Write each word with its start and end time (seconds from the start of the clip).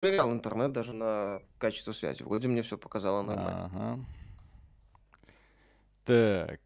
проверял 0.00 0.32
интернет 0.32 0.72
даже 0.72 0.92
на 0.92 1.42
качество 1.58 1.92
связи. 1.92 2.22
Вроде 2.22 2.48
мне 2.48 2.62
все 2.62 2.78
показало 2.78 3.22
нормально. 3.22 3.70
Ага. 3.72 3.98
Так. 6.04 6.60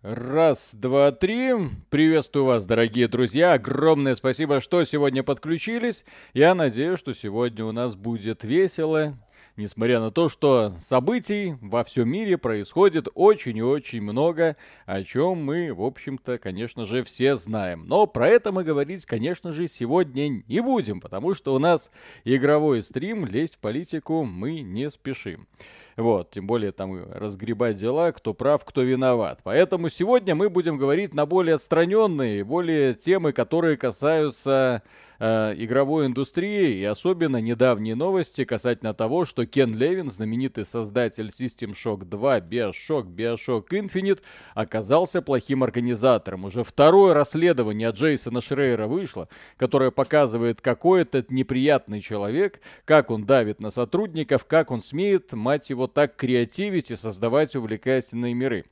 Раз, 0.00 0.70
два, 0.72 1.12
три. 1.12 1.52
Приветствую 1.90 2.46
вас, 2.46 2.64
дорогие 2.64 3.08
друзья. 3.08 3.54
Огромное 3.54 4.14
спасибо, 4.14 4.60
что 4.60 4.84
сегодня 4.84 5.22
подключились. 5.22 6.04
Я 6.32 6.54
надеюсь, 6.54 6.98
что 6.98 7.12
сегодня 7.12 7.64
у 7.64 7.72
нас 7.72 7.94
будет 7.94 8.44
весело, 8.44 9.18
несмотря 9.58 10.00
на 10.00 10.10
то, 10.10 10.28
что 10.28 10.72
событий 10.88 11.56
во 11.60 11.84
всем 11.84 12.08
мире 12.08 12.38
происходит 12.38 13.08
очень 13.14 13.56
и 13.58 13.62
очень 13.62 14.00
много, 14.00 14.56
о 14.86 15.02
чем 15.02 15.44
мы, 15.44 15.74
в 15.74 15.82
общем-то, 15.82 16.38
конечно 16.38 16.86
же, 16.86 17.02
все 17.02 17.36
знаем. 17.36 17.84
Но 17.86 18.06
про 18.06 18.28
это 18.28 18.52
мы 18.52 18.64
говорить, 18.64 19.04
конечно 19.04 19.52
же, 19.52 19.68
сегодня 19.68 20.42
не 20.46 20.60
будем, 20.60 21.00
потому 21.00 21.34
что 21.34 21.54
у 21.54 21.58
нас 21.58 21.90
игровой 22.24 22.82
стрим, 22.82 23.26
лезть 23.26 23.56
в 23.56 23.58
политику 23.58 24.24
мы 24.24 24.60
не 24.60 24.90
спешим. 24.90 25.48
Вот, 25.96 26.30
тем 26.30 26.46
более 26.46 26.70
там 26.70 27.12
разгребать 27.12 27.76
дела, 27.76 28.12
кто 28.12 28.32
прав, 28.32 28.64
кто 28.64 28.82
виноват. 28.82 29.40
Поэтому 29.42 29.88
сегодня 29.88 30.36
мы 30.36 30.48
будем 30.48 30.78
говорить 30.78 31.12
на 31.12 31.26
более 31.26 31.56
отстраненные, 31.56 32.44
более 32.44 32.94
темы, 32.94 33.32
которые 33.32 33.76
касаются 33.76 34.84
э, 35.18 35.54
игровой 35.56 36.06
индустрии 36.06 36.78
и 36.78 36.84
особенно 36.84 37.38
недавние 37.40 37.94
новости 37.94 38.44
касательно 38.44 38.94
того, 38.94 39.24
что 39.24 39.46
Кен 39.46 39.76
Левин, 39.76 40.10
знаменитый 40.10 40.64
создатель 40.64 41.28
System 41.28 41.72
Shock 41.72 42.04
2, 42.04 42.40
Bioshock, 42.40 43.06
Bioshock 43.06 43.68
Infinite, 43.70 44.20
оказался 44.54 45.22
плохим 45.22 45.62
организатором. 45.62 46.44
Уже 46.44 46.64
второе 46.64 47.14
расследование 47.14 47.88
от 47.88 47.96
Джейсона 47.96 48.40
Шрейера 48.40 48.86
вышло, 48.86 49.28
которое 49.56 49.90
показывает, 49.90 50.60
какой 50.60 51.02
этот 51.02 51.30
неприятный 51.30 52.00
человек, 52.00 52.60
как 52.84 53.10
он 53.10 53.24
давит 53.24 53.60
на 53.60 53.70
сотрудников, 53.70 54.44
как 54.44 54.70
он 54.70 54.82
смеет, 54.82 55.32
мать 55.32 55.70
его, 55.70 55.86
так 55.86 56.16
креативить 56.16 56.90
и 56.90 56.96
создавать 56.96 57.56
увлекательные 57.56 58.34
миры. 58.34 58.64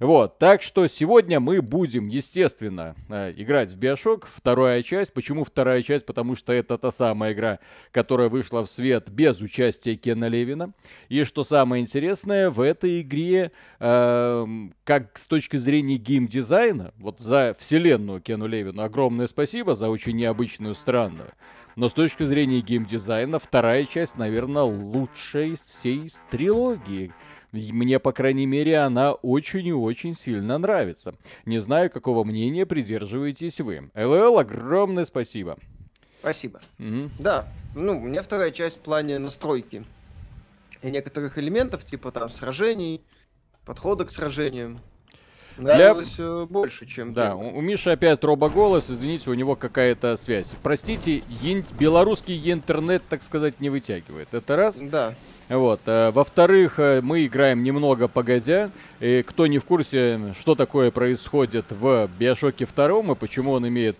Вот, 0.00 0.38
так 0.38 0.62
что 0.62 0.86
сегодня 0.88 1.38
мы 1.38 1.62
будем, 1.62 2.08
естественно, 2.08 2.96
э, 3.08 3.32
играть 3.36 3.72
в 3.72 3.78
Bioshock, 3.78 4.24
вторая 4.34 4.82
часть. 4.82 5.12
Почему 5.12 5.44
вторая 5.44 5.82
часть? 5.82 5.91
Потому 6.00 6.34
что 6.36 6.52
это 6.54 6.78
та 6.78 6.90
самая 6.90 7.34
игра, 7.34 7.58
которая 7.90 8.30
вышла 8.30 8.64
в 8.64 8.70
свет 8.70 9.10
без 9.10 9.40
участия 9.42 9.96
Кена 9.96 10.28
Левина. 10.28 10.72
И 11.10 11.24
что 11.24 11.44
самое 11.44 11.82
интересное, 11.82 12.48
в 12.48 12.60
этой 12.62 13.02
игре, 13.02 13.52
э, 13.78 14.46
как 14.84 15.18
с 15.18 15.26
точки 15.26 15.58
зрения 15.58 15.98
геймдизайна, 15.98 16.94
вот 16.96 17.20
за 17.20 17.54
вселенную 17.58 18.20
Кену 18.20 18.46
Левину 18.46 18.82
огромное 18.82 19.26
спасибо, 19.26 19.76
за 19.76 19.90
очень 19.90 20.16
необычную, 20.16 20.74
странную. 20.74 21.32
Но 21.76 21.88
с 21.88 21.92
точки 21.92 22.24
зрения 22.24 22.60
геймдизайна, 22.60 23.38
вторая 23.38 23.84
часть, 23.84 24.16
наверное, 24.16 24.62
лучшая 24.62 25.46
из 25.46 25.60
всей 25.62 26.10
трилогии. 26.30 27.12
Мне, 27.52 27.98
по 27.98 28.12
крайней 28.12 28.46
мере, 28.46 28.78
она 28.78 29.12
очень 29.12 29.66
и 29.66 29.72
очень 29.72 30.14
сильно 30.14 30.56
нравится. 30.56 31.14
Не 31.44 31.58
знаю, 31.58 31.90
какого 31.90 32.24
мнения 32.24 32.64
придерживаетесь 32.64 33.60
вы. 33.60 33.90
ЛЛ, 33.94 34.38
огромное 34.38 35.04
спасибо. 35.04 35.58
Спасибо. 36.22 36.60
Угу. 36.78 37.10
Да, 37.18 37.48
ну, 37.74 38.00
у 38.00 38.06
меня 38.06 38.22
вторая 38.22 38.52
часть 38.52 38.76
в 38.76 38.80
плане 38.80 39.18
настройки 39.18 39.84
и 40.80 40.90
некоторых 40.90 41.36
элементов, 41.36 41.84
типа 41.84 42.12
там 42.12 42.28
сражений, 42.28 43.02
подхода 43.64 44.04
к 44.04 44.12
сражениям. 44.12 44.80
Нравилось 45.56 46.14
Для... 46.14 46.24
Э, 46.24 46.46
больше, 46.48 46.86
чем... 46.86 47.12
Да, 47.12 47.34
у, 47.34 47.58
у 47.58 47.60
Миши 47.60 47.90
опять 47.90 48.22
робоголос, 48.22 48.88
извините, 48.88 49.30
у 49.30 49.34
него 49.34 49.56
какая-то 49.56 50.16
связь. 50.16 50.54
Простите, 50.62 51.22
ин... 51.42 51.64
белорусский 51.78 52.52
интернет, 52.52 53.02
так 53.08 53.24
сказать, 53.24 53.60
не 53.60 53.68
вытягивает. 53.68 54.28
Это 54.32 54.56
раз. 54.56 54.78
Да. 54.78 55.14
Вот. 55.48 55.80
Э, 55.86 56.12
во-вторых, 56.12 56.78
э, 56.78 57.00
мы 57.02 57.26
играем 57.26 57.64
немного 57.64 58.06
погодя. 58.06 58.70
И 59.00 59.22
кто 59.26 59.48
не 59.48 59.58
в 59.58 59.64
курсе, 59.64 60.32
что 60.38 60.54
такое 60.54 60.92
происходит 60.92 61.66
в 61.70 62.08
Биошоке 62.18 62.64
2 62.64 63.00
и 63.00 63.14
почему 63.16 63.52
он 63.52 63.66
имеет 63.66 63.98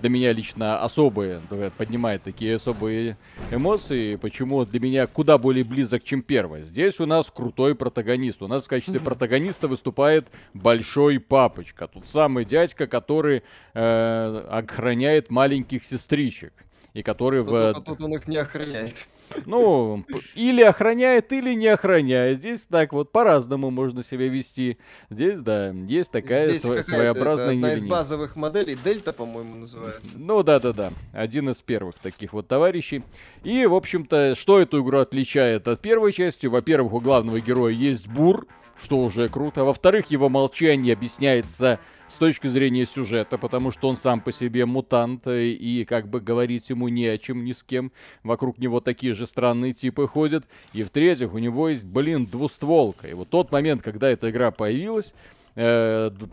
для 0.00 0.10
меня 0.10 0.32
лично 0.32 0.82
особые, 0.82 1.40
поднимает 1.76 2.22
такие 2.22 2.56
особые 2.56 3.16
эмоции, 3.50 4.16
почему 4.16 4.64
для 4.64 4.80
меня 4.80 5.06
куда 5.06 5.38
более 5.38 5.64
близок, 5.64 6.02
чем 6.04 6.22
первый. 6.22 6.62
Здесь 6.62 7.00
у 7.00 7.06
нас 7.06 7.30
крутой 7.30 7.74
протагонист. 7.74 8.42
У 8.42 8.48
нас 8.48 8.64
в 8.64 8.68
качестве 8.68 9.00
протагониста 9.00 9.68
выступает 9.68 10.28
Большой 10.54 11.20
Папочка. 11.20 11.86
Тут 11.86 12.08
самый 12.08 12.44
дядька, 12.44 12.86
который 12.86 13.42
э, 13.74 14.46
охраняет 14.50 15.30
маленьких 15.30 15.84
сестричек. 15.84 16.52
И 16.94 17.02
который 17.02 17.42
в... 17.42 17.74
Тут 17.84 18.00
он 18.00 18.14
их 18.14 18.26
не 18.26 18.36
охраняет. 18.36 19.08
Ну, 19.46 20.04
или 20.34 20.62
охраняет, 20.62 21.32
или 21.32 21.54
не 21.54 21.68
охраняет. 21.68 22.38
Здесь 22.38 22.62
так 22.62 22.92
вот 22.92 23.12
по-разному 23.12 23.70
можно 23.70 24.02
себя 24.02 24.28
вести. 24.28 24.78
Здесь, 25.08 25.40
да, 25.40 25.70
есть 25.70 26.10
такая 26.10 26.46
Здесь 26.46 26.64
сво- 26.64 26.82
своеобразная 26.82 27.54
одна 27.54 27.74
из 27.74 27.84
базовых 27.84 28.34
моделей, 28.36 28.76
Дельта, 28.82 29.12
по-моему, 29.12 29.54
называется. 29.56 30.02
Ну, 30.16 30.42
да-да-да, 30.42 30.92
один 31.12 31.50
из 31.50 31.60
первых 31.62 31.94
таких 31.96 32.32
вот 32.32 32.48
товарищей. 32.48 33.04
И, 33.44 33.66
в 33.66 33.74
общем-то, 33.74 34.34
что 34.34 34.60
эту 34.60 34.82
игру 34.82 34.98
отличает 34.98 35.68
от 35.68 35.80
первой 35.80 36.12
части? 36.12 36.46
Во-первых, 36.46 36.92
у 36.92 37.00
главного 37.00 37.40
героя 37.40 37.72
есть 37.72 38.08
бур, 38.08 38.46
что 38.82 38.98
уже 38.98 39.28
круто. 39.28 39.64
Во-вторых, 39.64 40.10
его 40.10 40.28
молчание 40.28 40.94
объясняется 40.94 41.78
с 42.08 42.14
точки 42.14 42.48
зрения 42.48 42.86
сюжета, 42.86 43.38
потому 43.38 43.70
что 43.70 43.88
он 43.88 43.96
сам 43.96 44.20
по 44.20 44.32
себе 44.32 44.66
мутант, 44.66 45.26
э, 45.26 45.48
и 45.48 45.84
как 45.84 46.08
бы 46.08 46.20
говорить 46.20 46.70
ему 46.70 46.88
не 46.88 47.06
о 47.06 47.18
чем, 47.18 47.44
ни 47.44 47.52
с 47.52 47.62
кем. 47.62 47.92
Вокруг 48.22 48.58
него 48.58 48.80
такие 48.80 49.14
же 49.14 49.26
странные 49.26 49.72
типы 49.72 50.06
ходят. 50.06 50.44
И 50.72 50.82
в-третьих, 50.82 51.32
у 51.34 51.38
него 51.38 51.68
есть, 51.68 51.84
блин, 51.84 52.26
двустволка. 52.26 53.06
И 53.06 53.14
вот 53.14 53.30
тот 53.30 53.52
момент, 53.52 53.82
когда 53.82 54.08
эта 54.08 54.30
игра 54.30 54.50
появилась, 54.50 55.14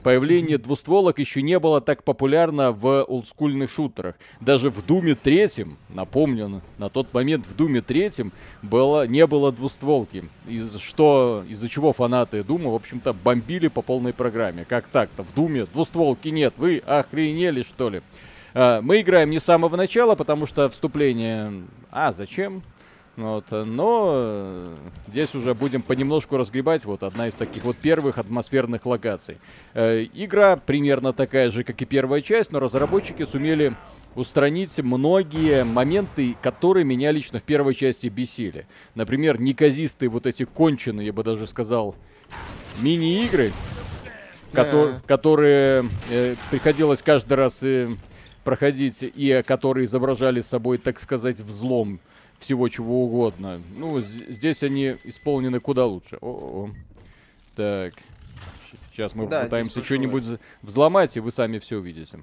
появление 0.03 0.57
двустволок 0.57 1.19
еще 1.19 1.41
не 1.41 1.59
было 1.59 1.81
так 1.81 2.03
популярно 2.03 2.71
в 2.71 3.03
олдскульных 3.03 3.69
шутерах. 3.69 4.15
Даже 4.39 4.69
в 4.69 4.85
Думе 4.85 5.15
третьем, 5.15 5.77
напомню, 5.89 6.61
на 6.77 6.89
тот 6.89 7.13
момент 7.13 7.45
в 7.45 7.55
Думе 7.55 7.81
третьем 7.81 8.31
было, 8.61 9.05
не 9.05 9.27
было 9.27 9.51
двустволки. 9.51 10.23
Из, 10.47 10.79
что, 10.79 11.43
из-за 11.49 11.67
чего 11.67 11.91
фанаты 11.91 12.43
Дума, 12.43 12.71
в 12.71 12.75
общем-то, 12.75 13.11
бомбили 13.11 13.67
по 13.67 13.81
полной 13.81 14.13
программе. 14.13 14.63
Как 14.63 14.87
так-то? 14.87 15.23
В 15.23 15.33
Думе 15.33 15.65
двустволки 15.65 16.29
нет. 16.29 16.53
Вы 16.55 16.77
охренели, 16.85 17.63
что 17.63 17.89
ли? 17.89 18.01
Э, 18.53 18.79
мы 18.81 19.01
играем 19.01 19.29
не 19.29 19.39
с 19.39 19.43
самого 19.43 19.75
начала, 19.75 20.15
потому 20.15 20.45
что 20.45 20.69
вступление... 20.69 21.51
А, 21.91 22.13
зачем? 22.13 22.63
Вот, 23.17 23.45
но 23.49 24.11
э, 24.13 24.75
здесь 25.07 25.33
уже 25.33 25.55
будем 25.55 25.81
понемножку 25.81 26.37
разгребать. 26.37 26.85
Вот 26.85 27.01
одна 27.01 27.27
из 27.27 27.33
таких 27.33 27.63
вот 27.63 27.75
первых 27.75 28.19
атмосферных 28.19 28.85
локаций. 28.85 29.39
Э, 29.73 30.05
игра 30.13 30.55
примерно 30.55 31.13
такая 31.13 31.49
же, 31.49 31.63
как 31.63 31.81
и 31.81 31.85
первая 31.85 32.21
часть, 32.21 32.51
но 32.51 32.59
разработчики 32.59 33.25
сумели 33.25 33.75
устранить 34.13 34.77
многие 34.77 35.63
моменты, 35.63 36.35
которые 36.43 36.85
меня 36.85 37.11
лично 37.11 37.39
в 37.39 37.43
первой 37.43 37.73
части 37.73 38.05
бесили. 38.05 38.67
Например, 38.93 39.41
неказистые 39.41 40.09
вот 40.09 40.27
эти 40.27 40.43
конченые, 40.45 41.07
я 41.07 41.13
бы 41.13 41.23
даже 41.23 41.47
сказал, 41.47 41.95
мини-игры, 42.81 43.51
yeah. 44.53 45.01
которые 45.07 45.85
э, 46.11 46.35
приходилось 46.51 47.01
каждый 47.01 47.33
раз 47.33 47.63
э, 47.63 47.87
проходить 48.43 48.99
и 49.01 49.43
которые 49.47 49.85
изображали 49.85 50.41
собой, 50.41 50.77
так 50.77 50.99
сказать, 50.99 51.41
взлом 51.41 51.99
всего 52.39 52.69
чего 52.69 53.03
угодно. 53.03 53.61
Ну, 53.75 53.99
здесь 54.01 54.63
они 54.63 54.91
исполнены 55.03 55.59
куда 55.59 55.85
лучше. 55.85 56.17
О 56.21 56.27
-о 56.27 56.71
-о. 56.71 56.75
Так. 57.55 57.93
Сейчас 58.91 59.13
мы 59.15 59.27
да, 59.27 59.43
пытаемся 59.43 59.83
что-нибудь 59.83 60.23
взломать, 60.61 61.17
и 61.17 61.19
вы 61.19 61.31
сами 61.31 61.59
все 61.59 61.77
увидите. 61.77 62.19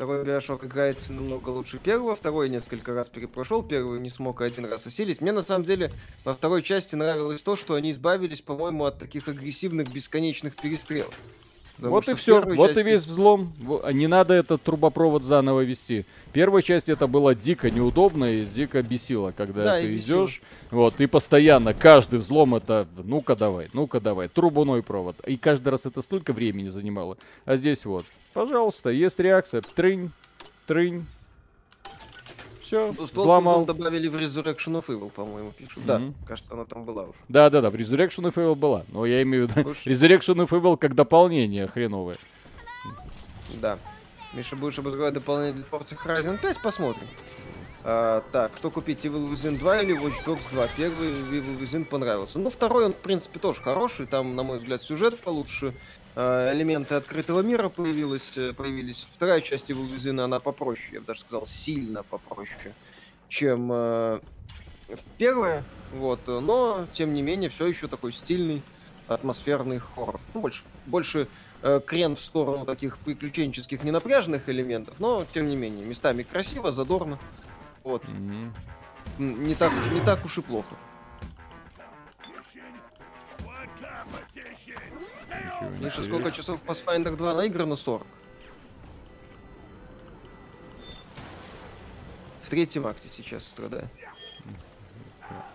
Второй 0.00 0.24
Биошок 0.24 0.64
играется 0.64 1.12
намного 1.12 1.50
лучше 1.50 1.78
первого, 1.78 2.16
второй 2.16 2.48
несколько 2.48 2.94
раз 2.94 3.10
перепрошел, 3.10 3.62
первый 3.62 4.00
не 4.00 4.08
смог 4.08 4.40
один 4.40 4.64
раз 4.64 4.86
осилить. 4.86 5.20
Мне 5.20 5.30
на 5.30 5.42
самом 5.42 5.66
деле 5.66 5.90
во 6.24 6.32
второй 6.32 6.62
части 6.62 6.94
нравилось 6.94 7.42
то, 7.42 7.54
что 7.54 7.74
они 7.74 7.90
избавились, 7.90 8.40
по-моему, 8.40 8.86
от 8.86 8.98
таких 8.98 9.28
агрессивных 9.28 9.92
бесконечных 9.92 10.56
перестрелок. 10.56 11.12
Потому 11.80 11.94
вот 11.94 12.08
и 12.08 12.14
все, 12.14 12.42
вот 12.42 12.76
и 12.76 12.82
весь 12.82 13.06
взлом. 13.06 13.54
Не 13.92 14.06
надо 14.06 14.34
этот 14.34 14.62
трубопровод 14.62 15.24
заново 15.24 15.62
вести. 15.62 16.04
Первая 16.32 16.62
часть 16.62 16.90
это 16.90 17.06
было 17.06 17.34
дико 17.34 17.70
неудобно 17.70 18.26
и 18.26 18.44
дико 18.44 18.82
бесило, 18.82 19.32
когда 19.34 19.64
да, 19.64 19.80
ты 19.80 19.96
идешь. 19.96 20.42
Вот, 20.70 21.00
и 21.00 21.06
постоянно 21.06 21.72
каждый 21.72 22.18
взлом 22.18 22.54
это 22.54 22.86
ну-ка 23.02 23.34
давай, 23.34 23.70
ну-ка 23.72 23.98
давай, 23.98 24.28
трубуной 24.28 24.82
провод. 24.82 25.16
И 25.26 25.38
каждый 25.38 25.70
раз 25.70 25.86
это 25.86 26.02
столько 26.02 26.34
времени 26.34 26.68
занимало. 26.68 27.16
А 27.46 27.56
здесь 27.56 27.86
вот, 27.86 28.04
пожалуйста, 28.34 28.90
есть 28.90 29.18
реакция. 29.18 29.62
Трынь, 29.62 30.10
трынь, 30.66 31.06
все, 32.70 32.92
взломал. 32.92 33.64
добавили 33.64 34.06
в 34.06 34.14
Resurrection 34.14 34.80
of 34.80 34.86
Evil, 34.86 35.10
по-моему, 35.10 35.50
пишут. 35.50 35.84
Да, 35.84 35.98
mm-hmm. 35.98 36.14
кажется, 36.26 36.54
она 36.54 36.64
там 36.64 36.84
была 36.84 37.02
уже. 37.02 37.18
Да-да-да, 37.28 37.68
в 37.68 37.74
Resurrection 37.74 38.30
of 38.30 38.34
Evil 38.34 38.54
была. 38.54 38.84
Но 38.92 39.04
я 39.06 39.22
имею 39.22 39.48
в 39.48 39.56
виду 39.56 39.70
Resurrection 39.84 40.36
of 40.36 40.50
Evil 40.50 40.76
как 40.76 40.94
дополнение 40.94 41.66
хреновое. 41.66 42.16
Да. 43.60 43.78
Миша, 44.34 44.54
будешь 44.54 44.78
обозревать 44.78 45.14
дополнение 45.14 45.54
для 45.54 45.64
Forza 45.64 45.96
Horizon 45.96 46.40
5? 46.40 46.62
Посмотрим. 46.62 47.08
А, 47.82 48.22
так, 48.30 48.52
что 48.56 48.70
купить, 48.70 49.04
Evil 49.04 49.28
Within 49.32 49.58
2 49.58 49.82
или 49.82 50.00
Watch 50.00 50.24
Dogs 50.24 50.42
2? 50.52 50.68
Первый 50.76 51.08
Evil 51.08 51.58
Within 51.58 51.84
понравился. 51.84 52.38
Ну, 52.38 52.50
второй 52.50 52.84
он, 52.84 52.92
в 52.92 52.98
принципе, 52.98 53.40
тоже 53.40 53.60
хороший. 53.60 54.06
Там, 54.06 54.36
на 54.36 54.44
мой 54.44 54.58
взгляд, 54.58 54.80
сюжет 54.82 55.18
получше. 55.18 55.74
А, 56.16 56.52
элементы 56.52 56.94
открытого 56.96 57.40
мира 57.40 57.68
появилось, 57.68 58.32
э, 58.36 58.52
появились. 58.52 59.06
Вторая 59.14 59.40
часть 59.40 59.70
Evil 59.70 59.88
Within, 59.94 60.20
она 60.20 60.40
попроще, 60.40 60.88
я 60.92 61.00
бы 61.00 61.06
даже 61.06 61.20
сказал, 61.20 61.46
сильно 61.46 62.02
попроще, 62.02 62.74
чем 63.28 63.70
э, 63.72 64.20
первая. 65.18 65.64
Вот, 65.92 66.20
но, 66.26 66.86
тем 66.92 67.14
не 67.14 67.22
менее, 67.22 67.50
все 67.50 67.66
еще 67.66 67.88
такой 67.88 68.12
стильный, 68.12 68.62
атмосферный 69.08 69.78
хоррор. 69.78 70.20
Ну, 70.34 70.40
больше, 70.40 70.62
больше 70.86 71.28
э, 71.62 71.80
крен 71.84 72.16
в 72.16 72.20
сторону 72.20 72.64
таких 72.64 72.98
приключенческих 72.98 73.82
ненапряженных 73.84 74.48
элементов, 74.48 74.96
но, 75.00 75.26
тем 75.32 75.48
не 75.48 75.56
менее, 75.56 75.84
местами 75.84 76.22
красиво, 76.22 76.72
задорно. 76.72 77.18
Вот. 77.82 78.04
М, 78.08 78.54
Не 79.18 79.54
так 79.54 79.72
уж, 79.72 79.92
не 79.92 80.00
так 80.00 80.24
уж 80.24 80.38
и 80.38 80.42
плохо. 80.42 80.74
Ничего 85.60 85.76
не 85.76 85.84
Миша, 85.84 85.96
серьёзно. 85.96 86.04
сколько 86.04 86.30
часов 86.36 86.60
Pathfinder 86.66 87.16
2 87.16 87.34
наиграно? 87.34 87.76
40. 87.76 88.06
В 92.42 92.50
третьем 92.50 92.86
акте 92.86 93.08
сейчас 93.16 93.44
страдаю. 93.44 93.88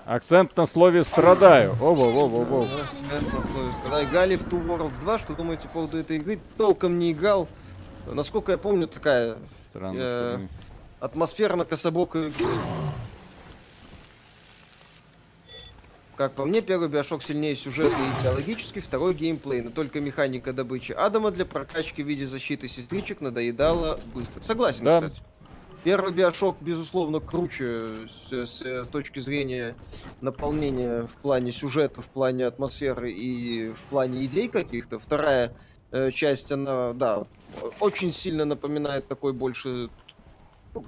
Акцент 0.06 0.56
на 0.56 0.66
слове 0.68 1.04
страдаю. 1.04 1.72
Оба, 1.81 2.02
оба, 2.04 2.36
оба. 2.36 2.63
Ага, 2.66 2.88
это 3.12 3.38
условие. 3.38 3.74
Когда 3.84 4.04
играли 4.04 4.36
в 4.36 4.44
Two 4.48 4.63
Worlds 4.66 5.00
2, 5.02 5.19
что 5.19 5.34
думаете 5.34 5.68
по 5.68 5.74
поводу 5.74 5.98
этой 5.98 6.18
игры? 6.18 6.40
Толком 6.57 7.00
не 7.00 7.12
играл. 7.12 7.48
Насколько 8.06 8.52
я 8.54 8.57
помню, 8.60 8.88
такая 8.88 9.38
Странно, 9.72 9.98
Э, 10.00 10.48
атмосферно 11.00 11.66
кособокая 11.66 12.30
игра. 12.30 12.48
Как 16.18 16.32
по 16.32 16.46
мне, 16.46 16.62
первый 16.62 16.88
Биошок 16.88 17.22
сильнее 17.24 17.56
сюжетно 17.56 17.98
и 17.98 18.22
идеологически, 18.22 18.80
второй 18.80 19.14
геймплей, 19.14 19.62
но 19.62 19.70
только 19.70 20.00
механика 20.00 20.54
добычи 20.54 20.94
Адама 20.94 21.32
для 21.32 21.46
прокачки 21.46 22.02
в 22.04 22.08
виде 22.08 22.26
защиты 22.26 22.70
сестричек 22.70 23.20
надоедала 23.20 24.00
быстро. 24.14 24.42
Согласен, 24.42 24.86
Да. 24.86 25.02
кстати. 25.02 25.22
Первый 25.84 26.14
Биошок, 26.14 26.56
безусловно, 26.62 27.20
круче 27.20 27.90
с, 28.30 28.34
с, 28.34 28.62
э, 28.64 28.86
точки 28.92 29.20
зрения 29.20 29.76
наполнения 30.20 31.04
в 31.04 31.12
плане 31.22 31.52
сюжета, 31.52 32.02
в 32.02 32.08
плане 32.08 32.48
атмосферы 32.48 33.12
и 33.12 33.72
в 33.72 33.82
плане 33.92 34.26
идей 34.26 34.48
каких-то. 34.48 34.98
Вторая 34.98 35.54
э, 35.92 36.10
часть, 36.12 36.52
она, 36.52 36.94
да, 36.94 37.24
очень 37.80 38.12
сильно 38.12 38.46
напоминает 38.46 39.08
такой 39.08 39.34
больше 39.34 39.90
ну, 40.74 40.86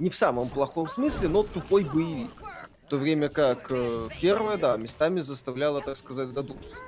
не 0.00 0.10
в 0.10 0.16
самом 0.16 0.48
плохом 0.48 0.88
смысле, 0.88 1.28
но 1.28 1.42
тупой 1.44 1.84
боевик. 1.84 2.30
В 2.86 2.88
то 2.88 2.98
время 2.98 3.28
как 3.28 3.66
э, 3.70 4.08
первая, 4.20 4.58
да, 4.58 4.76
местами 4.76 5.20
заставляла, 5.20 5.82
так 5.82 5.96
сказать, 5.96 6.32
задуматься. 6.32 6.80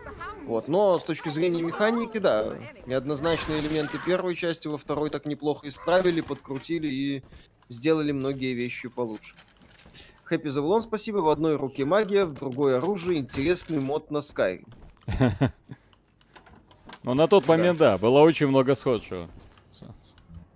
Вот, 0.46 0.68
но 0.68 0.96
с 0.96 1.02
точки 1.02 1.28
зрения 1.28 1.60
механики, 1.60 2.18
да, 2.18 2.56
неоднозначные 2.86 3.58
элементы 3.58 3.98
первой 4.06 4.36
части 4.36 4.68
во 4.68 4.78
второй 4.78 5.10
так 5.10 5.26
неплохо 5.26 5.66
исправили, 5.66 6.20
подкрутили 6.20 6.86
и 6.86 7.24
сделали 7.68 8.12
многие 8.12 8.54
вещи 8.54 8.88
получше. 8.88 9.34
Хэппи 10.22 10.48
Завлон, 10.50 10.82
спасибо. 10.82 11.18
В 11.18 11.28
одной 11.30 11.56
руке 11.56 11.84
магия, 11.84 12.26
в 12.26 12.34
другой 12.34 12.76
оружие. 12.76 13.18
Интересный 13.18 13.80
мод 13.80 14.12
на 14.12 14.18
Skyrim. 14.18 14.68
Ну, 17.04 17.14
на 17.14 17.26
тот 17.26 17.46
момент, 17.46 17.78
да, 17.78 17.96
было 17.96 18.20
очень 18.20 18.48
много 18.48 18.74
схожего. 18.74 19.30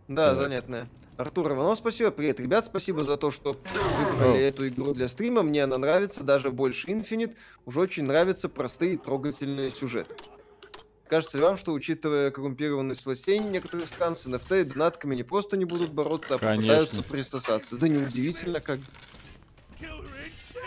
Да, 0.09 0.35
Так. 0.35 1.02
Артур 1.23 1.53
Иванов, 1.53 1.79
спасибо. 1.79 2.11
Привет, 2.11 2.41
ребят, 2.41 2.67
спасибо 2.67 3.05
за 3.05 3.17
то, 3.17 3.31
что 3.31 3.57
выбрали 3.97 4.41
эту 4.41 4.67
игру 4.67 4.93
для 4.93 5.07
стрима. 5.07 5.43
Мне 5.45 5.63
она 5.63 5.79
нравится, 5.79 6.25
даже 6.25 6.51
больше 6.51 6.89
Infinite. 6.89 7.37
Уже 7.65 7.79
очень 7.79 8.03
нравятся 8.03 8.49
простые 8.49 8.99
трогательные 8.99 9.71
сюжеты. 9.71 10.17
Кажется 11.07 11.39
ли 11.39 11.45
вам, 11.45 11.57
что, 11.57 11.75
учитывая 11.75 12.33
коррумпированность 12.33 13.07
властей 13.07 13.39
некоторых 13.39 13.89
стран, 13.89 14.17
с 14.17 14.27
NFT 14.27 14.63
и 14.63 14.65
донатками 14.65 15.15
не 15.15 15.23
просто 15.23 15.57
не 15.57 15.65
будут 15.65 15.93
бороться, 15.93 16.35
а 16.35 16.39
Конечно. 16.39 16.63
попытаются 16.63 17.03
присосаться? 17.05 17.77
Да 17.77 17.87
неудивительно, 17.87 18.61
как... 18.61 18.81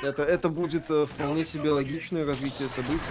Это, 0.03 0.23
это 0.23 0.47
будет 0.47 0.89
э, 0.89 1.05
вполне 1.05 1.43
себе 1.43 1.71
логичное 1.71 2.25
развитие 2.25 2.69
событий. 2.69 3.01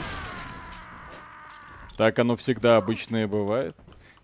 Так 1.98 2.18
оно 2.18 2.36
всегда 2.36 2.78
обычно 2.78 3.22
и 3.22 3.26
бывает. 3.26 3.76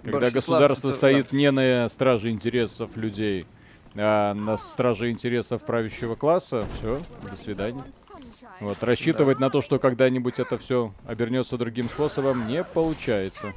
Когда 0.03 0.31
государство 0.31 0.93
стоит 0.93 1.33
не 1.33 1.51
на 1.51 1.89
страже 1.89 2.31
интересов 2.31 2.97
людей, 2.97 3.47
а 3.95 4.35
на 4.35 4.57
страже 4.57 5.11
интересов 5.11 5.63
правящего 5.63 6.15
класса, 6.15 6.67
все, 6.79 7.01
до 7.29 7.37
свидания. 7.37 7.85
Вот, 8.61 8.83
рассчитывать 8.83 9.39
на 9.39 9.51
то, 9.51 9.63
что 9.63 9.79
когда-нибудь 9.79 10.39
это 10.39 10.59
все 10.59 10.95
обернется 11.07 11.59
другим 11.59 11.89
способом, 11.89 12.47
не 12.47 12.63
получается. 12.65 13.53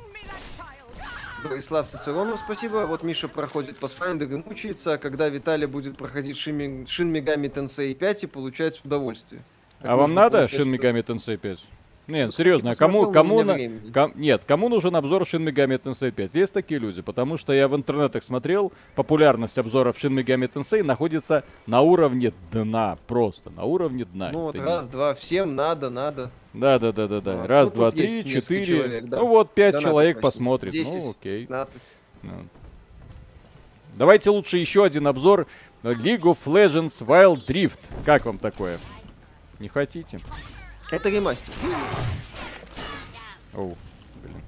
Борислав 1.43 1.89
Цицеронов, 1.89 2.39
спасибо. 2.45 2.85
Вот 2.85 3.03
Миша 3.03 3.27
проходит 3.27 3.77
Pathfinder 3.77 4.31
и 4.33 4.37
мучается, 4.47 4.93
а 4.93 4.97
когда 4.97 5.27
Виталий 5.27 5.67
будет 5.67 5.97
проходить 5.97 6.37
Shin 6.37 6.87
Megami 6.87 7.53
Tensei 7.53 7.93
5 7.93 8.23
и 8.23 8.27
получать 8.27 8.83
удовольствие. 8.85 9.43
Как 9.81 9.91
А 9.91 9.95
вам 9.97 10.13
надо 10.13 10.45
удовольствие? 10.45 10.77
Megami 10.77 11.03
Tensei 11.03 11.37
5? 11.37 11.59
Нет, 12.05 12.31
кстати, 12.31 12.43
серьезно, 12.47 12.71
а 12.71 12.75
кому, 12.75 13.11
кому, 13.13 13.43
на- 13.43 13.57
ком- 13.93 14.11
нет, 14.15 14.41
кому 14.45 14.67
нужен 14.67 14.93
обзор 14.95 15.21
Shin 15.21 15.41
Megami 15.47 15.81
Tensei 15.81 16.11
5? 16.11 16.35
Есть 16.35 16.51
такие 16.51 16.77
люди, 16.79 17.01
потому 17.01 17.37
что 17.37 17.53
я 17.53 17.69
в 17.69 17.75
интернетах 17.77 18.23
смотрел, 18.25 18.73
популярность 18.95 19.57
обзоров 19.57 19.95
Shin 19.95 20.11
Megami 20.13 20.51
Tensei 20.51 20.83
находится 20.83 21.45
на 21.65 21.79
уровне 21.81 22.33
дна, 22.51 22.97
просто 23.07 23.51
на 23.51 23.63
уровне 23.63 24.03
дна. 24.03 24.31
Ну 24.33 24.39
вот 24.41 24.59
раз, 24.59 24.87
два, 24.89 25.13
всем 25.15 25.55
надо, 25.55 25.89
надо. 25.89 26.29
Да, 26.53 26.77
да, 26.77 26.91
да, 26.91 27.07
да, 27.07 27.21
да. 27.21 27.35
Вот. 27.37 27.47
Раз, 27.47 27.69
Ну, 27.69 27.75
два, 27.75 27.91
три, 27.91 28.25
четыре. 28.25 28.65
человек, 28.65 29.05
да. 29.05 29.17
Ну 29.19 29.27
вот, 29.27 29.53
пять 29.53 29.71
Донаты 29.71 29.89
человек 29.89 30.19
просили. 30.19 30.31
посмотрит. 30.31 30.73
10. 30.73 30.93
Ну, 30.93 31.09
окей. 31.11 31.41
15. 31.47 31.81
Ну. 32.21 32.31
Давайте 33.95 34.29
лучше 34.29 34.57
еще 34.57 34.83
один 34.83 35.07
обзор 35.07 35.47
League 35.83 36.21
of 36.23 36.37
Legends 36.45 36.93
Wild 36.99 37.45
Drift. 37.47 37.79
Как 38.05 38.25
вам 38.25 38.39
такое? 38.39 38.77
Не 39.59 39.69
хотите? 39.69 40.19
Это 40.91 41.09
ремастер. 41.09 41.53
Оу, 43.53 43.77
блин. 44.21 44.41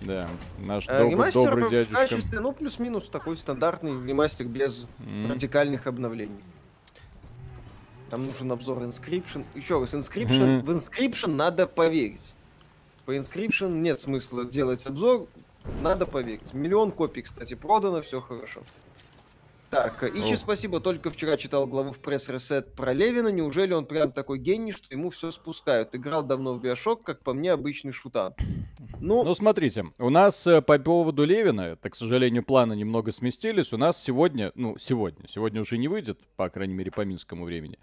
Да, 0.00 0.28
наш 0.58 0.86
Э, 0.88 1.02
доб- 1.02 1.10
ремастер 1.10 1.44
добрый 1.50 1.64
в 1.68 1.70
дядюшка. 1.70 1.94
качестве, 1.94 2.40
ну, 2.40 2.52
плюс-минус 2.52 3.08
такой 3.08 3.36
стандартный 3.36 3.92
ремастер 4.06 4.46
без 4.46 4.86
М. 5.00 5.30
радикальных 5.30 5.86
обновлений. 5.86 6.40
Там 8.10 8.24
нужен 8.24 8.50
обзор 8.52 8.82
Inscription. 8.84 9.44
Еще 9.54 9.78
раз, 9.80 9.94
Inscription. 9.94 10.58
Мгм. 10.58 10.66
В 10.66 10.70
Inscription 10.70 11.34
надо 11.34 11.66
поверить. 11.66 12.34
По 13.04 13.14
Inscription 13.16 13.80
нет 13.80 13.98
смысла 13.98 14.44
делать 14.44 14.86
обзор. 14.86 15.26
Надо 15.82 16.06
поверить. 16.06 16.54
Миллион 16.54 16.92
копий, 16.92 17.22
кстати, 17.22 17.54
продано, 17.54 18.00
все 18.00 18.20
хорошо. 18.20 18.62
Так, 19.70 20.02
Ичи, 20.02 20.32
О. 20.32 20.36
спасибо. 20.36 20.80
Только 20.80 21.10
вчера 21.10 21.36
читал 21.36 21.66
главу 21.66 21.92
в 21.92 21.98
пресс-ресет 21.98 22.72
про 22.72 22.94
Левина. 22.94 23.28
Неужели 23.28 23.74
он 23.74 23.84
прям 23.84 24.12
такой 24.12 24.38
гений, 24.38 24.72
что 24.72 24.86
ему 24.90 25.10
все 25.10 25.30
спускают? 25.30 25.94
Играл 25.94 26.22
давно 26.22 26.54
в 26.54 26.60
Биошок, 26.60 27.02
как 27.02 27.22
по 27.22 27.34
мне, 27.34 27.52
обычный 27.52 27.92
шутан. 27.92 28.34
Ну, 29.00 29.22
Ну, 29.24 29.34
смотрите, 29.34 29.84
у 29.98 30.08
нас 30.08 30.46
э, 30.46 30.62
по 30.62 30.78
поводу 30.78 31.24
Левина, 31.24 31.76
так, 31.76 31.92
к 31.92 31.96
сожалению, 31.96 32.42
планы 32.42 32.74
немного 32.74 33.12
сместились. 33.12 33.72
У 33.72 33.76
нас 33.76 34.02
сегодня, 34.02 34.52
ну, 34.54 34.78
сегодня, 34.78 35.28
сегодня 35.28 35.60
уже 35.60 35.76
не 35.76 35.86
выйдет, 35.86 36.18
по 36.36 36.48
крайней 36.48 36.74
мере, 36.74 36.90
по 36.90 37.02
минскому 37.02 37.44
времени. 37.44 37.78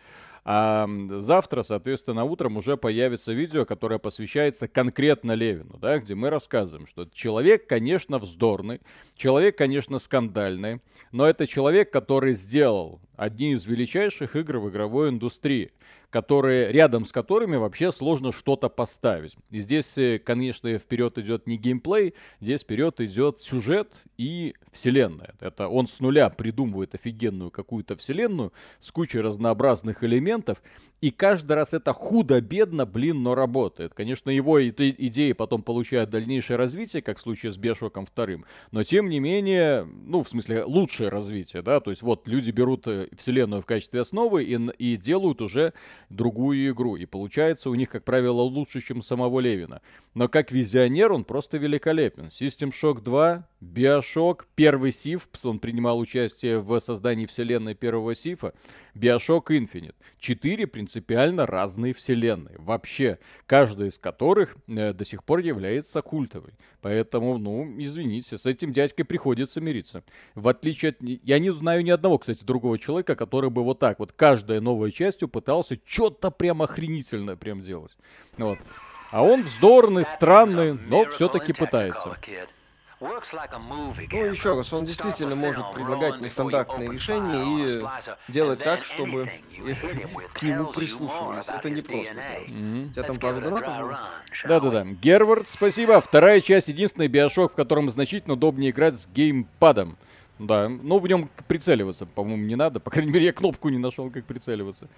А 0.47 0.87
завтра, 1.21 1.63
соответственно, 1.63 2.23
утром 2.23 2.57
уже 2.57 2.77
появится 2.77 3.33
видео, 3.33 3.65
которое 3.65 3.97
посвящается 3.97 4.67
конкретно 4.67 5.31
Левину, 5.31 5.79
да, 5.79 5.97
где 5.97 6.13
мы 6.13 6.29
рассказываем, 6.29 6.85
что 6.85 7.07
человек, 7.11 7.65
конечно, 7.65 8.19
вздорный, 8.19 8.79
человек, 9.15 9.57
конечно, 9.57 9.97
скандальный, 9.97 10.81
но 11.11 11.27
это 11.27 11.47
человек, 11.47 11.74
который 11.83 12.33
сделал 12.33 13.01
одни 13.17 13.53
из 13.53 13.65
величайших 13.65 14.35
игр 14.35 14.59
в 14.59 14.69
игровой 14.69 15.09
индустрии 15.09 15.71
которые, 16.15 16.71
рядом 16.71 17.03
с 17.03 17.11
которыми 17.11 17.57
вообще 17.57 17.91
сложно 17.91 18.31
что-то 18.31 18.69
поставить. 18.69 19.35
И 19.51 19.59
здесь, 19.59 19.97
э, 19.97 20.17
конечно, 20.17 20.77
вперед 20.77 21.17
идет 21.17 21.45
не 21.45 21.57
геймплей, 21.57 22.13
здесь 22.39 22.61
вперед 22.61 23.01
идет 23.01 23.41
сюжет 23.41 23.91
и 24.15 24.53
вселенная. 24.71 25.35
Это 25.41 25.67
он 25.67 25.87
с 25.87 25.99
нуля 25.99 26.29
придумывает 26.29 26.95
офигенную 26.95 27.51
какую-то 27.51 27.97
вселенную 27.97 28.53
с 28.79 28.91
кучей 28.91 29.19
разнообразных 29.19 30.05
элементов, 30.05 30.61
и 31.01 31.11
каждый 31.11 31.51
раз 31.53 31.73
это 31.73 31.91
худо-бедно, 31.91 32.85
блин, 32.85 33.21
но 33.21 33.35
работает. 33.35 33.93
Конечно, 33.93 34.29
его 34.29 34.65
идеи 34.65 35.33
потом 35.33 35.61
получают 35.61 36.09
дальнейшее 36.09 36.55
развитие, 36.57 37.01
как 37.01 37.17
в 37.17 37.21
случае 37.21 37.51
с 37.51 37.57
Бешоком 37.57 38.05
вторым, 38.05 38.45
но 38.71 38.83
тем 38.83 39.09
не 39.09 39.19
менее, 39.19 39.83
ну, 39.83 40.23
в 40.23 40.29
смысле, 40.29 40.63
лучшее 40.63 41.09
развитие, 41.09 41.61
да, 41.61 41.81
то 41.81 41.91
есть 41.91 42.01
вот 42.01 42.27
люди 42.27 42.51
берут 42.51 42.87
э, 42.87 43.09
вселенную 43.17 43.61
в 43.61 43.65
качестве 43.65 44.01
основы 44.01 44.45
и, 44.45 44.55
и 44.77 44.95
делают 44.95 45.41
уже 45.41 45.73
другую 46.09 46.69
игру, 46.71 46.95
и 46.95 47.05
получается 47.05 47.69
у 47.69 47.75
них, 47.75 47.89
как 47.89 48.03
правило, 48.03 48.41
лучше, 48.41 48.81
чем 48.81 49.01
самого 49.01 49.39
Левина. 49.39 49.81
Но 50.13 50.27
как 50.27 50.51
визионер 50.51 51.11
он 51.11 51.23
просто 51.23 51.57
великолепен. 51.57 52.25
System 52.25 52.71
Shock 52.71 53.01
2, 53.01 53.47
Bioshock, 53.61 54.45
первый 54.55 54.91
Сиф, 54.91 55.27
он 55.43 55.59
принимал 55.59 55.99
участие 55.99 56.59
в 56.59 56.79
создании 56.79 57.25
вселенной 57.25 57.75
первого 57.75 58.15
Сифа, 58.15 58.53
Bioshock 58.95 59.47
Infinite. 59.49 59.95
Четыре 60.19 60.65
принципиально 60.65 61.45
разные 61.45 61.93
вселенные. 61.93 62.55
Вообще, 62.57 63.19
каждая 63.45 63.89
из 63.89 63.97
которых 63.97 64.55
э, 64.67 64.93
до 64.93 65.05
сих 65.05 65.23
пор 65.23 65.39
является 65.39 66.01
культовой. 66.01 66.53
Поэтому, 66.81 67.37
ну, 67.37 67.75
извините, 67.77 68.37
с 68.37 68.45
этим 68.45 68.71
дядькой 68.71 69.05
приходится 69.05 69.61
мириться. 69.61 70.03
В 70.33 70.47
отличие 70.47 70.91
от... 70.91 70.97
Я 71.01 71.39
не 71.39 71.51
знаю 71.51 71.83
ни 71.83 71.91
одного, 71.91 72.17
кстати, 72.17 72.43
другого 72.43 72.79
человека, 72.79 73.15
который 73.15 73.49
бы 73.49 73.63
вот 73.63 73.79
так 73.79 73.99
вот 73.99 74.13
каждой 74.13 74.61
новой 74.61 74.91
частью 74.91 75.27
пытался 75.27 75.77
что-то 75.85 76.31
прям 76.31 76.61
охренительное 76.61 77.35
прям 77.35 77.61
делать. 77.61 77.95
Вот. 78.37 78.57
А 79.11 79.23
он 79.23 79.43
вздорный, 79.43 80.05
странный, 80.05 80.73
но 80.73 81.05
все-таки 81.05 81.53
пытается. 81.53 82.17
Ну, 84.11 84.25
еще 84.25 84.55
раз, 84.55 84.73
он 84.73 84.85
действительно 84.85 85.35
может 85.35 85.71
предлагать 85.73 86.21
нестандартные 86.21 86.91
решения 86.91 87.65
и 87.65 88.31
делать 88.31 88.63
так, 88.63 88.83
чтобы 88.83 89.29
к 90.33 90.41
нему 90.41 90.71
прислушивались. 90.71 91.47
Это 91.47 91.69
не 91.69 91.81
просто. 91.81 92.21
У 92.47 92.93
тебя 92.93 93.03
там 93.03 93.15
пару 93.17 93.41
донатов 93.41 93.99
Да-да-да. 94.45 94.85
Гервард, 94.85 95.49
спасибо. 95.49 96.01
Вторая 96.01 96.41
часть, 96.41 96.67
единственный 96.67 97.07
биошок, 97.07 97.53
в 97.53 97.55
котором 97.55 97.89
значительно 97.89 98.33
удобнее 98.33 98.71
играть 98.71 98.95
с 98.95 99.07
геймпадом. 99.07 99.97
Да, 100.37 100.67
но 100.67 100.99
в 100.99 101.07
нем 101.07 101.29
прицеливаться, 101.47 102.05
по-моему, 102.05 102.43
не 102.43 102.55
надо. 102.55 102.81
По 102.81 102.91
крайней 102.91 103.11
мере, 103.11 103.27
я 103.27 103.33
кнопку 103.33 103.69
не 103.69 103.77
нашел, 103.77 104.09
как 104.09 104.25
прицеливаться. 104.25 104.89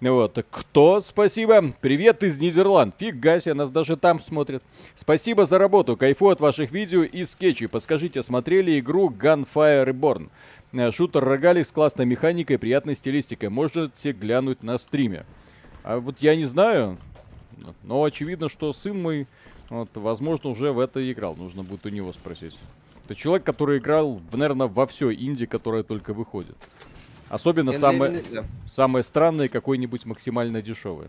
Вот, 0.00 0.46
кто? 0.50 1.00
Спасибо. 1.00 1.74
Привет 1.80 2.22
из 2.22 2.38
Нидерланд. 2.38 2.94
Фига 2.98 3.40
себе, 3.40 3.54
нас 3.54 3.68
даже 3.68 3.96
там 3.96 4.20
смотрят. 4.20 4.62
Спасибо 4.96 5.44
за 5.44 5.58
работу. 5.58 5.96
Кайфу 5.96 6.28
от 6.28 6.38
ваших 6.38 6.70
видео 6.70 7.02
и 7.02 7.24
скетчей. 7.24 7.66
Подскажите, 7.66 8.22
смотрели 8.22 8.78
игру 8.78 9.10
Gunfire 9.10 9.84
Reborn? 9.84 10.30
Э, 10.72 10.92
шутер 10.92 11.24
Рогалик 11.24 11.66
с 11.66 11.72
классной 11.72 12.06
механикой 12.06 12.54
и 12.54 12.58
приятной 12.60 12.94
стилистикой. 12.94 13.48
Можете 13.48 14.12
глянуть 14.12 14.62
на 14.62 14.78
стриме. 14.78 15.26
А 15.82 15.98
вот 15.98 16.20
я 16.20 16.36
не 16.36 16.44
знаю, 16.44 16.96
но 17.82 18.04
очевидно, 18.04 18.48
что 18.48 18.72
сын 18.72 19.02
мой, 19.02 19.26
вот, 19.68 19.88
возможно, 19.94 20.50
уже 20.50 20.70
в 20.70 20.78
это 20.78 21.12
играл. 21.12 21.34
Нужно 21.34 21.64
будет 21.64 21.86
у 21.86 21.88
него 21.88 22.12
спросить. 22.12 22.56
Это 23.04 23.16
человек, 23.16 23.44
который 23.44 23.78
играл, 23.78 24.20
наверное, 24.30 24.68
во 24.68 24.86
все 24.86 25.12
инди, 25.12 25.46
которое 25.46 25.82
только 25.82 26.14
выходит. 26.14 26.56
Особенно 27.28 27.72
Кен 27.72 28.02
Левин, 28.02 28.46
самое 28.68 29.02
странное, 29.04 29.48
какое-нибудь 29.48 30.06
максимально 30.06 30.62
дешевое. 30.62 31.08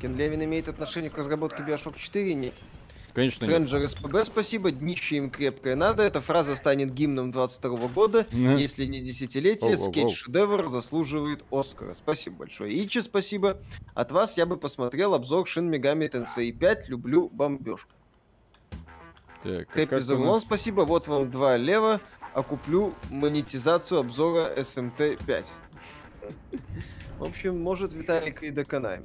Кен 0.00 0.16
Левин 0.16 0.44
имеет 0.44 0.68
отношение 0.68 1.10
к 1.10 1.18
разработке 1.18 1.62
Bioshock 1.62 1.96
4? 1.98 2.34
Нет. 2.34 2.54
Конечно 3.14 3.46
Стрэнджер 3.46 3.80
нет. 3.80 3.90
СПБ, 3.90 4.24
спасибо, 4.24 4.70
днище 4.70 5.16
им 5.16 5.30
крепкое 5.30 5.76
надо. 5.76 6.02
Эта 6.02 6.20
фраза 6.20 6.54
станет 6.54 6.94
гимном 6.94 7.30
22 7.30 7.88
года, 7.88 8.20
mm-hmm. 8.30 8.58
если 8.58 8.86
не 8.86 9.00
десятилетие. 9.00 9.76
Скетч-шедевр 9.76 10.68
заслуживает 10.68 11.44
Оскара. 11.50 11.92
Спасибо 11.92 12.36
большое. 12.36 12.82
Ичи, 12.82 13.00
спасибо. 13.00 13.58
От 13.94 14.12
вас 14.12 14.38
я 14.38 14.46
бы 14.46 14.56
посмотрел 14.56 15.12
обзор 15.14 15.46
Shin 15.46 15.68
Megami 15.68 16.10
Tensei 16.10 16.52
5. 16.52 16.88
Люблю 16.88 17.28
бомбежку. 17.28 17.92
Так, 19.42 19.70
Хэппи 19.70 19.98
Загулон, 19.98 20.40
спасибо. 20.40 20.82
Вот 20.82 21.08
вам 21.08 21.30
два 21.30 21.56
лева 21.56 22.00
а 22.34 22.42
куплю 22.42 22.94
монетизацию 23.10 24.00
обзора 24.00 24.52
SMT5. 24.56 25.46
В 27.18 27.24
общем, 27.24 27.60
может 27.60 27.92
Виталик 27.92 28.42
и 28.42 28.50
доконаем. 28.50 29.04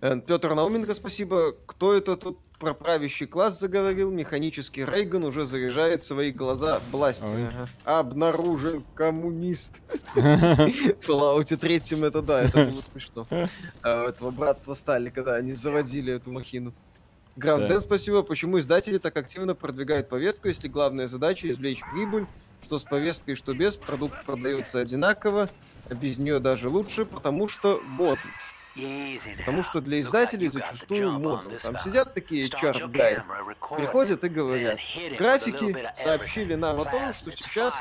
Э, 0.00 0.20
Петр 0.20 0.54
Науменко, 0.54 0.94
спасибо. 0.94 1.54
Кто 1.66 1.94
это 1.94 2.16
тут 2.16 2.38
про 2.58 2.74
правящий 2.74 3.26
класс 3.26 3.58
заговорил? 3.58 4.10
Механический 4.10 4.84
Рейган 4.84 5.24
уже 5.24 5.46
заряжает 5.46 6.04
свои 6.04 6.30
глаза 6.30 6.80
бластером. 6.92 7.48
Ага. 7.48 7.98
Обнаружен 7.98 8.84
коммунист. 8.94 9.72
В 10.14 10.18
Fallout 10.18 11.56
третьем 11.56 12.04
это 12.04 12.22
да, 12.22 12.42
это 12.42 12.66
было 12.66 12.80
смешно. 12.80 13.26
А, 13.82 14.08
этого 14.08 14.30
братства 14.30 14.74
стали, 14.74 15.10
когда 15.10 15.34
они 15.34 15.52
заводили 15.52 16.14
эту 16.14 16.30
махину. 16.30 16.72
Гранд 17.36 17.68
да. 17.68 17.80
спасибо. 17.80 18.22
Почему 18.22 18.58
издатели 18.58 18.98
так 18.98 19.16
активно 19.16 19.54
продвигают 19.54 20.08
повестку, 20.08 20.48
если 20.48 20.68
главная 20.68 21.06
задача 21.06 21.48
извлечь 21.48 21.80
прибыль, 21.92 22.26
что 22.62 22.78
с 22.78 22.84
повесткой, 22.84 23.34
что 23.34 23.54
без, 23.54 23.76
продукт 23.76 24.24
продается 24.24 24.80
одинаково, 24.80 25.50
а 25.88 25.94
без 25.94 26.18
нее 26.18 26.38
даже 26.38 26.68
лучше, 26.68 27.04
потому 27.04 27.48
что 27.48 27.80
модно. 27.84 28.30
Потому 29.38 29.62
что 29.62 29.80
для 29.80 30.00
издателей 30.00 30.48
зачастую 30.48 31.12
модно. 31.12 31.58
Там 31.58 31.78
сидят 31.78 32.12
такие 32.12 32.48
чарт 32.48 32.90
гай, 32.90 33.22
приходят 33.76 34.22
и 34.24 34.28
говорят, 34.28 34.78
графики 35.18 35.76
сообщили 35.94 36.54
нам 36.54 36.80
о 36.80 36.84
том, 36.84 37.12
что 37.12 37.30
сейчас 37.30 37.74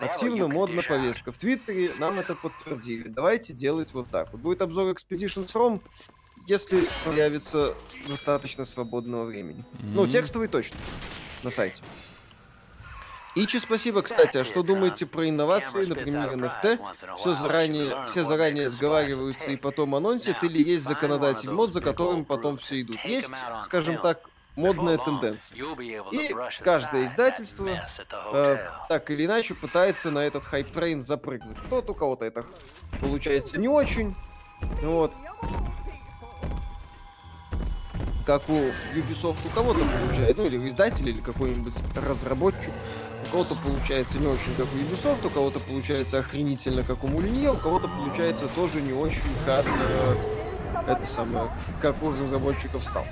активно 0.00 0.46
модна 0.46 0.82
повестка. 0.82 1.32
В 1.32 1.38
Твиттере 1.38 1.94
нам 1.94 2.20
это 2.20 2.34
подтвердили. 2.36 3.08
Давайте 3.08 3.52
делать 3.52 3.92
вот 3.92 4.08
так. 4.08 4.30
Вот 4.32 4.40
будет 4.40 4.62
обзор 4.62 4.88
Expeditions 4.88 5.52
ROM, 5.54 5.80
если 6.48 6.88
появится 7.04 7.74
достаточно 8.08 8.64
свободного 8.64 9.24
времени. 9.24 9.64
Mm-hmm. 9.74 9.92
Ну, 9.94 10.06
текстовый 10.06 10.48
точно 10.48 10.76
на 11.44 11.50
сайте. 11.50 11.82
Ичи, 13.34 13.58
спасибо, 13.58 14.02
кстати. 14.02 14.38
А 14.38 14.44
что 14.44 14.62
думаете 14.62 15.06
про 15.06 15.28
инновации, 15.28 15.84
например, 15.84 16.32
NFT? 16.32 17.16
Все 17.18 17.34
заранее, 17.34 18.06
все 18.10 18.24
заранее 18.24 18.68
сговариваются 18.68 19.52
и 19.52 19.56
потом 19.56 19.94
анонсят, 19.94 20.42
или 20.42 20.60
есть 20.60 20.84
законодатель 20.84 21.50
мод, 21.50 21.72
за 21.72 21.80
которым 21.80 22.24
потом 22.24 22.56
все 22.56 22.80
идут? 22.80 22.96
Есть, 23.04 23.32
скажем 23.62 23.98
так, 23.98 24.28
модная 24.56 24.98
тенденция. 24.98 25.56
И 26.10 26.34
каждое 26.64 27.04
издательство 27.04 27.86
э, 28.32 28.56
так 28.88 29.10
или 29.10 29.26
иначе 29.26 29.54
пытается 29.54 30.10
на 30.10 30.20
этот 30.20 30.42
hype 30.44 30.70
train 30.70 31.02
запрыгнуть. 31.02 31.58
Кто-то 31.66 31.92
у 31.92 31.94
кого-то 31.94 32.24
это 32.24 32.44
получается 33.00 33.58
не 33.60 33.68
очень. 33.68 34.16
Вот 34.82 35.12
как 38.26 38.48
у 38.48 38.52
Ubisoft 38.94 39.38
у 39.46 39.48
кого-то 39.54 39.80
получается, 39.80 40.34
ну 40.42 40.46
или 40.46 40.58
у 40.58 40.68
издателя, 40.68 41.10
или 41.10 41.20
какой-нибудь 41.20 41.74
разработчик. 41.96 42.72
У 43.28 43.32
кого-то 43.32 43.54
получается 43.56 44.18
не 44.18 44.26
очень, 44.26 44.54
как 44.56 44.66
у 44.66 44.76
Ubisoft, 44.76 45.26
у 45.26 45.30
кого-то 45.30 45.60
получается 45.60 46.18
охренительно, 46.18 46.82
как 46.82 47.04
у 47.04 47.08
Мулинье, 47.08 47.52
у 47.52 47.56
кого-то 47.56 47.88
получается 47.88 48.46
тоже 48.54 48.80
не 48.80 48.92
очень, 48.92 49.20
как 49.44 49.66
э, 49.66 50.14
это 50.86 51.06
самое, 51.06 51.50
как 51.80 52.02
у 52.02 52.12
разработчиков 52.12 52.82
стал. 52.82 53.04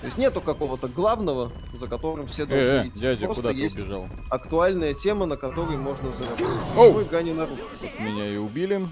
То 0.00 0.06
есть 0.06 0.18
нету 0.18 0.40
какого-то 0.40 0.88
главного, 0.88 1.50
за 1.72 1.86
которым 1.86 2.26
все 2.28 2.46
должны 2.46 2.64
э, 2.66 2.86
идти. 2.86 3.00
Дядя, 3.00 3.26
Просто 3.26 3.42
куда 3.42 3.52
есть 3.54 3.76
убежал? 3.76 4.06
актуальная 4.30 4.94
тема, 4.94 5.26
на 5.26 5.36
которой 5.36 5.76
можно 5.76 6.12
заработать. 6.12 6.46
Почему 6.74 7.02
игра 7.02 7.22
не 7.22 7.32
на 7.32 7.46
русском? 7.46 7.68
Меня 7.98 8.28
и 8.28 8.36
убили. 8.36 8.86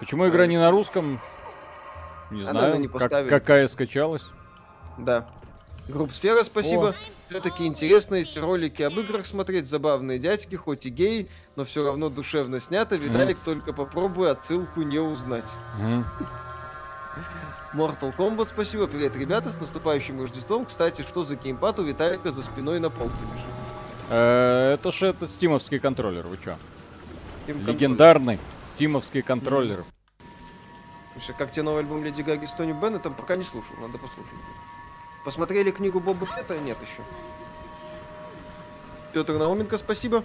Почему 0.00 0.28
игра 0.28 0.46
не 0.46 0.58
на 0.58 0.70
русском? 0.70 1.20
Не 2.30 2.42
Она 2.42 2.60
знаю, 2.60 2.80
не 2.80 2.88
как, 2.88 3.28
какая 3.28 3.68
скачалась. 3.68 4.24
Да. 4.98 5.26
Групп 5.88 6.12
Сфера, 6.12 6.42
спасибо. 6.42 6.94
Все-таки 7.30 7.66
интересно 7.66 8.16
эти 8.16 8.38
ролики 8.38 8.82
об 8.82 8.98
играх 8.98 9.26
смотреть. 9.26 9.66
Забавные 9.66 10.18
дядьки, 10.18 10.54
хоть 10.54 10.84
и 10.86 10.90
гей, 10.90 11.28
но 11.56 11.64
все 11.64 11.84
равно 11.84 12.10
душевно 12.10 12.60
снято. 12.60 12.96
Виталик, 12.96 13.38
мм. 13.38 13.44
только 13.44 13.72
попробуй 13.72 14.30
отсылку 14.30 14.82
не 14.82 14.98
узнать. 14.98 15.48
Мм. 15.80 16.04
Mortal 17.74 18.14
Kombat, 18.16 18.46
спасибо. 18.46 18.86
Привет, 18.86 19.16
ребята, 19.16 19.50
с 19.50 19.60
наступающим 19.60 20.20
Рождеством. 20.20 20.66
Кстати, 20.66 21.02
что 21.02 21.22
за 21.22 21.36
геймпад 21.36 21.78
у 21.78 21.82
Виталика 21.82 22.32
за 22.32 22.42
спиной 22.42 22.80
на 22.80 22.90
полке 22.90 23.16
лежит? 23.32 23.46
Э, 24.10 24.74
это 24.74 24.92
же 24.92 25.06
этот 25.06 25.30
стимовский 25.30 25.78
контроллер, 25.78 26.26
вы 26.26 26.38
чё? 26.42 26.56
Легендарный 27.46 28.38
стимовский 28.74 29.22
контроллер. 29.22 29.84
Слушай, 31.18 31.34
как 31.36 31.50
тебе 31.50 31.64
новый 31.64 31.80
альбом 31.80 32.04
Леди 32.04 32.22
Гаги 32.22 32.44
с 32.44 32.52
Тони 32.52 32.72
Беннетом, 32.72 33.12
пока 33.12 33.34
не 33.34 33.42
слушал, 33.42 33.74
надо 33.80 33.98
послушать. 33.98 34.32
Посмотрели 35.24 35.72
книгу 35.72 35.98
Боба 35.98 36.26
Фетта? 36.26 36.56
Нет 36.60 36.78
еще. 36.80 37.02
Петр 39.12 39.32
Науменко, 39.32 39.78
спасибо. 39.78 40.22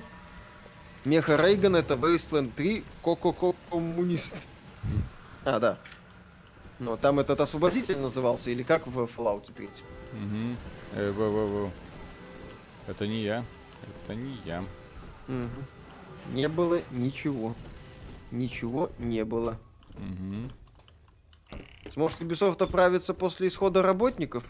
Меха 1.04 1.36
Рейган 1.36 1.76
это 1.76 1.96
Wasteland 1.96 2.52
3 2.56 2.86
Коко-Ко 3.02 3.56
Коммунист. 3.72 4.36
А, 5.44 5.60
да. 5.60 5.80
Но 6.78 6.96
там 6.96 7.20
этот 7.20 7.40
освободитель 7.40 7.98
назывался, 7.98 8.52
или 8.52 8.62
как 8.62 8.86
в 8.86 9.00
Fallout 9.00 9.52
3? 9.52 9.66
Угу. 9.66 9.72
Э, 10.94 11.12
во, 11.12 11.30
во, 11.30 11.48
во. 11.48 11.72
Это 12.86 13.08
не 13.08 13.24
я. 13.24 13.44
Это 14.06 14.14
не 14.14 14.38
я. 14.46 14.64
Угу. 15.28 16.34
Не 16.34 16.48
было 16.48 16.82
ничего. 16.92 17.56
Ничего 18.30 18.92
не 19.00 19.26
было. 19.26 19.58
Угу. 19.96 20.52
Сможет 21.94 22.22
Ubisoft 22.22 22.62
оправиться 22.64 23.14
после 23.14 23.48
исхода 23.48 23.82
работников? 23.82 24.44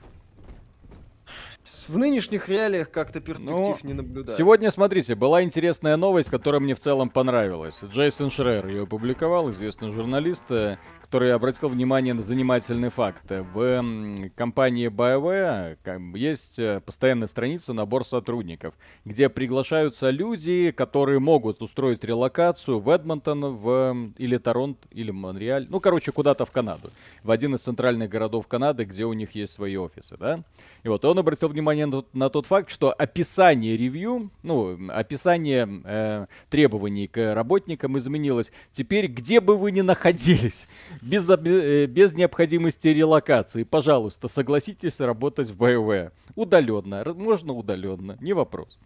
В 1.88 1.98
нынешних 1.98 2.48
реалиях 2.48 2.92
как-то 2.92 3.20
перспектив 3.20 3.78
ну, 3.84 3.88
не 3.88 3.94
наблюдаю. 3.94 4.38
Сегодня, 4.38 4.72
смотрите, 4.72 5.16
была 5.16 5.44
интересная 5.44 5.98
новость, 5.98 6.30
которая 6.30 6.62
мне 6.62 6.76
в 6.76 6.80
целом 6.80 7.10
понравилась. 7.10 7.80
Джейсон 7.84 8.30
Шрер 8.30 8.68
ее 8.68 8.84
опубликовал, 8.84 9.52
известный 9.52 9.90
журналист, 9.90 10.44
э, 10.50 10.78
который 11.14 11.32
обратил 11.32 11.70
внимание 11.70 12.16
на 12.16 12.24
занимательный 12.24 12.90
факт. 12.90 13.22
В 13.30 14.32
компании 14.36 14.90
BioWare 14.90 16.18
есть 16.18 16.58
э, 16.58 16.82
постоянная 16.84 17.28
страница 17.28 17.72
«Набор 17.72 18.04
сотрудников», 18.04 18.74
где 19.06 19.30
приглашаются 19.30 20.10
люди, 20.10 20.72
которые 20.72 21.20
могут 21.20 21.62
устроить 21.62 22.04
релокацию 22.04 22.80
в 22.80 22.90
Эдмонтон, 22.90 23.58
в, 23.58 24.12
или 24.18 24.38
Торонто, 24.38 24.88
или 24.90 25.12
Монреаль, 25.12 25.68
ну, 25.70 25.80
короче, 25.80 26.12
куда-то 26.12 26.48
в 26.48 26.52
Канаду, 26.52 26.90
в 27.22 27.30
один 27.30 27.54
из 27.54 27.62
центральных 27.62 28.10
городов 28.10 28.48
Канады, 28.48 28.84
где 28.84 29.06
у 29.06 29.14
них 29.14 29.36
есть 29.36 29.54
свои 29.54 29.78
офисы, 29.78 30.18
да. 30.18 30.40
И 30.82 30.88
вот 30.88 31.06
он 31.06 31.20
обратил 31.20 31.48
внимание 31.48 31.86
на, 31.86 32.04
на 32.14 32.30
тот 32.30 32.48
факт, 32.48 32.72
что 32.72 32.92
описание 32.92 33.78
ревью, 33.78 34.32
ну, 34.42 34.90
описание 34.90 35.70
э, 35.86 36.26
требований 36.50 37.08
к 37.08 37.36
работникам 37.36 38.00
изменилось. 38.00 38.52
Теперь, 38.72 39.06
где 39.06 39.40
бы 39.42 39.56
вы 39.56 39.72
ни 39.72 39.82
находились, 39.82 40.68
без, 41.04 41.30
э, 41.30 41.86
без 41.86 42.14
необходимости 42.14 42.88
релокации, 42.88 43.64
пожалуйста, 43.64 44.28
согласитесь 44.28 45.00
работать 45.00 45.50
в 45.50 45.62
BioWare. 45.62 46.12
Удаленно, 46.36 47.04
можно 47.14 47.54
удаленно, 47.54 48.18
не 48.22 48.34
вопрос. 48.34 48.80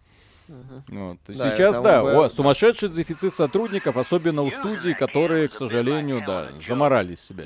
Вот. 0.88 1.18
Да, 1.28 1.50
Сейчас, 1.50 1.78
да, 1.80 2.02
бы... 2.02 2.24
о, 2.24 2.30
сумасшедший 2.30 2.88
дефицит 2.88 3.34
сотрудников, 3.34 3.98
особенно 3.98 4.42
у 4.42 4.50
студий, 4.50 4.94
которые, 4.94 5.48
к 5.48 5.54
сожалению, 5.54 6.22
да, 6.26 6.48
заморались 6.66 7.20
себе. 7.20 7.44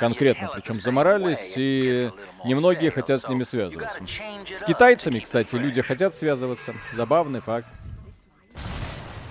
Конкретно, 0.00 0.50
причем 0.54 0.74
заморались, 0.80 1.52
и 1.56 2.10
немногие 2.44 2.90
хотят 2.90 3.22
с 3.22 3.28
ними 3.28 3.44
связываться. 3.44 4.00
С 4.56 4.64
китайцами, 4.64 5.20
кстати, 5.20 5.54
люди 5.54 5.80
хотят 5.80 6.14
связываться. 6.14 6.74
Забавный 6.96 7.40
факт. 7.40 7.68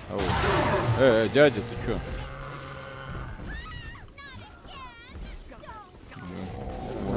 Вот. 0.08 0.22
Э, 0.98 1.26
э, 1.26 1.28
дядя, 1.32 1.60
ты 1.60 1.86
чё? 1.86 1.98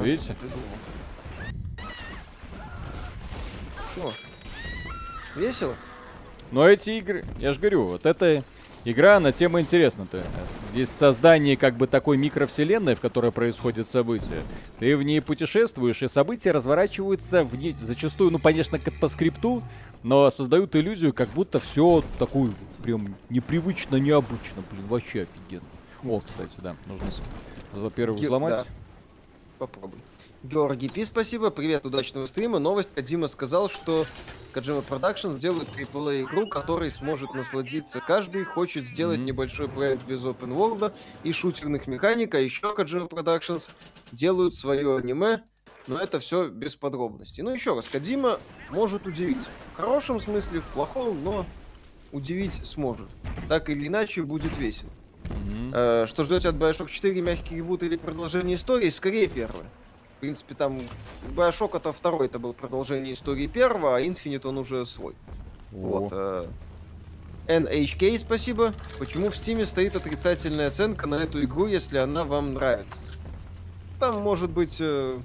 Видите? 0.01 0.35
Что? 3.93 4.11
Весело? 5.35 5.75
Но 6.51 6.67
эти 6.67 6.91
игры, 6.91 7.25
я 7.39 7.53
же 7.53 7.59
говорю, 7.59 7.83
вот 7.85 8.05
эта 8.05 8.43
игра 8.85 9.19
на 9.19 9.31
тему 9.31 9.59
интересна-то. 9.59 10.23
Здесь 10.71 10.89
создание 10.89 11.57
как 11.57 11.77
бы 11.77 11.87
такой 11.87 12.17
микровселенной, 12.17 12.95
в 12.95 12.99
которой 12.99 13.31
происходят 13.31 13.89
события. 13.89 14.41
Ты 14.79 14.95
в 14.97 15.03
ней 15.03 15.21
путешествуешь, 15.21 16.03
и 16.03 16.07
события 16.07 16.51
разворачиваются 16.51 17.43
в 17.43 17.55
ней 17.55 17.75
зачастую, 17.79 18.31
ну, 18.31 18.39
конечно, 18.39 18.79
как 18.79 18.99
по 18.99 19.07
скрипту, 19.07 19.63
но 20.03 20.29
создают 20.31 20.75
иллюзию, 20.75 21.13
как 21.13 21.29
будто 21.29 21.59
все 21.59 22.03
такое 22.19 22.51
прям 22.83 23.15
непривычно, 23.29 23.95
необычно. 23.95 24.63
Блин, 24.71 24.85
вообще 24.87 25.23
офигенно. 25.23 25.67
О, 26.03 26.19
кстати, 26.19 26.55
да, 26.57 26.75
нужно 26.85 27.07
за 27.73 27.89
первый 27.89 28.21
взломать. 28.21 28.65
Да 28.65 28.65
попробуй. 29.67 29.99
Георгий 30.43 30.89
Пи, 30.89 31.05
спасибо. 31.05 31.51
Привет, 31.51 31.85
удачного 31.85 32.25
стрима. 32.25 32.59
Новость. 32.59 32.89
Кадима 32.93 33.27
сказал, 33.27 33.69
что 33.69 34.05
Kojima 34.53 34.85
Productions 34.85 35.33
сделает 35.33 35.69
AAA 35.69 36.23
игру, 36.23 36.47
которой 36.47 36.91
сможет 36.91 37.33
насладиться 37.33 38.01
каждый. 38.01 38.43
Хочет 38.43 38.85
сделать 38.85 39.19
mm-hmm. 39.19 39.23
небольшой 39.23 39.69
проект 39.69 40.05
без 40.05 40.21
open 40.21 40.53
world 40.53 40.93
и 41.23 41.31
шутерных 41.31 41.87
механик. 41.87 42.35
А 42.35 42.39
еще 42.39 42.75
Kojima 42.77 43.07
Productions 43.07 43.69
делают 44.11 44.53
свое 44.53 44.97
аниме, 44.97 45.43
но 45.87 45.97
это 45.97 46.19
все 46.19 46.49
без 46.49 46.75
подробностей. 46.75 47.41
Ну 47.41 47.51
еще 47.51 47.73
раз, 47.73 47.87
Кадима 47.87 48.37
может 48.69 49.07
удивить. 49.07 49.37
В 49.73 49.77
хорошем 49.77 50.19
смысле, 50.19 50.59
в 50.59 50.67
плохом, 50.67 51.23
но 51.23 51.45
удивить 52.11 52.67
сможет. 52.67 53.07
Так 53.47 53.69
или 53.69 53.87
иначе, 53.87 54.23
будет 54.23 54.57
весело. 54.57 54.91
Mm-hmm. 55.23 56.07
что 56.07 56.23
ждете 56.23 56.49
от 56.49 56.55
Bioshock 56.55 56.89
4, 56.89 57.21
мягкий 57.21 57.57
ребут 57.57 57.83
или 57.83 57.95
продолжение 57.95 58.55
истории? 58.55 58.89
Скорее 58.89 59.27
первое. 59.27 59.65
В 60.17 60.19
принципе, 60.19 60.55
там 60.55 60.79
Bioshock 61.35 61.77
это 61.77 61.91
второй, 61.91 62.27
это 62.27 62.39
был 62.39 62.53
продолжение 62.53 63.13
истории 63.13 63.47
первого, 63.47 63.97
а 63.97 64.01
Infinite 64.01 64.47
он 64.47 64.57
уже 64.57 64.85
свой. 64.85 65.13
Oh. 65.73 66.09
Вот. 66.09 66.09
Э, 66.11 66.47
NHK, 67.47 68.17
спасибо. 68.19 68.73
Почему 68.99 69.29
в 69.29 69.33
Steam 69.33 69.65
стоит 69.65 69.95
отрицательная 69.95 70.67
оценка 70.67 71.07
на 71.07 71.15
эту 71.15 71.43
игру, 71.43 71.67
если 71.67 71.97
она 71.97 72.23
вам 72.23 72.53
нравится? 72.53 73.01
Там 73.99 74.21
может 74.21 74.49
быть... 74.49 74.77
Э... 74.79 75.19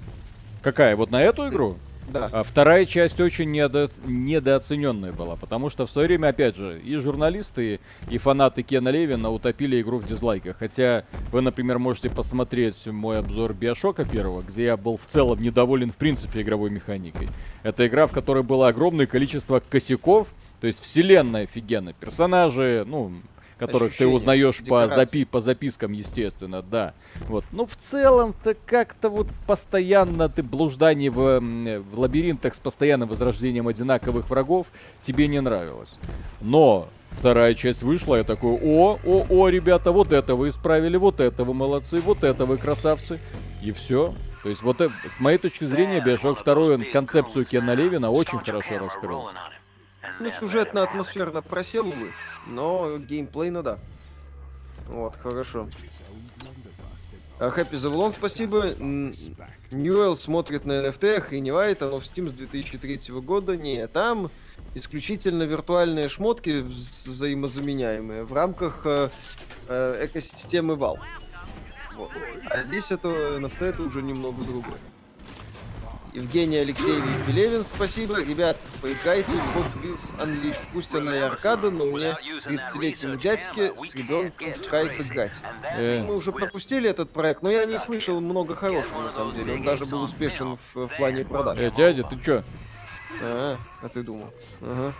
Какая? 0.61 0.95
Вот 0.95 1.11
на 1.11 1.21
эту 1.21 1.47
игру? 1.47 1.77
Да. 2.09 2.29
А 2.31 2.43
вторая 2.43 2.85
часть 2.85 3.19
очень 3.19 3.51
недо... 3.51 3.91
недооцененная 4.05 5.11
была, 5.11 5.35
потому 5.35 5.69
что 5.69 5.85
в 5.85 5.91
свое 5.91 6.07
время, 6.07 6.29
опять 6.29 6.55
же, 6.55 6.79
и 6.79 6.95
журналисты, 6.95 7.79
и 8.09 8.17
фанаты 8.17 8.63
Кена 8.63 8.89
Левина 8.89 9.29
утопили 9.29 9.79
игру 9.81 9.99
в 9.99 10.05
дизлайках. 10.05 10.57
Хотя 10.57 11.05
вы, 11.31 11.41
например, 11.41 11.79
можете 11.79 12.09
посмотреть 12.09 12.87
мой 12.87 13.19
обзор 13.19 13.53
Биошока 13.53 14.05
первого, 14.05 14.41
где 14.41 14.65
я 14.65 14.77
был 14.77 14.97
в 14.97 15.05
целом 15.05 15.41
недоволен 15.41 15.91
в 15.91 15.95
принципе 15.95 16.41
игровой 16.41 16.69
механикой. 16.69 17.29
Это 17.63 17.85
игра, 17.87 18.07
в 18.07 18.11
которой 18.11 18.43
было 18.43 18.67
огромное 18.67 19.05
количество 19.05 19.59
косяков, 19.59 20.27
то 20.61 20.67
есть 20.67 20.81
вселенная 20.81 21.43
офигенная, 21.43 21.93
персонажи, 21.93 22.83
ну, 22.87 23.13
которых 23.59 23.89
Ощущение, 23.89 24.11
ты 24.11 24.15
узнаешь 24.15 24.63
по, 24.67 24.87
запи 24.87 25.25
по 25.25 25.41
запискам, 25.41 25.91
естественно, 25.91 26.61
да. 26.61 26.93
Вот. 27.27 27.45
Ну, 27.51 27.65
в 27.65 27.75
целом-то 27.75 28.55
как-то 28.65 29.09
вот 29.09 29.27
постоянно 29.45 30.29
ты 30.29 30.41
блуждание 30.41 31.11
в, 31.11 31.39
в 31.39 31.99
лабиринтах 31.99 32.55
с 32.55 32.59
постоянным 32.59 33.09
возрождением 33.09 33.67
одинаковых 33.67 34.29
врагов 34.29 34.67
тебе 35.01 35.27
не 35.27 35.41
нравилось. 35.41 35.97
Но 36.41 36.89
вторая 37.11 37.53
часть 37.53 37.83
вышла, 37.83 38.15
я 38.15 38.23
такой, 38.23 38.57
о, 38.61 38.97
о, 39.05 39.25
о, 39.29 39.49
ребята, 39.49 39.91
вот 39.91 40.13
это 40.13 40.35
вы 40.35 40.49
исправили, 40.49 40.97
вот 40.97 41.19
это 41.19 41.43
вы 41.43 41.53
молодцы, 41.53 41.99
вот 41.99 42.23
это 42.23 42.45
вы 42.45 42.57
красавцы. 42.57 43.19
И 43.61 43.71
все. 43.71 44.13
То 44.41 44.49
есть 44.49 44.61
вот 44.61 44.79
с 44.79 45.19
моей 45.19 45.37
точки 45.37 45.65
зрения 45.65 45.99
Биошок 45.99 46.43
2 46.43 46.77
концепцию 46.93 47.43
Кена 47.43 47.73
Левина 47.73 48.09
очень 48.09 48.39
хорошо 48.39 48.77
раскрыл. 48.77 49.29
Ну, 50.19 50.29
сюжетно-атмосферно 50.31 51.41
просел, 51.41 51.87
увы. 51.87 52.13
Но 52.47 52.97
геймплей, 52.97 53.49
ну 53.49 53.63
да. 53.63 53.79
Вот, 54.87 55.15
хорошо. 55.15 55.67
Хэппи 57.39 57.75
Завлон, 57.75 58.11
спасибо. 58.11 58.73
Ньюэлл 59.71 60.17
смотрит 60.17 60.65
на 60.65 60.85
NFT, 60.85 61.17
охреневает, 61.17 61.81
оно 61.81 62.01
в 62.01 62.03
Steam 62.03 62.29
с 62.29 62.33
2003 62.33 63.13
года. 63.21 63.55
Не, 63.55 63.87
там 63.87 64.29
исключительно 64.75 65.43
виртуальные 65.43 66.09
шмотки 66.09 66.61
взаимозаменяемые 66.61 68.23
в 68.23 68.33
рамках 68.33 68.81
э, 68.85 69.09
э, 69.69 70.05
экосистемы 70.05 70.73
Valve. 70.73 70.99
А 72.49 72.63
здесь 72.63 72.91
это 72.91 73.07
NFT 73.07 73.65
это 73.65 73.83
уже 73.83 74.01
немного 74.01 74.43
другое. 74.43 74.77
Евгений 76.13 76.57
Алексеевич 76.57 77.03
Белевин, 77.27 77.63
спасибо. 77.63 78.21
Ребят, 78.21 78.57
поиграйте 78.81 79.31
в 79.31 79.57
Hot 79.57 79.81
Wheels 79.81 80.17
Unleashed. 80.17 80.61
Пусть 80.73 80.93
она 80.95 81.15
и 81.15 81.19
аркада, 81.19 81.69
но 81.69 81.85
мне 81.85 82.17
30-летнему 82.45 83.17
дядьке 83.17 83.73
с 83.75 83.95
ребенком 83.95 84.53
в 84.53 84.67
кайф 84.67 84.99
играть. 84.99 85.33
Э. 85.63 86.03
Мы 86.03 86.15
уже 86.15 86.31
пропустили 86.31 86.89
этот 86.89 87.11
проект, 87.11 87.43
но 87.43 87.49
я 87.49 87.65
не 87.65 87.77
слышал 87.77 88.19
много 88.21 88.55
хорошего, 88.55 89.01
на 89.01 89.09
самом 89.09 89.33
деле. 89.33 89.53
Он 89.53 89.63
даже 89.63 89.85
был 89.85 90.01
успешен 90.01 90.57
в, 90.57 90.87
в 90.87 90.97
плане 90.97 91.25
продаж. 91.25 91.57
Э, 91.57 91.71
дядя, 91.75 92.03
ты 92.03 92.19
чё? 92.19 92.43
А, 93.21 93.57
а 93.81 93.89
ты 93.89 94.01
думал. 94.03 94.33
Ага. 94.61 94.93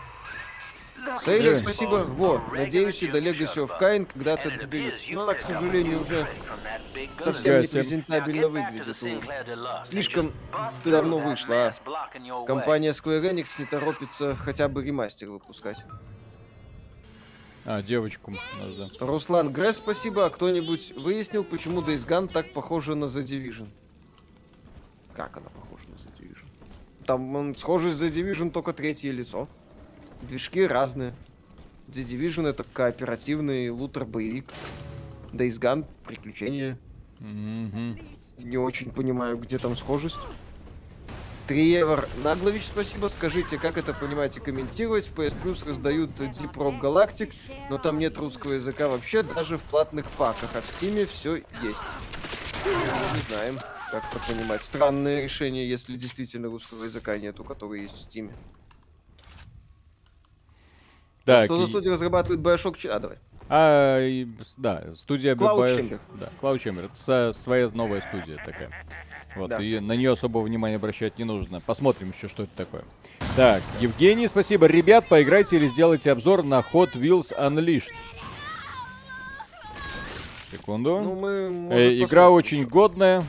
Сейлер, 1.23 1.55
спасибо. 1.57 2.05
Во, 2.07 2.41
надеюсь, 2.53 3.01
и 3.03 3.07
до 3.07 3.19
Legacy 3.19 3.55
of 3.55 3.71
Kain 3.79 4.07
когда-то 4.11 4.51
доберется. 4.51 5.05
Но 5.11 5.23
она, 5.23 5.33
к 5.33 5.41
сожалению, 5.41 6.01
уже 6.01 6.25
совсем 7.19 7.61
не 7.61 7.67
презентабельно 7.67 8.47
выглядит. 8.47 8.95
Слишком 9.85 10.33
давно 10.85 11.19
вышла, 11.19 11.73
а 11.85 12.45
компания 12.45 12.91
Square 12.91 13.31
Enix 13.31 13.49
не 13.57 13.65
торопится 13.65 14.35
хотя 14.35 14.67
бы 14.67 14.83
ремастер 14.83 15.29
выпускать. 15.29 15.83
А, 17.65 17.81
девочку 17.81 18.31
нужно. 18.31 18.89
Руслан 18.99 19.51
Гресс, 19.51 19.77
спасибо. 19.77 20.25
А 20.25 20.29
кто-нибудь 20.29 20.93
выяснил, 20.95 21.43
почему 21.43 21.81
Days 21.81 22.07
Gone 22.07 22.31
так 22.31 22.51
похожа 22.53 22.95
на 22.95 23.05
The 23.05 23.21
Division? 23.21 23.67
Как 25.15 25.37
она 25.37 25.47
похожа 25.49 25.83
на 25.89 25.95
The 25.95 26.19
Division? 26.19 26.47
Там 27.05 27.35
он 27.35 27.55
схожий 27.55 27.91
с 27.91 28.01
The 28.01 28.09
Division 28.09 28.51
только 28.51 28.73
третье 28.73 29.11
лицо. 29.11 29.47
Движки 30.29 30.65
разные. 30.65 31.13
The 31.87 32.05
Division 32.05 32.47
это 32.47 32.63
кооперативный 32.63 33.69
лутер-боевик. 33.69 34.45
Days 35.33 35.59
Gone— 35.59 35.85
приключения. 36.05 36.77
Mm-hmm. 37.19 38.43
Не 38.43 38.57
очень 38.57 38.91
понимаю, 38.91 39.37
где 39.37 39.57
там 39.57 39.75
схожесть. 39.75 40.19
Триевер 41.47 42.07
Наглович, 42.23 42.67
спасибо. 42.67 43.07
Скажите, 43.07 43.57
как 43.57 43.79
это 43.79 43.95
понимаете, 43.95 44.39
комментировать? 44.39 45.07
В 45.07 45.15
PS 45.15 45.33
Plus 45.41 45.67
раздают 45.67 46.11
Deep 46.11 46.53
Rock 46.53 46.79
Galactic, 46.79 47.33
но 47.71 47.79
там 47.79 47.97
нет 47.97 48.15
русского 48.19 48.53
языка 48.53 48.87
вообще, 48.87 49.23
даже 49.23 49.57
в 49.57 49.63
платных 49.63 50.05
паках, 50.11 50.51
а 50.53 50.61
в 50.61 50.65
Steam 50.79 51.07
все 51.07 51.37
есть. 51.37 51.79
Не 52.65 53.33
знаем, 53.33 53.57
как 53.91 54.03
это 54.13 54.31
понимать. 54.31 54.61
Странное 54.61 55.23
решение, 55.23 55.67
если 55.67 55.97
действительно 55.97 56.49
русского 56.49 56.83
языка 56.83 57.17
нету, 57.17 57.43
который 57.43 57.81
есть 57.81 57.97
в 57.97 58.07
Steam. 58.07 58.31
Так, 61.29 61.45
Что 61.45 61.57
за 61.57 61.67
студия 61.67 61.91
разрабатывает 61.91 62.39
Bioshock 62.41 62.75
4? 62.75 62.91
А, 62.91 62.99
давай. 62.99 63.17
А, 63.49 63.99
и, 64.03 64.27
да, 64.57 64.83
студия 64.95 65.35
Cloud 65.35 65.59
BBF, 65.59 65.77
Chamber. 65.77 65.99
Да, 66.19 66.29
Cloud 66.41 66.57
Chamber. 66.57 66.89
Это 66.91 67.33
своя 67.33 67.69
новая 67.71 68.01
студия 68.01 68.37
такая. 68.43 68.71
Вот, 69.35 69.51
Да. 69.51 69.61
и 69.61 69.79
на 69.79 69.91
нее 69.91 70.13
особого 70.13 70.41
внимания 70.41 70.77
обращать 70.77 71.19
не 71.19 71.25
нужно. 71.25 71.61
Посмотрим 71.61 72.13
еще, 72.17 72.27
что 72.27 72.43
это 72.43 72.51
такое. 72.55 72.83
Так, 73.35 73.61
Евгений, 73.79 74.27
спасибо. 74.27 74.65
Ребят, 74.65 75.07
поиграйте 75.07 75.57
или 75.57 75.67
сделайте 75.67 76.11
обзор 76.11 76.43
на 76.43 76.61
Hot 76.73 76.93
Wheels 76.93 77.31
Unleashed. 77.37 77.91
Секунду. 80.51 80.99
Ну, 80.99 81.13
мы, 81.15 81.49
может, 81.51 81.79
Э, 81.79 82.03
игра 82.03 82.31
очень 82.31 82.65
годная. 82.65 83.23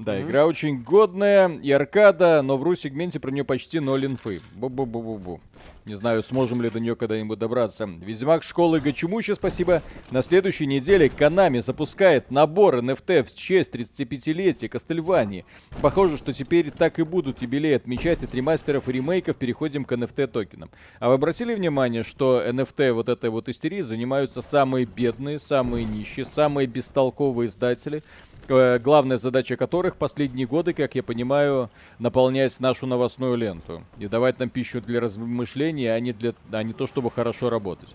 Да, 0.00 0.14
Мгм. 0.14 0.22
игра 0.28 0.46
очень 0.46 0.82
годная 0.82 1.48
и 1.48 1.70
аркада, 1.70 2.40
но 2.42 2.56
в 2.56 2.62
ру-сегменте 2.62 3.20
про 3.20 3.30
нее 3.30 3.44
почти 3.44 3.80
ноль 3.80 4.06
инфы. 4.06 4.40
Бу-бу-бу-бу-бу. 4.54 5.40
Не 5.84 5.94
знаю, 5.94 6.22
сможем 6.22 6.62
ли 6.62 6.70
до 6.70 6.78
нее 6.80 6.94
когда-нибудь 6.94 7.38
добраться. 7.38 7.84
Ведьмак 7.86 8.42
школы 8.42 8.80
Гачемуча, 8.80 9.34
спасибо. 9.34 9.82
На 10.10 10.22
следующей 10.22 10.66
неделе 10.66 11.06
Konami 11.08 11.62
запускает 11.62 12.30
набор 12.30 12.76
NFT 12.76 13.24
в 13.24 13.34
честь 13.34 13.74
35-летия 13.74 14.68
Кастельвании. 14.68 15.44
Похоже, 15.82 16.16
что 16.16 16.32
теперь 16.32 16.70
так 16.70 16.98
и 16.98 17.02
будут 17.02 17.42
юбилей 17.42 17.76
отмечать 17.76 18.22
от 18.22 18.34
ремастеров 18.34 18.88
и 18.88 18.92
ремейков 18.92 19.36
переходим 19.36 19.84
к 19.84 19.92
NFT 19.92 20.26
токенам. 20.28 20.70
А 20.98 21.08
вы 21.08 21.14
обратили 21.14 21.54
внимание, 21.54 22.04
что 22.04 22.42
NFT 22.42 22.92
вот 22.92 23.08
этой 23.08 23.30
вот 23.30 23.48
истерии 23.48 23.80
занимаются 23.82 24.40
самые 24.42 24.84
бедные, 24.86 25.38
самые 25.40 25.84
нищие, 25.84 26.24
самые 26.26 26.66
бестолковые 26.68 27.48
издатели, 27.48 28.02
главная 28.50 29.16
задача 29.16 29.56
которых 29.56 29.96
последние 29.96 30.46
годы, 30.46 30.72
как 30.72 30.94
я 30.94 31.02
понимаю, 31.02 31.70
наполнять 31.98 32.58
нашу 32.60 32.86
новостную 32.86 33.36
ленту 33.36 33.84
и 33.98 34.08
давать 34.08 34.38
нам 34.38 34.50
пищу 34.50 34.80
для 34.80 35.00
размышлений, 35.00 35.86
а 35.86 35.98
не, 36.00 36.12
для, 36.12 36.34
а 36.50 36.62
не 36.62 36.72
то, 36.72 36.86
чтобы 36.86 37.10
хорошо 37.10 37.50
работать. 37.50 37.94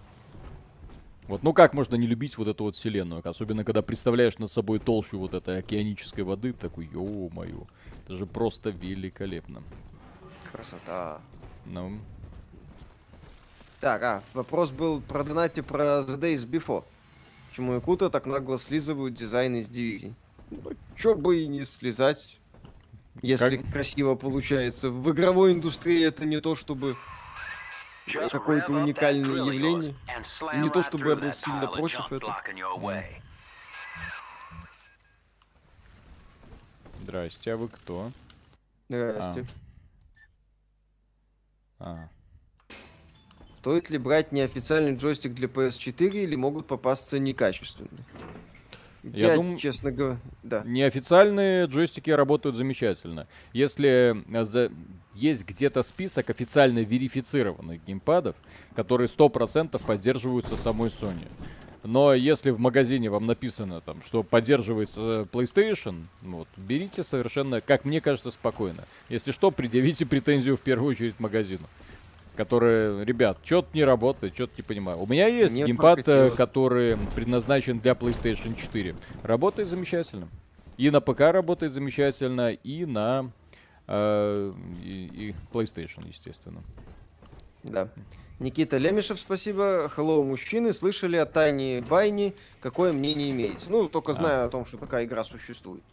Вот, 1.28 1.42
ну 1.44 1.54
как 1.54 1.74
можно 1.74 1.96
не 1.96 2.06
любить 2.06 2.38
вот 2.38 2.48
эту 2.48 2.66
вот 2.66 2.76
вселенную, 2.76 3.22
особенно 3.28 3.64
когда 3.64 3.82
представляешь 3.82 4.38
над 4.38 4.52
собой 4.52 4.80
толщу 4.80 5.18
вот 5.18 5.34
этой 5.34 5.58
океанической 5.58 6.24
воды, 6.24 6.54
такой, 6.54 6.86
ё-моё, 6.86 7.64
это 8.04 8.16
же 8.16 8.26
просто 8.26 8.70
великолепно. 8.70 9.64
Красота. 10.52 11.20
Ну, 11.66 11.98
Так, 13.82 14.04
а, 14.04 14.24
вопрос 14.34 14.70
был 14.70 15.02
про 15.02 15.24
донате 15.24 15.64
про 15.64 16.02
The 16.02 16.20
Days 16.20 16.48
Before. 16.48 16.84
Почему 17.50 17.74
Якута 17.74 18.10
так 18.10 18.26
нагло 18.26 18.58
слизывают 18.58 19.16
дизайн 19.16 19.56
из 19.56 19.68
дивизий? 19.68 20.14
Ну, 20.52 20.72
чё 20.96 21.16
бы 21.16 21.42
и 21.42 21.48
не 21.48 21.66
слезать, 21.66 22.40
если 23.22 23.58
Как- 23.58 23.72
красиво 23.72 24.16
получается. 24.16 24.90
В 24.90 25.12
игровой 25.12 25.54
индустрии 25.54 26.04
это 26.04 26.26
не 26.26 26.40
то, 26.42 26.56
чтобы 26.56 26.98
какое-то 28.32 28.74
уникальное 28.74 29.38
явление. 29.38 29.96
Не 30.56 30.70
то, 30.70 30.84
чтобы 30.84 31.10
я 31.10 31.16
был 31.16 31.32
сильно 31.34 31.68
против 31.68 32.12
этого. 32.12 32.42
здрасте, 37.02 37.54
а 37.54 37.58
вы 37.58 37.68
кто? 37.70 38.12
Здрасте. 38.90 39.46
А, 41.80 42.10
Стоит 43.58 43.90
ли 43.90 43.98
брать 43.98 44.32
неофициальный 44.32 44.96
джойстик 44.96 45.34
для 45.34 45.48
PS4 45.48 46.24
или 46.24 46.36
могут 46.36 46.68
попасться 46.68 47.18
некачественные? 47.20 48.04
Я 49.14 49.28
Я, 49.32 49.36
дум- 49.36 49.58
честно 49.58 49.92
говоря, 49.92 50.20
да. 50.44 50.64
Неофициальные 50.66 51.66
джойстики 51.66 52.10
работают 52.10 52.56
замечательно. 52.56 53.28
Если 53.54 54.16
э, 54.32 54.46
за- 54.46 54.72
есть 55.14 55.46
где-то 55.46 55.84
список 55.84 56.30
официально 56.30 56.80
верифицированных 56.80 57.84
геймпадов, 57.86 58.36
которые 58.76 59.08
100% 59.08 59.80
поддерживаются 59.86 60.58
самой 60.58 60.90
Sony. 60.90 61.28
Но 61.84 62.16
если 62.16 62.50
в 62.50 62.60
магазине 62.60 63.12
вам 63.12 63.28
написано, 63.28 63.80
там, 63.80 64.02
что 64.04 64.24
поддерживается 64.24 65.28
PlayStation, 65.32 66.06
вот, 66.24 66.48
берите 66.58 67.04
совершенно, 67.04 67.62
как 67.62 67.86
мне 67.86 68.02
кажется, 68.02 68.32
спокойно. 68.32 68.86
Если 69.08 69.32
что, 69.32 69.52
предъявите 69.52 70.06
претензию 70.08 70.58
в 70.58 70.62
первую 70.62 70.92
очередь 70.92 71.20
магазину. 71.20 71.68
Которые, 72.36 73.06
ребят, 73.06 73.40
что-то 73.44 73.70
не 73.74 73.84
работает, 73.84 74.34
что-то 74.34 74.54
не 74.58 74.64
понимаю. 74.64 75.00
У 75.00 75.08
меня 75.08 75.28
есть 75.28 75.54
Не 75.54 75.64
геймпад, 75.64 76.08
э, 76.08 76.32
который 76.32 76.98
предназначен 77.16 77.80
для 77.80 77.94
PlayStation 77.94 78.56
4. 78.56 78.96
Работает 79.24 79.70
замечательно. 79.70 80.28
И 80.78 80.90
на 80.90 81.00
ПК 81.00 81.22
работает 81.22 81.72
замечательно, 81.72 82.52
и 82.52 82.86
на 82.86 83.32
э, 83.88 84.54
и, 84.84 85.06
и 85.14 85.36
PlayStation, 85.54 86.08
естественно. 86.08 86.62
Да. 87.64 87.90
Никита 88.40 88.78
Лемешев, 88.78 89.20
спасибо. 89.20 89.90
Hello, 89.96 90.22
мужчины. 90.24 90.74
Слышали 90.74 91.16
о 91.16 91.26
Тайне 91.26 91.82
Байни? 91.82 92.36
Какое 92.60 92.92
мнение 92.92 93.32
имеете? 93.32 93.66
Ну, 93.70 93.88
только 93.88 94.12
А. 94.12 94.16
знаю 94.16 94.46
о 94.46 94.50
том, 94.50 94.66
что 94.66 94.78
такая 94.78 95.06
игра 95.06 95.24
существует. 95.24 95.84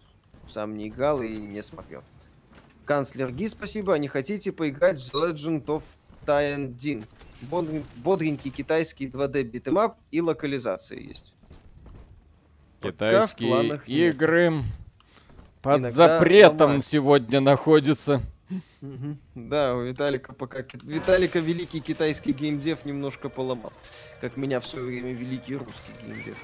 Сам 0.48 0.76
не 0.76 0.88
играл 0.88 1.22
и 1.22 1.37
не 1.37 1.62
смотрел. 1.62 2.02
Канцлер 2.85 3.31
Ги, 3.31 3.46
спасибо. 3.46 3.94
А 3.94 3.98
не 3.98 4.09
хотите 4.09 4.50
поиграть 4.50 4.98
в 4.98 5.14
The 5.14 5.33
Legend 5.33 5.64
of 5.66 5.83
Тайен 6.24 6.74
Дин? 6.74 7.04
Бодрен- 7.42 7.85
Бодренький 7.96 8.50
китайский 8.50 9.06
2D 9.08 9.42
битэмап 9.42 9.96
и 10.11 10.20
локализация 10.20 10.98
есть. 10.98 11.35
Китайские 12.80 13.48
планах 13.48 13.88
нет. 13.88 14.14
игры 14.14 14.62
под 15.61 15.80
Иногда 15.80 16.18
запретом 16.18 16.61
ломают. 16.61 16.85
сегодня 16.87 17.40
находятся. 17.40 18.22
Да, 19.35 19.74
у 19.76 19.82
Виталика 19.82 20.32
пока... 20.35 20.64
Виталика 20.82 21.38
великий 21.38 21.80
китайский 21.80 22.32
геймдев 22.32 22.85
немножко 22.85 23.28
поломал. 23.28 23.72
Как 24.20 24.37
меня 24.37 24.61
в 24.61 24.66
свое 24.66 24.85
время 24.87 25.12
великий 25.12 25.56
русский 25.56 25.92
геймдев. 26.04 26.37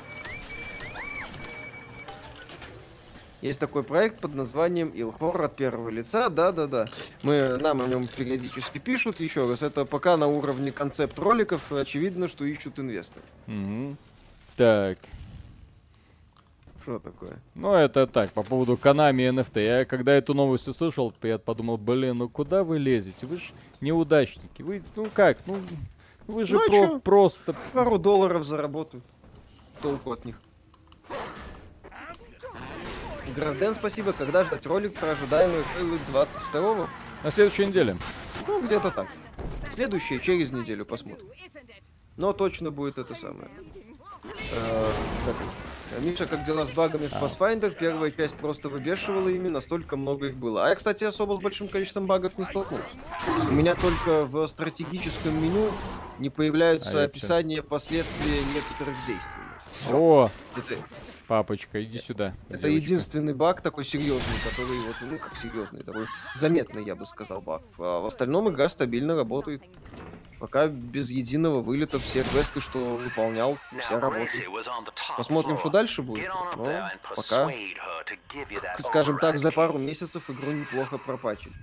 Есть 3.41 3.61
такой 3.61 3.85
проект 3.85 4.21
под 4.21 4.35
названием 4.35 4.89
Илхор 4.89 5.41
от 5.43 5.55
первого 5.55 5.91
лица, 5.91 6.29
да-да-да. 6.29 6.87
Мы, 7.23 7.57
нам 7.59 7.81
о 7.81 7.87
нем 7.87 8.09
периодически 8.09 8.79
пишут, 8.79 9.21
еще 9.21 9.47
раз, 9.47 9.63
это 9.63 9.85
пока 9.85 10.17
на 10.17 10.27
уровне 10.27 10.73
концепт 10.73 11.17
роликов, 11.19 11.71
очевидно, 11.73 12.27
что 12.27 12.45
ищут 12.45 12.81
инвесторы. 12.81 13.25
Мгм. 13.47 13.97
Так, 14.57 14.99
Что 16.83 16.99
такое? 16.99 17.39
ну 17.55 17.75
это 17.75 18.09
так, 18.09 18.33
по 18.33 18.43
поводу 18.43 18.75
Konami 18.75 19.23
и 19.29 19.31
NFT. 19.31 19.65
Я 19.65 19.85
когда 19.85 20.15
эту 20.15 20.35
новость 20.35 20.67
услышал, 20.67 21.13
я 21.23 21.39
подумал, 21.39 21.77
блин, 21.77 22.19
ну 22.19 22.29
куда 22.29 22.65
вы 22.65 22.79
лезете? 22.79 23.27
Вы 23.27 23.37
же 23.37 23.53
неудачники. 23.81 24.63
Вы, 24.63 24.83
ну 24.97 25.07
как, 25.15 25.39
ну 25.47 25.59
вы 26.27 26.45
же 26.45 26.55
Ну, 26.55 26.61
а 26.67 26.89
про- 26.89 26.99
просто... 26.99 27.55
Пару 27.73 27.99
долларов 27.99 28.45
заработают. 28.45 29.05
Толку 29.81 30.11
от 30.11 30.25
них. 30.25 30.41
Гранден, 33.35 33.75
спасибо. 33.75 34.13
Когда 34.13 34.45
ждать 34.45 34.67
ролик 34.67 34.95
про 34.95 35.11
ожидаемые 35.11 35.63
фейлы 35.75 35.99
22-го? 36.13 36.89
На 37.23 37.31
следующей 37.31 37.67
неделе. 37.67 37.97
Ну, 38.47 38.63
где-то 38.63 38.91
так. 38.91 39.09
Следующее 39.73 40.21
через 40.21 40.53
неделю 40.53 40.85
посмотрим. 40.85 41.27
Но 42.17 42.33
точно 42.33 42.71
будет 42.71 42.99
это 42.99 43.15
самое. 43.15 43.49
Э, 44.53 44.87
как 45.27 45.35
это? 45.37 45.69
Миша, 46.01 46.27
как 46.27 46.45
дела 46.45 46.67
с 46.67 46.71
багами 46.71 47.07
в 47.07 47.13
Pathfinder? 47.13 47.71
Первая 47.71 48.11
часть 48.11 48.35
просто 48.35 48.69
выбешивала 48.69 49.29
ими, 49.29 49.49
настолько 49.49 49.97
много 49.97 50.27
их 50.27 50.37
было. 50.37 50.67
А 50.67 50.69
я, 50.69 50.75
кстати, 50.75 51.05
особо 51.05 51.39
с 51.39 51.41
большим 51.41 51.69
количеством 51.69 52.07
багов 52.07 52.37
не 52.37 52.45
столкнулся. 52.45 52.85
У 53.49 53.53
меня 53.53 53.75
только 53.75 54.25
в 54.27 54.47
стратегическом 54.49 55.43
меню 55.43 55.71
не 56.19 56.29
А 56.29 56.31
появляются 56.31 56.99
я 56.99 57.05
описания 57.05 57.63
последствий 57.63 58.41
некоторых 58.55 58.95
действий. 59.07 59.48
О, 59.93 60.31
Это, 60.57 60.75
папочка, 61.27 61.83
иди 61.83 61.99
сюда. 61.99 62.35
это 62.49 62.63
девочка. 62.63 62.69
единственный 62.71 63.35
баг 63.35 63.61
такой 63.61 63.85
серьезный, 63.85 64.37
который 64.51 64.79
вот, 64.79 64.97
ну 65.03 65.19
как 65.19 65.37
серьезный, 65.37 65.83
такой 65.83 66.07
заметный, 66.35 66.85
я 66.85 66.95
бы 66.95 67.07
сказал, 67.07 67.41
баг. 67.41 67.63
А 67.79 68.01
в 68.01 68.07
остальном 68.07 68.49
игра 68.51 68.69
стабильно 68.69 69.15
работает. 69.17 69.63
Пока 70.41 70.69
без 70.69 71.11
единого 71.11 71.63
вылета 71.63 71.99
все 71.99 72.23
квесты, 72.23 72.61
что 72.61 72.97
выполнял, 72.97 73.59
все 73.81 73.99
работают. 73.99 74.31
Посмотрим, 75.17 75.59
что 75.59 75.69
дальше 75.69 76.03
будет. 76.03 76.29
Но 76.57 76.91
пока, 77.17 77.51
скажем 78.79 79.19
так, 79.19 79.39
за 79.39 79.51
пару 79.51 79.79
месяцев 79.79 80.31
игру 80.31 80.53
неплохо 80.53 80.97
пропачили. 80.99 81.55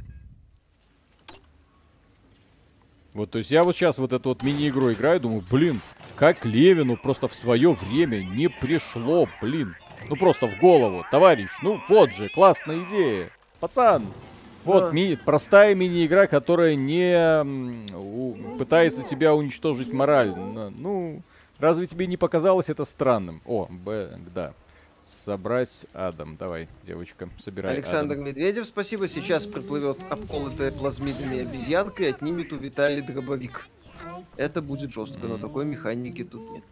Вот, 3.16 3.32
то 3.32 3.38
есть 3.38 3.50
я 3.50 3.64
вот 3.64 3.76
сейчас 3.76 3.98
вот 3.98 4.12
эту 4.12 4.30
вот 4.30 4.44
мини-игру 4.44 4.92
играю, 4.92 5.22
думаю, 5.22 5.42
блин, 5.50 5.80
как 6.18 6.46
Левину 6.46 6.98
просто 6.98 7.30
в 7.30 7.34
свое 7.34 7.72
время 7.74 8.18
не 8.18 8.50
пришло, 8.50 9.28
блин. 9.42 9.74
Ну 10.10 10.18
просто 10.18 10.48
в 10.48 10.60
голову, 10.60 11.06
товарищ, 11.10 11.50
ну 11.64 11.80
вот 11.90 12.12
же, 12.12 12.28
классная 12.30 12.84
идея. 12.84 13.32
Пацан, 13.62 14.06
вот 14.66 14.92
ми- 14.92 15.16
простая 15.16 15.74
мини-игра, 15.76 16.28
которая 16.28 16.76
не 16.76 17.42
у- 17.96 18.58
пытается 18.58 19.02
тебя 19.02 19.34
уничтожить 19.34 19.94
морально. 19.94 20.70
Ну, 20.72 21.22
разве 21.58 21.86
тебе 21.88 22.08
не 22.08 22.18
показалось 22.18 22.68
это 22.68 22.84
странным? 22.84 23.42
О, 23.46 23.66
Б, 23.70 24.20
да. 24.36 24.54
Собрать 25.26 25.88
Адам. 25.94 26.38
Давай, 26.38 26.68
девочка, 26.84 27.28
собирай 27.44 27.74
Александр 27.74 28.14
Адам. 28.14 28.26
Медведев, 28.26 28.68
спасибо. 28.68 29.08
Сейчас 29.08 29.48
приплывет 29.48 29.98
обколотая 30.12 30.72
плазмидами 30.72 31.40
обезьянка 31.40 32.04
и 32.04 32.08
отнимет 32.08 32.54
у 32.54 32.58
Виталий 32.58 33.02
дробовик. 33.02 33.68
Это 34.38 34.62
будет 34.62 34.94
жестко, 34.94 35.26
но 35.26 35.40
такой 35.40 35.66
механики 35.66 36.24
тут 36.24 36.52
нет. 36.52 36.64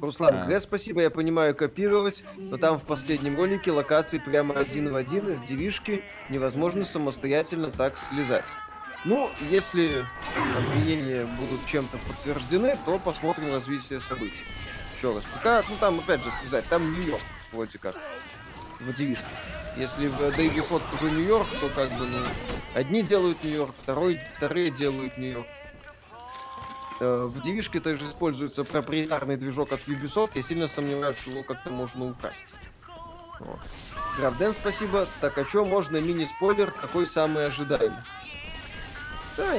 Руслан 0.00 0.42
а. 0.42 0.46
Г, 0.46 0.60
спасибо, 0.60 1.02
я 1.02 1.10
понимаю 1.10 1.56
копировать, 1.56 2.22
но 2.36 2.56
там 2.56 2.78
в 2.78 2.84
последнем 2.84 3.34
ролике 3.36 3.72
локации 3.72 4.18
прямо 4.18 4.54
один 4.54 4.92
в 4.92 4.94
один 4.94 5.28
из 5.28 5.40
девишки 5.40 6.04
невозможно 6.30 6.84
самостоятельно 6.84 7.72
так 7.72 7.98
слезать. 7.98 8.44
Ну, 9.04 9.28
если 9.50 10.04
обвинения 10.56 11.26
будут 11.26 11.66
чем-то 11.66 11.98
подтверждены, 12.06 12.78
то 12.84 12.98
посмотрим 13.00 13.52
развитие 13.52 14.00
событий. 14.00 14.44
Еще 14.96 15.12
раз, 15.14 15.24
пока, 15.34 15.62
ну 15.68 15.74
там 15.80 15.98
опять 15.98 16.22
же 16.22 16.30
сказать, 16.30 16.64
там 16.66 16.92
Нью-Йорк, 16.92 17.22
вроде 17.52 17.78
как, 17.78 17.96
в 18.80 18.92
девишке. 18.92 19.24
Если 19.76 20.08
в 20.08 20.20
Day 20.20 20.54
Before 20.54 20.82
уже 20.94 21.10
Нью-Йорк, 21.10 21.46
то 21.60 21.68
как 21.68 21.88
бы, 21.90 22.06
ну, 22.06 22.18
одни 22.74 23.02
делают 23.02 23.42
Нью-Йорк, 23.44 23.74
второй, 23.82 24.20
вторые 24.36 24.70
делают 24.70 25.16
Нью-Йорк. 25.18 25.46
Э, 27.00 27.28
в 27.32 27.40
девишке 27.42 27.80
также 27.80 28.06
используется 28.06 28.64
проприетарный 28.64 29.36
движок 29.36 29.72
от 29.72 29.80
Ubisoft. 29.86 30.32
Я 30.34 30.42
сильно 30.42 30.66
сомневаюсь, 30.66 31.16
что 31.16 31.30
его 31.30 31.42
как-то 31.42 31.70
можно 31.70 32.10
украсть. 32.10 32.44
Вот. 33.38 33.60
Гравден, 34.16 34.52
спасибо. 34.52 35.06
Так, 35.20 35.38
а 35.38 35.44
что 35.44 35.64
можно 35.64 35.98
мини-спойлер? 35.98 36.72
Какой 36.72 37.06
самый 37.06 37.46
ожидаемый? 37.46 38.02
Да, 39.36 39.54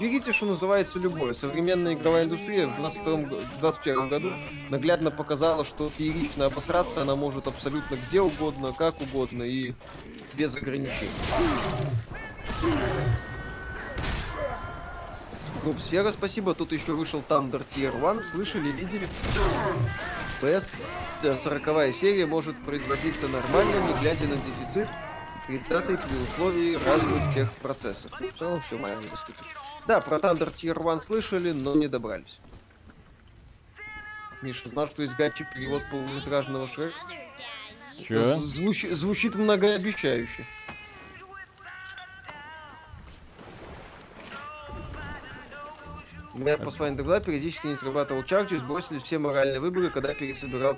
берите, 0.00 0.32
что 0.32 0.46
называется, 0.46 0.98
любое. 0.98 1.32
Современная 1.32 1.94
игровая 1.94 2.24
индустрия 2.24 2.66
в 2.66 2.76
2021 2.76 4.08
году 4.08 4.32
наглядно 4.70 5.10
показала, 5.10 5.64
что 5.64 5.90
феерично 5.90 6.46
обосраться 6.46 7.02
она 7.02 7.16
может 7.16 7.46
абсолютно 7.46 7.96
где 7.96 8.20
угодно, 8.20 8.72
как 8.72 9.00
угодно 9.00 9.42
и 9.42 9.74
без 10.34 10.56
ограничений. 10.56 11.10
Групп 15.62 15.80
Сфера, 15.80 16.10
спасибо. 16.12 16.54
Тут 16.54 16.72
еще 16.72 16.92
вышел 16.92 17.22
Thunder 17.28 17.64
Tier 17.74 17.94
1. 17.94 18.24
Слышали, 18.30 18.70
видели? 18.70 19.06
PS 20.40 20.66
40 21.42 21.94
серия 21.94 22.26
может 22.26 22.56
производиться 22.64 23.26
нормально, 23.26 23.74
не 23.88 24.00
глядя 24.00 24.26
на 24.26 24.36
дефицит 24.36 24.88
30 25.48 25.84
при 25.86 25.94
условии 25.94 26.78
разных 26.86 27.34
тех 27.34 27.50
процессов. 27.54 28.10
В 28.12 28.38
целом 28.38 28.60
все 28.60 28.76
моя 28.76 28.94
недоступно. 28.96 29.46
Да, 29.88 30.02
про 30.02 30.18
Thunder 30.18 30.52
Tier 30.52 30.78
1 30.78 31.00
слышали, 31.00 31.50
но 31.50 31.74
не 31.74 31.88
добрались. 31.88 32.38
Миша 34.42 34.68
знал, 34.68 34.86
что 34.90 35.00
есть 35.00 35.16
гачи 35.16 35.48
перевод 35.54 35.82
полнометражного 35.90 36.68
Шрека? 36.68 36.94
Чё? 38.06 38.34
Звуч 38.36 38.84
звучит 38.84 39.34
многообещающе. 39.34 40.44
У 46.34 46.38
меня 46.38 46.58
по 46.58 46.70
своим 46.70 46.94
дела 46.94 47.20
периодически 47.20 47.68
не 47.68 47.76
срабатывал 47.76 48.24
чарджи, 48.24 48.58
сбросили 48.58 48.98
все 48.98 49.18
моральные 49.18 49.58
выборы, 49.58 49.88
когда 49.88 50.12
пересобирал 50.12 50.76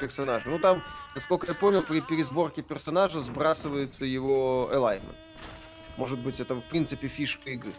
персонажа. 0.00 0.48
Ну 0.48 0.58
там, 0.58 0.82
насколько 1.14 1.46
я 1.46 1.52
понял, 1.52 1.82
при 1.82 2.00
пересборке 2.00 2.62
персонажа 2.62 3.20
сбрасывается 3.20 4.06
его 4.06 4.70
элаймент. 4.72 5.14
Может 5.98 6.18
быть, 6.18 6.40
это 6.40 6.54
в 6.54 6.62
принципе 6.62 7.08
фишка 7.08 7.50
игры. 7.50 7.72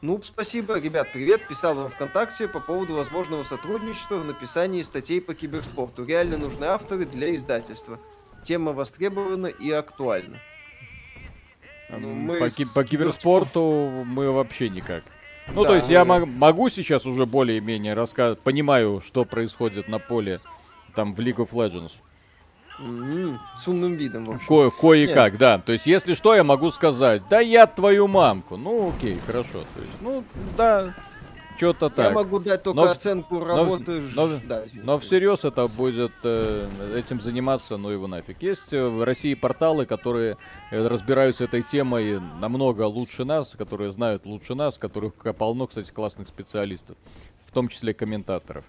Ну, 0.00 0.20
спасибо, 0.22 0.78
ребят, 0.78 1.12
привет. 1.12 1.46
Писал 1.48 1.74
вам 1.74 1.90
ВКонтакте 1.90 2.46
по 2.46 2.60
поводу 2.60 2.94
возможного 2.94 3.42
сотрудничества 3.42 4.16
в 4.16 4.24
написании 4.24 4.82
статей 4.82 5.20
по 5.20 5.34
киберспорту. 5.34 6.04
Реально 6.04 6.38
нужны 6.38 6.66
авторы 6.66 7.04
для 7.04 7.34
издательства. 7.34 7.98
Тема 8.44 8.72
востребована 8.72 9.48
и 9.48 9.70
актуальна. 9.72 10.38
Ну, 11.90 12.12
мы 12.12 12.38
по, 12.38 12.48
ки- 12.48 12.66
по 12.72 12.84
киберспорту 12.84 14.04
мы 14.06 14.30
вообще 14.30 14.68
никак. 14.68 15.02
Ну, 15.52 15.62
да, 15.62 15.70
то 15.70 15.74
есть 15.74 15.88
мы... 15.88 15.94
я 15.94 16.04
могу 16.04 16.68
сейчас 16.68 17.04
уже 17.04 17.26
более-менее 17.26 17.94
рассказать, 17.94 18.38
понимаю, 18.38 19.02
что 19.04 19.24
происходит 19.24 19.88
на 19.88 19.98
поле 19.98 20.38
там 20.94 21.14
в 21.14 21.18
League 21.20 21.38
of 21.38 21.50
Legends. 21.50 21.92
Mm-hmm. 22.78 23.38
С 23.58 23.68
умным 23.68 23.94
видом, 23.94 24.26
в 24.26 24.30
общем. 24.32 24.46
Ко- 24.46 24.70
кое-как, 24.70 25.32
Нет. 25.32 25.40
да. 25.40 25.58
То 25.58 25.72
есть, 25.72 25.86
если 25.86 26.14
что, 26.14 26.34
я 26.34 26.44
могу 26.44 26.70
сказать, 26.70 27.22
да 27.28 27.40
я 27.40 27.66
твою 27.66 28.06
мамку. 28.06 28.56
Ну, 28.56 28.90
окей, 28.90 29.18
хорошо. 29.26 29.58
То 29.74 29.80
есть, 29.80 29.94
ну, 30.00 30.24
да, 30.56 30.94
что-то 31.58 31.90
так. 31.90 32.06
Я 32.06 32.10
могу 32.12 32.38
дать 32.38 32.62
только 32.62 32.76
но, 32.76 32.90
оценку 32.90 33.44
работы. 33.44 34.00
Но, 34.14 34.28
но, 34.28 34.40
да, 34.46 34.64
но 34.74 34.98
всерьез 35.00 35.44
это 35.44 35.66
будет 35.66 36.12
э, 36.22 36.68
этим 36.96 37.20
заниматься, 37.20 37.76
ну 37.76 37.90
его 37.90 38.06
нафиг. 38.06 38.40
Есть 38.40 38.72
э, 38.72 38.88
в 38.88 39.02
России 39.02 39.34
порталы, 39.34 39.84
которые 39.84 40.36
э, 40.70 40.86
разбираются 40.86 41.44
этой 41.44 41.62
темой 41.62 42.20
намного 42.40 42.82
лучше 42.82 43.24
нас, 43.24 43.56
которые 43.58 43.90
знают 43.90 44.24
лучше 44.24 44.54
нас, 44.54 44.78
которых 44.78 45.14
полно, 45.36 45.66
кстати, 45.66 45.90
классных 45.90 46.28
специалистов, 46.28 46.96
в 47.44 47.52
том 47.52 47.68
числе 47.68 47.92
комментаторов. 47.92 48.64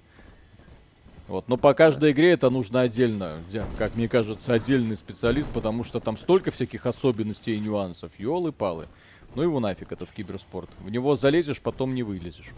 Вот. 1.29 1.47
Но 1.47 1.57
по 1.57 1.75
каждой 1.75 2.11
игре 2.11 2.31
это 2.31 2.49
нужно 2.49 2.81
отдельно, 2.81 3.37
как 3.77 3.95
мне 3.95 4.09
кажется, 4.09 4.51
отдельный 4.51 4.97
специалист, 4.97 5.47
потому 5.51 5.83
что 5.83 5.99
там 5.99 6.17
столько 6.17 6.49
всяких 6.49 6.87
особенностей 6.87 7.53
и 7.53 7.59
нюансов. 7.59 8.11
Ёлы-палы. 8.17 8.87
Ну 9.35 9.43
его 9.43 9.59
нафиг 9.59 9.91
этот 9.91 10.09
киберспорт. 10.09 10.71
В 10.79 10.89
него 10.89 11.15
залезешь, 11.15 11.61
потом 11.61 11.93
не 11.93 12.01
вылезешь. 12.01 12.49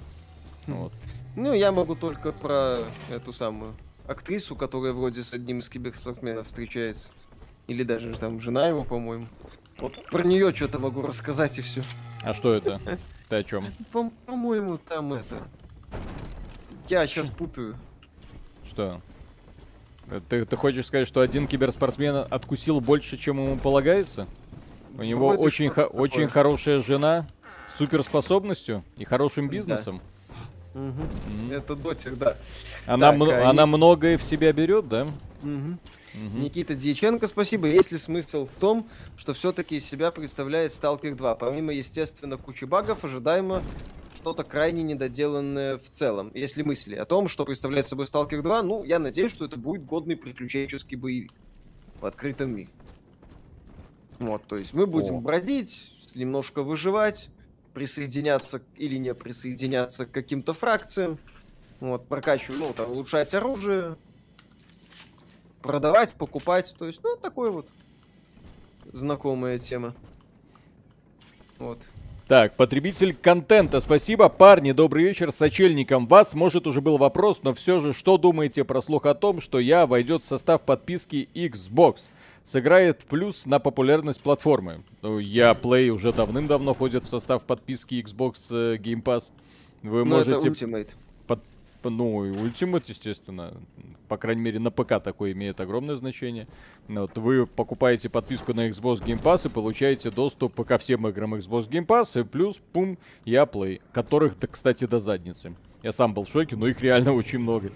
Вот. 0.68 0.94
Ну, 1.36 1.54
я 1.54 1.74
могу 1.74 1.96
только 1.96 2.32
про 2.32 2.78
эту 3.10 3.34
самую 3.34 3.74
актрису, 4.08 4.56
которая 4.56 4.94
вроде 4.94 5.22
с 5.24 5.34
одним 5.34 5.60
из 5.60 5.68
киберспортсменов 5.68 6.48
встречается. 6.48 7.12
Или 7.68 7.84
даже 7.84 8.14
там 8.14 8.40
жена 8.40 8.68
его, 8.68 8.86
по-моему. 8.86 9.28
Вот 9.80 10.02
про 10.06 10.24
нее 10.24 10.56
что-то 10.56 10.80
могу 10.80 11.02
рассказать 11.02 11.60
и 11.60 11.62
все. 11.62 11.82
А 12.22 12.34
что 12.34 12.54
это? 12.54 12.80
Ты 13.30 13.36
о 13.36 13.44
чем? 13.44 13.66
По-моему, 14.26 14.78
там 14.78 15.12
это. 15.12 15.36
Я 16.88 17.06
сейчас 17.06 17.28
путаю. 17.30 17.76
Что? 18.72 19.02
Ты, 20.30 20.46
ты 20.46 20.56
хочешь 20.56 20.86
сказать, 20.86 21.08
что 21.08 21.20
один 21.20 21.46
киберспортсмен 21.46 22.26
откусил 22.30 22.80
больше, 22.80 23.18
чем 23.18 23.38
ему 23.38 23.58
полагается? 23.58 24.28
У 24.98 25.04
него 25.04 25.30
очень, 25.30 25.70
хо- 25.70 25.84
очень 25.84 26.28
хорошая 26.28 26.82
жена 26.82 27.28
суперспособностью 27.78 28.84
и 28.98 29.04
хорошим 29.04 29.50
бизнесом. 29.50 30.02
Да. 30.74 30.80
Угу. 30.82 31.02
Mm. 31.50 31.58
Это 31.58 31.76
дотик, 31.76 32.18
да. 32.18 32.38
Она, 32.86 33.12
так, 33.12 33.30
а 33.30 33.50
она 33.50 33.64
и... 33.64 33.66
многое 33.66 34.18
в 34.18 34.24
себя 34.24 34.54
берет, 34.54 34.88
да? 34.88 35.04
Угу. 35.44 35.78
Угу. 36.14 36.38
Никита 36.40 36.76
Дьяченко, 36.76 37.28
спасибо. 37.28 37.68
Есть 37.68 37.92
ли 37.92 37.98
смысл 37.98 38.48
в 38.48 38.60
том, 38.60 38.88
что 39.18 39.34
все-таки 39.34 39.78
из 39.78 39.86
себя 39.86 40.12
представляет 40.12 40.72
Stalker 40.72 41.14
2? 41.14 41.36
Помимо, 41.36 41.74
естественно, 41.74 42.38
кучи 42.38 42.64
багов, 42.64 43.04
ожидаемо 43.04 43.64
что-то 44.22 44.44
крайне 44.44 44.84
недоделанное 44.84 45.80
в 45.80 45.90
целом. 45.90 46.32
Если 46.36 46.62
мысли 46.62 46.96
о 46.96 47.06
том, 47.06 47.28
что 47.28 47.44
представляет 47.44 47.88
собой 47.88 48.06
Stalker 48.06 48.42
2, 48.44 48.62
ну, 48.62 48.84
я 48.84 49.00
надеюсь, 49.00 49.32
что 49.32 49.46
это 49.46 49.58
будет 49.58 49.84
годный 49.84 50.16
приключенческий 50.16 50.96
боевик 50.96 51.32
в 52.00 52.06
открытом 52.06 52.56
мире. 52.56 52.70
Вот, 54.20 54.44
то 54.46 54.58
есть 54.58 54.74
мы 54.74 54.86
будем 54.86 55.16
О. 55.16 55.22
бродить, 55.22 55.92
немножко 56.14 56.62
выживать, 56.62 57.30
присоединяться 57.74 58.62
или 58.78 58.98
не 58.98 59.16
присоединяться 59.16 60.06
к 60.06 60.12
каким-то 60.12 60.54
фракциям. 60.54 61.18
Вот, 61.80 62.08
прокачивать, 62.08 62.60
ну, 62.60 62.74
там, 62.74 62.92
улучшать 62.92 63.34
оружие, 63.34 63.98
продавать, 65.64 66.14
покупать. 66.14 66.76
То 66.78 66.86
есть, 66.86 67.00
ну, 67.04 67.18
такой 67.18 67.50
вот 67.50 67.68
знакомая 68.94 69.58
тема. 69.58 69.96
Вот. 71.58 71.80
Так, 72.32 72.56
потребитель 72.56 73.14
контента, 73.14 73.82
спасибо. 73.82 74.30
Парни, 74.30 74.72
добрый 74.72 75.04
вечер. 75.04 75.34
С 75.34 75.42
очельником 75.42 76.08
вас, 76.08 76.34
может, 76.34 76.66
уже 76.66 76.80
был 76.80 76.96
вопрос, 76.96 77.42
но 77.44 77.54
все 77.54 77.82
же, 77.82 77.92
что 77.92 78.18
думаете 78.18 78.64
про 78.64 78.82
слух 78.82 79.06
о 79.06 79.14
том, 79.14 79.42
что 79.42 79.60
я 79.60 79.86
войдет 79.86 80.24
в 80.24 80.26
состав 80.26 80.62
подписки 80.62 81.28
Xbox? 81.36 81.98
сыграет 82.46 83.02
в 83.02 83.06
плюс 83.08 83.46
на 83.46 83.60
популярность 83.60 84.22
платформы. 84.22 84.82
Ну, 85.02 85.20
я 85.20 85.52
Play 85.52 85.90
уже 85.90 86.14
давным-давно 86.14 86.74
входит 86.74 87.04
в 87.04 87.10
состав 87.10 87.44
подписки 87.44 87.96
Xbox 87.96 88.36
э, 88.50 88.78
Game 88.78 89.04
Pass. 89.04 89.26
Вы 89.84 90.00
Но 90.00 90.06
ну, 90.06 90.16
можете... 90.16 90.38
Это 90.38 90.48
Ultimate. 90.48 90.90
Под... 91.82 91.94
Ну, 91.94 92.26
Ultimate, 92.26 92.84
естественно. 92.88 93.54
По 94.08 94.18
крайней 94.18 94.42
мере, 94.42 94.60
на 94.60 94.72
ПК 94.72 95.02
такое 95.04 95.32
имеет 95.32 95.60
огромное 95.60 95.96
значение. 95.96 96.48
Вот, 96.88 97.18
вы 97.18 97.48
покупаете 97.48 98.10
подписку 98.10 98.54
на 98.54 98.70
Xbox 98.70 99.04
Game 99.04 99.22
Pass 99.22 99.48
и 99.48 99.50
получаете 99.50 100.12
доступ 100.12 100.66
ко 100.66 100.78
всем 100.78 101.08
играм 101.08 101.36
Xbox 101.36 101.70
Game 101.70 101.86
Pass, 101.86 102.20
и 102.20 102.24
плюс, 102.24 102.60
пум, 102.74 102.98
я 103.26 103.44
Play, 103.44 103.82
которых, 103.94 104.36
кстати, 104.52 104.86
до 104.86 105.00
задницы. 105.00 105.56
Я 105.84 105.92
сам 105.92 106.14
был 106.14 106.26
в 106.26 106.30
шоке, 106.30 106.56
но 106.56 106.68
их 106.68 106.82
реально 106.82 107.14
очень 107.16 107.40
много. 107.40 107.72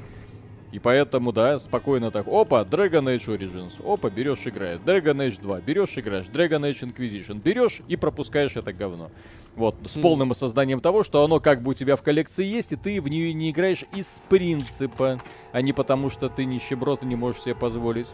И 0.72 0.80
поэтому, 0.80 1.32
да, 1.32 1.58
спокойно 1.60 2.12
так. 2.12 2.28
Опа, 2.28 2.62
Dragon 2.64 3.06
Age 3.06 3.28
Origins. 3.28 3.74
Опа, 3.82 4.10
берешь, 4.10 4.46
играешь. 4.46 4.82
Dragon 4.82 5.16
Age 5.16 5.40
2. 5.42 5.62
Берешь, 5.62 5.98
играешь. 5.98 6.26
Dragon 6.26 6.70
Age 6.70 6.94
Inquisition. 6.94 7.42
Берешь 7.42 7.82
и 7.88 7.96
пропускаешь 7.96 8.58
это 8.58 8.74
говно. 8.74 9.10
Вот, 9.56 9.76
с 9.86 9.98
полным 10.00 10.32
осознанием 10.32 10.82
того, 10.82 11.04
что 11.04 11.24
оно 11.24 11.40
как 11.40 11.62
бы 11.62 11.72
у 11.72 11.74
тебя 11.74 11.96
в 11.96 12.02
коллекции 12.02 12.44
есть, 12.44 12.74
и 12.74 12.76
ты 12.76 13.02
в 13.02 13.08
нее 13.08 13.34
не 13.34 13.52
играешь 13.52 13.86
из 13.94 14.22
принципа, 14.28 15.22
а 15.54 15.62
не 15.62 15.72
потому, 15.72 16.10
что 16.10 16.28
ты 16.28 16.44
нищеброд 16.44 17.04
и 17.04 17.06
не 17.06 17.16
можешь 17.16 17.44
себе 17.44 17.56
позволить. 17.56 18.10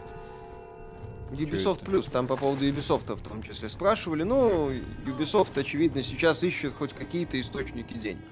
Ubisoft 1.32 1.84
Plus, 1.84 2.10
там 2.10 2.26
по 2.26 2.36
поводу 2.36 2.64
Ubisoft 2.64 3.12
в 3.14 3.22
том 3.22 3.42
числе 3.42 3.68
спрашивали. 3.68 4.22
Ну, 4.22 4.70
Ubisoft, 4.70 5.58
очевидно, 5.58 6.02
сейчас 6.02 6.44
ищет 6.44 6.74
хоть 6.74 6.92
какие-то 6.92 7.40
источники 7.40 7.94
денег. 7.94 8.24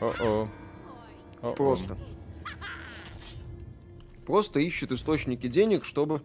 О-о. 0.00 0.48
О-о. 1.42 1.52
Просто. 1.52 1.96
Просто 4.26 4.60
ищут 4.60 4.90
источники 4.92 5.48
денег, 5.48 5.84
чтобы 5.84 6.22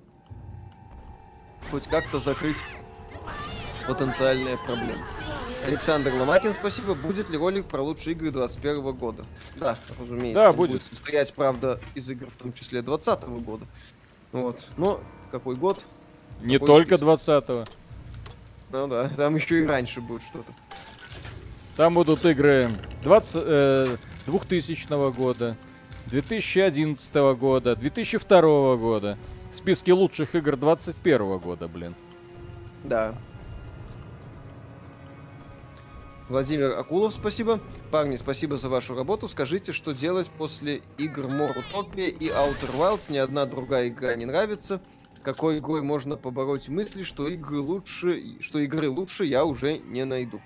хоть 1.69 1.83
как-то 1.83 2.19
закрыть 2.19 2.55
потенциальные 3.87 4.57
проблемы. 4.65 5.03
Александр 5.67 6.13
Ломакин, 6.13 6.53
спасибо. 6.53 6.93
Будет 6.93 7.29
ли 7.29 7.37
ролик 7.37 7.65
про 7.65 7.81
лучшие 7.81 8.13
игры 8.13 8.31
2021 8.31 8.91
года? 8.93 9.25
Да, 9.57 9.75
разумеется. 9.99 10.33
Да, 10.43 10.49
Он 10.51 10.55
будет. 10.55 10.83
состоять, 10.83 11.33
правда, 11.33 11.79
из 11.95 12.09
игр, 12.09 12.27
в 12.29 12.35
том 12.35 12.53
числе 12.53 12.81
2020 12.81 13.27
года. 13.43 13.65
Вот. 14.31 14.65
Но 14.77 15.01
какой 15.31 15.55
год? 15.55 15.83
Не 16.41 16.59
Какой 16.59 16.67
только 16.67 16.97
список? 16.97 17.21
20-го. 17.47 17.65
Ну 18.71 18.87
да, 18.87 19.09
там 19.09 19.35
еще 19.35 19.63
и 19.63 19.65
раньше 19.65 20.01
будет 20.01 20.21
что-то. 20.23 20.51
Там 21.77 21.93
будут 21.93 22.25
игры 22.25 22.69
20, 23.03 23.35
э, 23.35 23.97
2000 24.27 25.11
года, 25.11 25.55
2011 26.07 27.13
года, 27.35 27.75
2002 27.75 28.75
года. 28.77 29.17
В 29.53 29.57
списке 29.57 29.93
лучших 29.93 30.35
игр 30.35 30.57
21 30.57 31.37
года, 31.39 31.67
блин. 31.67 31.95
Да. 32.83 33.15
Владимир 36.27 36.71
Акулов, 36.71 37.13
спасибо. 37.13 37.59
Парни, 37.91 38.15
спасибо 38.15 38.57
за 38.57 38.67
вашу 38.67 38.95
работу. 38.95 39.27
Скажите, 39.27 39.71
что 39.71 39.91
делать 39.91 40.27
после 40.29 40.81
игр 40.97 41.25
More 41.25 41.55
Utopia 41.55 42.09
и 42.09 42.29
Outer 42.29 42.75
Wilds? 42.75 43.11
Ни 43.11 43.17
одна 43.17 43.45
другая 43.45 43.89
игра 43.89 44.15
не 44.15 44.25
нравится. 44.25 44.81
Какой 45.21 45.59
игрой 45.59 45.83
можно 45.83 46.17
побороть 46.17 46.67
мысли, 46.67 47.03
что 47.03 47.27
игры 47.27 47.59
лучше, 47.59 48.39
что 48.39 48.57
игры 48.57 48.89
лучше 48.89 49.25
я 49.25 49.45
уже 49.45 49.77
не 49.77 50.03
найду. 50.03 50.41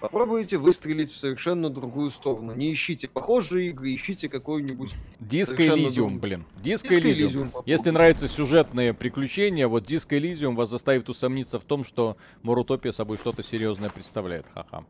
Попробуйте 0.00 0.56
выстрелить 0.56 1.10
в 1.10 1.16
совершенно 1.16 1.68
другую 1.68 2.10
сторону. 2.10 2.54
Не 2.54 2.72
ищите 2.72 3.08
похожие 3.08 3.70
игры, 3.70 3.94
ищите 3.94 4.28
какую-нибудь 4.28 4.94
Диско 5.18 5.66
Элизиум, 5.66 6.20
блин. 6.20 6.44
Диско 6.62 6.98
Элизиум. 6.98 7.52
Если 7.66 7.90
нравятся 7.90 8.28
сюжетные 8.28 8.94
приключения, 8.94 9.66
вот 9.68 9.84
Диско 9.84 10.16
Элизиум 10.16 10.56
вас 10.56 10.70
заставит 10.70 11.08
усомниться 11.08 11.58
в 11.58 11.64
том, 11.64 11.84
что 11.84 12.16
Морутопия 12.42 12.92
собой 12.92 13.16
что-то 13.18 13.42
серьезное 13.42 13.90
представляет. 13.90 14.46
Ха-ха. 14.54 14.84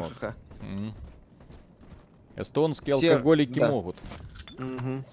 Ха-ха. 0.00 0.34
М. 0.62 0.94
Эстонские 2.36 2.98
Сер- 2.98 3.12
алкоголики 3.12 3.58
да. 3.58 3.68
могут. 3.68 3.96
Мгм. 4.58 5.04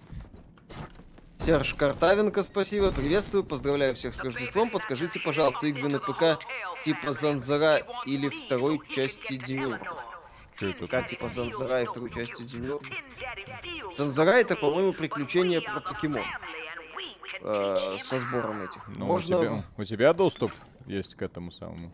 Серж 1.40 1.74
Картавенко, 1.74 2.44
спасибо, 2.44 2.92
приветствую, 2.92 3.44
поздравляю 3.44 3.96
всех 3.96 4.14
с 4.14 4.24
Рождеством. 4.24 4.70
Подскажите, 4.70 5.20
пожалуйста, 5.20 5.68
игры 5.68 5.88
на 5.90 6.00
ПК 6.00 6.38
типа 6.84 7.14
Занзара 7.14 7.78
или 8.06 8.30
второй 8.30 8.80
части 8.90 9.38
Демиурга? 9.38 9.80
Что 10.56 10.68
это? 10.68 11.02
Типа 11.04 11.30
Занзара 11.30 11.82
и 11.84 11.86
второй 11.86 12.12
части 12.12 12.44
Демиурга. 12.44 12.86
Занзара 13.96 14.32
это, 14.32 14.56
по-моему, 14.56 14.94
приключение 14.94 15.62
про 15.62 15.80
покемон. 15.80 16.24
э, 17.42 17.98
со 18.02 18.20
сбором 18.20 18.62
этих. 18.64 18.86
Ну, 18.90 19.06
можно, 19.06 19.38
у, 19.38 19.42
тебя, 19.42 19.64
у 19.78 19.84
тебя 19.86 20.14
доступ 20.14 20.52
есть 20.88 21.16
к 21.16 21.22
этому 21.22 21.52
самому. 21.52 21.90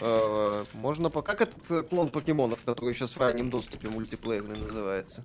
Э, 0.00 0.64
можно 0.74 1.10
пока 1.10 1.34
как 1.34 1.48
этот 1.48 1.70
э, 1.70 1.82
клон 1.82 2.08
покемонов, 2.08 2.60
который 2.64 2.94
сейчас 2.94 3.12
в 3.16 3.20
раннем 3.20 3.50
доступе 3.50 3.88
мультиплеерный 3.88 4.58
называется. 4.58 5.24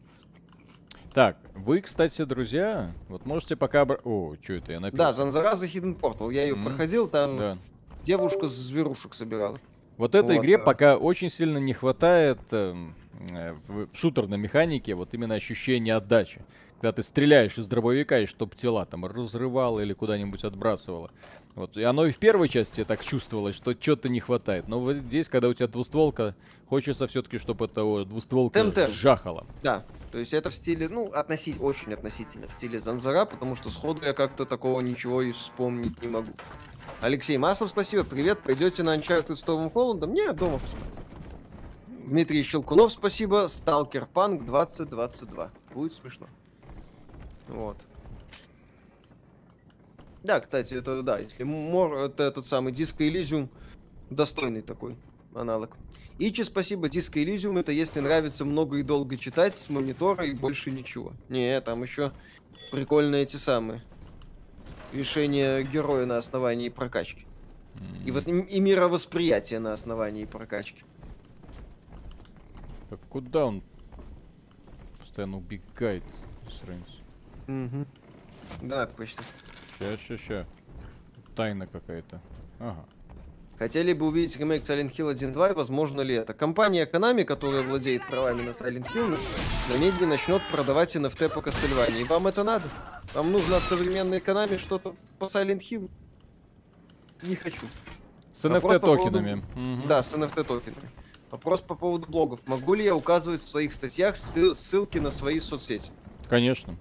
Так, 1.13 1.37
вы, 1.55 1.81
кстати, 1.81 2.23
друзья, 2.23 2.93
вот 3.09 3.25
можете 3.25 3.55
пока... 3.57 3.83
обра- 3.83 3.99
О, 4.05 4.35
что 4.41 4.53
это 4.53 4.71
я 4.71 4.79
написал? 4.79 5.07
Да, 5.07 5.13
Занзара 5.13 5.51
The 5.51 5.69
Hidden 5.69 5.99
Portal. 5.99 6.33
Я 6.33 6.43
ее 6.43 6.55
Мгм. 6.55 6.65
проходил, 6.65 7.07
там 7.07 7.37
Да. 7.37 7.57
девушка 8.03 8.47
с 8.47 8.51
зверушек 8.53 9.13
собирала. 9.13 9.59
Вот 9.97 10.15
этой 10.15 10.37
Вот, 10.37 10.41
игре 10.43 10.57
да. 10.57 10.63
пока 10.63 10.95
очень 10.97 11.29
сильно 11.29 11.57
не 11.57 11.73
хватает 11.73 12.39
эм, 12.51 12.95
э, 13.29 13.55
в 13.67 13.89
шутерной 13.93 14.37
механике 14.37 14.95
вот 14.95 15.13
именно 15.13 15.35
ощущения 15.35 15.95
отдачи. 15.95 16.41
Когда 16.79 16.93
ты 16.93 17.03
стреляешь 17.03 17.57
из 17.59 17.67
дробовика, 17.67 18.17
и 18.19 18.25
чтоб 18.25 18.55
тела 18.55 18.85
там 18.85 19.05
разрывало 19.05 19.81
или 19.81 19.93
куда-нибудь 19.93 20.43
отбрасывало. 20.45 21.11
Вот. 21.55 21.75
И 21.77 21.83
оно 21.83 22.05
и 22.05 22.11
в 22.11 22.17
первой 22.17 22.47
части 22.47 22.83
так 22.83 23.03
чувствовалось, 23.03 23.55
что 23.55 23.73
что-то 23.79 24.09
не 24.09 24.19
хватает. 24.19 24.67
Но 24.67 24.79
вот 24.79 24.95
здесь, 24.97 25.27
когда 25.27 25.49
у 25.49 25.53
тебя 25.53 25.67
двустволка, 25.67 26.35
хочется 26.67 27.07
все-таки, 27.07 27.37
чтобы 27.37 27.65
это 27.65 28.05
двустволка 28.05 28.59
Темп-темп. 28.59 28.93
жахала. 28.93 29.45
Да, 29.61 29.83
то 30.11 30.19
есть 30.19 30.33
это 30.33 30.49
в 30.49 30.53
стиле, 30.53 30.87
ну, 30.87 31.11
относительно, 31.11 31.65
очень 31.65 31.93
относительно 31.93 32.47
в 32.47 32.53
стиле 32.53 32.79
Занзара, 32.79 33.25
потому 33.25 33.55
что 33.55 33.69
сходу 33.69 34.05
я 34.05 34.13
как-то 34.13 34.45
такого 34.45 34.79
ничего 34.81 35.21
и 35.21 35.33
вспомнить 35.33 36.01
не 36.01 36.07
могу. 36.07 36.31
Алексей 37.01 37.37
Маслов, 37.37 37.69
спасибо, 37.69 38.03
привет, 38.03 38.39
пойдете 38.39 38.83
на 38.83 38.95
Uncharted 38.95 39.35
с 39.35 39.41
Томом 39.41 39.69
Холландом? 39.71 40.13
Не, 40.13 40.31
дома 40.33 40.59
посмотрю. 40.59 40.87
Дмитрий 42.05 42.43
Щелкунов, 42.43 42.91
спасибо, 42.91 43.47
Сталкер 43.47 44.05
Панк 44.05 44.45
2022. 44.45 45.51
Будет 45.73 45.93
смешно. 45.93 46.27
Вот. 47.47 47.77
Да, 50.23 50.39
кстати, 50.39 50.75
это 50.75 51.01
да, 51.01 51.19
если 51.19 51.43
Мор, 51.43 51.93
это 51.95 52.23
этот 52.23 52.45
самый 52.45 52.71
Диско 52.73 53.07
Элизиум, 53.07 53.49
достойный 54.09 54.61
такой 54.61 54.95
аналог. 55.33 55.75
Ичи, 56.19 56.43
спасибо, 56.43 56.89
Диско 56.89 57.23
Элизиум, 57.23 57.57
это 57.57 57.71
если 57.71 57.99
нравится 58.01 58.45
много 58.45 58.77
и 58.77 58.83
долго 58.83 59.17
читать 59.17 59.57
с 59.57 59.69
монитора 59.69 60.25
и 60.25 60.33
больше 60.33 60.69
ничего. 60.69 61.13
Не, 61.29 61.59
там 61.61 61.81
еще 61.81 62.11
прикольные 62.71 63.23
эти 63.23 63.37
самые. 63.37 63.81
Решение 64.93 65.63
героя 65.63 66.05
на 66.05 66.17
основании 66.17 66.69
прокачки. 66.69 67.25
М, 67.75 68.05
И, 68.05 68.11
вос- 68.11 68.47
и 68.47 68.59
мировосприятие 68.59 69.59
на 69.59 69.73
основании 69.73 70.25
прокачки. 70.25 70.83
так 72.89 72.99
куда 73.09 73.45
он 73.45 73.63
постоянно 74.99 75.37
убегает? 75.37 76.03
Сранец. 76.59 76.87
Мгм. 77.47 77.87
Да, 78.61 78.85
почти. 78.85 79.23
Ща, 79.81 79.97
ща, 79.97 80.17
ща. 80.17 80.45
Тайна 81.35 81.67
какая-то. 81.67 82.19
Ага. 82.59 82.85
Хотели 83.57 83.93
бы 83.93 84.07
увидеть 84.07 84.37
ремейк 84.37 84.63
Silent 84.63 84.95
Hill 84.97 85.13
1.2, 85.13 85.51
и 85.51 85.53
возможно 85.53 86.01
ли 86.01 86.15
это? 86.15 86.33
Компания 86.33 86.85
Konami, 86.91 87.23
которая 87.25 87.61
владеет 87.63 88.05
правами 88.07 88.41
на 88.41 88.49
Silent 88.51 88.87
Hill, 88.93 89.17
намедленно 89.71 90.07
начнет 90.13 90.41
продавать 90.51 90.95
NFT 90.95 91.29
по 91.33 91.39
Castlevania. 91.39 92.01
И 92.01 92.03
вам 92.03 92.27
это 92.27 92.43
надо? 92.43 92.67
Вам 93.13 93.31
нужно 93.31 93.57
от 93.57 93.63
современной 93.63 94.17
Konami 94.19 94.57
что-то 94.57 94.95
по 95.19 95.25
Silent 95.25 95.61
Hill? 95.71 95.89
Не 97.23 97.35
хочу. 97.35 97.61
С 98.33 98.43
Вопрос 98.43 98.73
по 98.73 98.79
поводу- 98.79 99.19
NFT-токенами. 99.19 99.43
Мгм. 99.55 99.87
Да, 99.87 100.01
с 100.03 100.11
NFT 100.13 100.43
токенами. 100.43 100.89
Вопрос 101.29 101.61
по 101.61 101.75
поводу 101.75 102.07
блогов. 102.07 102.39
Могу 102.47 102.73
ли 102.73 102.83
я 102.83 102.95
указывать 102.95 103.41
в 103.41 103.49
своих 103.49 103.73
статьях 103.73 104.15
ссыл- 104.15 104.55
ссылки 104.55 104.97
на 104.97 105.11
свои 105.11 105.39
соцсети? 105.39 105.91
Конечно. 106.29 106.75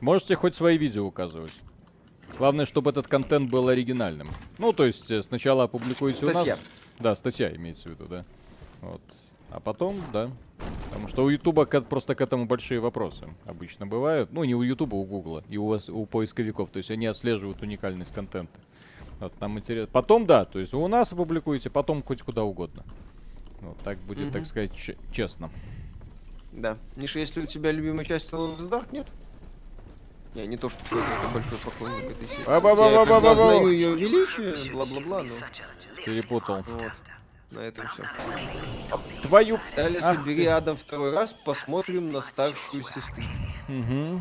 Можете 0.00 0.34
хоть 0.36 0.54
свои 0.54 0.76
видео 0.76 1.04
указывать. 1.06 1.52
Главное, 2.38 2.66
чтобы 2.66 2.90
этот 2.90 3.06
контент 3.08 3.50
был 3.50 3.68
оригинальным. 3.68 4.28
Ну, 4.58 4.72
то 4.72 4.84
есть 4.84 5.10
э, 5.10 5.22
сначала 5.22 5.64
опубликуете 5.64 6.26
у 6.26 6.30
Статья. 6.30 6.56
нас. 6.56 6.64
Да, 6.98 7.16
статья 7.16 7.54
имеется 7.54 7.88
в 7.88 7.92
виду, 7.92 8.04
да. 8.08 8.24
Вот. 8.82 9.00
А 9.50 9.60
потом, 9.60 9.94
да. 10.12 10.30
Потому 10.88 11.08
что 11.08 11.24
у 11.24 11.28
Ютуба 11.28 11.64
просто 11.66 12.14
к 12.14 12.20
этому 12.20 12.46
большие 12.46 12.80
вопросы 12.80 13.26
обычно 13.46 13.86
бывают. 13.86 14.30
Ну, 14.32 14.44
не 14.44 14.54
у 14.54 14.62
Ютуба, 14.62 14.94
у 14.96 15.04
Гугла 15.04 15.44
и 15.48 15.56
у, 15.56 15.66
вас- 15.66 15.88
у 15.88 16.04
поисковиков. 16.06 16.70
То 16.70 16.78
есть 16.78 16.90
они 16.90 17.06
отслеживают 17.06 17.62
уникальность 17.62 18.12
контента. 18.12 18.58
Вот, 19.20 19.32
там 19.34 19.58
интересно. 19.58 19.88
Потом, 19.92 20.26
да, 20.26 20.44
то 20.44 20.58
есть 20.58 20.74
у 20.74 20.86
нас 20.88 21.12
опубликуете, 21.12 21.70
потом 21.70 22.02
хоть 22.02 22.22
куда 22.22 22.44
угодно. 22.44 22.84
Вот, 23.60 23.78
так 23.78 23.98
будет, 24.00 24.24
Мгм. 24.24 24.32
так 24.32 24.46
сказать, 24.46 24.74
че- 24.76 24.96
честно. 25.12 25.50
Да. 26.52 26.76
Миша, 26.96 27.18
если 27.18 27.40
у 27.40 27.46
тебя 27.46 27.72
любимая 27.72 28.04
часть 28.04 28.30
in 28.32 28.58
the 28.58 28.68
Dark, 28.68 28.88
нет? 28.92 29.06
Не, 30.36 30.46
не 30.46 30.58
то, 30.58 30.68
что 30.68 30.78
какой-то 30.84 31.28
большой 31.32 31.58
поклонник 31.64 32.10
этой 32.10 32.28
серии. 32.28 32.44
Ба-ба-ба-ба-ба-ба-ба. 32.44 32.90
Я 32.90 33.06
как 33.06 33.22
бы 33.22 33.30
осознаю 33.30 33.68
ее 33.70 33.94
величие, 33.94 34.72
бла-бла-бла, 34.72 35.22
но 35.22 35.30
Перепутал. 36.04 36.62
вот. 36.66 36.82
На 37.52 37.60
этом 37.60 37.88
все. 37.88 38.02
Твою... 39.22 39.58
Далее 39.74 40.00
Ах 40.02 40.16
собери 40.16 40.44
Адам 40.44 40.76
второй 40.76 41.12
раз, 41.12 41.32
посмотрим 41.32 42.12
на 42.12 42.20
старшую 42.20 42.82
сестру. 42.82 43.22
Угу. 43.68 44.20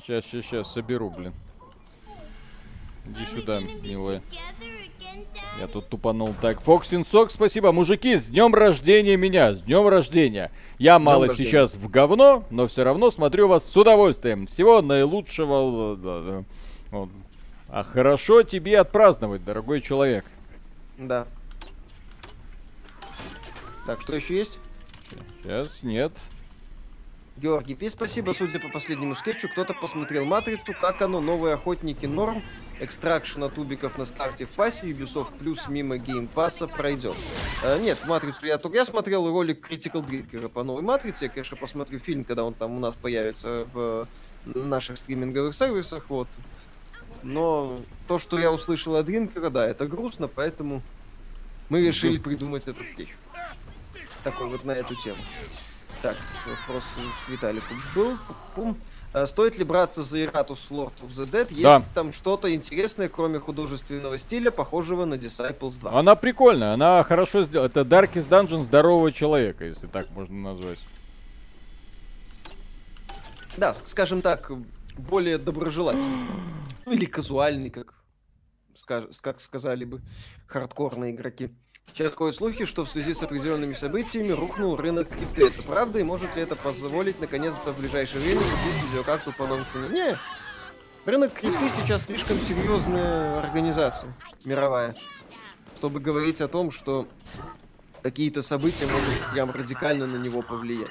Сейчас, 0.00 0.24
сейчас, 0.26 0.44
сейчас, 0.44 0.72
соберу, 0.72 1.10
блин. 1.10 1.34
Иди 3.08 3.24
сюда, 3.26 3.60
милая. 3.60 4.22
Я 5.58 5.66
тут 5.66 5.88
тупанул. 5.88 6.34
Так, 6.40 6.60
Фоксин 6.60 7.04
Сок, 7.04 7.30
спасибо. 7.30 7.72
Мужики, 7.72 8.16
с 8.16 8.26
днем 8.26 8.54
рождения 8.54 9.16
меня, 9.16 9.54
с 9.54 9.62
днем 9.62 9.88
рождения. 9.88 10.52
Я 10.78 10.98
мало 10.98 11.26
рождения. 11.26 11.50
сейчас 11.50 11.74
в 11.74 11.88
говно, 11.88 12.44
но 12.50 12.68
все 12.68 12.84
равно 12.84 13.10
смотрю 13.10 13.48
вас 13.48 13.64
с 13.64 13.76
удовольствием. 13.76 14.46
Всего 14.46 14.82
наилучшего. 14.82 16.36
Вот. 16.90 17.08
А 17.68 17.82
хорошо 17.82 18.42
тебе 18.44 18.78
отпраздновать, 18.78 19.44
дорогой 19.44 19.80
человек. 19.80 20.24
Да. 20.96 21.26
Так, 23.86 24.00
что 24.02 24.14
еще 24.16 24.38
есть? 24.38 24.58
Сейчас, 25.42 25.82
нет. 25.82 26.12
Георгий 27.38 27.74
Пи, 27.74 27.88
спасибо. 27.88 28.32
Судя 28.32 28.58
по 28.58 28.68
последнему 28.68 29.14
скетчу, 29.14 29.48
кто-то 29.48 29.72
посмотрел 29.72 30.24
«Матрицу», 30.24 30.74
как 30.78 31.00
оно, 31.02 31.20
новые 31.20 31.54
охотники 31.54 32.04
норм, 32.06 32.42
Extraction 32.80 33.48
от 33.48 33.59
Юбиков 33.59 33.96
на 33.96 34.04
старте 34.04 34.44
в 34.44 34.50
пасе, 34.50 34.90
Ubisoft 34.90 35.38
Plus 35.38 35.68
мимо 35.68 35.98
геймпаса 35.98 36.66
пройдет. 36.66 37.14
А, 37.64 37.78
нет, 37.78 37.98
«Матрицу» 38.06 38.44
я 38.46 38.58
только 38.58 38.78
я 38.78 38.84
смотрел 38.84 39.28
ролик 39.28 39.70
Critical 39.70 40.04
Drinker 40.04 40.48
по 40.48 40.64
новой 40.64 40.82
«Матрице», 40.82 41.26
я, 41.26 41.28
конечно, 41.30 41.56
посмотрю 41.56 42.00
фильм, 42.00 42.24
когда 42.24 42.42
он 42.42 42.54
там 42.54 42.76
у 42.76 42.80
нас 42.80 42.94
появится 42.96 43.66
в 43.72 44.08
наших 44.44 44.98
стриминговых 44.98 45.54
сервисах, 45.54 46.06
вот. 46.08 46.28
Но 47.22 47.80
то, 48.08 48.18
что 48.18 48.38
я 48.38 48.50
услышал 48.50 48.96
от 48.96 49.06
Дринкера, 49.06 49.50
да, 49.50 49.66
это 49.66 49.86
грустно, 49.86 50.26
поэтому 50.26 50.82
мы 51.68 51.80
решили 51.80 52.18
придумать 52.18 52.66
этот 52.66 52.84
скетч. 52.86 53.10
Такой 54.24 54.48
вот 54.48 54.64
на 54.64 54.72
эту 54.72 54.96
тему. 54.96 55.18
Так, 56.02 56.16
вопрос 56.46 56.82
к 57.26 57.28
Виталику 57.30 57.74
был. 57.94 58.16
Пум. 58.54 58.76
А 59.12 59.26
стоит 59.26 59.56
ли 59.56 59.64
браться 59.64 60.04
за 60.04 60.18
Ираtus 60.18 60.68
Lord 60.70 60.92
of 61.00 61.08
the 61.08 61.28
Dead? 61.28 61.46
Есть 61.50 61.62
Да. 61.62 61.82
там 61.94 62.12
что-то 62.12 62.54
интересное, 62.54 63.08
кроме 63.08 63.38
художественного 63.40 64.18
стиля, 64.18 64.50
похожего 64.50 65.06
на 65.06 65.14
Disciples 65.14 65.80
2? 65.80 65.98
Она 65.98 66.14
прикольная, 66.14 66.74
она 66.74 67.02
хорошо 67.02 67.42
сделана. 67.44 67.66
Это 67.68 67.80
Darkest 67.80 68.28
Dungeon 68.28 68.62
здорового 68.64 69.10
человека, 69.10 69.64
если 69.64 69.86
так 69.86 70.10
можно 70.10 70.52
назвать. 70.52 70.78
Да, 73.56 73.74
скажем 73.74 74.22
так, 74.22 74.52
более 74.96 75.38
доброжелательный. 75.38 76.28
Ну, 76.86 76.92
или 76.92 77.06
казуальный, 77.06 77.70
как, 77.70 77.94
скаж- 78.76 79.08
как 79.20 79.40
сказали 79.40 79.84
бы 79.84 80.00
хардкорные 80.46 81.12
игроки. 81.12 81.50
Сейчас 81.94 82.14
ходят 82.14 82.36
слухи, 82.36 82.64
что 82.64 82.84
в 82.84 82.88
связи 82.88 83.12
с 83.12 83.22
определенными 83.22 83.74
событиями 83.74 84.30
рухнул 84.30 84.76
рынок 84.76 85.08
крипты. 85.08 85.46
Это 85.48 85.62
правда? 85.62 85.98
И 85.98 86.02
может 86.04 86.36
ли 86.36 86.42
это 86.42 86.54
позволить, 86.54 87.20
наконец-то, 87.20 87.72
в 87.72 87.78
ближайшее 87.78 88.20
время 88.20 88.40
купить 88.40 88.88
видеокарту 88.90 89.32
по 89.32 89.46
новой 89.46 89.64
цене? 89.72 89.88
Не, 89.88 90.18
рынок 91.04 91.32
крипты 91.32 91.70
сейчас 91.70 92.04
слишком 92.04 92.38
серьезная 92.38 93.40
организация 93.40 94.14
мировая, 94.44 94.94
чтобы 95.76 95.98
говорить 96.00 96.40
о 96.40 96.48
том, 96.48 96.70
что 96.70 97.08
какие-то 98.02 98.42
события 98.42 98.86
могут 98.86 99.32
прям 99.32 99.50
радикально 99.50 100.06
на 100.06 100.16
него 100.16 100.42
повлиять. 100.42 100.90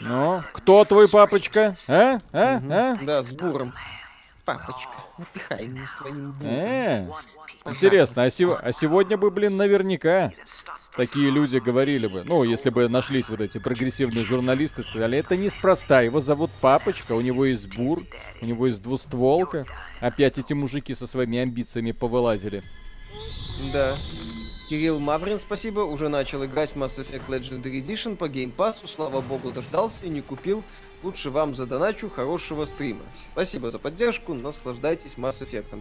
Ну, 0.00 0.42
кто 0.52 0.84
твой 0.84 1.08
папочка? 1.08 1.76
А? 1.88 2.20
А? 2.32 2.58
Мгм. 2.58 2.72
А? 2.72 2.98
Да, 3.02 3.22
с 3.24 3.32
буром. 3.32 3.74
Папочка, 4.48 4.90
напихай 5.18 5.66
мне 5.66 5.86
своим 5.86 6.30
буром. 6.32 6.50
Э, 6.50 7.06
Интересно, 7.66 8.22
а, 8.22 8.30
сего- 8.30 8.58
а 8.58 8.72
сегодня 8.72 9.18
бы, 9.18 9.30
блин, 9.30 9.58
наверняка 9.58 10.32
такие 10.96 11.30
люди 11.30 11.58
говорили 11.58 12.06
бы. 12.06 12.24
Ну, 12.24 12.44
если 12.44 12.70
бы 12.70 12.88
нашлись 12.88 13.28
вот 13.28 13.42
эти 13.42 13.58
прогрессивные 13.58 14.24
журналисты, 14.24 14.82
сказали, 14.84 15.18
это 15.18 15.36
неспроста, 15.36 16.00
его 16.00 16.22
зовут 16.22 16.50
Папочка, 16.62 17.12
у 17.12 17.20
него 17.20 17.44
есть 17.44 17.76
бур, 17.76 18.02
у 18.40 18.46
него 18.46 18.68
есть 18.68 18.82
двустволка. 18.82 19.66
Опять 20.00 20.38
эти 20.38 20.54
мужики 20.54 20.94
со 20.94 21.06
своими 21.06 21.38
амбициями 21.38 21.92
повылазили. 21.92 22.62
Да. 23.70 23.98
Кирилл 24.70 24.98
Маврин, 24.98 25.38
спасибо, 25.38 25.80
уже 25.80 26.08
начал 26.08 26.42
играть 26.44 26.70
в 26.70 26.76
Mass 26.76 26.98
Effect 26.98 27.28
Legendary 27.28 27.82
Edition 27.82 28.16
по 28.16 28.28
геймпасу, 28.28 28.86
слава 28.86 29.20
богу, 29.20 29.50
дождался 29.50 30.06
и 30.06 30.08
не 30.08 30.22
купил. 30.22 30.62
Лучше 31.02 31.30
вам 31.30 31.54
задоначу 31.54 32.10
хорошего 32.10 32.64
стрима. 32.64 33.02
Спасибо 33.32 33.70
за 33.70 33.78
поддержку, 33.78 34.34
наслаждайтесь 34.34 35.14
Mass 35.16 35.40
Effect. 35.40 35.80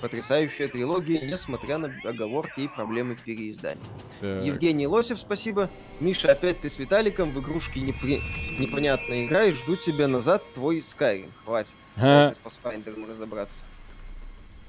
Потрясающая 0.00 0.68
трилогия, 0.68 1.20
несмотря 1.26 1.78
на 1.78 1.92
оговорки 2.04 2.60
и 2.60 2.68
проблемы 2.68 3.16
переиздания. 3.16 3.82
Так. 4.20 4.44
Евгений 4.44 4.86
Лосев, 4.86 5.18
спасибо. 5.18 5.70
Миша, 6.00 6.32
опять 6.32 6.60
ты 6.60 6.70
с 6.70 6.78
Виталиком 6.78 7.32
в 7.32 7.40
игрушки 7.40 7.78
непри... 7.78 8.20
непонятно 8.58 9.26
играешь, 9.26 9.56
жду 9.56 9.76
тебя 9.76 10.08
назад, 10.08 10.42
твой 10.54 10.78
Skyrim. 10.78 11.30
Хватит. 11.44 11.72
Давай 11.96 12.34
с 12.34 12.38
Pathfinder'ом 12.38 13.10
разобраться. 13.10 13.62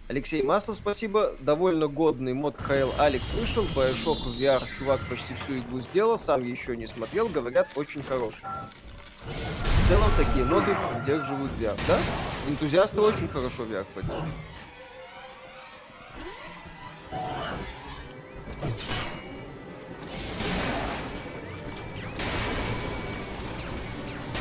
Алексей 0.08 0.42
Маслов, 0.42 0.78
спасибо. 0.78 1.36
Довольно 1.40 1.88
годный 1.88 2.34
мод 2.34 2.56
ХЛ 2.58 2.90
Алекс 2.98 3.32
вышел. 3.36 3.64
Bioshock 3.76 4.18
VR 4.40 4.64
чувак 4.80 5.00
почти 5.08 5.36
всю 5.36 5.60
игру 5.60 5.82
сделал. 5.82 6.18
Сам 6.18 6.44
еще 6.44 6.76
не 6.76 6.88
смотрел. 6.88 7.30
Говорят, 7.30 7.70
очень 7.76 8.02
хороший. 8.02 8.42
В 9.26 9.88
целом, 9.90 10.10
такие 10.18 10.46
моды 10.46 10.76
поддерживают 10.94 11.52
VR, 11.60 11.78
да? 11.88 12.00
Энтузиасты 12.48 13.02
очень 13.02 13.28
хорошо 13.28 13.64
VR 13.64 13.86
поддерживают. 13.94 14.34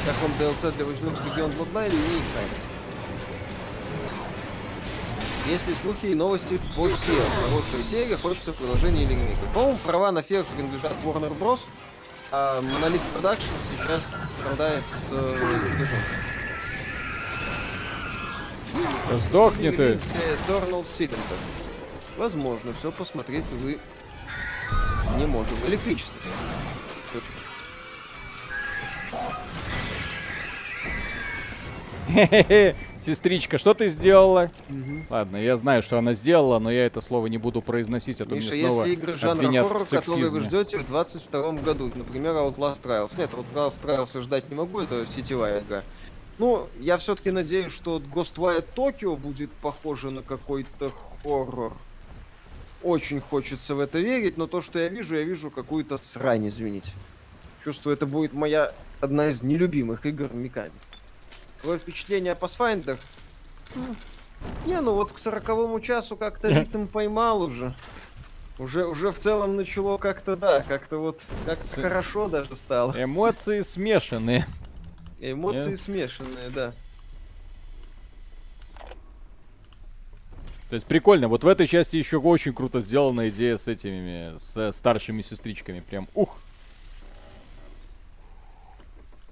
Как 0.04 0.16
вам 0.22 0.30
DLC 0.40 0.72
для 0.76 0.84
Watch 0.86 1.02
Dogs 1.02 1.24
Legion 1.24 1.56
Bloodline? 1.58 1.90
Не 1.90 1.98
играем. 1.98 2.48
Если 5.46 5.74
слухи 5.82 6.06
и 6.06 6.14
новости 6.14 6.60
по 6.76 6.88
Фео. 6.88 7.24
Хорошая 7.44 7.82
серия, 7.90 8.16
хочется 8.16 8.52
продолжения 8.52 9.02
или 9.04 9.12
ремейка. 9.12 9.40
По-моему, 9.52 9.78
права 9.84 10.12
на 10.12 10.22
Фео 10.22 10.44
принадлежат 10.44 10.92
Warner 11.04 11.36
Bros. 11.38 11.60
А 12.30 12.60
Monolith 12.60 13.00
Productions 13.14 13.62
сейчас 13.70 14.14
страдает 14.38 14.84
с 14.94 15.08
э, 15.12 15.34
движком. 15.76 15.98
Сдохни 19.28 19.70
ты. 19.70 19.82
Э, 19.82 19.96
Eternal 20.46 20.84
Cylinder. 20.84 21.38
Возможно, 22.18 22.74
все 22.78 22.92
посмотреть, 22.92 23.44
увы, 23.52 23.78
не 25.16 25.26
можем. 25.26 25.56
Электричество. 25.66 26.14
Хе-хе-хе. 32.08 32.76
Сестричка, 33.08 33.56
что 33.56 33.72
ты 33.72 33.88
сделала? 33.88 34.50
Ладно, 35.08 35.38
я 35.38 35.56
знаю, 35.56 35.82
что 35.82 35.96
она 35.96 36.12
сделала, 36.12 36.58
но 36.58 36.70
я 36.70 36.84
это 36.84 37.00
слово 37.00 37.28
не 37.28 37.38
буду 37.38 37.62
произносить, 37.62 38.20
а 38.20 38.26
то 38.26 38.34
Миша, 38.34 38.52
меня 38.54 38.68
снова 38.68 38.84
если 38.84 39.00
игры 39.00 39.14
жанра 39.14 39.62
хоррор, 39.62 39.86
которые 39.86 40.28
вы 40.28 40.40
ждете 40.42 40.76
в 40.76 40.86
22 40.86 41.52
году, 41.52 41.90
например, 41.94 42.34
Outlast 42.34 42.82
Trials. 42.82 43.16
Нет, 43.16 43.30
Outlast 43.30 43.80
Trials 43.82 44.20
ждать 44.20 44.50
не 44.50 44.56
могу, 44.56 44.80
это 44.80 45.06
сетевая 45.16 45.62
игра. 45.62 45.84
Ну, 46.36 46.68
я 46.80 46.98
все-таки 46.98 47.30
надеюсь, 47.30 47.72
что 47.72 47.98
Ghostwire 47.98 48.62
Tokyo 48.76 49.16
будет 49.16 49.50
похоже 49.52 50.10
на 50.10 50.20
какой-то 50.20 50.92
хоррор. 51.22 51.72
Очень 52.82 53.22
хочется 53.22 53.74
в 53.74 53.80
это 53.80 54.00
верить, 54.00 54.36
но 54.36 54.46
то, 54.46 54.60
что 54.60 54.78
я 54.78 54.88
вижу, 54.88 55.16
я 55.16 55.22
вижу 55.22 55.50
какую-то 55.50 55.96
срань, 55.96 56.46
извините. 56.46 56.90
Чувствую, 57.64 57.94
это 57.94 58.04
будет 58.04 58.34
моя 58.34 58.74
одна 59.00 59.28
из 59.28 59.42
нелюбимых 59.42 60.04
игр 60.04 60.28
Миками. 60.34 60.72
Твое 61.62 61.78
впечатление 61.78 62.34
о? 62.34 62.98
М, 63.74 63.96
Не, 64.66 64.80
ну 64.80 64.94
вот 64.94 65.12
к 65.12 65.18
сороковому 65.18 65.80
часу 65.80 66.16
как-то 66.16 66.48
ритм 66.60 66.86
поймал 66.86 67.42
уже. 67.42 67.74
Уже, 68.58 68.86
уже 68.86 69.12
в 69.12 69.18
целом 69.18 69.56
начало 69.56 69.98
как-то, 69.98 70.36
да, 70.36 70.62
как-то 70.62 70.98
вот, 70.98 71.20
как 71.46 71.60
С- 71.62 71.74
хорошо 71.74 72.28
даже 72.28 72.56
стало. 72.56 72.92
Эмоции 73.00 73.62
смешанные. 73.62 74.46
Эмоции 75.20 75.70
Нет? 75.70 75.80
смешанные, 75.80 76.48
да. 76.50 76.72
То 80.68 80.74
есть 80.74 80.86
прикольно. 80.86 81.28
Вот 81.28 81.44
в 81.44 81.48
этой 81.48 81.66
части 81.66 81.96
еще 81.96 82.18
очень 82.18 82.52
круто 82.52 82.80
сделана 82.80 83.28
идея 83.30 83.56
с 83.56 83.68
этими, 83.68 84.36
с 84.38 84.56
э, 84.56 84.72
старшими 84.72 85.22
сестричками. 85.22 85.80
Прям 85.80 86.08
ух. 86.14 86.36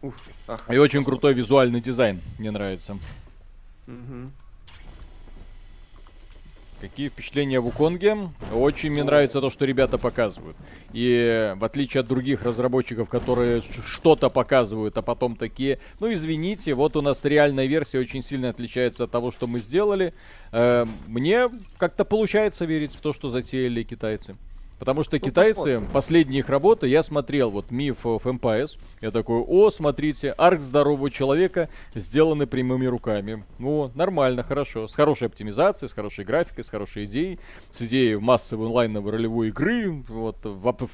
Ух, 0.03 0.15
ах. 0.49 0.71
И 0.71 0.79
очень 0.79 1.05
крутой 1.05 1.35
визуальный 1.35 1.81
дизайн. 1.81 2.21
Мне 2.39 2.51
нравится. 2.51 2.99
Мгм. 3.87 4.33
Какие 6.81 7.09
впечатления 7.09 7.59
в 7.59 7.67
Уконге? 7.67 8.29
Очень 8.53 8.91
мне 8.91 9.03
нравится 9.03 9.41
то, 9.41 9.51
что 9.51 9.65
ребята 9.65 9.97
показывают. 9.97 10.57
И 10.93 11.55
в 11.57 11.65
отличие 11.65 12.03
от 12.03 12.07
других 12.07 12.43
разработчиков, 12.43 13.09
которые 13.09 13.63
что-то 13.87 14.29
показывают, 14.29 14.97
а 14.99 15.03
потом 15.03 15.37
такие, 15.37 15.79
ну 16.01 16.13
извините, 16.13 16.75
вот 16.75 16.95
у 16.97 17.01
нас 17.01 17.25
реальная 17.25 17.65
версия 17.65 17.99
очень 17.99 18.23
сильно 18.23 18.51
отличается 18.51 19.05
от 19.05 19.11
того, 19.11 19.31
что 19.31 19.47
мы 19.47 19.59
сделали. 19.59 20.13
Э, 20.53 20.85
мне 21.07 21.49
как-то 21.79 22.05
получается 22.05 22.67
верить 22.67 22.95
в 22.95 23.01
то, 23.01 23.15
что 23.15 23.31
затеяли 23.31 23.83
китайцы. 23.83 24.37
Потому 24.79 25.05
что 25.05 25.19
китайцы, 25.19 25.55
посмотрим. 25.55 25.87
последние 25.87 26.41
их 26.41 26.49
работы, 26.49 26.87
я 26.87 27.03
смотрел, 27.03 27.51
вот 27.51 27.71
Myth 27.71 28.03
of 28.03 28.23
Empires, 28.25 28.79
я 29.01 29.11
такой, 29.11 29.41
о, 29.41 29.71
смотрите, 29.71 30.33
арк 30.33 30.61
здорового 30.61 31.11
человека 31.11 31.71
сделаны 31.95 32.47
прямыми 32.47 32.85
руками. 32.87 33.45
Ну, 33.59 33.91
нормально, 33.95 34.43
хорошо, 34.43 34.87
с 34.87 34.95
хорошей 34.95 35.29
оптимизацией, 35.29 35.89
с 35.89 35.93
хорошей 35.95 36.25
графикой, 36.27 36.63
с 36.63 36.69
хорошей 36.69 37.07
идеей, 37.07 37.39
с 37.71 37.81
идеей 37.83 38.17
массовой 38.17 38.67
онлайновой 38.67 39.13
ролевой 39.13 39.49
игры, 39.49 40.05
вот, 40.09 40.37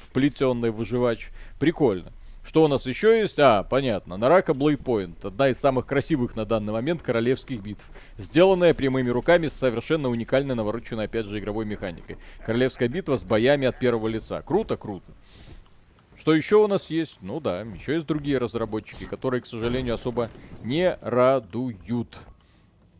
вплетенной 0.09 0.71
в 0.71 0.75
выживач, 0.75 1.29
прикольно. 1.59 2.11
Что 2.43 2.65
у 2.65 2.67
нас 2.67 2.85
еще 2.85 3.19
есть? 3.19 3.39
А, 3.39 3.63
понятно. 3.63 4.17
Нарака 4.17 4.51
Blowpoint. 4.51 5.25
Одна 5.25 5.49
из 5.49 5.57
самых 5.57 5.85
красивых 5.85 6.35
на 6.35 6.45
данный 6.45 6.73
момент 6.73 7.01
королевских 7.01 7.61
битв. 7.61 7.83
Сделанная 8.17 8.73
прямыми 8.73 9.09
руками 9.09 9.47
с 9.47 9.53
совершенно 9.53 10.09
уникальной 10.09 10.53
навороченной, 10.53 11.05
опять 11.05 11.25
же, 11.25 11.39
игровой 11.39 11.65
механикой. 11.65 12.17
Королевская 12.45 12.89
битва 12.89 13.17
с 13.17 13.23
боями 13.23 13.67
от 13.67 13.79
первого 13.79 14.07
лица. 14.09 14.41
Круто, 14.41 14.75
круто. 14.75 15.05
Что 16.17 16.35
еще 16.35 16.57
у 16.57 16.67
нас 16.67 16.89
есть? 16.89 17.17
Ну 17.21 17.39
да, 17.39 17.61
еще 17.61 17.95
есть 17.95 18.07
другие 18.07 18.37
разработчики, 18.37 19.05
которые, 19.05 19.41
к 19.41 19.47
сожалению, 19.47 19.95
особо 19.95 20.29
не 20.63 20.97
радуют. 21.01 22.19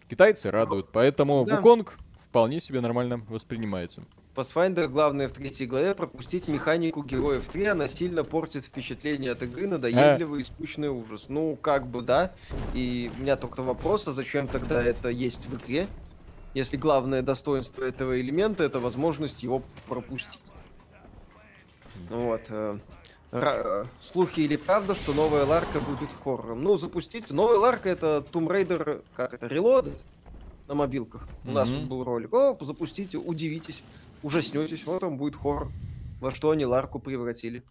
Китайцы 0.09 0.51
радуют, 0.51 0.87
поэтому 0.91 1.45
Да. 1.45 1.57
Вуконг 1.57 1.97
вполне 2.29 2.59
себе 2.59 2.81
нормально 2.81 3.21
воспринимается. 3.29 4.03
Pathfinder 4.35 4.87
главное 4.87 5.27
в 5.27 5.31
третьей 5.33 5.67
главе 5.67 5.93
пропустить 5.93 6.47
механику 6.47 7.03
героев 7.03 7.47
3, 7.51 7.65
она 7.65 7.87
сильно 7.87 8.23
портит 8.23 8.65
впечатление 8.65 9.31
от 9.31 9.43
игры, 9.43 9.67
надоедливый 9.67 10.41
и 10.41 10.43
скучный 10.43 10.89
ужас. 10.89 11.25
Ну, 11.27 11.55
как 11.55 11.85
бы 11.85 12.01
да. 12.01 12.31
И 12.73 13.11
у 13.15 13.21
меня 13.21 13.35
только 13.35 13.61
вопрос, 13.61 14.07
а 14.07 14.11
зачем 14.11 14.47
тогда 14.47 14.83
это 14.83 15.09
есть 15.09 15.45
в 15.45 15.55
игре? 15.55 15.87
Если 16.55 16.77
главное 16.77 17.21
достоинство 17.21 17.83
этого 17.83 18.19
элемента 18.19 18.63
это 18.63 18.79
возможность 18.79 19.43
его 19.43 19.61
пропустить. 19.87 20.41
Вот. 22.09 22.41
э, 22.49 22.77
ра- 23.31 23.83
э, 23.83 23.85
слухи 24.01 24.39
или 24.41 24.55
правда, 24.55 24.95
что 24.95 25.13
новая 25.13 25.45
Ларка 25.45 25.79
будет 25.79 26.09
хоррором? 26.23 26.63
Ну, 26.63 26.77
запустите. 26.77 27.33
Новая 27.33 27.57
Ларка 27.57 27.89
это 27.89 28.25
Tomb 28.31 28.47
Raider, 28.47 29.03
как 29.15 29.33
это, 29.33 29.45
Reloaded 29.45 29.97
на 30.67 30.75
мобилках. 30.75 31.27
У 31.45 31.51
нас 31.51 31.69
был 31.69 32.03
ролик. 32.03 32.33
О, 32.33 32.57
запустите, 32.61 33.17
удивитесь, 33.17 33.83
ужаснетесь. 34.23 34.85
Вот 34.85 35.03
он 35.03 35.17
будет 35.17 35.35
хоррор. 35.35 35.71
Во 36.19 36.31
что 36.31 36.51
они 36.51 36.65
Ларку 36.65 36.99
превратили. 36.99 37.63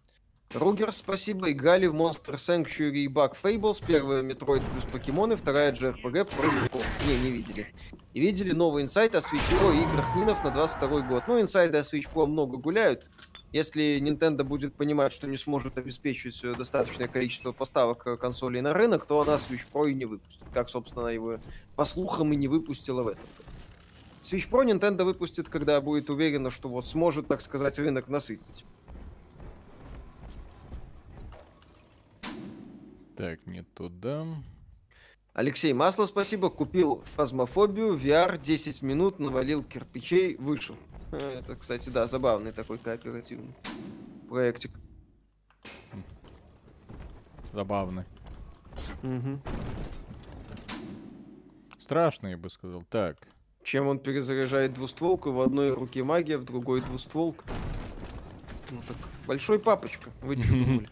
Ругер, 0.55 0.92
спасибо. 0.92 1.50
Играли 1.50 1.86
в 1.86 1.94
Monster 1.94 2.34
Sanctuary 2.34 2.98
и 2.98 3.09
Bug 3.09 3.34
Fables. 3.42 3.82
Первая 3.86 4.22
Metroid 4.22 4.62
плюс 4.70 4.84
покемоны, 4.84 5.36
вторая 5.36 5.72
JRPG 5.72 6.24
про 6.36 6.50
жуков. 6.50 6.86
Не, 7.07 7.18
не 7.18 7.30
видели. 7.30 7.72
И 8.12 8.20
видели 8.20 8.53
новый 8.53 8.82
инсайт 8.82 9.14
о 9.14 9.18
Switch 9.18 9.40
Pro 9.50 9.74
и 9.74 9.78
играх 9.78 10.14
Минов 10.14 10.44
на 10.44 10.50
22 10.50 11.00
год. 11.03 11.24
Ну, 11.26 11.40
инсайды 11.40 11.78
о 11.78 11.80
Switch 11.80 12.07
Pro 12.12 12.26
много 12.26 12.59
гуляют. 12.59 13.07
Если 13.53 13.98
Nintendo 13.98 14.44
будет 14.44 14.74
понимать, 14.74 15.14
что 15.14 15.26
не 15.26 15.38
сможет 15.38 15.78
обеспечить 15.78 16.42
достаточное 16.57 17.09
количество 17.09 17.53
поставок 17.53 18.07
э, 18.07 18.16
консолей 18.18 18.61
на 18.61 18.74
рынок, 18.74 19.07
то 19.07 19.20
она 19.22 19.36
Switch 19.36 19.64
Pro 19.72 19.90
и 19.90 19.94
не 19.94 20.05
выпустит. 20.05 20.42
Как, 20.53 20.68
собственно, 20.68 21.09
его 21.09 21.38
по 21.76 21.86
слухам 21.86 22.32
и 22.32 22.36
не 22.36 22.48
выпустила 22.48 23.03
в 23.03 23.09
этом 23.09 23.24
году. 23.38 23.51
Switch 24.22 24.48
Pro 24.48 24.64
Nintendo 24.64 25.04
выпустит, 25.04 25.48
когда 25.48 25.80
будет 25.80 26.08
уверена, 26.08 26.50
что 26.50 26.68
вот 26.68 26.86
сможет, 26.86 27.26
так 27.26 27.40
сказать, 27.40 27.78
рынок 27.78 28.08
насытить. 28.08 28.64
Так, 33.16 33.46
не 33.46 33.62
туда. 33.62 34.26
Алексей 35.34 35.72
Масло, 35.72 36.06
спасибо. 36.06 36.50
Купил 36.50 37.02
фазмофобию, 37.16 37.96
VR, 37.96 38.38
10 38.38 38.82
минут, 38.82 39.18
навалил 39.18 39.64
кирпичей, 39.64 40.36
вышел. 40.36 40.76
Э, 41.10 41.40
Это, 41.40 41.56
кстати, 41.56 41.88
да, 41.88 42.06
забавный 42.06 42.52
такой 42.52 42.78
кооперативный 42.78 43.54
проектик. 44.28 44.70
Забавно. 47.52 48.06
Мгм. 49.02 49.42
Страшно, 51.78 52.28
я 52.28 52.38
бы 52.38 52.48
сказал. 52.48 52.82
Так. 52.88 53.18
Чем 53.64 53.86
он 53.88 53.98
перезаряжает 53.98 54.74
двустволку, 54.74 55.30
в 55.30 55.40
одной 55.40 55.70
руке 55.70 56.02
магия, 56.02 56.36
в 56.36 56.44
другой 56.44 56.80
двустволка. 56.80 57.44
Ну 58.70 58.80
так, 58.88 58.96
большой 59.26 59.58
папочка, 59.58 60.10
вы 60.22 60.36
что 60.36 60.48
думали? 60.52 60.88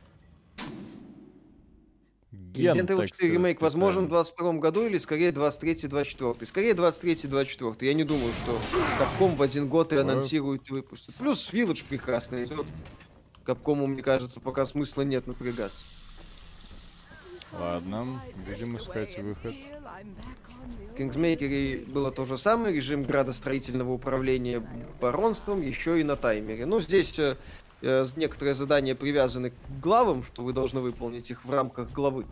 Resident 2.54 2.86
Evil 2.86 2.96
так 2.98 3.08
4 3.08 3.08
сказать, 3.08 3.32
ремейк 3.32 3.60
возможен 3.60 4.06
в 4.06 4.08
специально. 4.08 4.52
22 4.52 4.52
году 4.54 4.86
или 4.86 4.98
скорее 4.98 5.30
23-24? 5.30 6.44
Скорее 6.44 6.72
23-24. 6.72 7.76
Я 7.80 7.94
не 7.94 8.04
думаю, 8.04 8.32
что 8.42 8.58
Capcom 8.98 9.36
в 9.36 9.42
один 9.42 9.68
год 9.68 9.92
и 9.92 9.96
анонсирует 9.96 10.68
и 10.68 10.72
выпустит. 10.72 11.14
Плюс 11.14 11.48
Village 11.52 11.84
прекрасно 11.88 12.42
идет. 12.44 12.66
Капкому, 13.44 13.86
мне 13.86 14.02
кажется, 14.02 14.40
пока 14.40 14.64
смысла 14.66 15.02
нет 15.02 15.26
напрягаться. 15.26 15.84
Ладно, 17.52 18.22
будем 18.46 18.76
искать 18.76 19.18
выход. 19.18 19.54
В 20.92 20.96
Кингсмейкере 20.96 21.84
было 21.86 22.12
то 22.12 22.24
же 22.24 22.36
самое, 22.36 22.74
режим 22.74 23.02
градостроительного 23.02 23.92
управления 23.92 24.62
баронством, 25.00 25.60
еще 25.60 26.00
и 26.00 26.04
на 26.04 26.16
таймере. 26.16 26.66
Ну, 26.66 26.80
здесь 26.80 27.18
э, 27.18 27.36
э, 27.82 28.06
некоторые 28.16 28.54
задания 28.54 28.94
привязаны 28.94 29.50
к 29.50 29.54
главам, 29.82 30.22
что 30.22 30.42
вы 30.42 30.52
должны 30.52 30.80
выполнить 30.80 31.30
их 31.30 31.44
в 31.44 31.50
рамках 31.50 31.90
главы. 31.90 32.26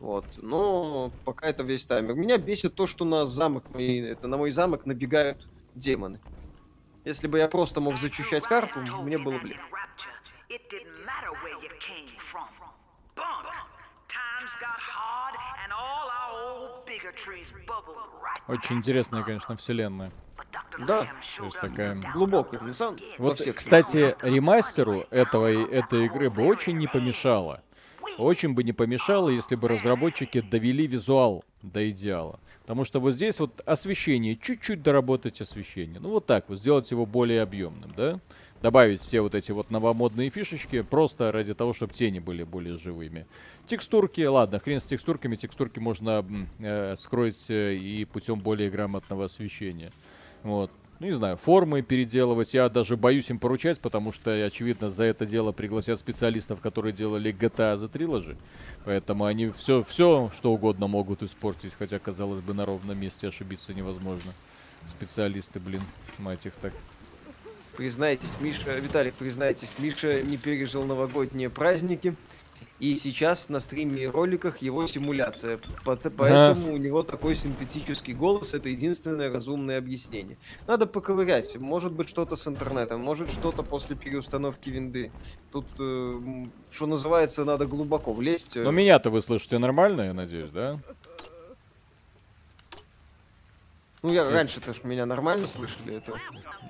Вот. 0.00 0.24
Но 0.36 1.12
пока 1.24 1.48
это 1.48 1.62
весь 1.62 1.86
таймер. 1.86 2.14
Меня 2.14 2.36
бесит 2.36 2.74
то, 2.74 2.86
что 2.86 3.04
на 3.04 3.24
замок, 3.24 3.64
мои, 3.72 4.00
это, 4.00 4.26
на 4.26 4.36
мой 4.36 4.50
замок 4.50 4.84
набегают 4.84 5.48
демоны. 5.74 6.20
Если 7.04 7.26
бы 7.26 7.38
я 7.38 7.48
просто 7.48 7.80
мог 7.80 7.98
зачищать 7.98 8.44
карту, 8.44 8.80
мне 9.02 9.18
было 9.18 9.38
бы 9.38 9.48
легче. 9.48 10.08
Очень 18.48 18.76
интересная, 18.76 19.22
конечно, 19.22 19.56
вселенная. 19.56 20.12
Да, 20.78 21.06
то 21.36 21.44
есть 21.44 21.60
такая 21.60 21.96
Глубокая, 22.12 22.60
на 22.60 22.72
самом 22.72 22.98
Вот, 23.18 23.38
всех 23.38 23.56
кстати, 23.56 24.16
ремастеру 24.22 25.06
этого, 25.10 25.46
этой 25.46 26.06
игры 26.06 26.30
бы 26.30 26.44
очень 26.44 26.76
не 26.76 26.86
помешало. 26.86 27.62
Очень 28.18 28.54
бы 28.54 28.62
не 28.62 28.72
помешало, 28.72 29.30
если 29.30 29.54
бы 29.54 29.68
разработчики 29.68 30.40
довели 30.40 30.86
визуал 30.86 31.44
до 31.62 31.88
идеала. 31.90 32.40
Потому 32.62 32.84
что 32.84 33.00
вот 33.00 33.14
здесь 33.14 33.38
вот 33.38 33.60
освещение, 33.64 34.36
чуть-чуть 34.36 34.82
доработать 34.82 35.40
освещение. 35.40 35.98
Ну 36.00 36.10
вот 36.10 36.26
так 36.26 36.48
вот, 36.48 36.58
сделать 36.58 36.90
его 36.90 37.06
более 37.06 37.42
объемным, 37.42 37.92
да? 37.96 38.20
Добавить 38.62 39.00
все 39.00 39.20
вот 39.20 39.34
эти 39.34 39.50
вот 39.50 39.72
новомодные 39.72 40.30
фишечки, 40.30 40.82
просто 40.82 41.32
ради 41.32 41.52
того, 41.52 41.72
чтобы 41.72 41.92
тени 41.94 42.20
были 42.20 42.44
более 42.44 42.78
живыми. 42.78 43.26
Текстурки, 43.66 44.20
ладно, 44.20 44.60
хрен 44.60 44.78
с 44.78 44.84
текстурками, 44.84 45.34
текстурки 45.34 45.80
можно 45.80 46.24
э, 46.60 46.94
скроить 46.96 47.50
э, 47.50 47.74
и 47.74 48.04
путем 48.04 48.38
более 48.38 48.70
грамотного 48.70 49.24
освещения. 49.24 49.90
Вот. 50.44 50.70
Ну, 51.00 51.08
не 51.08 51.12
знаю, 51.14 51.36
формы 51.36 51.82
переделывать. 51.82 52.54
Я 52.54 52.68
даже 52.68 52.96
боюсь 52.96 53.28
им 53.30 53.40
поручать, 53.40 53.80
потому 53.80 54.12
что, 54.12 54.30
очевидно, 54.30 54.90
за 54.90 55.02
это 55.02 55.26
дело 55.26 55.50
пригласят 55.50 55.98
специалистов, 55.98 56.60
которые 56.60 56.92
делали 56.92 57.34
GTA 57.34 57.76
за 57.76 57.86
Trilogy. 57.86 58.36
Поэтому 58.84 59.24
они 59.24 59.48
все, 59.48 59.82
все, 59.82 60.30
что 60.36 60.52
угодно 60.52 60.86
могут 60.86 61.24
испортить, 61.24 61.74
хотя, 61.76 61.98
казалось 61.98 62.40
бы, 62.40 62.54
на 62.54 62.64
ровном 62.64 62.96
месте 62.96 63.26
ошибиться 63.26 63.74
невозможно. 63.74 64.32
Специалисты, 64.88 65.58
блин, 65.58 65.82
мать 66.20 66.46
их 66.46 66.52
так. 66.62 66.72
Признайтесь, 67.76 68.28
Миша, 68.40 68.78
Виталик, 68.78 69.14
признайтесь, 69.14 69.68
Миша 69.78 70.20
не 70.22 70.36
пережил 70.36 70.84
новогодние 70.84 71.48
праздники, 71.48 72.14
и 72.78 72.96
сейчас 72.96 73.48
на 73.48 73.60
стриме 73.60 74.02
и 74.02 74.06
роликах 74.06 74.58
его 74.58 74.86
симуляция. 74.88 75.58
Поэтому 75.84 76.74
у 76.74 76.76
него 76.76 77.02
такой 77.02 77.36
синтетический 77.36 78.12
голос, 78.12 78.54
это 78.54 78.68
единственное 78.68 79.32
разумное 79.32 79.78
объяснение. 79.78 80.36
Надо 80.66 80.86
поковырять, 80.86 81.56
может 81.56 81.92
быть 81.92 82.08
что-то 82.08 82.34
с 82.34 82.46
интернетом, 82.48 83.00
может 83.00 83.30
что-то 83.30 83.62
после 83.62 83.94
переустановки 83.94 84.68
винды. 84.68 85.12
Тут, 85.52 85.66
э, 85.78 86.46
что 86.72 86.86
называется, 86.86 87.44
надо 87.44 87.66
глубоко 87.66 88.12
влезть. 88.12 88.56
э. 88.56 88.62
Но 88.64 88.72
меня-то 88.72 89.10
вы 89.10 89.22
слышите 89.22 89.58
нормально, 89.58 90.02
я 90.02 90.12
надеюсь, 90.12 90.50
да? 90.50 90.80
Ну, 94.02 94.12
я 94.12 94.28
раньше-то 94.28 94.74
ж 94.74 94.78
меня 94.82 95.06
нормально 95.06 95.46
слышали, 95.46 95.98
это 95.98 96.18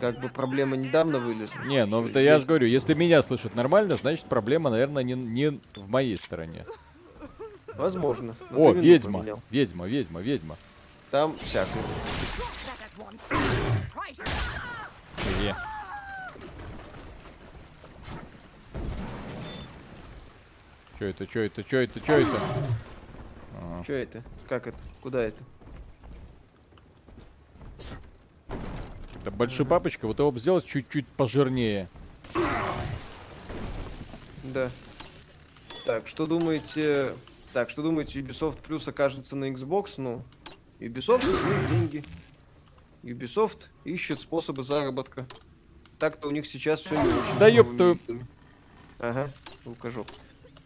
как 0.01 0.21
бы 0.21 0.29
проблема 0.29 0.77
недавно 0.77 1.19
вылезла. 1.19 1.63
Не, 1.63 1.87
ну 1.87 2.07
да 2.07 2.21
я 2.21 2.39
же 2.39 2.45
говорю, 2.45 2.67
если 2.67 2.93
меня 2.93 3.23
слышат 3.23 3.55
нормально, 3.55 3.97
значит 3.97 4.27
проблема, 4.27 4.69
наверное, 4.69 5.03
не, 5.03 5.15
не 5.15 5.61
в 5.75 5.89
моей 5.89 6.19
стороне. 6.19 6.67
Возможно. 7.75 8.37
но 8.51 8.67
О, 8.67 8.73
ведьма, 8.75 9.21
поменял. 9.21 9.41
ведьма, 9.49 9.87
ведьма, 9.87 10.21
ведьма. 10.21 10.57
Там 11.11 11.35
всякое. 11.39 11.83
Где? 15.39 15.57
Чё 20.99 21.07
это, 21.07 21.27
чё 21.27 21.41
это, 21.41 21.65
чё 21.65 21.81
это, 21.81 22.01
чё 22.01 22.13
это? 22.13 22.41
Что 23.85 23.93
это? 23.95 24.23
Как 24.51 24.67
это? 24.67 24.77
Куда 25.01 25.23
это? 25.23 25.43
Это 29.21 29.31
большой 29.31 29.67
папочка, 29.67 30.07
вот 30.07 30.19
его 30.19 30.31
бы 30.31 30.41
сделать 30.41 30.65
чуть-чуть 30.67 31.07
пожирнее. 31.07 31.89
Да. 34.43 34.71
Так, 35.87 36.09
что 36.09 36.27
думаете... 36.27 37.13
Так, 37.53 37.69
что 37.71 37.83
думаете, 37.83 38.21
Ubisoft 38.21 38.59
Plus 38.67 38.89
окажется 38.89 39.37
на 39.37 39.51
Xbox? 39.51 39.95
Ну, 39.99 40.23
Ubisoft 40.81 41.27
нужны 41.27 41.69
деньги. 41.71 42.05
Ubisoft 43.03 43.69
ищет 43.85 44.21
способы 44.21 44.65
заработка. 44.65 45.27
Так-то 45.99 46.29
у 46.29 46.31
них 46.31 46.47
сейчас 46.47 46.81
все 46.81 46.95
не 46.95 47.07
очень. 47.09 47.39
Да 47.39 47.49
ёб 47.49 47.77
твою-. 47.77 47.99
Ага, 48.99 49.31
лукажок. 49.65 50.07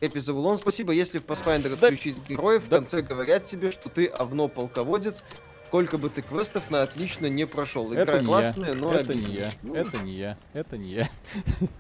Эпи 0.00 0.18
Завулон, 0.18 0.58
спасибо. 0.58 0.92
Если 0.92 1.18
в 1.18 1.24
Pathfinder 1.24 1.76
Да- 1.76 1.88
отключить 1.88 2.16
героев, 2.28 2.64
в 2.64 2.68
конце 2.68 3.00
говорят 3.02 3.46
тебе, 3.46 3.70
что 3.70 3.88
ты 3.88 4.06
овно-полководец, 4.06 5.24
сколько 5.66 5.98
бы 5.98 6.08
ты 6.10 6.22
квестов 6.22 6.70
на 6.70 6.82
отлично 6.82 7.26
не 7.26 7.46
прошел. 7.46 7.92
Игра 7.92 8.02
Это 8.02 8.20
не 8.20 8.26
классная, 8.26 8.74
я. 8.74 8.80
но 8.80 8.92
Это 8.92 9.14
не 9.14 9.34
я. 9.34 9.50
Ну, 9.62 9.74
Это 9.74 9.98
не 9.98 10.12
я. 10.12 10.38
Это 10.52 10.78
не 10.78 10.92
я. 10.92 11.08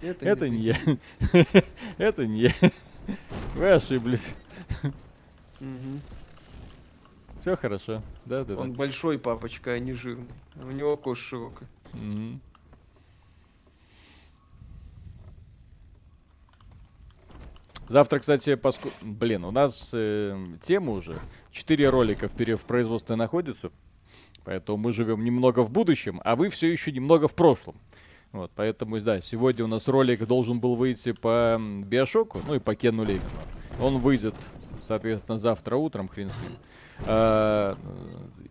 это 0.02 0.48
не 0.48 0.58
я. 0.60 0.76
Это 1.98 2.26
не 2.26 2.40
я. 2.40 2.52
Вы 3.54 3.70
ошиблись. 3.70 4.34
Все 7.40 7.56
хорошо. 7.56 8.02
Да, 8.24 8.44
да, 8.44 8.56
Он 8.56 8.72
большой 8.72 9.18
папочка, 9.18 9.72
а 9.72 9.78
не 9.78 9.92
жирный. 9.92 10.26
У 10.56 10.70
него 10.72 10.96
кость 10.96 11.22
широкая. 11.22 11.68
Завтра, 17.88 18.18
кстати, 18.18 18.56
поску... 18.56 18.90
Блин, 19.00 19.44
у 19.44 19.52
нас 19.52 19.90
э, 19.92 20.36
тема 20.60 20.92
уже. 20.92 21.16
Четыре 21.56 21.88
ролика 21.88 22.28
в 22.28 22.60
производстве 22.66 23.16
находятся. 23.16 23.70
Поэтому 24.44 24.76
мы 24.76 24.92
живем 24.92 25.24
немного 25.24 25.60
в 25.60 25.70
будущем, 25.70 26.20
а 26.22 26.36
вы 26.36 26.50
все 26.50 26.70
еще 26.70 26.92
немного 26.92 27.28
в 27.28 27.34
прошлом. 27.34 27.76
Вот, 28.32 28.52
поэтому, 28.54 29.00
да, 29.00 29.22
сегодня 29.22 29.64
у 29.64 29.66
нас 29.66 29.88
ролик 29.88 30.26
должен 30.26 30.60
был 30.60 30.76
выйти 30.76 31.12
по 31.12 31.58
Биошоку, 31.58 32.40
ну 32.46 32.56
и 32.56 32.58
по 32.58 32.74
Кену 32.74 33.04
Лейкону. 33.04 33.30
Он 33.80 33.96
выйдет, 34.00 34.34
соответственно, 34.86 35.38
завтра 35.38 35.76
утром, 35.76 36.08
хрен 36.08 36.28
с 36.28 36.42
ним. 36.42 36.52
А, 37.04 37.76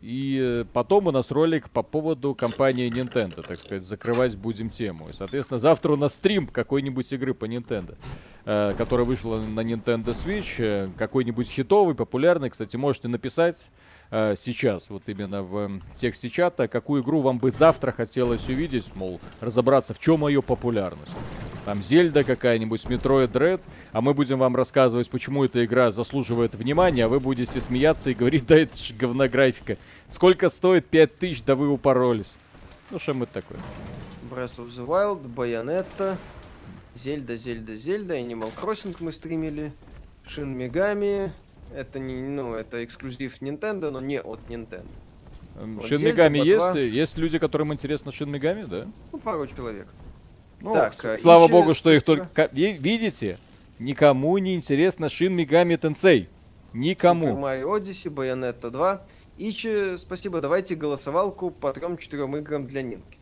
и 0.06 0.40
э, 0.40 0.66
потом 0.72 1.08
у 1.08 1.12
нас 1.12 1.32
ролик 1.32 1.72
по 1.72 1.82
поводу 1.82 2.36
компании 2.36 2.92
Nintendo, 2.92 3.42
так 3.42 3.58
сказать, 3.58 3.84
закрывать 3.84 4.36
будем 4.38 4.70
тему. 4.70 5.10
И, 5.10 5.14
соответственно, 5.14 5.60
завтра 5.60 5.94
у 5.94 5.96
нас 5.96 6.14
стрим 6.14 6.46
какой-нибудь 6.46 7.12
игры 7.12 7.34
по 7.34 7.46
Nintendo, 7.46 7.98
э, 8.46 8.76
которая 8.78 9.08
вышла 9.08 9.38
на 9.38 9.62
Nintendo 9.62 10.16
Switch, 10.16 10.56
э, 10.60 10.90
какой-нибудь 10.96 11.50
хитовый, 11.50 11.96
популярный. 11.96 12.52
Кстати, 12.52 12.76
можете 12.76 13.08
написать 13.08 13.68
э, 14.16 14.36
сейчас, 14.38 14.90
вот 14.90 15.04
именно 15.08 15.44
в 15.44 15.58
м, 15.58 15.84
тексте 15.98 16.30
чата, 16.30 16.68
какую 16.70 17.04
игру 17.04 17.20
вам 17.20 17.38
бы 17.38 17.52
завтра 17.52 17.92
хотелось 17.92 18.48
увидеть, 18.48 18.88
мол, 18.96 19.20
разобраться, 19.42 19.94
в 19.94 20.00
чем 20.00 20.26
ее 20.28 20.42
популярность. 20.42 21.12
Там 21.66 21.84
Зельда 21.84 22.24
какая-нибудь, 22.24 22.86
Metroid 22.86 23.32
Dread, 23.32 23.62
а 23.92 24.00
мы 24.00 24.14
будем 24.14 24.40
вам 24.40 24.56
рассказывать, 24.56 25.10
почему 25.10 25.44
эта 25.44 25.66
игра 25.66 25.92
заслуживает 25.92 26.56
внимания, 26.56 27.06
а 27.06 27.08
вы 27.10 27.20
будете 27.20 27.60
смеяться 27.60 28.10
и 28.10 28.14
говорить, 28.14 28.46
да 28.48 28.56
это 28.58 28.78
ж 28.78 28.94
говна 28.98 29.28
графика. 29.28 29.78
Сколько 30.08 30.50
стоит? 30.50 30.86
5000, 30.86 31.44
да 31.44 31.56
вы 31.56 31.70
упоролись. 31.70 32.36
Ну 32.92 33.00
что 33.00 33.14
мы 33.14 33.26
такое? 33.26 33.60
Breath 34.32 34.58
of 34.58 34.70
the 34.70 34.86
Wild, 34.86 35.24
Bayonetta, 35.34 36.18
Зельда, 36.96 37.36
Зельда, 37.36 37.76
Зельда, 37.76 38.18
Animal 38.18 38.52
Crossing 38.56 38.96
мы 39.00 39.12
стримили, 39.12 39.74
Shin 40.26 40.56
Megami. 40.56 41.32
Это 41.74 42.00
не, 42.00 42.14
ну, 42.16 42.54
это 42.56 42.84
эксклюзив 42.84 43.42
Nintendo, 43.42 43.90
но 43.90 44.02
не 44.02 44.22
от 44.22 44.40
Nintendo. 44.50 44.88
Эм, 45.60 45.82
Зельда, 45.82 46.28
Megami 46.28 46.44
есть? 46.44 46.94
Есть 46.96 47.18
люди, 47.18 47.40
которым 47.40 47.74
интересно 47.74 48.10
Shin 48.10 48.30
Megami, 48.30 48.68
да? 48.68 48.88
Ну, 49.12 49.18
пару 49.18 49.48
человек. 49.48 49.88
Ну, 50.62 50.74
Так, 50.74 50.94
а, 51.04 51.18
слава 51.18 51.48
богу, 51.48 51.74
что 51.74 51.92
их 51.92 52.04
только... 52.04 52.50
Видите? 52.52 53.38
Никому 53.80 54.38
не 54.38 54.56
интересно 54.56 55.06
Megami 55.36 55.78
Tensei. 55.78 56.28
Super 56.28 56.30
Никому. 56.76 57.38
Mario 57.38 57.78
Odyssey, 57.78 58.10
Bayonetta 58.10 58.70
2. 58.70 59.02
Ичи, 59.38 59.98
спасибо, 59.98 60.42
давайте 60.42 60.76
голосовалку 60.76 61.50
по 61.50 61.72
трем-четырем 61.72 62.36
играм 62.38 62.68
для 62.68 62.82
Нинки. 62.82 63.18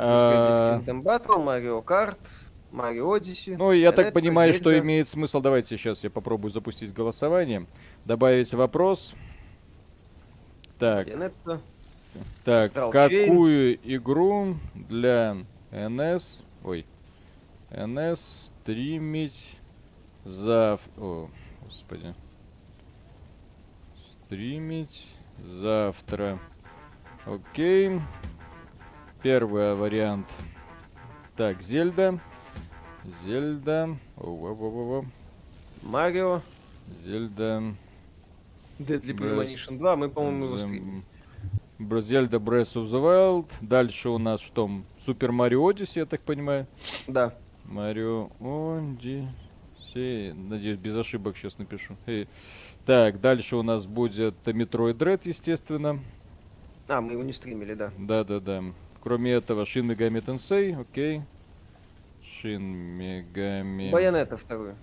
А. 0.00 0.82
плюс 0.82 0.88
Kingdom 0.88 1.02
Battle, 1.02 1.44
Mario 1.44 1.84
Kart, 1.84 2.18
Mario 2.72 3.16
Odyssey. 3.16 3.56
Ну, 3.56 3.72
я 3.72 3.92
так 3.92 4.12
понимаю, 4.12 4.52
что 4.54 4.70
Зельда. 4.70 4.84
имеет 4.84 5.08
смысл. 5.08 5.40
Давайте 5.40 5.76
сейчас 5.76 6.04
я 6.04 6.10
попробую 6.10 6.50
запустить 6.50 6.92
голосование. 6.92 7.66
Добавить 8.04 8.52
вопрос. 8.54 9.14
Так, 10.78 11.08
Bayonetta. 11.08 11.60
так, 12.44 12.72
Astral 12.72 12.92
какую 12.92 13.78
игру 13.82 14.56
для 14.74 15.36
НС, 15.72 16.42
ой, 16.62 16.86
НС 17.70 18.50
стримить 18.62 19.58
зав... 20.24 20.80
О, 20.96 21.28
господи. 21.62 22.14
Стримить 24.26 25.08
завтра. 25.42 26.38
Окей. 27.26 28.00
Первый 29.22 29.74
вариант. 29.74 30.28
Так, 31.36 31.62
Зельда. 31.62 32.20
Зельда. 33.24 33.96
О-во-во-во-во. 34.16 35.04
Марио, 35.82 36.42
Зельда. 37.04 37.62
Deadly 38.78 39.14
Premonition 39.16 39.78
2, 39.78 39.96
мы, 39.96 40.08
по-моему. 40.08 41.02
Бр- 41.78 42.00
Зельда 42.00 42.38
Breath 42.38 42.74
of 42.74 42.84
the 42.86 43.00
Wild. 43.02 43.46
Дальше 43.60 44.08
у 44.08 44.18
нас 44.18 44.40
что? 44.40 44.68
Супер 45.04 45.32
Марио 45.32 45.66
Одиссе, 45.68 46.00
я 46.00 46.06
так 46.06 46.20
понимаю. 46.22 46.66
Да. 47.06 47.34
Марио 47.64 48.30
Одиссе. 48.40 50.34
Надеюсь, 50.34 50.78
без 50.78 50.96
ошибок 50.96 51.36
сейчас 51.36 51.58
напишу. 51.58 51.96
Э, 52.06 52.26
Так, 52.86 53.20
дальше 53.20 53.56
у 53.56 53.62
нас 53.62 53.86
будет 53.86 54.34
Metroid 54.46 54.94
Dread, 54.94 55.20
естественно. 55.24 56.00
А, 56.88 57.00
мы 57.00 57.12
его 57.12 57.22
не 57.22 57.32
стримили, 57.32 57.74
да. 57.74 57.92
Да-да-да. 57.98 58.62
Кроме 59.00 59.32
этого, 59.32 59.62
Shin 59.64 59.84
Megami 59.86 60.24
Tensei, 60.24 60.80
окей. 60.80 61.22
Shin 62.42 62.62
Megami 62.98 63.90
Байонета 63.90 64.36
вторую. 64.36 64.76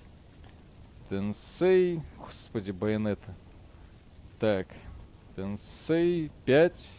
Tensei. 1.09 2.01
Господи, 2.17 2.71
Байонета. 2.71 3.33
Так. 4.39 4.67
Tensei 5.35 6.31
5. 6.45 6.89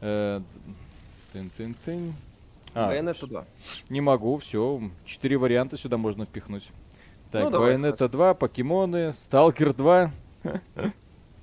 Э, 0.00 0.40
тын-тын-тын. 1.32 2.14
А, 2.74 2.88
Байонета 2.88 3.26
2. 3.26 3.44
не 3.90 4.00
могу, 4.00 4.36
все. 4.38 4.80
Четыре 5.04 5.36
варианта 5.36 5.76
сюда 5.76 5.96
можно 5.96 6.24
впихнуть. 6.24 6.70
Так, 7.30 7.44
Ну, 7.44 7.50
давай, 7.50 7.68
Байонета 7.70 8.08
2, 8.08 8.34
Покемоны, 8.34 9.12
Сталкер 9.12 9.74
2. 9.74 10.10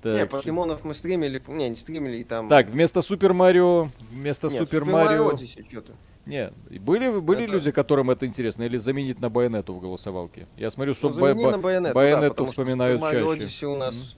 Не, 0.04 0.20
Так, 0.20 0.30
покемонов 0.30 0.84
мы 0.84 0.94
стримили, 0.94 1.42
не, 1.48 1.68
не 1.68 1.76
стримили, 1.76 2.18
и 2.18 2.24
там... 2.24 2.48
Так, 2.48 2.68
вместо 2.68 3.02
Супер 3.02 3.34
Марио, 3.34 3.90
вместо 4.12 4.52
Супер 4.52 4.86
Марио. 4.86 5.36
Чё 5.36 5.82
ты? 5.82 5.94
Не, 6.26 6.52
были, 6.80 7.20
были 7.20 7.44
Это- 7.44 7.54
люди, 7.54 7.72
которым 7.72 8.10
это 8.10 8.26
интересно, 8.26 8.64
или 8.64 8.78
заменить 8.78 9.20
на 9.20 9.30
Байонету 9.30 9.74
в 9.76 9.80
голосовалке? 9.80 10.48
Я 10.58 10.72
смотрю, 10.72 10.94
что 10.96 11.10
Ну, 11.10 11.16
Ба- 11.16 11.34
Байонету, 11.58 11.62
да, 11.82 11.94
Байонету 11.94 12.34
что 12.36 12.46
вспоминают 12.48 13.02
Mario 13.02 13.38
чаще. 13.38 13.46
Odyssey 13.46 13.66
у 13.74 13.78
нас 13.78 14.16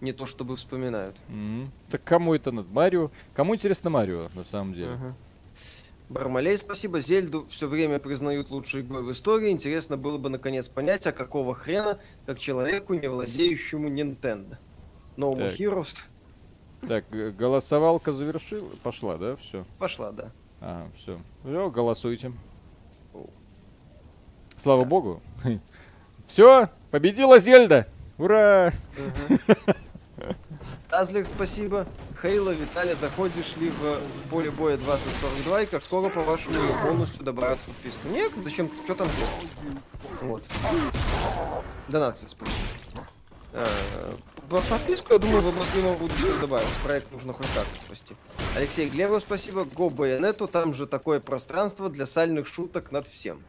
не 0.00 0.12
то 0.12 0.26
чтобы 0.26 0.56
вспоминают. 0.56 1.16
Мгм. 1.28 1.72
Так 1.90 2.04
кому 2.04 2.34
это 2.34 2.52
надо? 2.52 2.68
Марио? 2.70 3.10
Кому 3.34 3.54
интересно 3.56 3.90
Марио, 3.90 4.28
на 4.34 4.44
самом 4.44 4.74
деле? 4.74 4.92
Ага. 4.92 5.14
Бармалей, 6.08 6.58
спасибо. 6.58 7.00
Зельду 7.00 7.46
все 7.50 7.68
время 7.68 7.98
признают 8.00 8.50
лучшей 8.50 8.80
игрой 8.82 9.02
в 9.02 9.12
истории. 9.12 9.50
Интересно 9.50 9.96
было 9.96 10.18
бы 10.18 10.28
наконец 10.28 10.68
понять, 10.68 11.06
а 11.06 11.12
какого 11.12 11.54
хрена, 11.54 11.98
как 12.26 12.38
человеку, 12.40 12.94
не 12.94 13.08
владеющему 13.08 13.88
Nintendo. 13.88 14.56
No 15.16 15.36
Так. 15.36 15.54
Heroes 15.58 15.96
Так, 16.88 17.04
г- 17.10 17.30
голосовалка 17.32 18.12
завершила? 18.12 18.70
Пошла, 18.82 19.18
да? 19.18 19.36
Все. 19.36 19.64
пошла, 19.78 20.10
да. 20.12 20.32
Ага, 20.60 20.90
все. 20.94 21.20
голосуйте. 21.70 22.32
Слава 24.58 24.84
богу. 24.84 25.22
Все, 26.28 26.68
победила 26.90 27.40
Зельда! 27.40 27.88
Ура! 28.18 28.72
Стазлер, 30.78 31.24
спасибо. 31.24 31.86
Хейла, 32.20 32.50
Виталий, 32.50 32.94
заходишь 32.94 33.56
ли 33.56 33.70
в 33.70 34.28
поле 34.28 34.50
боя 34.50 34.76
2042 34.76 35.62
и 35.62 35.66
как 35.66 35.82
скоро, 35.82 36.10
по-вашему, 36.10 36.54
полностью 36.82 37.24
добавят 37.24 37.58
подписку? 37.60 38.08
Нет, 38.10 38.32
зачем? 38.44 38.70
Что 38.84 38.94
там 38.94 39.08
делать? 39.16 39.52
Вот. 40.20 40.44
Донат, 41.88 42.18
спасибо. 42.18 42.46
По- 44.50 44.60
подписку, 44.62 45.12
я 45.12 45.18
думаю, 45.20 45.42
в 45.42 45.48
обозримом 45.48 45.96
будущем 45.96 46.40
добавят. 46.40 46.66
Проект 46.82 47.12
нужно 47.12 47.32
хоть 47.32 47.46
как-то 47.54 47.80
спасти. 47.80 48.16
Алексей 48.56 48.88
Глебов, 48.88 49.22
спасибо. 49.22 49.64
Го 49.64 49.90
Байонету, 49.90 50.48
там 50.48 50.74
же 50.74 50.88
такое 50.88 51.20
пространство 51.20 51.88
для 51.88 52.04
сальных 52.04 52.48
шуток 52.48 52.90
над 52.90 53.06
всем. 53.06 53.40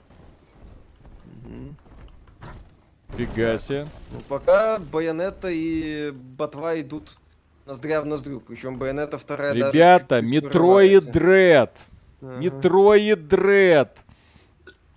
Фига 3.17 3.57
себе. 3.57 3.87
Ну, 4.11 4.19
пока 4.29 4.77
Байонета 4.77 5.49
и 5.49 6.11
Ботва 6.11 6.79
идут 6.79 7.17
ноздря 7.65 8.01
в 8.01 8.05
ноздрю. 8.05 8.39
Причем 8.39 8.77
Байонета 8.77 9.17
вторая 9.17 9.53
Ребята, 9.53 10.21
Metroid. 10.21 11.05
Dread! 11.11 11.71
Metroid 12.21 13.27
Dread! 13.27 13.97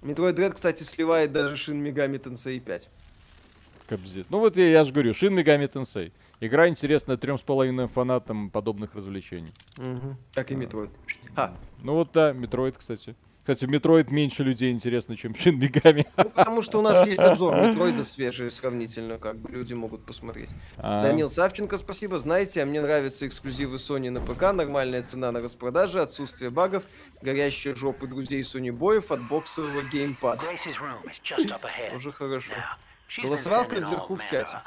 Metroid 0.03 0.35
Dread, 0.35 0.53
кстати, 0.53 0.83
сливает 0.83 1.33
даже 1.33 1.55
Shin 1.55 1.83
Megami 1.83 2.23
Tensei 2.23 2.61
5. 2.61 2.91
Кобзит. 3.87 4.27
Ну 4.31 4.39
вот 4.39 4.57
я, 4.57 4.69
я 4.71 4.85
же 4.85 4.93
говорю, 4.93 5.13
Shin 5.13 5.35
Megami 5.35 5.71
Tensei. 5.71 6.13
Игра 6.41 6.69
интересная 6.69 7.17
трем 7.17 7.39
с 7.39 7.43
половиной 7.43 7.89
фанатам 7.89 8.51
подобных 8.51 8.95
развлечений. 8.95 9.53
Как 10.33 10.51
и 10.51 10.55
Metroid. 10.55 10.91
А, 11.37 11.55
Ну 11.83 11.95
вот 11.95 12.13
да, 12.13 12.33
Metroid, 12.33 12.77
кстати. 12.79 13.15
Кстати, 13.45 13.67
в 13.67 13.69
Metroid 13.69 14.11
меньше 14.11 14.43
людей 14.43 14.73
интересно, 14.73 15.19
чем 15.19 15.35
Shin 15.35 15.59
Megami. 15.59 16.07
Ну, 16.17 16.25
потому 16.25 16.63
что 16.63 16.79
у 16.79 16.83
нас 16.83 17.07
есть 17.07 17.21
обзор 17.21 17.55
Метроида 17.55 18.03
свежий 18.03 18.51
сравнительно, 18.51 19.19
как 19.19 19.37
бы 19.37 19.51
люди 19.51 19.75
могут 19.75 20.07
посмотреть. 20.07 20.49
А, 20.79 21.03
Данил 21.03 21.29
Савченко, 21.29 21.77
спасибо. 21.77 22.19
Знаете, 22.21 22.63
а 22.63 22.67
мне 22.67 22.81
нравятся 22.81 23.27
эксклюзивы 23.27 23.77
Sony 23.77 24.09
на 24.09 24.21
ПК, 24.21 24.55
нормальная 24.55 25.03
цена 25.03 25.31
на 25.31 25.41
распродаже, 25.41 26.01
отсутствие 26.01 26.49
багов, 26.51 26.85
горящие 27.21 27.75
жопы 27.75 28.07
друзей 28.07 28.41
сонибоев 28.41 29.13
от 29.13 29.29
боксового 29.29 29.83
геймпада. 29.83 30.41
Тоже 31.93 32.13
хорошо. 32.13 32.53
Голосовалка 33.23 33.77
вверху 33.77 34.17
в 34.17 34.21
чате. 34.23 34.61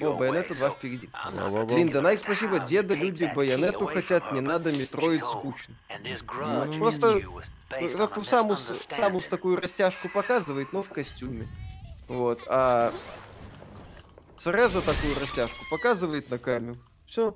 О, 0.00 0.14
Байонета 0.14 0.54
way, 0.54 0.58
2 0.58 0.68
so 0.68 0.74
впереди. 0.76 1.10
Линда 1.74 2.00
Найк, 2.00 2.18
спасибо. 2.18 2.58
Деда, 2.60 2.94
люди 2.94 3.30
Байонету 3.34 3.86
хотят, 3.86 4.32
не 4.32 4.40
надо, 4.40 4.72
Метроид 4.72 5.24
скучно. 5.24 5.74
this 6.02 6.22
Ну, 6.26 6.64
grudge 6.64 6.78
просто 6.78 7.22
a 7.70 8.24
Самус, 8.24 8.86
Самус 8.90 9.26
такую 9.26 9.60
растяжку 9.60 10.08
показывает, 10.08 10.72
но 10.72 10.82
в 10.82 10.88
костюме. 10.88 11.48
Вот, 12.08 12.40
а 12.48 12.92
Цереза 14.36 14.80
такую 14.80 15.14
растяжку 15.20 15.64
показывает 15.70 16.30
на 16.30 16.38
камеру. 16.38 16.76
Все. 17.06 17.34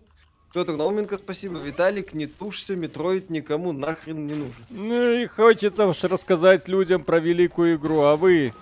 Петр 0.54 0.72
Науменко, 0.72 1.16
спасибо. 1.16 1.58
Виталик, 1.58 2.12
не 2.12 2.26
тушься, 2.26 2.76
Метроид 2.76 3.30
никому 3.30 3.72
нахрен 3.72 4.26
не 4.26 4.34
нужен. 4.34 4.54
Ну 4.70 5.10
и 5.12 5.26
хочется 5.26 5.86
уж 5.86 6.04
рассказать 6.04 6.68
людям 6.68 7.04
про 7.04 7.20
великую 7.20 7.76
игру, 7.76 8.02
а 8.02 8.16
вы 8.16 8.52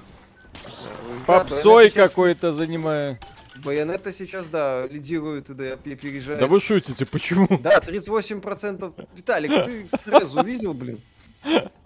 попсой 1.38 1.90
сейчас- 1.90 2.08
какой-то 2.10 2.52
занимая. 2.52 3.16
Байонета 3.64 4.12
сейчас, 4.12 4.46
да, 4.46 4.86
лидирует 4.90 5.50
и 5.50 5.54
да, 5.54 5.74
опережает. 5.74 6.40
Да 6.40 6.46
вы 6.46 6.60
шутите, 6.60 7.04
почему? 7.06 7.46
Да, 7.62 7.78
38%. 7.80 8.94
Виталик, 9.14 9.50
ты 9.64 9.86
Церезу 9.86 10.42
видел, 10.42 10.72
блин? 10.74 11.00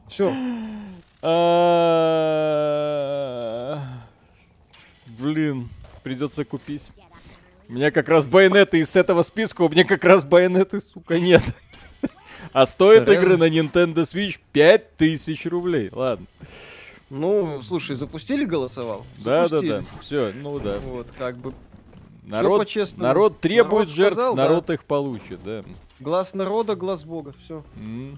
Все. 0.09 0.33
А, 3.27 3.81
Блин, 5.19 5.69
придется 6.03 6.45
купить. 6.45 6.91
У 7.69 7.73
меня 7.73 7.91
как 7.91 8.09
раз 8.09 8.27
байонеты 8.27 8.79
из 8.79 8.95
этого 8.95 9.23
списка, 9.23 9.63
у 9.63 9.69
меня 9.69 9.85
как 9.85 10.05
раз 10.05 10.23
байонеты, 10.23 10.81
сука, 10.81 11.19
нет. 11.19 11.43
А 12.53 12.67
стоит 12.67 13.09
игры 13.09 13.37
на 13.39 13.49
Nintendo 13.49 14.03
Switch 14.03 14.39
5000 14.53 15.47
рублей. 15.47 15.89
Ладно. 15.91 16.27
Ну, 17.11 17.61
слушай, 17.63 17.97
запустили 17.97 18.45
голосовал? 18.45 19.05
Да, 19.19 19.43
да, 19.43 19.49
Запустили. 19.49 19.79
да. 19.81 19.85
Все, 20.01 20.33
ну 20.35 20.59
да. 20.59 20.79
Вот, 20.81 21.07
как 21.17 21.37
бы. 21.37 21.53
Народ, 22.23 22.63
по-честному. 22.63 23.07
народ 23.07 23.41
требует 23.41 23.71
Народ 23.71 23.89
жертв, 23.89 24.15
сказал, 24.15 24.35
да. 24.35 24.49
народ 24.49 24.71
их 24.71 24.85
получит, 24.85 25.43
да. 25.45 25.63
Глаз 26.01 26.35
народа, 26.35 26.75
глаз 26.75 27.05
бога. 27.05 27.35
Все. 27.45 27.63
Monster. 27.77 28.17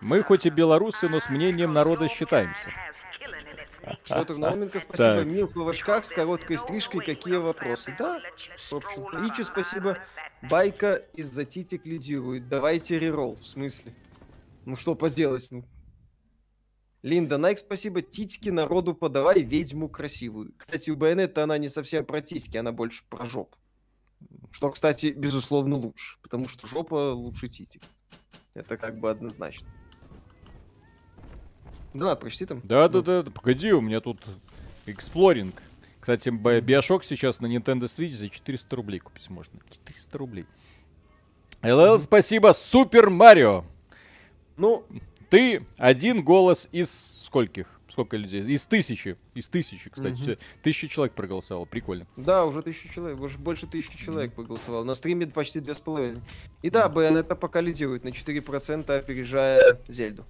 Мы 0.00 0.22
хоть 0.22 0.46
и 0.46 0.50
белорусы, 0.50 1.08
но 1.08 1.20
с 1.20 1.28
мнением 1.30 1.72
народа 1.72 2.08
считаемся. 2.08 2.70
Петр 4.08 4.36
Науменко, 4.36 4.80
спасибо. 4.88 4.96
Так. 4.96 5.26
Милф 5.26 5.54
в 5.54 5.68
очках 5.68 6.04
с 6.04 6.10
короткой 6.10 6.58
стрижкой. 6.58 7.04
Какие 7.04 7.36
вопросы? 7.36 7.94
Да, 7.98 8.20
в. 8.56 9.10
Ричи, 9.12 9.42
спасибо. 9.42 9.98
Байка 10.42 10.94
из-за 11.14 11.44
титик 11.44 11.86
лидирует. 11.86 12.48
Давайте 12.48 12.98
реролл. 12.98 13.36
В 13.36 13.46
смысле? 13.46 13.92
Ну 14.64 14.76
что 14.76 14.94
поделать? 14.94 15.48
Ну. 15.50 15.64
Линда 17.02 17.36
Найк, 17.36 17.58
спасибо. 17.58 18.00
Титьки 18.00 18.48
народу 18.48 18.94
подавай, 18.94 19.42
ведьму 19.42 19.88
красивую. 19.88 20.54
Кстати, 20.56 20.90
у 20.90 20.96
Байонетта 20.96 21.42
она 21.42 21.58
не 21.58 21.68
совсем 21.68 22.06
про 22.06 22.22
титьки, 22.22 22.56
она 22.56 22.72
больше 22.72 23.04
про 23.10 23.26
жопу. 23.26 23.58
Что, 24.50 24.70
кстати, 24.70 25.08
безусловно 25.08 25.76
лучше. 25.76 26.18
Потому 26.22 26.48
что 26.48 26.66
жопа 26.66 27.12
лучше 27.12 27.48
титик. 27.48 27.82
Это 28.54 28.78
как 28.78 28.98
бы 28.98 29.10
однозначно. 29.10 29.68
Да, 31.94 32.16
прочти 32.16 32.44
там. 32.44 32.60
Да, 32.64 32.88
да, 32.88 32.98
Ну. 32.98 33.02
да, 33.02 33.22
да, 33.22 33.30
погоди, 33.30 33.72
у 33.72 33.80
меня 33.80 34.00
тут 34.00 34.18
эксплоринг. 34.86 35.54
Кстати, 36.00 36.28
Биошок 36.28 37.04
сейчас 37.04 37.40
на 37.40 37.46
Nintendo 37.46 37.84
Switch 37.84 38.10
за 38.12 38.28
400 38.28 38.76
рублей 38.76 38.98
купить 38.98 39.30
можно. 39.30 39.58
400 39.86 40.18
рублей. 40.18 40.44
ЛЛ, 41.62 41.98
спасибо, 41.98 42.52
Супер 42.54 43.08
Марио. 43.08 43.64
Ну, 44.56 44.84
Ты 45.30 45.64
один 45.78 46.22
голос 46.22 46.68
из 46.72 46.90
скольких? 47.24 47.66
Сколько 47.88 48.16
людей? 48.16 48.42
Из 48.42 48.64
тысячи. 48.64 49.16
Из 49.34 49.46
тысячи, 49.48 49.88
кстати. 49.88 50.14
Всё. 50.16 50.36
Тысяча 50.62 50.88
человек 50.88 51.14
проголосовало. 51.14 51.64
Прикольно. 51.64 52.06
Да, 52.16 52.44
уже 52.44 52.62
тысячу 52.62 52.92
человек, 52.92 53.20
уже 53.20 53.38
больше 53.38 53.66
тысячи 53.66 53.96
человек 53.96 54.32
проголосовало. 54.34 54.84
На 54.84 54.94
стриме 54.94 55.26
почти 55.26 55.60
две 55.60 55.74
с 55.74 55.78
половиной. 55.78 56.20
И 56.62 56.70
да, 56.70 56.88
Bayonetta 56.88 57.34
пока 57.34 57.60
лидирует 57.60 58.04
на 58.04 58.08
4%, 58.08 58.90
опережая 58.90 59.78
Зельду. 59.88 60.24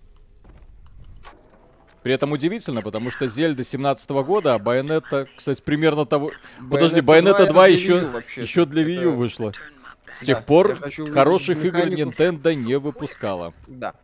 При 2.04 2.12
этом 2.12 2.32
удивительно, 2.32 2.82
потому 2.82 3.10
что 3.10 3.26
Зельда 3.28 3.64
17 3.64 4.10
года, 4.10 4.52
а 4.54 4.58
Байонета, 4.58 5.26
кстати, 5.34 5.62
примерно 5.62 6.04
того... 6.04 6.32
Подожди, 6.70 7.00
Bayonetta 7.00 7.02
Байонета 7.02 7.46
2 7.46 7.46
это 7.46 7.52
для 7.54 7.66
еще, 7.66 7.92
Wii 7.92 8.02
U 8.04 8.10
вообще-то. 8.12 8.40
еще 8.42 8.66
для 8.66 8.82
Wii 8.82 8.94
U 8.94 9.08
Это- 9.08 9.10
вышла. 9.16 9.52
С 10.14 10.20
Да, 10.20 10.26
тех 10.26 10.44
пор 10.44 10.76
хороших 11.14 11.64
игр. 11.64 11.78
Nintendo 11.78 12.54
не 12.54 12.78
выпускала. 12.78 13.54
Да. 13.66 13.94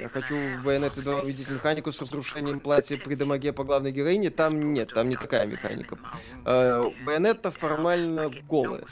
Я 0.00 0.08
хочу 0.08 0.34
в 0.34 0.66
Bayonetta 0.66 1.00
2 1.00 1.20
увидеть 1.20 1.48
механику 1.48 1.92
с 1.92 2.00
разрушением 2.00 2.58
платья 2.58 2.98
при 2.98 3.14
дамаге 3.14 3.52
по 3.52 3.62
главной 3.62 3.92
героине. 3.92 4.30
Там 4.30 4.72
нет, 4.74 4.92
там 4.92 5.08
не 5.08 5.14
такая 5.14 5.46
механика. 5.46 5.96
Э, 6.44 6.82
Bayonetta 7.06 7.52
формально 7.52 8.32
голая. 8.50 8.82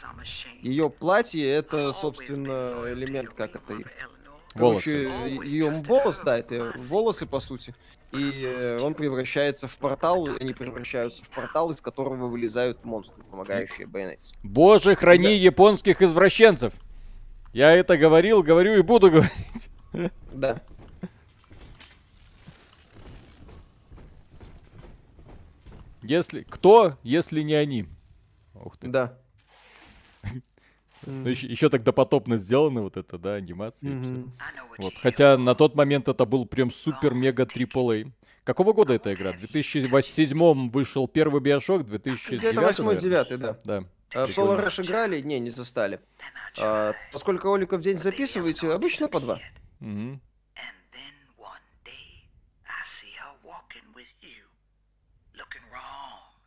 Ее 0.60 0.88
платье 0.88 1.44
это, 1.50 1.92
собственно, 1.92 2.74
элемент, 2.92 3.30
как 3.30 3.56
это 3.56 3.74
Короче, 4.55 5.11
ее 5.44 5.70
волос, 5.70 6.20
да, 6.24 6.38
это 6.38 6.72
волосы, 6.76 7.26
по 7.26 7.40
сути. 7.40 7.74
И 8.12 8.44
э, 8.44 8.78
он 8.80 8.92
превращается 8.94 9.66
в 9.66 9.76
портал, 9.78 10.28
они 10.38 10.53
превращаются 10.53 11.22
в 11.24 11.28
портал, 11.30 11.70
из 11.70 11.80
которого 11.80 12.26
вылезают 12.26 12.84
монстры, 12.84 13.22
помогающие 13.30 13.86
Байонетте. 13.86 14.34
Боже, 14.42 14.94
храни 14.94 15.24
Да. 15.24 15.30
японских 15.30 16.03
извращенцев! 16.03 16.74
Я 17.55 17.72
это 17.72 17.96
говорил, 17.96 18.42
говорю 18.42 18.74
и 18.74 18.82
буду 18.82 19.11
говорить. 19.11 19.70
Да. 20.32 20.61
Если... 26.03 26.42
Кто, 26.42 26.94
если 27.03 27.42
не 27.42 27.55
они? 27.55 27.86
Ух 28.55 28.76
ты. 28.76 28.88
Да. 28.88 29.18
Ну, 31.07 31.28
еще, 31.28 31.46
еще 31.46 31.68
так 31.68 31.82
допотопно 31.82 32.36
сделано 32.36 32.82
вот 32.82 32.96
это, 32.96 33.18
да, 33.18 33.34
анимация. 33.34 33.90
и 33.90 34.00
всё. 34.00 34.11
Мгм. 34.11 34.32
Вот. 34.78 34.94
Хотя 35.00 35.36
на 35.36 35.55
тот 35.55 35.74
момент 35.74 36.09
это 36.09 36.24
был 36.24 36.46
прям 36.46 36.70
супер-мега 36.70 37.44
AAA. 37.44 38.11
Какого 38.44 38.72
года 38.72 38.94
эта 38.94 39.14
игра? 39.14 39.32
В 39.32 39.38
2007 39.38 40.70
вышел 40.70 41.07
первый 41.07 41.40
Биошок, 41.40 41.86
2009 41.86 42.38
Где-то 42.40 42.61
восьмой, 42.61 42.96
девятый, 42.98 43.38
да. 43.38 43.57
Да. 43.64 43.84
А 44.14 44.26
в. 44.26 44.30
Solar 44.30 44.66
Rush 44.66 44.84
играли? 44.84 45.20
Не, 45.20 45.40
не 45.40 45.50
застали. 45.50 46.00
А, 46.59 46.92
поскольку 47.12 47.46
роликов 47.46 47.80
в 47.80 47.82
день 47.82 47.98
записываете, 47.98 48.70
обычно 48.72 49.09
по 49.09 49.20
два. 49.20 49.40
Мгм. 49.80 50.20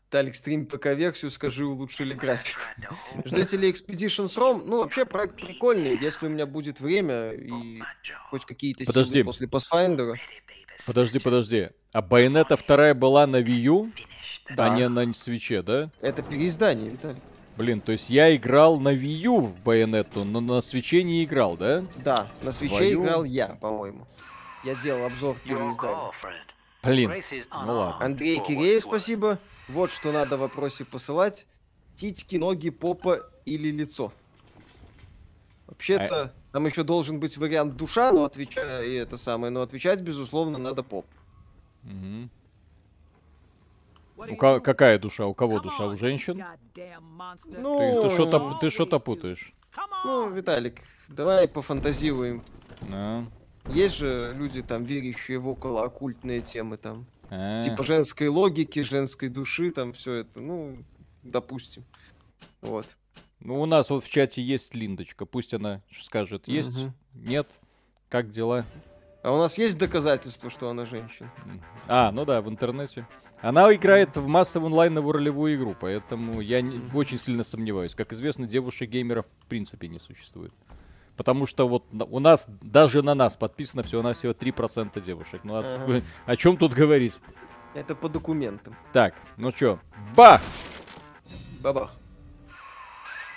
Wrong. 0.06 0.12
Талик, 0.12 0.36
стрим 0.36 0.66
ПК-версию, 0.66 1.32
скажи, 1.32 1.66
улучшили 1.66 2.14
графику. 2.14 2.60
her, 2.80 3.28
Ждете 3.28 3.58
ли 3.58 3.72
Expeditions 3.72 4.38
ROM? 4.38 4.64
Ну, 4.66 4.78
вообще, 4.80 5.06
проект 5.06 5.36
прикольный, 5.36 5.98
если 5.98 6.28
у 6.28 6.30
меня 6.30 6.46
будет 6.46 6.80
время 6.80 7.32
и 7.32 7.82
хоть 8.30 8.46
какие-то 8.46 8.86
Подожди. 8.86 9.14
силы 9.14 9.26
после 9.26 9.48
Pathfinder. 9.48 10.16
Подожди, 10.86 11.20
подожди. 11.20 11.70
А 11.94 12.02
Байонета 12.02 12.58
вторая 12.58 12.94
была 12.94 13.26
на 13.28 13.38
Wii 13.38 13.62
U. 13.62 13.92
Да. 14.56 14.66
а 14.74 14.76
не 14.76 14.88
на 14.90 15.12
свече, 15.14 15.62
да? 15.64 15.90
Это 16.02 16.22
переиздание, 16.22 16.92
Виталий. 16.92 17.22
Блин, 17.58 17.80
то 17.80 17.94
есть 17.94 18.10
я 18.10 18.36
играл 18.36 18.80
на 18.80 18.94
Wii 18.94 19.22
U 19.24 19.42
в 19.48 19.60
Байонету, 19.62 20.24
но 20.26 20.42
на 20.42 20.62
свече 20.62 21.04
не 21.04 21.24
играл, 21.24 21.56
да? 21.58 21.86
Да, 21.96 22.28
на 22.44 22.52
свече 22.52 22.76
Твою- 22.76 23.02
играл 23.02 23.24
я, 23.24 23.48
по-моему. 23.48 24.08
Я 24.64 24.76
делал 24.76 25.06
обзор 25.06 25.38
переиздания. 25.44 26.12
Блин. 26.84 27.12
Ну 27.66 27.74
ладно. 27.74 28.06
Андрей 28.06 28.40
Киреев, 28.40 28.84
спасибо. 28.84 29.40
Вот 29.68 29.92
что 29.92 30.12
надо 30.12 30.38
в 30.38 30.42
вопросе 30.42 30.86
посылать. 30.86 31.46
Титьки, 31.96 32.36
ноги, 32.36 32.70
попа 32.70 33.22
или 33.46 33.72
лицо. 33.72 34.12
Вообще-то, 35.68 36.34
там 36.52 36.66
еще 36.68 36.84
должен 36.84 37.20
быть 37.20 37.38
вариант 37.38 37.76
душа, 37.76 38.12
но 38.12 38.26
отвечать, 38.26 38.86
и 38.86 38.94
это 38.94 39.18
самое, 39.18 39.52
но 39.52 39.62
отвечать, 39.62 40.02
безусловно, 40.02 40.58
надо 40.58 40.84
поп. 40.84 41.06
Мгм. 41.84 42.30
У 44.18 44.36
ка- 44.38 44.60
какая 44.60 44.98
душа? 45.00 45.26
У 45.26 45.34
кого 45.34 45.60
душа? 45.60 45.88
У 45.88 45.98
женщин? 45.98 46.44
Ну, 47.58 47.80
Ты, 47.80 48.02
ты 48.10 48.10
что-то 48.14 48.58
ты 48.62 48.70
что-то 48.70 49.00
путаешь. 49.00 49.54
ну, 50.06 50.30
Виталик, 50.30 50.82
давай 51.10 51.48
пофантазируем. 51.48 52.44
А, 52.92 53.24
Есть 53.68 53.96
же 53.96 54.32
люди, 54.36 54.62
там, 54.62 54.84
верящие 54.84 55.40
в 55.40 55.50
около 55.50 55.84
оккультные 55.86 56.42
темы, 56.42 56.78
там, 56.78 57.06
а. 57.30 57.64
типа 57.64 57.84
женской 57.84 58.28
логики, 58.28 58.82
женской 58.82 59.30
души, 59.30 59.72
там, 59.72 59.94
все 59.94 60.14
это, 60.16 60.40
ну, 60.40 60.78
допустим. 61.24 61.84
Вот. 62.62 62.86
Ну, 63.40 63.62
у 63.62 63.66
нас 63.66 63.90
вот 63.90 64.04
в 64.04 64.10
чате 64.10 64.42
есть 64.42 64.74
Линдочка, 64.74 65.26
пусть 65.26 65.54
она 65.54 65.82
скажет, 66.02 66.48
есть, 66.48 66.70
Мгм. 66.70 66.94
нет, 67.14 67.48
как 68.10 68.32
дела? 68.32 68.66
А 69.24 69.32
у 69.32 69.38
нас 69.38 69.58
есть 69.58 69.78
доказательства, 69.78 70.50
что 70.50 70.70
она 70.70 70.86
женщина? 70.86 71.32
А, 71.88 72.12
ну 72.12 72.26
да, 72.26 72.42
в 72.42 72.50
интернете. 72.50 73.08
Она 73.42 73.72
играет 73.76 74.16
в 74.16 74.26
массовую 74.28 74.68
онлайновую 74.70 75.14
ролевую 75.14 75.56
игру, 75.56 75.76
поэтому 75.80 76.42
я 76.42 76.62
не- 76.62 76.80
очень 76.96 77.20
сильно 77.20 77.44
сомневаюсь. 77.44 77.94
Как 77.94 78.14
известно, 78.14 78.48
девушек-геймеров 78.48 79.26
в 79.42 79.46
принципе 79.48 79.88
не 79.88 80.00
существует. 80.00 80.54
Потому 81.18 81.46
что 81.48 81.68
вот 81.68 81.92
на- 81.94 82.06
у 82.06 82.20
нас, 82.20 82.46
даже 82.62 83.02
на 83.02 83.16
нас 83.16 83.38
подписано 83.38 83.84
всего-навсего 83.84 84.34
3% 84.34 85.00
девушек. 85.02 85.42
Ну 85.44 85.56
о, 85.56 85.60
Ага. 85.60 86.02
о 86.26 86.36
чем 86.38 86.58
тут 86.58 86.74
говорить? 86.74 87.18
Это 87.74 87.96
по 87.96 88.10
документам. 88.10 88.76
Так, 88.94 89.16
ну 89.38 89.52
чё, 89.52 89.80
бах! 90.16 90.42
Бабах. 91.62 91.92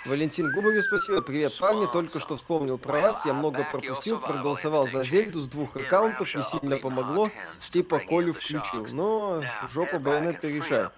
Валентин 0.05 0.51
Губове 0.53 0.81
спасибо. 0.81 1.21
Привет, 1.21 1.57
парни. 1.59 1.85
Только 1.91 2.19
что 2.19 2.37
вспомнил 2.37 2.77
про 2.77 3.01
вас. 3.01 3.25
Я 3.25 3.33
много 3.33 3.65
пропустил. 3.69 4.19
Проголосовал 4.19 4.87
за 4.87 5.03
Зельду 5.03 5.41
с 5.41 5.47
двух 5.49 5.75
аккаунтов. 5.75 6.33
Не 6.35 6.43
сильно 6.43 6.77
помогло. 6.77 7.29
Типа 7.59 7.99
Колю 7.99 8.33
включил. 8.33 8.85
Но 8.93 9.43
жопа 9.73 9.99
байонета 9.99 10.47
решает. 10.47 10.91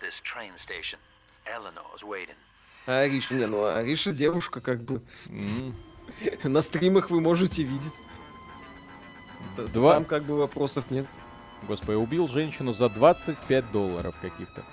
А 2.87 2.99
Ариша, 3.01 3.33
не, 3.35 3.45
ну 3.47 3.65
Ариша 3.65 4.11
девушка, 4.11 4.61
как 4.61 4.81
бы. 4.81 5.01
М, 5.27 5.75
На 6.43 6.61
стримах 6.61 7.09
вы 7.09 7.21
можете 7.21 7.63
видеть. 7.63 8.01
Два. 9.73 9.95
Там 9.95 10.05
как 10.05 10.23
бы 10.23 10.37
вопросов 10.37 10.85
нет. 10.89 11.05
Господи, 11.67 11.95
убил 11.95 12.27
женщину 12.27 12.73
за 12.73 12.89
25 12.89 13.71
долларов 13.71 14.15
каких-то. 14.21 14.63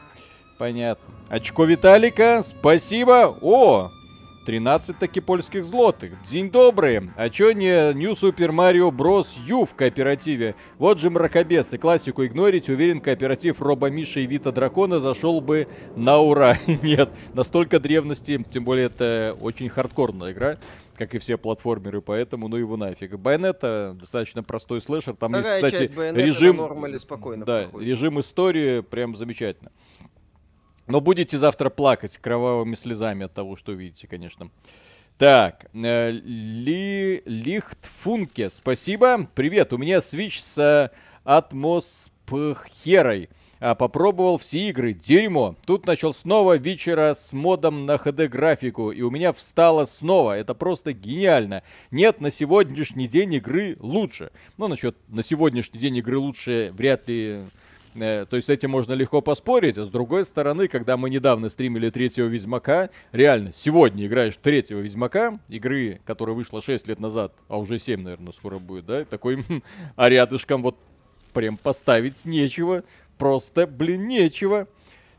Понятно. 0.56 1.04
Очко 1.28 1.64
Виталика, 1.64 2.42
спасибо. 2.42 3.36
О, 3.40 3.90
13 4.48 4.98
таки 4.98 5.20
польских 5.20 5.66
злотых. 5.66 6.14
День 6.22 6.50
добрый. 6.50 7.10
А 7.16 7.28
чё 7.28 7.52
не 7.52 7.92
New 7.92 8.12
Super 8.12 8.48
Mario 8.48 8.90
Bros. 8.90 9.26
U 9.46 9.66
в 9.66 9.74
кооперативе? 9.74 10.54
Вот 10.78 10.98
же 10.98 11.10
мракобес. 11.10 11.74
И 11.74 11.76
классику 11.76 12.24
игнорить. 12.24 12.70
Уверен, 12.70 13.02
кооператив 13.02 13.60
Роба 13.60 13.90
Миша 13.90 14.20
и 14.20 14.26
Вита 14.26 14.50
Дракона 14.50 15.00
зашел 15.00 15.42
бы 15.42 15.68
на 15.96 16.16
ура. 16.20 16.56
Нет, 16.82 17.10
настолько 17.34 17.78
древности. 17.78 18.42
Тем 18.50 18.64
более 18.64 18.86
это 18.86 19.36
очень 19.38 19.68
хардкорная 19.68 20.32
игра. 20.32 20.56
Как 20.96 21.14
и 21.14 21.18
все 21.18 21.36
платформеры, 21.36 22.00
поэтому 22.00 22.48
ну 22.48 22.56
его 22.56 22.78
нафиг. 22.78 23.18
Байонета 23.18 23.98
достаточно 24.00 24.42
простой 24.42 24.80
слэшер. 24.80 25.14
Там 25.14 25.34
есть, 25.34 25.42
Вторая 25.42 25.62
кстати, 25.62 25.82
часть 25.82 25.94
Байонета 25.94 26.24
режим... 26.24 26.56
нормале 26.56 26.98
спокойно 26.98 27.44
Да, 27.44 27.64
проходит. 27.64 27.86
режим 27.86 28.18
истории 28.18 28.80
прям 28.80 29.14
замечательно. 29.14 29.72
Но 30.88 31.02
будете 31.02 31.38
завтра 31.38 31.70
плакать 31.70 32.16
кровавыми 32.16 32.74
слезами 32.74 33.26
от 33.26 33.34
того, 33.34 33.54
что 33.56 33.72
увидите, 33.72 34.08
конечно. 34.08 34.50
Так, 35.18 35.66
э, 35.74 36.10
Ли, 36.10 37.22
Лихтфунке, 37.26 38.50
спасибо. 38.50 39.28
Привет, 39.34 39.72
у 39.72 39.78
меня 39.78 39.98
Switch 39.98 40.40
с 40.40 40.56
э, 40.56 40.90
атмосферой. 41.24 43.28
А, 43.60 43.74
попробовал 43.74 44.38
все 44.38 44.68
игры, 44.68 44.92
дерьмо. 44.92 45.56
Тут 45.66 45.84
начал 45.86 46.14
снова 46.14 46.56
вечера 46.56 47.14
с 47.14 47.32
модом 47.32 47.86
на 47.86 47.96
HD 47.96 48.28
графику, 48.28 48.92
и 48.92 49.02
у 49.02 49.10
меня 49.10 49.32
встало 49.32 49.86
снова. 49.86 50.38
Это 50.38 50.54
просто 50.54 50.92
гениально. 50.92 51.64
Нет 51.90 52.20
на 52.20 52.30
сегодняшний 52.30 53.08
день 53.08 53.34
игры 53.34 53.76
лучше. 53.80 54.30
Ну, 54.56 54.68
насчет 54.68 54.96
на 55.08 55.24
сегодняшний 55.24 55.80
день 55.80 55.96
игры 55.96 56.18
лучше 56.18 56.70
вряд 56.72 57.08
ли 57.08 57.40
Э, 57.94 58.26
То 58.28 58.36
есть 58.36 58.46
с 58.46 58.50
этим 58.50 58.70
можно 58.70 58.92
легко 58.92 59.20
поспорить, 59.20 59.78
а 59.78 59.84
с 59.84 59.90
другой 59.90 60.24
стороны, 60.24 60.68
когда 60.68 60.96
мы 60.96 61.10
недавно 61.10 61.48
стримили 61.48 61.90
третьего 61.90 62.26
Ведьмака, 62.26 62.90
реально, 63.12 63.52
сегодня 63.54 64.06
играешь 64.06 64.34
в 64.34 64.38
третьего 64.38 64.80
Ведьмака, 64.80 65.38
игры, 65.48 66.00
которая 66.04 66.36
вышла 66.36 66.62
6 66.62 66.88
лет 66.88 67.00
назад, 67.00 67.32
а 67.48 67.58
уже 67.58 67.78
7, 67.78 68.00
наверное, 68.00 68.32
скоро 68.32 68.58
будет, 68.58 68.86
да, 68.86 69.04
такой, 69.04 69.42
хм, 69.48 69.62
а 69.96 70.08
рядышком 70.08 70.62
вот 70.62 70.76
прям 71.32 71.56
поставить 71.56 72.24
нечего, 72.24 72.84
просто, 73.16 73.66
блин, 73.66 74.06
нечего. 74.08 74.66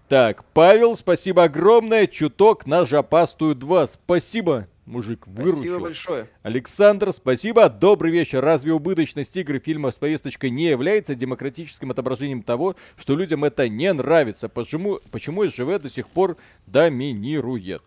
Так, 0.07 0.43
Павел, 0.53 0.95
спасибо 0.95 1.43
огромное, 1.43 2.07
чуток 2.07 2.65
на 2.65 2.86
жопастую 2.86 3.55
2, 3.55 3.88
спасибо, 3.88 4.67
мужик, 4.89 5.27
выручил. 5.27 5.57
Спасибо 5.57 5.79
большое. 5.79 6.29
Александр, 6.43 7.13
спасибо. 7.13 7.69
Добрый 7.69 8.11
вечер. 8.11 8.41
Разве 8.41 8.73
убыточность 8.73 9.35
игр 9.37 9.55
и 9.55 9.59
фильмов 9.59 9.93
с 9.93 9.97
повесточкой 9.97 10.49
не 10.49 10.65
является 10.65 11.15
демократическим 11.15 11.91
отображением 11.91 12.41
того, 12.41 12.75
что 12.97 13.15
людям 13.15 13.43
это 13.45 13.69
не 13.69 13.91
нравится? 13.93 14.49
Почему, 14.49 14.99
почему 15.11 15.45
СЖВ 15.45 15.79
до 15.79 15.89
сих 15.89 16.09
пор 16.09 16.37
доминирует? 16.65 17.83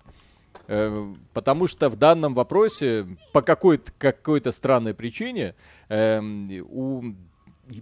Э, 0.69 1.13
Потому 1.33 1.67
что 1.67 1.91
в 1.91 1.97
данном 1.97 2.35
вопросе 2.35 3.07
по 3.33 3.43
какой-то 3.43 3.93
какой-то 3.99 4.53
странной 4.53 4.95
причине 4.95 5.55
эм, 5.89 6.49
у 6.71 7.15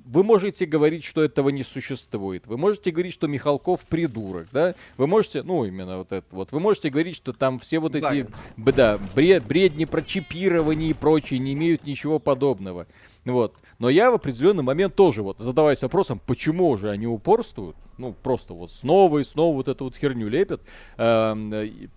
вы 0.05 0.22
можете 0.22 0.66
говорить, 0.66 1.05
что 1.05 1.22
этого 1.22 1.49
не 1.49 1.62
существует. 1.62 2.47
Вы 2.47 2.57
можете 2.57 2.91
говорить, 2.91 3.12
что 3.12 3.26
Михалков 3.26 3.80
придурок, 3.82 4.49
да? 4.53 4.74
Вы 4.97 5.07
можете, 5.07 5.43
ну, 5.43 5.64
именно 5.64 5.99
вот 5.99 6.12
это 6.12 6.26
вот. 6.30 6.53
Вы 6.53 6.61
можете 6.61 6.91
говорить, 6.91 7.16
что 7.16 7.32
там 7.32 7.59
все 7.59 7.78
вот 7.78 7.95
эти, 7.95 8.26
да, 8.57 8.99
бред, 9.14 9.45
бредни 9.45 9.84
про 9.84 10.03
чипирование 10.03 10.91
и 10.91 10.95
прочее 10.95 11.41
не 11.41 11.55
имеют 11.55 11.84
ничего 11.84 12.18
подобного. 12.18 12.86
Вот. 13.24 13.55
Но 13.80 13.88
я 13.88 14.10
в 14.10 14.14
определенный 14.14 14.62
момент 14.62 14.94
тоже 14.94 15.22
вот 15.22 15.38
задаваюсь 15.38 15.80
вопросом, 15.80 16.20
почему 16.26 16.76
же 16.76 16.90
они 16.90 17.06
упорствуют? 17.06 17.76
Ну, 17.96 18.14
просто 18.22 18.52
вот 18.52 18.70
снова 18.70 19.18
и 19.20 19.24
снова 19.24 19.56
вот 19.56 19.68
эту 19.68 19.84
вот 19.84 19.96
херню 19.96 20.28
лепят. 20.28 20.60
Э, 20.98 21.34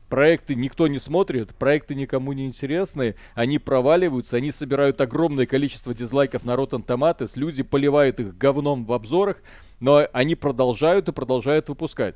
проекты 0.07 0.55
никто 0.55 0.87
не 0.87 0.97
смотрит, 0.97 1.53
проекты 1.55 1.93
никому 1.93 2.31
не 2.31 2.45
интересны, 2.45 3.15
они 3.35 3.59
проваливаются, 3.59 4.37
они 4.37 4.51
собирают 4.51 5.01
огромное 5.01 5.45
количество 5.45 5.93
дизлайков 5.93 6.45
на 6.45 6.51
Rotten 6.51 6.85
Tomatoes, 6.85 7.31
люди 7.35 7.63
поливают 7.63 8.17
их 8.21 8.37
говном 8.37 8.85
в 8.85 8.93
обзорах, 8.93 9.43
но 9.81 10.07
они 10.13 10.35
продолжают 10.35 11.09
и 11.09 11.11
продолжают 11.11 11.67
выпускать. 11.67 12.15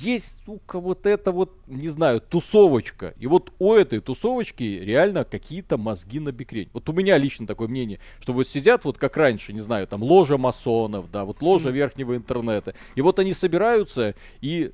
Есть, 0.00 0.42
сука, 0.44 0.80
вот 0.80 1.06
это 1.06 1.32
вот, 1.32 1.52
не 1.66 1.88
знаю, 1.88 2.20
тусовочка. 2.20 3.14
И 3.18 3.26
вот 3.26 3.52
у 3.58 3.72
этой 3.72 4.00
тусовочки 4.00 4.62
реально 4.62 5.24
какие-то 5.24 5.78
мозги 5.78 6.18
на 6.18 6.32
бикрень. 6.32 6.68
Вот 6.72 6.88
у 6.88 6.92
меня 6.92 7.16
лично 7.18 7.46
такое 7.46 7.68
мнение, 7.68 8.00
что 8.20 8.32
вот 8.32 8.48
сидят 8.48 8.84
вот 8.84 8.98
как 8.98 9.16
раньше, 9.16 9.52
не 9.52 9.60
знаю, 9.60 9.86
там 9.86 10.02
ложа 10.02 10.38
масонов, 10.38 11.10
да, 11.10 11.24
вот 11.24 11.40
ложа 11.40 11.70
верхнего 11.70 12.16
интернета. 12.16 12.74
И 12.94 13.00
вот 13.00 13.18
они 13.18 13.32
собираются 13.32 14.14
и 14.40 14.72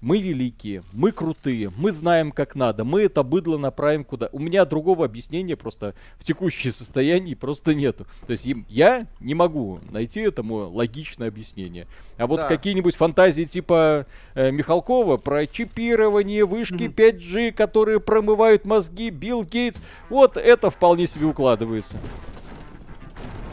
мы 0.00 0.20
великие, 0.20 0.82
мы 0.92 1.10
крутые, 1.10 1.72
мы 1.76 1.90
знаем 1.90 2.30
как 2.30 2.54
надо, 2.54 2.84
мы 2.84 3.02
это 3.02 3.22
быдло 3.22 3.56
направим 3.58 4.04
куда. 4.04 4.28
У 4.32 4.38
меня 4.38 4.64
другого 4.64 5.04
объяснения 5.04 5.56
просто 5.56 5.94
в 6.18 6.24
текущем 6.24 6.72
состоянии 6.72 7.34
просто 7.34 7.74
нету. 7.74 8.06
То 8.26 8.32
есть 8.32 8.46
я 8.68 9.06
не 9.20 9.34
могу 9.34 9.80
найти 9.90 10.20
этому 10.20 10.68
логичное 10.68 11.28
объяснение. 11.28 11.86
А 12.18 12.26
вот 12.26 12.36
Да. 12.36 12.48
какие-нибудь 12.48 12.94
фантазии 12.94 13.44
типа 13.44 14.06
э, 14.34 14.50
Михалкова 14.50 15.16
про 15.16 15.46
чипирование, 15.46 16.44
вышки 16.44 16.84
5G, 16.84 17.52
которые 17.52 18.00
промывают 18.00 18.64
мозги, 18.64 19.10
Билл 19.10 19.44
Гейтс, 19.44 19.80
вот 20.08 20.36
это 20.36 20.70
вполне 20.70 21.06
себе 21.06 21.26
укладывается. 21.26 21.96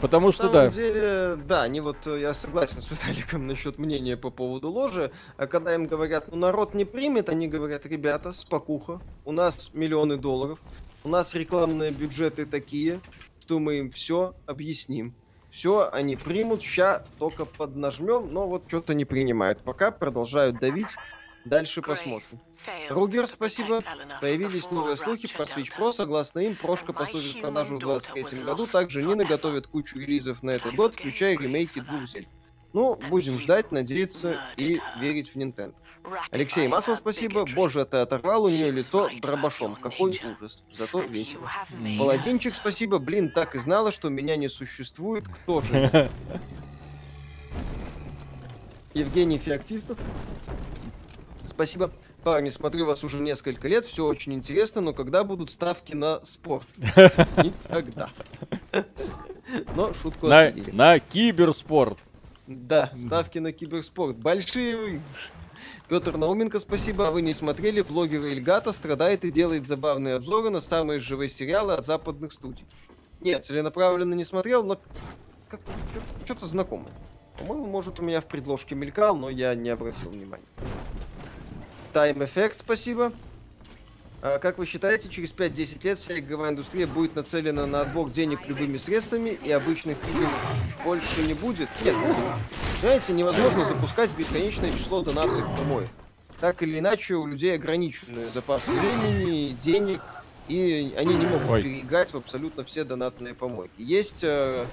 Потому 0.04 0.26
На 0.26 0.32
что 0.34 0.42
самом 0.42 0.52
да. 0.52 0.68
деле, 0.68 1.36
да, 1.48 1.62
они 1.62 1.80
вот, 1.80 1.96
э, 2.04 2.20
я 2.20 2.34
согласен 2.34 2.82
с 2.82 2.90
Виталиком 2.90 3.46
насчет 3.46 3.78
мнения 3.78 4.18
по 4.18 4.28
поводу 4.28 4.70
ложи, 4.70 5.10
а 5.38 5.46
когда 5.46 5.74
им 5.74 5.86
говорят, 5.86 6.26
ну 6.30 6.36
народ 6.36 6.74
не 6.74 6.84
примет, 6.84 7.30
они 7.30 7.48
говорят, 7.48 7.86
ребята, 7.86 8.34
спокуха, 8.34 9.00
у 9.24 9.32
нас 9.32 9.70
миллионы 9.72 10.18
долларов, 10.18 10.60
у 11.04 11.08
нас 11.08 11.34
рекламные 11.34 11.90
бюджеты 11.90 12.44
такие, 12.44 13.00
что 13.40 13.58
мы 13.58 13.78
им 13.78 13.90
все 13.90 14.34
объясним. 14.44 15.14
Все, 15.50 15.88
они 15.90 16.16
примут, 16.16 16.60
ща 16.60 17.06
только 17.18 17.46
поднажмем, 17.46 18.30
но 18.30 18.46
вот 18.46 18.64
что-то 18.68 18.92
не 18.92 19.06
принимают. 19.06 19.60
Пока 19.60 19.90
продолжают 19.90 20.58
давить, 20.58 20.96
дальше 21.44 21.82
посмотрим. 21.82 22.40
Ругер, 22.88 23.28
спасибо. 23.28 23.80
Появились 24.20 24.70
новые 24.70 24.96
слухи 24.96 25.32
про 25.34 25.44
Switch 25.44 25.70
Pro. 25.76 25.92
Согласно 25.92 26.40
им, 26.40 26.56
прошка 26.56 26.92
поступит 26.92 27.36
в 27.36 27.40
продажу 27.40 27.76
в 27.76 27.80
2023 27.80 28.44
году. 28.44 28.66
Также 28.66 29.02
Нина 29.02 29.24
готовит 29.24 29.66
кучу 29.66 29.98
релизов 29.98 30.42
на 30.42 30.50
этот 30.50 30.74
год, 30.74 30.94
включая 30.94 31.36
ремейки 31.36 31.80
двух 31.80 32.08
Зель. 32.08 32.28
Ну, 32.72 32.96
будем 33.08 33.38
ждать, 33.38 33.70
надеяться 33.70 34.36
и 34.56 34.80
верить 34.98 35.28
в 35.28 35.36
Nintendo. 35.36 35.74
Алексей 36.30 36.68
Маслов, 36.68 36.98
спасибо. 36.98 37.46
Боже, 37.54 37.80
это 37.80 38.02
оторвал 38.02 38.44
у 38.44 38.48
нее 38.48 38.70
лицо 38.70 39.08
дробашом. 39.20 39.74
Какой 39.76 40.10
ужас. 40.10 40.62
Зато 40.76 41.00
весело. 41.00 41.50
Паладинчик, 41.98 42.54
спасибо. 42.54 42.98
Блин, 42.98 43.30
так 43.30 43.54
и 43.54 43.58
знала, 43.58 43.92
что 43.92 44.10
меня 44.10 44.36
не 44.36 44.48
существует. 44.48 45.26
Кто 45.28 45.62
же? 45.62 46.10
Евгений 48.94 49.38
Феоктистов. 49.38 49.98
Спасибо. 51.54 51.92
Парни, 52.24 52.50
смотрю 52.50 52.86
вас 52.86 53.04
уже 53.04 53.18
несколько 53.18 53.68
лет, 53.68 53.84
все 53.84 54.06
очень 54.06 54.32
интересно, 54.32 54.80
но 54.80 54.92
когда 54.92 55.24
будут 55.24 55.50
ставки 55.50 55.94
на 55.94 56.24
спорт? 56.24 56.66
Никогда. 56.78 58.10
Но 59.76 59.92
шутку 59.94 60.26
На, 60.26 60.52
на 60.72 60.98
киберспорт. 60.98 61.98
Да, 62.46 62.92
ставки 63.00 63.38
на 63.38 63.52
киберспорт. 63.52 64.16
Большие 64.16 64.76
выигрыши. 64.76 65.30
Петр 65.88 66.16
Науменко, 66.16 66.58
спасибо. 66.58 67.08
А 67.08 67.10
вы 67.10 67.22
не 67.22 67.34
смотрели? 67.34 67.82
Блогер 67.82 68.24
Ильгата 68.24 68.72
страдает 68.72 69.24
и 69.24 69.30
делает 69.30 69.66
забавные 69.66 70.16
обзоры 70.16 70.50
на 70.50 70.60
самые 70.60 70.98
живые 70.98 71.28
сериалы 71.28 71.74
от 71.74 71.84
западных 71.84 72.32
студий. 72.32 72.64
Нет, 73.20 73.44
целенаправленно 73.44 74.14
не 74.14 74.24
смотрел, 74.24 74.64
но 74.64 74.78
как-то 75.48 75.70
что-то 76.24 76.46
знакомое. 76.46 76.90
По-моему, 77.38 77.66
может, 77.66 78.00
у 78.00 78.02
меня 78.02 78.20
в 78.20 78.26
предложке 78.26 78.74
мелькал, 78.74 79.16
но 79.16 79.28
я 79.28 79.54
не 79.54 79.70
обратил 79.70 80.10
внимания. 80.10 80.44
Time 81.94 82.28
Effect, 82.28 82.56
спасибо. 82.58 83.12
А 84.20 84.38
как 84.38 84.58
вы 84.58 84.66
считаете, 84.66 85.08
через 85.08 85.32
5-10 85.32 85.84
лет 85.84 85.98
вся 85.98 86.18
игровая 86.18 86.50
индустрия 86.50 86.88
будет 86.88 87.14
нацелена 87.14 87.66
на 87.66 87.82
отбор 87.82 88.10
денег 88.10 88.40
любыми 88.48 88.78
средствами 88.78 89.30
и 89.30 89.50
обычных 89.52 89.96
игр 90.08 90.28
больше 90.84 91.22
не 91.22 91.34
будет? 91.34 91.68
Нет, 91.84 91.94
будет. 91.96 92.16
Знаете, 92.80 93.12
невозможно 93.12 93.64
запускать 93.64 94.10
бесконечное 94.18 94.70
число 94.70 95.02
донатных 95.02 95.44
помоек. 95.56 95.88
Так 96.40 96.62
или 96.64 96.80
иначе, 96.80 97.14
у 97.14 97.26
людей 97.26 97.54
ограниченный 97.54 98.28
запас 98.30 98.66
времени, 98.66 99.50
денег, 99.52 100.00
и 100.48 100.92
они 100.96 101.14
не 101.14 101.26
могут 101.26 101.48
Ой. 101.48 101.62
переиграть 101.62 102.12
в 102.12 102.16
абсолютно 102.16 102.64
все 102.64 102.82
донатные 102.84 103.34
помойки. 103.34 103.72
Есть, 103.78 104.24
э, 104.24 104.66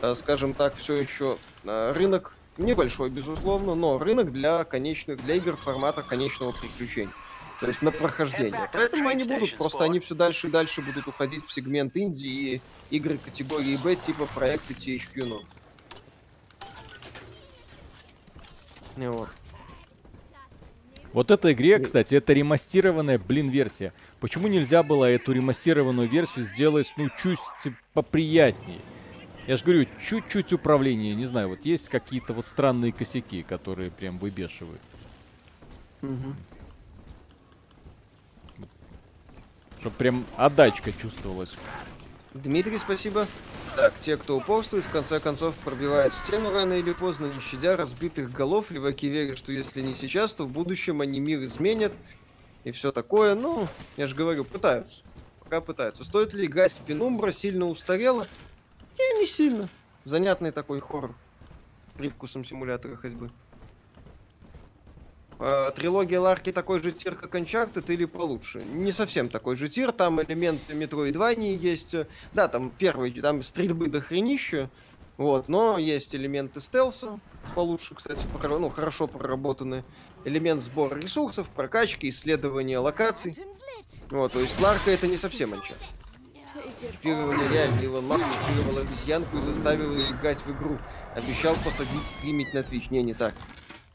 э, 0.00 0.14
скажем 0.14 0.54
так, 0.54 0.74
все 0.76 0.94
еще 0.94 1.36
э, 1.64 1.92
рынок 1.94 2.34
небольшой, 2.58 3.10
безусловно, 3.10 3.74
но 3.74 3.98
рынок 3.98 4.32
для 4.32 4.64
конечных, 4.64 5.24
для 5.24 5.36
игр 5.36 5.56
формата 5.56 6.02
конечного 6.02 6.52
приключения. 6.52 7.12
То 7.60 7.68
есть 7.68 7.80
на 7.80 7.92
прохождение. 7.92 8.68
Поэтому 8.72 9.08
они 9.08 9.24
будут, 9.24 9.56
просто 9.56 9.84
они 9.84 10.00
все 10.00 10.14
дальше 10.16 10.48
и 10.48 10.50
дальше 10.50 10.82
будут 10.82 11.06
уходить 11.06 11.46
в 11.46 11.52
сегмент 11.52 11.96
инди 11.96 12.26
и 12.26 12.60
игры 12.90 13.18
категории 13.18 13.76
Б 13.76 13.94
типа 13.94 14.26
проекты 14.34 14.74
THQ 14.74 15.14
Nordic. 15.14 15.46
Ну 18.96 19.12
Вот. 19.12 19.28
Вот 21.12 21.30
этой 21.30 21.52
игре, 21.52 21.78
кстати, 21.78 22.14
это 22.14 22.32
ремастированная, 22.32 23.18
блин, 23.18 23.50
версия. 23.50 23.92
Почему 24.18 24.48
нельзя 24.48 24.82
было 24.82 25.04
эту 25.04 25.32
ремастированную 25.32 26.08
версию 26.08 26.46
сделать, 26.46 26.92
ну, 26.96 27.10
чуть 27.22 27.38
поприятнее? 27.92 28.80
Я 29.46 29.56
же 29.56 29.64
говорю, 29.64 29.86
чуть-чуть 30.00 30.52
управление, 30.52 31.14
не 31.14 31.26
знаю, 31.26 31.48
вот 31.48 31.64
есть 31.64 31.88
какие-то 31.88 32.32
вот 32.32 32.46
странные 32.46 32.92
косяки, 32.92 33.42
которые 33.42 33.90
прям 33.90 34.18
выбешивают. 34.18 34.80
Чтоб 39.80 39.92
прям 39.94 40.24
отдачка 40.36 40.92
чувствовалась. 40.92 41.50
Дмитрий, 42.34 42.78
спасибо. 42.78 43.26
Так, 43.74 43.92
те, 44.00 44.16
кто 44.16 44.36
упорствует, 44.36 44.84
в 44.84 44.92
конце 44.92 45.18
концов 45.18 45.54
пробивают 45.56 46.14
стену 46.26 46.52
рано 46.52 46.74
или 46.74 46.92
поздно, 46.92 47.26
не 47.26 47.40
щадя 47.40 47.76
разбитых 47.76 48.30
голов. 48.32 48.70
Леваки 48.70 49.08
верят, 49.08 49.38
что 49.38 49.52
если 49.52 49.80
не 49.80 49.94
сейчас, 49.94 50.32
то 50.34 50.44
в 50.44 50.48
будущем 50.48 51.00
они 51.00 51.20
мир 51.20 51.42
изменят. 51.44 51.92
И 52.64 52.70
все 52.70 52.92
такое. 52.92 53.34
Ну, 53.34 53.66
я 53.96 54.06
же 54.06 54.14
говорю, 54.14 54.44
пытаются. 54.44 55.02
Пока 55.40 55.60
пытаются. 55.60 56.04
Стоит 56.04 56.32
ли 56.32 56.46
играть 56.46 56.72
в 56.72 56.84
Пенумбра? 56.84 57.32
Сильно 57.32 57.66
устарело? 57.66 58.26
Не, 58.98 59.20
не 59.20 59.26
сильно. 59.26 59.68
Занятный 60.04 60.50
такой 60.50 60.80
хоррор. 60.80 61.14
Привкусом 61.96 62.44
симулятора 62.44 62.96
ходьбы. 62.96 63.30
А, 65.38 65.70
трилогия 65.72 66.20
Ларки 66.20 66.52
такой 66.52 66.80
же 66.80 66.92
тир, 66.92 67.14
как 67.14 67.34
Uncharted, 67.34 67.84
или 67.92 68.04
получше? 68.04 68.62
Не 68.62 68.92
совсем 68.92 69.28
такой 69.28 69.56
же 69.56 69.68
тир, 69.68 69.92
там 69.92 70.22
элементы 70.22 70.74
Metroidvania 70.74 71.56
есть. 71.56 71.96
Да, 72.32 72.48
там 72.48 72.70
первый, 72.70 73.10
там 73.12 73.42
стрельбы 73.42 73.88
до 73.88 74.00
хренища, 74.00 74.70
вот, 75.16 75.48
но 75.48 75.78
есть 75.78 76.14
элементы 76.14 76.60
стелса, 76.60 77.18
получше, 77.54 77.94
кстати, 77.94 78.24
покро- 78.32 78.58
ну, 78.58 78.70
хорошо 78.70 79.08
проработаны. 79.08 79.84
Элемент 80.24 80.62
сбора 80.62 80.96
ресурсов, 80.96 81.48
прокачки, 81.48 82.08
исследования 82.08 82.78
локаций. 82.78 83.34
Вот, 84.10 84.32
то 84.32 84.38
есть 84.38 84.60
Ларка 84.60 84.92
это 84.92 85.08
не 85.08 85.16
совсем 85.16 85.52
Uncharted. 85.52 86.01
Чипирование 86.80 87.48
реально. 87.50 87.80
Илон 87.80 88.06
Маск 88.06 88.24
чипировал 88.24 88.78
обезьянку 88.78 89.38
и 89.38 89.40
заставил 89.40 89.96
ее 89.96 90.10
играть 90.10 90.38
в 90.38 90.50
игру. 90.50 90.78
Обещал 91.14 91.54
посадить 91.64 92.06
стримить 92.06 92.52
на 92.54 92.58
Twitch. 92.58 92.86
Не, 92.90 93.02
не 93.02 93.14
так. 93.14 93.34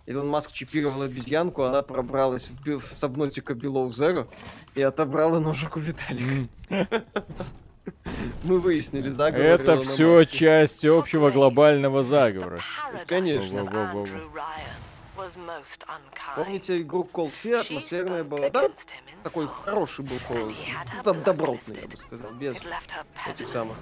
Илон 0.06 0.30
Маск 0.30 0.54
чипировал 0.54 1.02
обезьянку, 1.02 1.64
она 1.64 1.82
пробралась 1.82 2.50
в, 2.50 2.80
в 2.80 2.98
сабнотика 2.98 3.54
Below 3.54 3.90
Zero 3.90 4.28
и 4.74 4.82
отобрала 4.82 5.40
ножик 5.40 5.76
у 5.76 5.80
Виталика. 5.82 6.48
Мы 8.44 8.60
выяснили 8.60 9.10
заговор 9.10 9.46
Это 9.46 9.82
все 9.82 10.24
часть 10.26 10.86
общего 10.86 11.30
глобального 11.30 12.04
заговора. 12.04 12.60
Конечно. 13.06 13.70
Помните 16.36 16.78
игру 16.82 17.10
Cold 17.12 17.34
Fear? 17.44 17.62
Атмосферная 17.62 18.24
была, 18.24 18.50
да? 18.50 18.70
Такой 19.24 19.48
хороший 19.48 20.06
был. 20.06 20.18
Ну, 20.30 20.54
там 21.04 21.24
добротный, 21.24 21.82
я 21.82 21.88
бы 21.88 21.98
сказал, 21.98 22.32
без 22.34 22.56
этих 23.28 23.50
самых. 23.50 23.78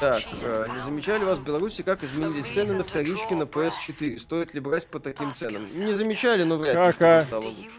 Так, 0.00 0.22
э, 0.42 0.66
не 0.74 0.80
замечали 0.82 1.22
вас 1.22 1.38
в 1.38 1.44
Беларуси, 1.44 1.82
как 1.82 2.02
изменились 2.02 2.46
цены 2.46 2.74
на 2.74 2.82
вторички 2.82 3.34
на 3.34 3.42
PS4? 3.44 4.18
Стоит 4.18 4.54
ли 4.54 4.60
брать 4.60 4.86
по 4.86 4.98
таким 4.98 5.34
ценам? 5.34 5.62
Не 5.64 5.92
замечали, 5.92 6.42
но 6.42 6.56
вряд 6.56 6.74
ли 6.74 6.92
что-то 6.92 7.24
стало 7.26 7.46
лучше. 7.46 7.70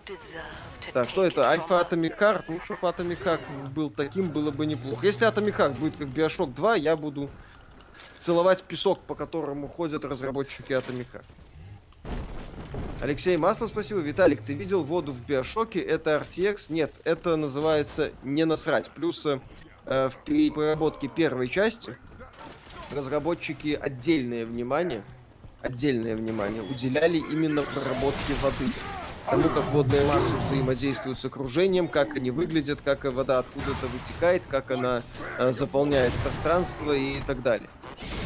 Так, 0.93 1.09
что 1.09 1.25
это? 1.25 1.49
Альфа 1.49 1.79
Atomic 1.81 2.17
Heart? 2.17 2.43
Ну, 2.47 2.59
чтобы 2.63 2.87
Atomic 2.87 3.23
Heart 3.23 3.69
был 3.73 3.89
таким, 3.89 4.29
было 4.29 4.51
бы 4.51 4.65
неплохо. 4.65 5.05
Если 5.05 5.27
Atomic 5.27 5.57
Heart 5.57 5.79
будет 5.79 5.97
как 5.97 6.07
Bioshock 6.07 6.53
2, 6.53 6.75
я 6.75 6.95
буду 6.95 7.29
целовать 8.23 8.63
песок, 8.63 9.01
по 9.01 9.15
которому 9.15 9.67
ходят 9.67 10.05
разработчики 10.05 10.71
Heart. 10.71 11.23
Алексей 13.01 13.35
Маслов, 13.35 13.69
спасибо. 13.69 13.99
Виталик, 13.99 14.41
ты 14.43 14.53
видел 14.53 14.85
воду 14.85 15.11
в 15.11 15.25
Биошоке? 15.25 15.79
Это 15.79 16.23
RTX? 16.25 16.67
Нет, 16.69 16.93
это 17.03 17.35
называется 17.35 18.11
не 18.23 18.45
насрать. 18.45 18.89
Плюс 18.91 19.25
э, 19.25 19.39
в 19.85 20.13
при 20.23 20.49
проработке 20.51 21.09
первой 21.09 21.49
части 21.49 21.97
разработчики 22.91 23.77
отдельное 23.79 24.45
внимание, 24.45 25.03
отдельное 25.61 26.15
внимание 26.15 26.61
уделяли 26.61 27.17
именно 27.17 27.61
проработке 27.61 28.33
воды. 28.41 28.71
Тому, 29.29 29.49
как 29.49 29.65
водные 29.71 30.05
массы 30.05 30.33
взаимодействуют 30.47 31.19
с 31.19 31.25
окружением, 31.25 31.89
как 31.89 32.15
они 32.15 32.31
выглядят, 32.31 32.79
как 32.83 33.03
вода 33.03 33.39
откуда-то 33.39 33.87
вытекает, 33.87 34.43
как 34.49 34.71
она 34.71 35.03
э, 35.39 35.51
заполняет 35.51 36.13
пространство 36.23 36.93
и 36.93 37.17
так 37.27 37.41
далее. 37.41 37.67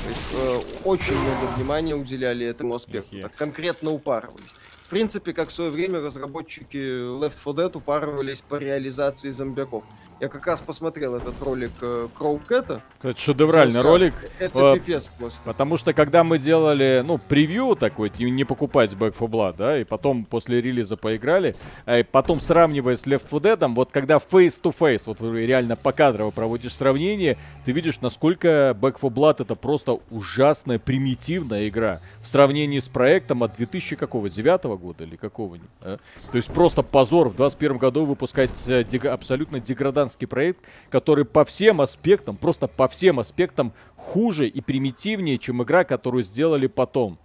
То 0.04 0.10
есть 0.10 0.22
э, 0.34 0.80
очень 0.84 1.18
много 1.18 1.54
внимания 1.56 1.96
уделяли 1.96 2.46
этому 2.46 2.76
аспекту, 2.76 3.22
так 3.22 3.36
конкретно 3.36 3.92
упарывались. 3.92 4.54
В 4.88 4.90
принципе, 4.90 5.34
как 5.34 5.50
в 5.50 5.52
свое 5.52 5.70
время 5.70 6.00
разработчики 6.00 6.78
Left 6.78 7.34
4 7.44 7.68
Dead 7.68 7.78
упарывались 7.78 8.40
по 8.40 8.56
реализации 8.56 9.32
зомбяков. 9.32 9.84
Я 10.22 10.30
как 10.30 10.48
раз 10.48 10.62
посмотрел 10.62 11.16
этот 11.16 11.40
ролик 11.42 11.72
Кроукэта. 12.18 12.82
Это 13.02 13.20
шедевральный 13.20 13.74
Сам- 13.74 13.86
ролик. 13.86 14.14
Это 14.40 14.72
А, 14.72 14.76
пипец 14.76 15.10
просто. 15.20 15.40
Потому 15.44 15.78
что 15.78 15.94
когда 15.94 16.24
мы 16.24 16.40
делали, 16.40 17.04
ну, 17.06 17.18
превью 17.18 17.76
такой, 17.76 18.10
не 18.18 18.46
покупать 18.46 18.94
Back 18.94 19.12
4 19.12 19.30
Blood, 19.30 19.56
да, 19.58 19.78
и 19.78 19.84
потом 19.84 20.24
после 20.24 20.62
релиза 20.62 20.96
поиграли, 20.96 21.54
а 21.86 22.00
и 22.00 22.04
потом 22.04 22.40
сравнивая 22.40 22.96
с 22.96 23.06
Left 23.06 23.30
4 23.30 23.56
Dead, 23.56 23.74
вот 23.76 23.92
когда 23.92 24.16
face 24.20 24.58
to 24.60 24.74
face, 24.74 25.04
вот 25.06 25.20
реально 25.22 25.76
покадрово 25.76 26.32
проводишь 26.32 26.74
сравнение, 26.74 27.38
ты 27.66 27.74
видишь, 27.74 28.00
насколько 28.00 28.76
Back 28.80 28.96
4 29.02 29.14
Blood 29.14 29.36
это 29.42 29.56
просто 29.56 30.00
ужасная, 30.12 30.80
примитивная 30.80 31.68
игра 31.68 32.00
в 32.22 32.28
сравнении 32.28 32.80
с 32.80 32.88
проектом 32.88 33.44
от 33.44 33.54
2000 33.58 33.98
какого, 33.98 34.30
9 34.30 34.77
года 34.78 35.04
или 35.04 35.16
какого 35.16 35.56
нибудь 35.56 35.70
То 35.82 36.00
есть 36.36 36.52
просто 36.54 36.84
позор 36.84 37.30
в 37.30 37.36
21 37.36 37.78
году 37.78 38.06
выпускать 38.06 38.52
э, 38.68 38.84
дега- 38.84 39.14
абсолютно 39.14 39.60
деграданский 39.60 40.26
проект, 40.26 40.60
который 40.90 41.26
по 41.26 41.46
всем 41.46 41.82
аспектам, 41.82 42.38
просто 42.38 42.68
по 42.68 42.88
всем 42.88 43.20
аспектам 43.20 43.74
хуже 43.96 44.48
и 44.48 44.62
примитивнее, 44.62 45.38
чем 45.38 45.64
игра, 45.64 45.84
которую 45.84 46.24
сделали 46.24 46.68
потом. 46.68 47.20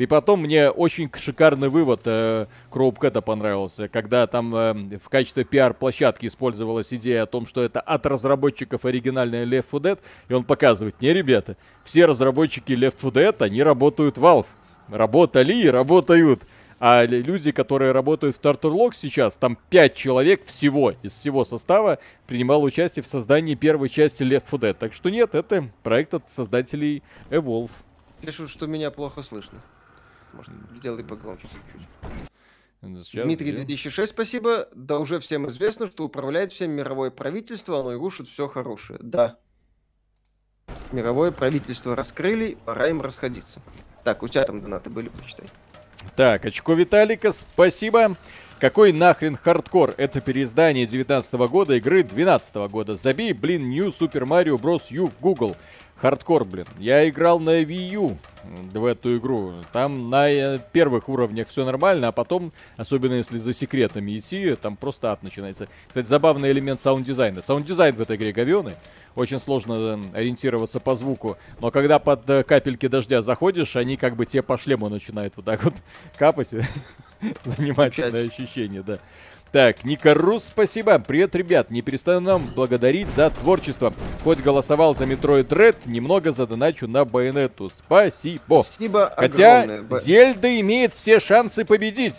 И 0.00 0.06
потом 0.06 0.40
мне 0.40 0.70
очень 0.70 1.10
шикарный 1.14 1.68
вывод 1.68 2.00
э, 2.06 2.46
Кроупкэта 2.70 3.20
понравился, 3.20 3.86
когда 3.86 4.26
там 4.26 4.54
э, 4.54 4.98
в 4.98 5.10
качестве 5.10 5.44
пиар-площадки 5.44 6.26
использовалась 6.26 6.90
идея 6.94 7.24
о 7.24 7.26
том, 7.26 7.44
что 7.44 7.62
это 7.62 7.82
от 7.82 8.06
разработчиков 8.06 8.86
оригинальная 8.86 9.44
Left 9.44 9.66
4 9.70 9.82
Dead, 9.82 9.98
и 10.30 10.32
он 10.32 10.44
показывает, 10.44 11.02
не, 11.02 11.12
ребята, 11.12 11.58
все 11.84 12.06
разработчики 12.06 12.72
Left 12.72 12.96
4 13.02 13.26
Dead, 13.26 13.42
они 13.42 13.62
работают 13.62 14.16
Valve. 14.16 14.46
Работали 14.88 15.52
и 15.52 15.68
работают. 15.68 16.44
А 16.82 17.04
люди, 17.04 17.52
которые 17.52 17.92
работают 17.92 18.36
в 18.36 18.40
Log 18.42 18.92
сейчас, 18.94 19.36
там 19.36 19.58
5 19.68 19.94
человек 19.94 20.46
всего 20.46 20.94
из 21.02 21.12
всего 21.12 21.44
состава 21.44 21.98
принимало 22.26 22.64
участие 22.64 23.02
в 23.02 23.06
создании 23.06 23.54
первой 23.54 23.90
части 23.90 24.22
Left 24.22 24.46
4 24.50 24.72
Dead. 24.72 24.74
Так 24.74 24.94
что 24.94 25.10
нет, 25.10 25.34
это 25.34 25.70
проект 25.82 26.14
от 26.14 26.30
создателей 26.30 27.02
Evolve. 27.28 27.70
Пишут, 28.22 28.48
что 28.48 28.66
меня 28.66 28.90
плохо 28.90 29.22
слышно. 29.22 29.60
Может, 30.32 30.54
сделай 30.74 31.04
погромче 31.04 31.42
чуть-чуть. 31.42 33.04
Сейчас 33.04 33.24
Дмитрий 33.24 33.52
где? 33.52 33.56
2006, 33.58 34.12
спасибо. 34.12 34.66
Да 34.74 34.98
уже 34.98 35.18
всем 35.20 35.46
известно, 35.48 35.86
что 35.86 36.04
управляет 36.04 36.50
всем 36.50 36.70
мировое 36.70 37.10
правительство, 37.10 37.80
оно 37.80 37.92
и 37.92 37.96
рушит 37.96 38.26
все 38.26 38.48
хорошее. 38.48 38.98
Да. 39.02 39.36
Мировое 40.92 41.30
правительство 41.30 41.94
раскрыли, 41.94 42.56
пора 42.64 42.88
им 42.88 43.02
расходиться. 43.02 43.60
Так, 44.02 44.22
у 44.22 44.28
тебя 44.28 44.44
там 44.44 44.62
донаты 44.62 44.88
были, 44.88 45.10
почитай. 45.10 45.46
Так, 46.16 46.44
очко 46.44 46.74
Виталика, 46.74 47.32
спасибо. 47.32 48.16
Какой 48.60 48.92
нахрен 48.92 49.38
хардкор? 49.42 49.94
Это 49.96 50.20
переиздание 50.20 50.86
19 50.86 51.32
года 51.32 51.76
игры 51.76 52.02
12 52.02 52.54
года. 52.70 52.94
Забей, 52.94 53.32
блин, 53.32 53.70
New 53.70 53.86
Super 53.86 54.26
Mario 54.26 54.60
Bros. 54.60 54.82
U 54.90 55.06
в 55.06 55.18
Google. 55.18 55.56
Хардкор, 55.96 56.44
блин. 56.44 56.66
Я 56.78 57.08
играл 57.08 57.40
на 57.40 57.62
Wii 57.62 57.88
U 57.92 58.18
в 58.44 58.84
эту 58.84 59.16
игру. 59.16 59.54
Там 59.72 60.10
на 60.10 60.30
э, 60.30 60.58
первых 60.72 61.08
уровнях 61.08 61.48
все 61.48 61.64
нормально, 61.64 62.08
а 62.08 62.12
потом, 62.12 62.52
особенно 62.76 63.14
если 63.14 63.38
за 63.38 63.54
секретами 63.54 64.18
идти, 64.18 64.54
там 64.56 64.76
просто 64.76 65.10
ад 65.10 65.22
начинается. 65.22 65.66
Кстати, 65.88 66.06
забавный 66.06 66.52
элемент 66.52 66.82
саунд-дизайна. 66.82 67.40
Саунд-дизайн 67.40 67.94
в 67.94 68.02
этой 68.02 68.16
игре 68.16 68.32
говёный. 68.32 68.74
Очень 69.14 69.38
сложно 69.38 69.98
ориентироваться 70.12 70.80
по 70.80 70.94
звуку. 70.96 71.38
Но 71.62 71.70
когда 71.70 71.98
под 71.98 72.28
э, 72.28 72.42
капельки 72.42 72.88
дождя 72.88 73.22
заходишь, 73.22 73.76
они 73.76 73.96
как 73.96 74.16
бы 74.16 74.26
тебе 74.26 74.42
по 74.42 74.58
шлему 74.58 74.90
начинают 74.90 75.32
вот 75.36 75.46
так 75.46 75.64
вот 75.64 75.74
капать. 76.18 76.50
Занимательное 77.44 78.26
ощущение, 78.26 78.82
да. 78.82 78.94
Так, 79.52 79.84
Никарус, 79.84 80.44
спасибо. 80.44 80.98
Привет, 81.00 81.34
ребят. 81.34 81.70
Не 81.72 81.82
перестану 81.82 82.20
нам 82.20 82.46
благодарить 82.54 83.08
за 83.16 83.30
творчество. 83.30 83.92
Хоть 84.22 84.38
голосовал 84.38 84.94
за 84.94 85.04
Metroid 85.04 85.48
Red, 85.48 85.76
немного 85.86 86.30
задоначу 86.30 86.86
на 86.86 87.04
Байонету. 87.04 87.68
Спасибо. 87.70 88.62
Спасибо 88.64 89.12
Хотя 89.16 89.62
огромное. 89.62 90.00
Зельда 90.00 90.60
имеет 90.60 90.94
все 90.94 91.18
шансы 91.18 91.64
победить. 91.64 92.14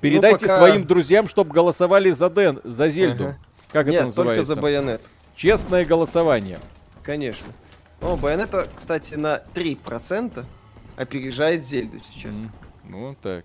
Передайте 0.00 0.46
пока- 0.46 0.58
своим 0.58 0.84
друзьям, 0.84 1.28
чтобы 1.28 1.52
голосовали 1.52 2.10
за 2.10 2.28
Дэн, 2.28 2.60
за 2.64 2.88
Зельду. 2.88 3.24
Ага. 3.24 3.38
Как 3.70 3.86
Нет, 3.86 3.94
это 3.94 4.04
только 4.06 4.18
называется? 4.40 4.54
за 4.54 4.60
байонет. 4.60 5.00
Честное 5.36 5.84
голосование. 5.84 6.58
Конечно. 7.04 7.46
О, 8.00 8.16
Байонета, 8.16 8.66
кстати, 8.76 9.14
на 9.14 9.42
3% 9.54 10.44
опережает 10.96 11.64
Зельду 11.64 11.98
сейчас. 12.02 12.36
М, 12.36 12.52
Ну 12.84 13.16
так. 13.22 13.44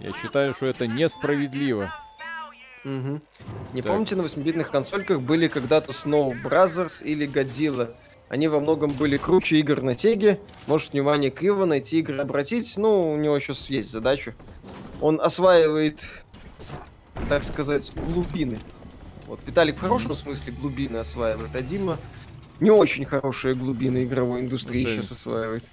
Я 0.00 0.10
считаю, 0.20 0.54
что 0.54 0.66
это 0.66 0.86
несправедливо. 0.86 1.92
Мгм. 2.84 3.20
Не 3.72 3.82
Так. 3.82 3.90
помните, 3.90 4.16
на 4.16 4.22
8-битных 4.22 4.70
консольках 4.70 5.20
были 5.20 5.48
когда-то 5.48 5.92
Snow 5.92 6.34
Brothers 6.42 7.02
или 7.02 7.28
Godzilla? 7.28 7.94
Они 8.28 8.46
во 8.46 8.60
многом 8.60 8.90
были 8.90 9.16
круче 9.16 9.56
игр 9.56 9.80
на 9.82 9.94
Теге. 9.94 10.38
Может, 10.66 10.92
внимание 10.92 11.30
криво 11.30 11.64
найти 11.64 11.98
игры 11.98 12.18
обратить. 12.18 12.76
Ну, 12.76 13.12
у 13.12 13.16
него 13.16 13.38
сейчас 13.40 13.70
есть 13.70 13.90
задача. 13.90 14.34
Он 15.00 15.20
осваивает, 15.20 16.00
так 17.28 17.42
сказать, 17.42 17.90
глубины. 17.94 18.58
Вот 19.26 19.40
Виталик 19.46 19.76
в 19.76 19.80
хорошем 19.80 20.14
смысле 20.14 20.52
глубины 20.52 20.98
осваивает, 20.98 21.54
а 21.54 21.62
Дима 21.62 21.98
не 22.60 22.70
очень 22.70 23.04
хорошие 23.04 23.54
глубины 23.54 24.04
игровой 24.04 24.40
индустрии 24.40 24.84
Слушай. 24.84 25.02
сейчас 25.02 25.12
осваивает. 25.12 25.64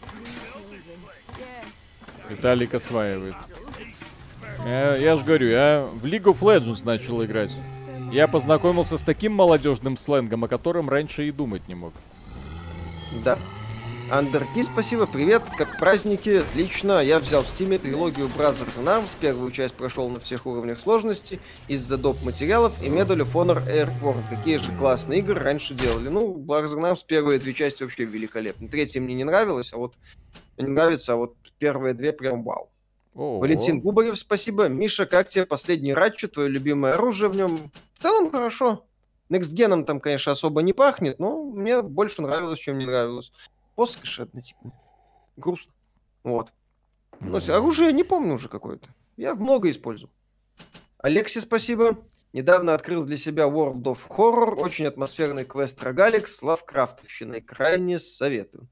Виталик 2.30 2.74
осваивает. 2.74 3.36
Я, 4.66 4.96
я 4.96 5.16
же 5.16 5.24
говорю, 5.24 5.48
я 5.48 5.88
в 5.94 6.06
League 6.06 6.24
of 6.24 6.40
Legends 6.40 6.84
начал 6.84 7.24
играть. 7.24 7.52
Я 8.12 8.28
познакомился 8.28 8.98
с 8.98 9.02
таким 9.02 9.32
молодежным 9.32 9.96
сленгом, 9.96 10.44
о 10.44 10.48
котором 10.48 10.90
раньше 10.90 11.28
и 11.28 11.32
думать 11.32 11.68
не 11.68 11.76
мог. 11.76 11.94
Да. 13.24 13.38
Андерки, 14.10 14.64
спасибо, 14.64 15.06
привет, 15.06 15.44
как 15.56 15.80
праздники, 15.80 16.30
отлично. 16.30 17.00
Я 17.00 17.20
взял 17.20 17.44
в 17.44 17.48
стиме 17.48 17.78
трилогию 17.78 18.28
Brothers 18.28 18.76
in 18.78 18.86
Arms, 18.86 19.10
первую 19.20 19.52
часть 19.52 19.76
прошел 19.76 20.10
на 20.10 20.20
всех 20.20 20.48
уровнях 20.48 20.80
сложности 20.80 21.40
из-за 21.68 21.98
доп. 21.98 22.24
материалов 22.24 22.74
и 22.82 22.88
Medal 22.88 23.18
of 23.18 23.34
Honor 23.34 23.64
Airport. 23.68 24.22
Какие 24.32 24.58
же 24.58 24.72
классные 24.78 25.20
игры 25.20 25.40
раньше 25.40 25.76
делали. 25.76 26.10
Ну, 26.10 26.36
Brothers 26.38 26.76
in 26.76 26.92
Arms 26.92 27.00
первые 27.06 27.40
две 27.40 27.54
части 27.54 27.84
вообще 27.84 28.06
великолепны. 28.06 28.68
Третья 28.68 29.00
мне 29.00 29.14
не 29.14 29.24
нравилась, 29.24 29.74
а 29.74 29.78
вот 29.78 29.94
не 30.58 30.68
нравится, 30.68 31.14
а 31.14 31.16
вот 31.18 31.36
первые 31.60 31.94
две 31.94 32.14
прям 32.14 32.44
вау. 32.44 32.70
О, 33.16 33.40
Валентин 33.40 33.80
Губарев, 33.80 34.20
спасибо. 34.20 34.68
Миша, 34.68 35.06
как 35.06 35.30
тебе 35.30 35.46
последний 35.46 35.94
ратчет, 35.94 36.34
твое 36.34 36.50
любимое 36.50 36.94
оружие 36.94 37.30
в 37.30 37.36
нем? 37.36 37.72
В 37.94 38.02
целом 38.04 38.30
хорошо. 38.30 38.86
Gen 39.32 39.86
там, 39.86 40.00
конечно, 40.00 40.34
особо 40.34 40.62
не 40.62 40.74
пахнет, 40.74 41.18
но 41.18 41.44
мне 41.44 41.82
больше 41.82 42.22
нравилось, 42.22 42.60
чем 42.60 42.78
не 42.78 42.86
нравилось. 42.86 43.32
Роскошь 43.78 44.20
однотипно. 44.20 44.72
Грустно. 45.38 45.74
Вот. 46.24 46.54
Но 47.22 47.40
с- 47.40 47.50
оружие 47.50 47.94
не 47.94 48.04
помню 48.04 48.36
уже 48.36 48.50
какое-то. 48.50 48.88
Я 49.18 49.34
много 49.34 49.72
использую. 49.72 50.12
Алексе, 50.98 51.40
спасибо. 51.42 51.98
Недавно 52.34 52.74
открыл 52.74 53.06
для 53.06 53.16
себя 53.18 53.44
World 53.46 53.84
of 53.84 54.00
Horror. 54.10 54.56
Очень 54.56 54.88
атмосферный 54.88 55.46
квест 55.46 55.82
Рогаликс 55.82 56.36
с 56.36 56.42
лавкрафтовщиной. 56.44 57.40
Крайне 57.42 57.98
советую. 57.98 58.68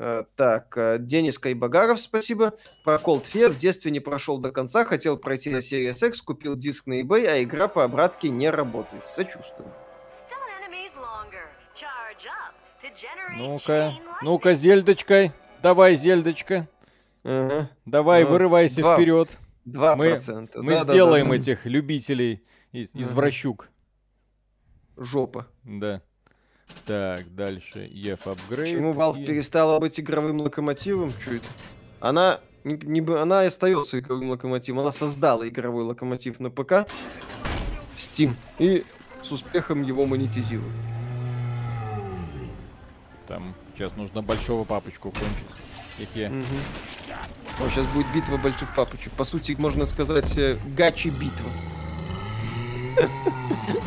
Э, 0.00 0.24
Так, 0.36 0.78
э, 0.78 0.96
Денис 1.00 1.38
Кайбагаров, 1.38 2.00
спасибо. 2.00 2.54
Про 2.84 2.94
Cold 2.96 3.24
Fear 3.24 3.48
в 3.48 3.56
детстве 3.56 3.90
не 3.90 3.98
прошел 4.00 4.38
до 4.38 4.52
конца, 4.52 4.84
хотел 4.84 5.16
пройти 5.18 5.50
на 5.50 5.56
Series 5.58 6.06
X, 6.06 6.22
купил 6.22 6.54
диск 6.54 6.86
на 6.86 7.00
eBay, 7.02 7.26
а 7.26 7.42
игра 7.42 7.66
по 7.66 7.82
обратке 7.84 8.28
не 8.28 8.48
работает. 8.48 9.06
Сочувствую. 9.08 9.72
Ну-ка, 13.36 13.94
ну-ка, 14.22 14.54
Зельдочка, 14.54 15.32
давай, 15.62 15.94
Зельдочка, 15.96 16.68
Ага. 17.24 17.70
давай, 17.84 18.24
Ну, 18.24 18.30
вырывайся 18.30 18.80
два. 18.80 18.96
вперед. 18.96 19.38
Два 19.64 19.96
Мы- 19.96 20.10
процента. 20.10 20.62
Мы 20.62 20.72
Да-да-да. 20.72 20.92
сделаем 20.92 21.32
этих 21.32 21.66
любителей 21.66 22.42
и- 22.72 22.84
Ага. 22.84 23.02
извращук. 23.02 23.68
Жопа. 24.96 25.46
Да. 25.64 26.02
Так, 26.86 27.34
дальше. 27.34 27.86
EF 27.92 28.30
апгрейд. 28.30 28.76
Почему 28.76 28.92
Valve 28.92 29.22
и- 29.22 29.26
перестала 29.26 29.78
быть 29.78 29.98
игровым 30.00 30.40
локомотивом? 30.40 31.12
Это? 31.26 31.40
Она 32.00 32.40
не, 32.64 32.76
не 32.76 33.00
она 33.14 33.42
остается 33.42 33.98
игровым 33.98 34.30
локомотивом. 34.30 34.80
Она 34.80 34.92
создала 34.92 35.46
игровой 35.46 35.84
локомотив 35.84 36.40
на 36.40 36.50
ПК 36.50 36.86
в 37.96 37.98
Steam 37.98 38.34
и 38.58 38.84
с 39.22 39.30
успехом 39.30 39.82
его 39.82 40.06
монетизирует. 40.06 40.72
Там 43.26 43.54
сейчас 43.74 43.94
нужно 43.96 44.22
большого 44.22 44.64
папочку 44.64 45.10
кончить. 45.10 45.46
Хе-хе. 45.98 46.28
Мгм. 46.30 46.44
О, 47.60 47.68
сейчас 47.70 47.86
будет 47.86 48.06
битва 48.14 48.36
больших 48.36 48.74
папочек. 48.74 49.12
По 49.12 49.24
сути, 49.24 49.54
можно 49.58 49.84
сказать, 49.84 50.38
э, 50.38 50.56
гачи-битва. 50.76 51.50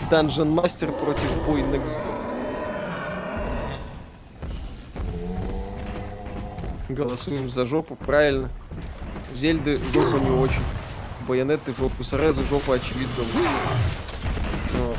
Данжен 0.10 0.50
Мастер 0.52 0.92
против 0.92 1.46
Бой 1.46 1.62
Next 1.62 2.00
Голосуем 6.94 7.50
за 7.50 7.66
жопу, 7.66 7.96
правильно. 7.96 8.50
У 9.34 9.38
Зельды 9.38 9.80
жопа 9.94 10.18
не 10.18 10.30
очень. 10.30 10.62
Байонеты 11.28 11.74
жопу, 11.78 12.04
Срезы 12.04 12.44
жопа 12.50 12.76
очевидно. 12.76 13.24
Вот. 14.74 14.98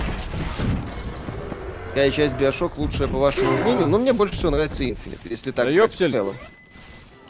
Какая 1.89 2.11
часть 2.11 2.35
Биошок 2.37 2.79
лучшая 2.79 3.09
по 3.09 3.19
вашему 3.19 3.53
мнению? 3.53 3.87
Но 3.87 3.99
мне 3.99 4.15
больше 4.15 4.35
всего 4.37 4.51
нравится 4.51 4.83
Infinite, 4.85 5.21
если 5.29 5.51
так 5.51 5.67
Да 5.75 5.87
в 5.87 5.93
целом. 5.93 6.35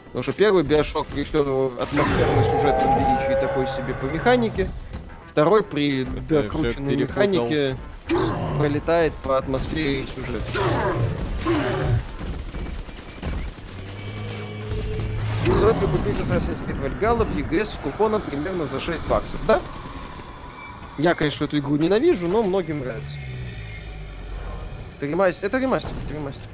Потому 0.05 0.23
что 0.23 0.31
первый 0.31 0.63
Биошок 0.63 1.07
при 1.07 1.23
всем 1.23 1.41
его 1.41 1.73
атмосферном 1.79 2.43
сюжетном 2.45 2.99
величии 2.99 3.41
такой 3.41 3.67
себе 3.67 3.93
по 3.99 4.05
механике. 4.05 4.69
Второй 5.27 5.63
при 5.63 6.05
всё 6.05 6.11
докрученной 6.29 6.95
механике 6.95 7.75
пролетает 8.59 9.13
по 9.23 9.37
атмосфере 9.37 10.01
и 10.01 10.05
сюжету. 10.05 10.61
Стоит 15.43 15.81
ли 15.81 15.87
купить 15.87 16.17
Assassin's 16.17 16.65
Creed 16.65 16.99
Valhalla 16.99 17.25
в 17.25 17.37
EGS 17.37 17.65
с 17.65 17.77
купоном 17.79 18.21
примерно 18.21 18.65
за 18.65 18.79
6 18.79 18.99
баксов, 19.07 19.39
да? 19.45 19.61
Я, 20.97 21.15
конечно, 21.15 21.45
эту 21.45 21.57
игру 21.57 21.75
ненавижу, 21.75 22.27
но 22.27 22.43
многим 22.43 22.79
нравится. 22.79 23.15
Это 24.97 25.07
ремастер, 25.07 25.45
это 25.47 25.57
ремастер, 25.57 25.91
это 26.05 26.13
ремастер. 26.13 26.47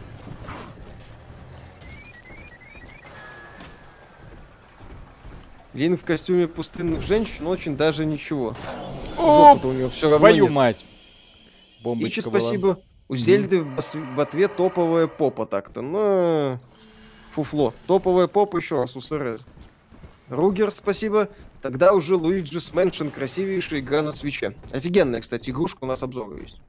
Лин 5.73 5.97
в 5.97 6.03
костюме 6.03 6.47
пустынных 6.47 7.01
женщин 7.01 7.47
очень 7.47 7.77
даже 7.77 8.05
ничего. 8.05 8.55
О, 9.17 9.55
у 9.61 9.71
него 9.71 9.89
все 9.89 10.03
равно 10.09 10.19
Твою 10.19 10.45
нет. 10.45 10.53
мать! 10.53 10.77
Ичи, 10.77 11.83
Бомбочка 11.83 12.29
была. 12.29 12.41
спасибо. 12.41 12.79
У 13.07 13.15
Зельды 13.15 13.61
в, 13.61 13.77
ос- 13.77 13.95
в 13.95 14.19
ответ 14.19 14.55
топовая 14.55 15.07
попа 15.07 15.45
так-то. 15.45 15.81
Ну, 15.81 16.59
фуфло. 17.31 17.73
Топовая 17.87 18.27
попа 18.27 18.57
еще 18.57 18.77
раз 18.81 18.95
у 18.95 19.01
СРС. 19.01 19.41
Ругер, 20.29 20.71
спасибо. 20.71 21.29
Тогда 21.61 21.93
уже 21.93 22.15
Luigi's 22.15 22.73
Mansion 22.73 23.09
красивейшая 23.09 23.81
игра 23.81 24.01
на 24.01 24.11
Switch 24.11 24.43
е. 24.43 24.53
Офигенная, 24.71 25.21
кстати, 25.21 25.49
игрушка, 25.49 25.79
у 25.83 25.87
нас 25.87 26.01
обзор 26.03 26.39
есть. 26.39 26.61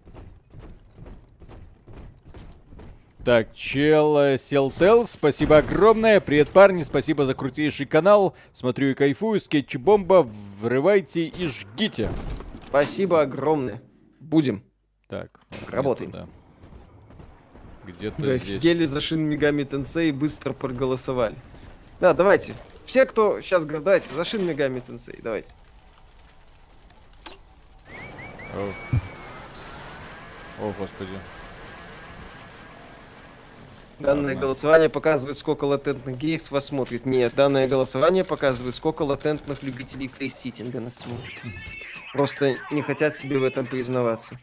Так, 3.25 3.55
чел 3.55 4.17
э, 4.19 4.39
Селтел, 4.39 5.07
спасибо 5.07 5.59
огромное. 5.59 6.21
Привет, 6.21 6.49
парни, 6.49 6.83
спасибо 6.85 7.27
за 7.27 7.35
крутейший 7.35 7.85
канал. 7.85 8.35
Смотрю 8.55 8.89
и 8.91 8.95
кайфую. 8.95 9.41
Скетч-бомба, 9.41 10.27
врывайте 10.61 11.27
и 11.27 11.49
жгите. 11.49 12.11
Спасибо 12.67 13.21
огромное. 13.21 13.83
Будем. 14.21 14.65
Так, 15.07 15.39
Работаем. 15.69 16.11
где-то, 16.11 16.27
да. 16.27 16.40
Где-то 17.99 18.21
Вы 18.21 18.39
здесь. 18.39 18.43
офигели 18.43 18.85
за 18.85 19.01
Шин 19.01 19.23
Мегами 19.23 19.65
Тенсей 19.65 20.09
и 20.11 20.13
быстро 20.13 20.53
проголосовали. 20.53 21.37
Да, 22.01 22.15
давайте. 22.15 22.55
Все, 22.87 23.07
кто 23.07 23.41
сейчас 23.41 23.65
давайте, 23.65 24.13
за 24.15 24.25
Шин 24.25 24.47
Мегами 24.47 24.81
Тенсей, 24.81 25.19
давайте. 25.23 25.53
О, 28.55 28.73
О, 30.61 30.73
господи. 30.79 31.11
Данное 34.01 34.29
Ладно. 34.29 34.41
голосование 34.41 34.89
показывает, 34.89 35.37
сколько 35.37 35.65
латентных 35.65 36.17
геев 36.17 36.51
вас 36.51 36.67
смотрит. 36.67 37.05
Нет, 37.05 37.35
данное 37.35 37.69
голосование 37.69 38.25
показывает, 38.25 38.75
сколько 38.75 39.03
латентных 39.03 39.63
любителей 39.63 40.09
фейс-ситинга 40.09 40.81
нас 40.81 40.95
смотрит. 40.97 41.39
Просто 42.15 42.57
не 42.71 42.81
хотят 42.81 43.15
себе 43.15 43.39
в 43.39 43.45
этом 43.45 43.67
признаваться. 43.67 44.39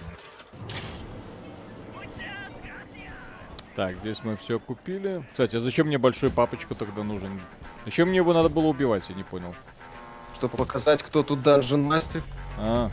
Так, 3.77 3.95
здесь 3.97 4.17
мы 4.23 4.35
все 4.37 4.57
купили. 4.57 5.23
Кстати, 5.33 5.55
а 5.55 5.59
зачем 5.59 5.85
мне 5.85 5.99
большой 5.99 6.31
папочка 6.31 6.73
тогда 6.73 7.03
нужен? 7.03 7.39
Зачем 7.85 8.07
мне 8.09 8.17
его 8.17 8.33
надо 8.33 8.49
было 8.49 8.65
убивать, 8.65 9.03
я 9.07 9.13
не 9.13 9.21
понял. 9.21 9.53
Чтобы 10.33 10.57
показать, 10.57 11.03
кто 11.03 11.21
тут 11.21 11.43
данжен 11.43 11.83
мастер. 11.83 12.23
А. 12.57 12.89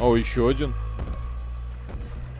О, 0.00 0.16
еще 0.16 0.48
один. 0.48 0.74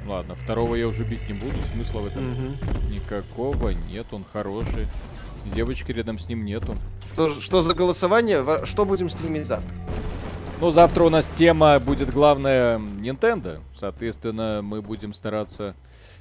Ладно, 0.05 0.35
второго 0.35 0.74
я 0.74 0.89
уже 0.89 1.05
бить 1.05 1.28
не 1.28 1.35
буду, 1.35 1.55
смысла 1.73 2.01
в 2.01 2.06
этом 2.06 2.28
Мгм. 2.28 2.56
никакого 2.90 3.69
нет, 3.69 4.09
он 4.10 4.24
хороший. 4.32 4.89
Девочки 5.55 5.93
рядом 5.93 6.19
с 6.19 6.28
ним 6.28 6.44
нету. 6.44 6.77
Что, 7.12 7.40
что 7.40 7.62
за 7.62 7.73
голосование? 7.73 8.66
Что 8.66 8.85
будем 8.85 9.10
стримить 9.10 9.47
завтра? 9.47 9.70
Ну, 10.60 10.73
завтра 10.73 11.05
у 11.05 11.09
нас 11.09 11.28
тема 11.28 11.78
будет 11.78 12.10
главная 12.10 12.78
Nintendo. 12.78 13.60
Соответственно, 13.78 14.59
мы 14.60 14.82
будем 14.82 15.15
стараться 15.15 15.77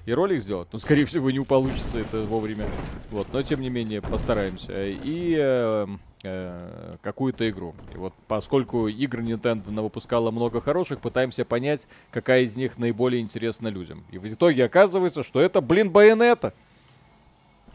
и 0.07 0.13
ролик 0.13 0.41
сделать. 0.41 0.69
Но, 0.71 0.79
скорее 0.79 1.03
всего, 1.03 1.29
не 1.29 1.41
получится 1.41 1.99
это 1.99 2.21
вовремя. 2.21 2.65
Вот, 3.11 3.27
но 3.33 3.43
тем 3.43 3.59
не 3.59 3.69
менее, 3.69 4.01
постараемся. 4.01 4.71
И 4.85 5.35
э, 5.37 5.85
э, 6.23 6.95
какую-то 7.01 7.47
игру. 7.49 7.75
И 7.93 7.97
вот 7.97 8.13
поскольку 8.29 8.87
игр 8.87 9.19
Nintendo 9.19 9.81
выпускала 9.81 10.31
много 10.31 10.61
хороших, 10.61 11.01
пытаемся 11.01 11.43
понять, 11.43 11.87
какая 12.09 12.43
из 12.43 12.55
них 12.55 12.77
наиболее 12.77 13.21
интересна 13.21 13.67
людям. 13.67 14.05
И 14.09 14.17
в 14.17 14.25
итоге 14.33 14.63
оказывается, 14.63 15.23
что 15.23 15.41
это, 15.41 15.59
блин, 15.59 15.89
Байонета. 15.89 16.53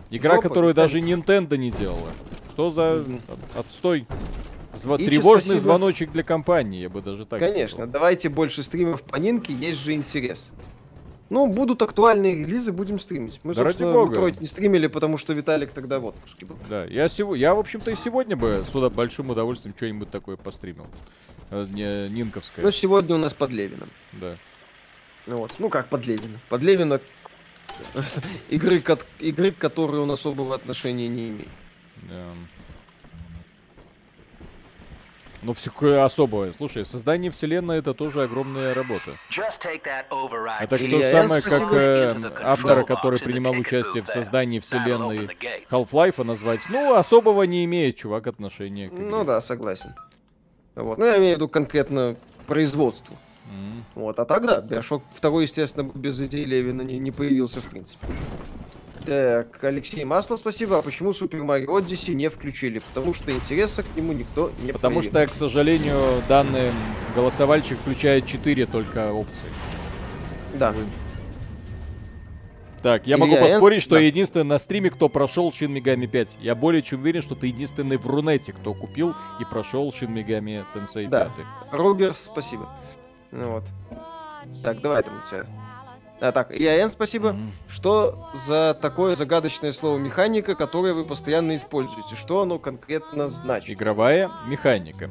Игра, 0.09 0.37
Жопа, 0.37 0.49
которую 0.49 0.73
даже 0.73 1.01
Nintendo 1.01 1.59
не 1.59 1.71
делала. 1.71 2.09
Что 2.53 2.71
за 2.71 3.05
отстой? 3.55 4.07
Зва- 4.75 4.97
Ичи, 4.97 5.05
Тревожный 5.05 5.43
спасибо. 5.57 5.61
звоночек 5.61 6.13
для 6.13 6.23
компании, 6.23 6.81
я 6.81 6.89
бы 6.89 7.03
даже 7.03 7.27
так 7.27 7.41
Конечно, 7.41 7.75
сказал. 7.75 7.93
давайте 7.93 8.31
больше 8.31 8.63
стримов 8.63 9.03
по 9.03 9.17
Нинке, 9.17 9.53
есть 9.53 9.81
же 9.81 9.93
интерес. 9.93 10.51
Ну, 11.33 11.47
будут 11.47 11.81
актуальные 11.81 12.45
релизы, 12.45 12.73
будем 12.73 12.99
стримить. 12.99 13.41
Мы, 13.43 13.55
Да 13.55 13.65
ради 13.65 13.83
бога. 13.85 14.31
Не 14.39 14.47
стримили, 14.47 14.87
потому 14.87 15.17
что 15.17 15.33
Виталик 15.33 15.73
тогда 15.73 15.99
в 15.99 16.05
отпуске 16.05 16.45
был. 16.45 16.59
Да, 16.69 16.85
я, 16.85 17.09
сего... 17.09 17.35
я, 17.35 17.55
в 17.55 17.59
общем-то, 17.59 17.91
и 17.91 17.97
сегодня 17.97 18.37
бы 18.37 18.67
с 18.71 18.91
большим 18.91 19.31
удовольствием 19.31 19.75
что-нибудь 19.75 20.11
такое 20.11 20.37
постримил. 20.37 20.87
Э, 21.51 21.65
Не, 21.71 22.11
Нинковское, 22.11 22.63
Но 22.63 22.71
сегодня 22.71 23.15
у 23.15 23.19
нас 23.19 23.33
под 23.33 23.51
Левином. 23.51 23.89
да. 24.13 24.37
Ну 25.27 25.39
Вот. 25.39 25.53
Ну 25.59 25.71
как 25.71 25.89
под 25.89 26.07
Левина? 26.07 26.39
Под 26.51 26.63
Левина 26.63 27.01
игры, 28.51 28.83
игры, 29.19 29.53
к 29.53 29.57
которой 29.57 30.03
он 30.03 30.11
особого 30.11 30.55
отношения 30.55 31.09
не 31.09 31.31
имеет. 31.31 31.49
Эм. 32.11 32.47
Ну, 35.43 35.55
все 35.55 35.71
особое. 36.03 36.53
Слушай, 36.53 36.85
создание 36.85 37.31
вселенной 37.31 37.79
это 37.79 37.95
тоже 37.95 38.23
огромная 38.23 38.75
работа. 38.75 39.19
Это 39.31 40.79
то 40.79 41.11
самое, 41.11 41.43
как 41.43 41.73
э, 41.73 42.33
автора, 42.43 42.85
который 42.85 43.19
принимал 43.19 43.53
участие 43.53 44.05
в 44.05 44.09
создании 44.09 44.61
вселенной. 44.61 45.29
Half-Life 45.71 46.23
назвать. 46.23 46.61
Ну, 46.69 46.95
особого 46.95 47.43
не 47.43 47.65
имеет 47.65 47.97
чувак 47.97 48.29
отношения 48.29 48.89
к 48.89 48.93
игре. 48.93 49.05
Ну 49.05 49.25
да, 49.25 49.41
согласен. 49.41 49.95
Вот. 50.77 50.99
Ну, 50.99 51.05
я 51.05 51.19
имею 51.19 51.35
в 51.35 51.37
виду 51.37 51.49
конкретно 51.49 52.17
производству. 52.47 53.17
М. 53.51 53.85
Вот, 53.95 54.19
а 54.19 54.25
тогда 54.25 54.61
Биошок 54.61 55.03
второй, 55.15 55.45
естественно, 55.45 55.91
без 55.95 56.21
идей 56.21 56.45
Левина 56.45 56.83
не, 56.83 56.99
не 56.99 57.11
появился 57.11 57.61
в 57.61 57.67
принципе. 57.67 58.07
Так, 59.07 59.65
Алексей 59.65 60.05
Маслов, 60.05 60.39
спасибо. 60.41 60.79
А 60.79 60.83
почему 60.83 61.13
Супер 61.13 61.43
Марио 61.43 61.77
Одиссе 61.77 62.15
не 62.15 62.29
включили? 62.31 62.79
Потому 62.79 63.15
что 63.15 63.33
интереса 63.33 63.83
к 63.83 63.97
нему 63.97 64.13
никто 64.13 64.53
не 64.63 64.73
Потому 64.73 65.01
проявил. 65.01 65.11
что, 65.23 65.27
к 65.27 65.35
сожалению, 65.35 66.23
данный 66.29 66.71
голосовальщик 67.17 67.79
включает 67.79 68.27
4 68.27 68.67
только 68.67 69.13
опции. 69.13 69.49
Да. 70.55 70.73
Так, 72.83 73.07
я 73.07 73.15
Илья, 73.17 73.25
могу 73.27 73.37
поспорить, 73.37 73.81
с- 73.81 73.85
что 73.85 73.95
да. 73.95 74.01
я 74.01 74.07
единственный 74.07 74.45
на 74.45 74.59
стриме, 74.59 74.91
кто 74.91 75.09
прошел 75.09 75.51
Shin 75.51 75.73
Megami 75.73 76.07
5. 76.09 76.39
Я 76.41 76.55
более 76.55 76.83
чем 76.83 77.01
уверен, 77.01 77.23
что 77.23 77.35
ты 77.35 77.47
единственный 77.49 77.97
в 77.97 78.07
Рунете, 78.07 78.53
кто 78.53 78.75
купил 78.75 79.15
и 79.41 79.45
прошел 79.45 79.89
Megami 79.91 80.65
Tensei 80.75 81.09
5. 81.09 81.11
Да. 81.11 81.33
Рогер, 81.71 82.15
спасибо. 82.15 82.69
Ну 83.31 83.51
вот. 83.53 83.65
Так, 84.63 84.81
давай 84.81 85.03
там 85.03 85.15
у 85.25 85.29
тебя. 85.31 85.47
А, 86.23 86.31
так, 86.31 86.53
Илья 86.53 86.77
Н, 86.77 86.89
спасибо. 86.89 87.33
Мгм. 87.33 87.51
Что 87.69 88.29
за 88.47 88.79
такое 88.81 89.17
загадочное 89.17 89.73
слово 89.73 89.99
механика, 89.99 90.55
которое 90.55 90.95
вы 90.95 91.05
постоянно 91.05 91.57
используете? 91.57 92.15
Что 92.15 92.43
оно 92.43 92.61
конкретно 92.61 93.29
значит? 93.29 93.71
Игровая 93.71 94.31
механика. 94.47 95.11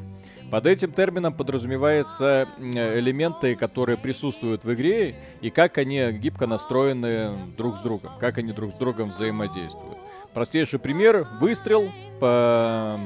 Под 0.50 0.66
этим 0.66 0.94
термином 0.94 1.34
подразумеваются 1.34 2.48
элементы, 2.58 3.58
которые 3.58 3.98
присутствуют 3.98 4.64
в 4.64 4.74
игре, 4.74 5.16
и 5.42 5.50
как 5.50 5.78
они 5.78 6.14
гибко 6.14 6.48
настроены 6.48 7.54
друг 7.58 7.78
с 7.78 7.82
другом, 7.82 8.14
как 8.18 8.38
они 8.38 8.54
друг 8.54 8.72
с 8.72 8.76
другом 8.76 9.10
взаимодействуют. 9.10 9.98
Простейший 10.34 10.80
пример— 10.80 11.28
выстрел, 11.42 11.92
по 12.22 12.98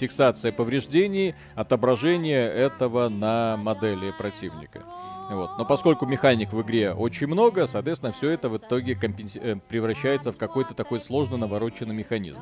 фиксация 0.00 0.50
повреждений, 0.50 1.36
отображение 1.54 2.44
этого 2.48 3.08
на 3.08 3.56
модели 3.56 4.12
противника. 4.18 4.82
Вот. 5.32 5.56
Но 5.56 5.64
поскольку 5.64 6.04
механик 6.04 6.52
в 6.52 6.60
игре 6.60 6.92
очень 6.92 7.26
много, 7.26 7.66
соответственно, 7.66 8.12
все 8.12 8.30
это 8.30 8.48
в 8.48 8.58
итоге 8.58 8.92
компенси- 8.92 9.40
э, 9.42 9.56
превращается 9.68 10.30
в 10.30 10.36
какой-то 10.36 10.74
такой 10.74 11.00
сложно 11.00 11.38
навороченный 11.38 11.94
механизм. 11.94 12.38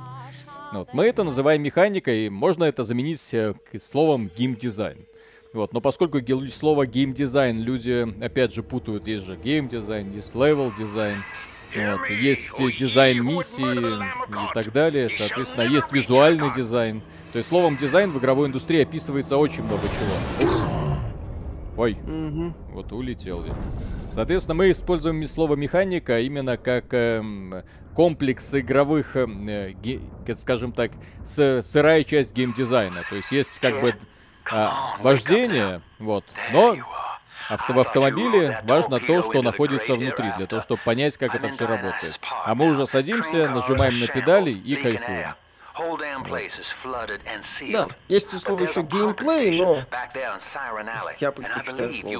Вот. 0.73 0.93
Мы 0.93 1.05
это 1.05 1.23
называем 1.23 1.63
механикой, 1.63 2.27
и 2.27 2.29
можно 2.31 2.65
это 2.65 2.85
заменить 2.85 3.33
э, 3.33 3.55
словом 3.83 4.29
геймдизайн. 4.37 5.07
Вот. 5.53 5.73
Но 5.73 5.81
поскольку 5.81 6.19
слово 6.53 6.87
геймдизайн 6.87 7.61
люди, 7.61 8.07
опять 8.25 8.55
же, 8.55 8.63
путают, 8.63 9.07
есть 9.07 9.27
же 9.27 9.37
геймдизайн, 9.37 10.13
есть 10.13 10.35
level 10.35 10.73
design, 10.77 11.23
вот, 11.75 12.11
есть 12.11 12.51
дизайн 12.79 13.25
миссии 13.25 14.01
и 14.29 14.55
так 14.55 14.73
далее, 14.73 15.09
соответственно, 15.17 15.63
есть 15.63 15.93
визуальный 15.93 16.53
дизайн. 16.55 17.03
То 17.33 17.39
есть 17.39 17.49
словом 17.49 17.77
дизайн 17.77 18.11
в 18.11 18.19
игровой 18.19 18.49
индустрии 18.49 18.83
описывается 18.83 19.37
очень 19.37 19.63
много 19.63 19.83
чего. 19.83 20.60
Ой, 21.81 21.97
Мгм. 22.05 22.55
вот 22.73 22.93
улетел 22.93 23.43
я. 23.47 23.55
Соответственно, 24.11 24.55
мы 24.55 24.71
используем 24.71 25.27
слово 25.27 25.57
механика 25.57 26.21
именно 26.21 26.59
как 26.59 26.93
эм, 26.93 27.63
комплекс 27.95 28.53
игровых, 28.53 29.17
эм, 29.17 29.49
э, 29.49 29.71
ге- 29.83 30.01
скажем 30.37 30.73
так, 30.73 30.91
с- 31.25 31.63
сырая 31.63 32.05
часть 32.05 32.35
геймдизайна. 32.35 33.05
То 33.09 33.17
есть 33.17 33.33
есть 33.33 33.59
как 33.61 33.81
бы 33.81 33.95
а, 34.51 34.97
вождение, 35.01 35.81
вот, 35.99 36.27
но 36.53 36.77
авто, 37.49 37.73
в 37.73 37.79
автомобиле 37.79 38.61
важно 38.65 39.01
то, 39.01 39.23
что 39.23 39.41
находится 39.41 39.95
внутри, 39.95 40.33
для 40.37 40.47
того, 40.47 40.61
чтобы 40.61 40.83
понять, 40.85 41.17
как 41.17 41.35
это 41.35 41.49
все 41.49 41.67
работает. 41.67 42.21
А 42.45 42.55
мы 42.55 42.73
уже 42.73 42.87
садимся, 42.87 43.49
нажимаем 43.49 43.99
на 44.01 44.07
педали 44.07 44.51
и 44.51 44.77
кайфуем. 44.77 45.35
Да, 47.73 47.89
есть 48.09 48.33
условно 48.35 48.65
еще 48.65 48.83
геймплей, 48.83 49.59
но 49.61 49.85
я 51.19 51.33
предпочитаю 51.33 51.95
слово. 51.95 52.17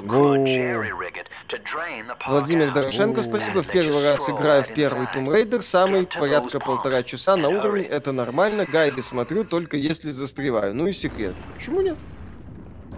Владимир 2.27 2.71
Дорошенко, 2.73 3.21
спасибо. 3.21 3.61
В 3.63 3.67
первый 3.67 4.09
раз 4.09 4.29
играю 4.29 4.63
в 4.63 4.73
первый 4.73 5.05
Tomb 5.07 5.27
Raider, 5.27 5.61
самый 5.61 6.07
порядка 6.07 6.59
полтора 6.59 7.03
часа 7.03 7.35
на 7.35 7.49
уровень, 7.49 7.85
это 7.85 8.11
нормально, 8.11 8.65
гайды 8.65 9.01
смотрю, 9.01 9.43
только 9.43 9.77
если 9.77 10.11
застреваю. 10.11 10.73
Ну 10.75 10.87
и 10.87 10.93
секрет. 10.93 11.35
Почему 11.55 11.81
нет? 11.81 11.97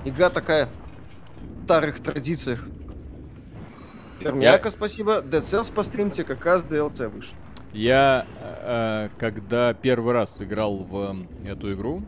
Игра 0.06 0.30
такая 0.30 0.70
в 1.62 1.66
старых 1.66 2.02
традициях. 2.02 2.60
Пермяка, 4.20 4.70
спасибо. 4.70 5.22
Dead 5.22 5.42
Cells 5.42 5.74
постримте, 5.74 6.24
как 6.24 6.46
раз 6.46 6.64
DLC 6.64 7.10
вышел. 7.10 7.34
Я, 7.74 8.28
э, 8.40 9.10
когда 9.18 9.74
первый 9.74 10.14
раз 10.14 10.42
играл 10.42 10.78
в 10.78 11.28
э, 11.44 11.50
эту 11.52 11.74
игру, 11.74 12.04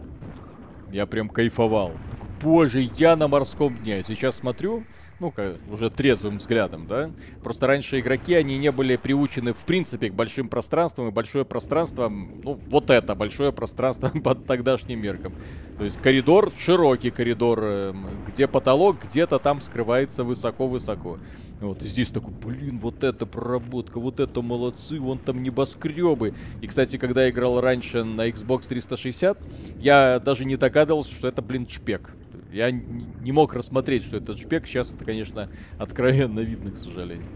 я 0.91 1.07
прям 1.07 1.27
кайфовал. 1.27 1.91
Такой, 2.11 2.27
Боже, 2.41 2.89
я 2.97 3.15
на 3.15 3.27
морском 3.27 3.75
дне. 3.75 4.03
Сейчас 4.03 4.35
смотрю, 4.35 4.83
ну, 5.19 5.31
ка- 5.31 5.55
уже 5.71 5.89
трезвым 5.89 6.37
взглядом, 6.37 6.85
да. 6.87 7.09
Просто 7.43 7.65
раньше 7.65 7.99
игроки, 7.99 8.35
они 8.35 8.59
не 8.59 8.71
были 8.71 8.95
приучены, 8.95 9.53
в 9.53 9.65
принципе, 9.65 10.09
к 10.09 10.13
большим 10.13 10.49
пространствам. 10.49 11.07
И 11.07 11.11
большое 11.11 11.45
пространство, 11.45 12.09
ну, 12.09 12.59
вот 12.67 12.91
это, 12.91 13.15
большое 13.15 13.51
пространство 13.51 14.09
под 14.23 14.45
тогдашним 14.45 15.01
меркам. 15.01 15.33
То 15.79 15.85
есть 15.85 15.97
коридор, 15.97 16.51
широкий 16.59 17.09
коридор, 17.09 17.59
эм, 17.63 18.07
где 18.27 18.47
потолок 18.47 18.97
где-то 19.09 19.39
там 19.39 19.61
скрывается 19.61 20.23
высоко-высоко. 20.23 21.17
Вот, 21.61 21.81
и 21.81 21.87
здесь 21.87 22.09
такой, 22.09 22.33
блин, 22.33 22.79
вот 22.79 23.03
это 23.03 23.25
проработка, 23.25 23.99
вот 23.99 24.19
это 24.19 24.41
молодцы, 24.41 24.99
вон 24.99 25.19
там 25.19 25.41
небоскребы. 25.41 26.33
И, 26.61 26.67
кстати, 26.67 26.97
когда 26.97 27.23
я 27.23 27.29
играл 27.29 27.61
раньше 27.61 28.03
на 28.03 28.27
Xbox 28.27 28.67
360, 28.67 29.37
я 29.79 30.19
даже 30.19 30.43
не 30.45 30.57
догадывался, 30.57 31.13
что 31.13 31.27
это, 31.27 31.41
блин, 31.41 31.67
шпек. 31.67 32.11
Я 32.51 32.71
не 32.71 33.31
мог 33.31 33.53
рассмотреть, 33.53 34.03
что 34.03 34.17
это 34.17 34.35
шпек. 34.35 34.67
Сейчас 34.67 34.91
это, 34.91 35.03
конечно, 35.05 35.49
откровенно 35.77 36.41
видно, 36.41 36.71
к 36.71 36.77
сожалению. 36.77 37.27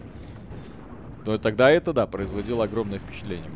Но 1.26 1.38
тогда 1.38 1.70
это, 1.70 1.94
да, 1.94 2.06
производило 2.06 2.66
огромное 2.66 3.00
впечатление. 3.00 3.50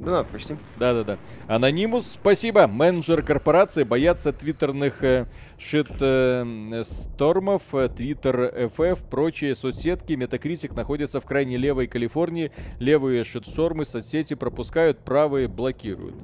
Да, 0.00 0.12
надо 0.12 0.28
почти. 0.32 0.56
Да-да-да. 0.78 1.18
Анонимус, 1.46 2.12
спасибо. 2.12 2.66
Менеджер 2.66 3.22
корпорации 3.22 3.82
боятся 3.82 4.32
твиттерных 4.32 5.04
э, 5.04 5.26
шит-стормов, 5.58 7.62
твиттер 7.94 8.70
FF, 8.74 8.98
прочие 9.10 9.54
соцсетки. 9.54 10.14
Метакритик 10.14 10.74
находится 10.74 11.20
в 11.20 11.26
крайне 11.26 11.58
левой 11.58 11.86
Калифорнии. 11.86 12.50
Левые 12.78 13.24
шит-штормы 13.24 13.84
соцсети 13.84 14.32
пропускают, 14.32 15.00
правые 15.00 15.48
блокируют. 15.48 16.14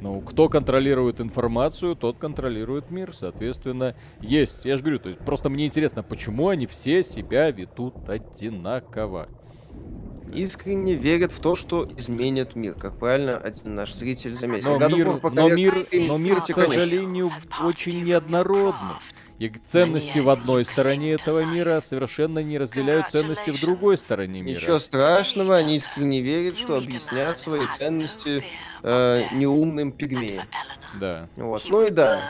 Ну, 0.00 0.20
кто 0.20 0.48
контролирует 0.48 1.20
информацию, 1.20 1.94
тот 1.94 2.18
контролирует 2.18 2.90
мир. 2.90 3.14
Соответственно, 3.14 3.94
есть. 4.20 4.64
Я 4.64 4.76
же 4.76 4.82
говорю, 4.82 4.98
то 4.98 5.10
есть 5.10 5.20
просто 5.20 5.48
мне 5.48 5.66
интересно, 5.66 6.02
почему 6.02 6.48
они 6.48 6.66
все 6.66 7.04
себя 7.04 7.52
ведут 7.52 7.94
одинаково. 8.08 9.28
Искренне 10.34 10.94
верят 10.94 11.32
в 11.32 11.40
то, 11.40 11.54
что 11.54 11.88
изменят 11.96 12.56
мир, 12.56 12.74
как 12.74 12.98
правильно 12.98 13.36
один 13.36 13.74
наш 13.74 13.92
зритель 13.94 14.34
заметил. 14.34 14.78
Но 14.78 14.88
мир, 14.88 15.20
но 15.22 15.48
мир, 15.48 15.86
но 15.92 16.16
мир, 16.16 16.40
к 16.40 16.46
сожалению, 16.46 17.30
очень 17.62 18.04
неоднородный. 18.04 18.96
И 19.38 19.48
ценности 19.48 20.20
в 20.20 20.30
одной 20.30 20.64
стороне 20.64 21.14
этого 21.14 21.44
мира 21.44 21.82
совершенно 21.84 22.38
не 22.38 22.58
разделяют 22.58 23.10
ценности 23.10 23.50
в 23.50 23.60
другой 23.60 23.98
стороне 23.98 24.40
мира. 24.40 24.60
Ничего 24.60 24.78
страшного, 24.78 25.56
они 25.56 25.76
искренне 25.76 26.20
верят, 26.20 26.56
что 26.56 26.76
объяснят 26.76 27.36
свои 27.38 27.66
ценности 27.76 28.44
э, 28.84 29.16
неумным 29.32 29.90
пигмеям. 29.90 30.46
Да. 31.00 31.28
Вот. 31.36 31.64
Ну 31.68 31.84
и 31.84 31.90
да, 31.90 32.22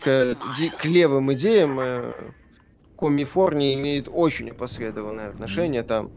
к, 0.00 0.36
к 0.78 0.84
левым 0.86 1.34
идеям 1.34 1.78
э, 1.80 2.12
Комифорния 2.98 3.74
имеет 3.74 4.08
очень 4.10 4.50
опосредованное 4.50 5.28
отношение. 5.28 5.82
Там, 5.82 6.10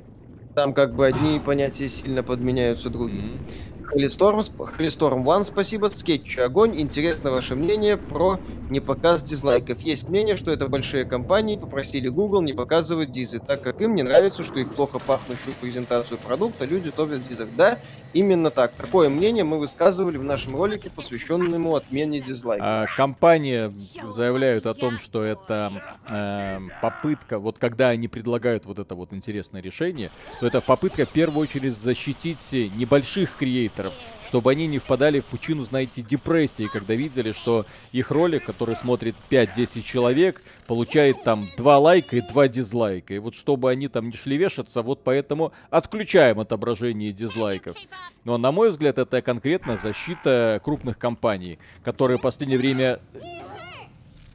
там 0.57 0.73
как 0.73 0.95
бы 0.95 1.05
одни 1.07 1.39
понятия 1.39 1.89
сильно 1.89 2.23
подменяются 2.23 2.89
другими. 2.89 3.35
Мгм. 3.35 3.43
Холисторм, 3.81 4.41
Холисторм 4.57 5.27
One, 5.29 5.43
спасибо. 5.43 5.89
Скетч 5.89 6.37
огонь. 6.39 6.77
Интересно 6.81 7.31
ваше 7.31 7.55
мнение 7.55 7.95
про 7.97 8.41
непоказ 8.67 9.23
дизлайков. 9.23 9.81
Есть 9.81 10.09
мнение, 10.09 10.35
что 10.35 10.51
это 10.51 10.67
большие 10.67 11.05
компании 11.05 11.55
попросили 11.57 12.09
Google 12.09 12.41
не 12.41 12.53
показывать 12.53 13.11
дизы, 13.11 13.39
так 13.39 13.61
как 13.63 13.79
им 13.79 13.95
не 13.95 14.03
нравится, 14.03 14.43
что 14.43 14.59
их 14.59 14.73
плохо 14.73 14.99
пахнущую 14.99 15.55
презентацию 15.55 16.19
продукта 16.19 16.65
люди 16.65 16.91
топят 16.91 17.19
в 17.21 17.27
дизах. 17.27 17.51
Да, 17.53 17.79
именно 18.17 18.49
так. 18.49 18.71
Такое 18.71 19.09
мнение 19.09 19.43
мы 19.43 19.59
высказывали 19.59 20.17
в 20.17 20.23
нашем 20.23 20.55
ролике, 20.55 20.89
посвященному 20.89 21.75
отмене 21.75 22.19
дизлайков. 22.19 22.65
А, 22.67 22.85
компания 22.95 23.71
заявляют 24.15 24.65
о 24.65 24.73
том, 24.73 24.97
что 24.97 25.23
это 25.23 25.71
э, 26.09 26.59
попытка, 26.81 27.39
вот 27.39 27.59
когда 27.59 27.89
они 27.89 28.07
предлагают 28.07 28.65
вот 28.65 28.79
это 28.79 28.95
вот 28.95 29.13
интересное 29.13 29.61
решение, 29.61 30.09
то 30.39 30.47
это 30.47 30.61
попытка 30.61 31.05
в 31.05 31.09
первую 31.09 31.43
очередь 31.43 31.77
защитить 31.77 32.51
небольших 32.51 33.37
креаторов, 33.37 33.93
чтобы 34.27 34.51
они 34.51 34.67
не 34.67 34.77
впадали 34.77 35.21
в 35.21 35.25
пучину, 35.25 35.63
знаете, 35.63 36.01
депрессии, 36.01 36.67
когда 36.71 36.93
видели, 36.93 37.31
что 37.31 37.65
их 37.93 38.11
ролик, 38.11 38.45
который 38.45 38.75
смотрит 38.75 39.15
5-10 39.29 39.81
человек, 39.81 40.41
получает 40.67 41.23
там 41.23 41.47
2 41.57 41.77
лайка 41.79 42.17
и 42.17 42.21
2 42.21 42.47
дизлайка. 42.49 43.13
И 43.13 43.19
вот 43.19 43.35
чтобы 43.35 43.71
они 43.71 43.87
там 43.87 44.09
не 44.09 44.17
шли 44.17 44.37
вешаться, 44.37 44.81
вот 44.81 45.03
поэтому 45.03 45.53
отключаем 45.69 46.39
отображение 46.41 47.13
дизлайков. 47.13 47.77
Но, 48.25 48.37
на 48.37 48.51
мой 48.51 48.69
взгляд, 48.69 48.97
это 48.97 49.21
конкретно 49.21 49.77
защита 49.77 50.59
крупных 50.63 50.97
компаний, 50.97 51.59
которые 51.83 52.17
в 52.17 52.21
последнее 52.21 52.59
время 52.59 52.99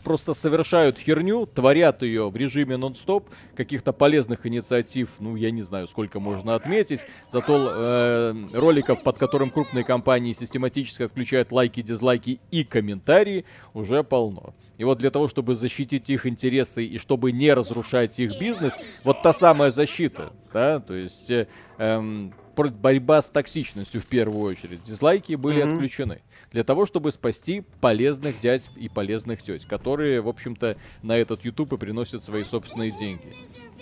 просто 0.02 0.34
совершают 0.34 0.98
херню, 0.98 1.46
творят 1.46 2.02
ее 2.02 2.28
в 2.30 2.36
режиме 2.36 2.76
нон-стоп, 2.76 3.28
каких-то 3.54 3.92
полезных 3.92 4.46
инициатив, 4.46 5.08
ну, 5.18 5.36
я 5.36 5.50
не 5.50 5.62
знаю, 5.62 5.86
сколько 5.86 6.20
можно 6.20 6.54
отметить, 6.54 7.00
зато 7.30 7.72
э, 7.74 8.34
роликов, 8.54 9.02
под 9.02 9.18
которым 9.18 9.50
крупные 9.50 9.84
компании 9.84 10.32
систематически 10.32 11.02
отключают 11.02 11.52
лайки, 11.52 11.82
дизлайки 11.82 12.40
и 12.50 12.64
комментарии, 12.64 13.44
уже 13.74 14.02
полно. 14.02 14.54
И 14.78 14.84
вот 14.84 14.98
для 14.98 15.10
того, 15.10 15.28
чтобы 15.28 15.54
защитить 15.54 16.10
их 16.10 16.26
интересы 16.26 16.84
и 16.84 16.98
чтобы 16.98 17.30
не 17.32 17.52
разрушать 17.52 18.18
их 18.18 18.38
бизнес, 18.38 18.78
вот 19.04 19.22
та 19.22 19.32
самая 19.32 19.70
защита, 19.70 20.32
да, 20.52 20.80
то 20.80 20.94
есть 20.94 21.30
э, 21.30 21.46
эм, 21.78 22.34
борьба 22.56 23.22
с 23.22 23.28
токсичностью 23.28 24.00
в 24.00 24.06
первую 24.06 24.42
очередь. 24.52 24.82
Дизлайки 24.84 25.34
были 25.34 25.62
Мгм. 25.62 25.74
отключены 25.74 26.20
для 26.52 26.64
того, 26.64 26.84
чтобы 26.86 27.12
спасти 27.12 27.64
полезных 27.80 28.40
дядь 28.40 28.68
и 28.76 28.88
полезных 28.88 29.42
теть, 29.42 29.66
которые, 29.66 30.20
в 30.20 30.28
общем-то, 30.28 30.76
на 31.02 31.16
этот 31.16 31.44
YouTube 31.44 31.72
и 31.72 31.76
приносят 31.78 32.22
свои 32.24 32.44
собственные 32.44 32.90
деньги. 32.90 33.34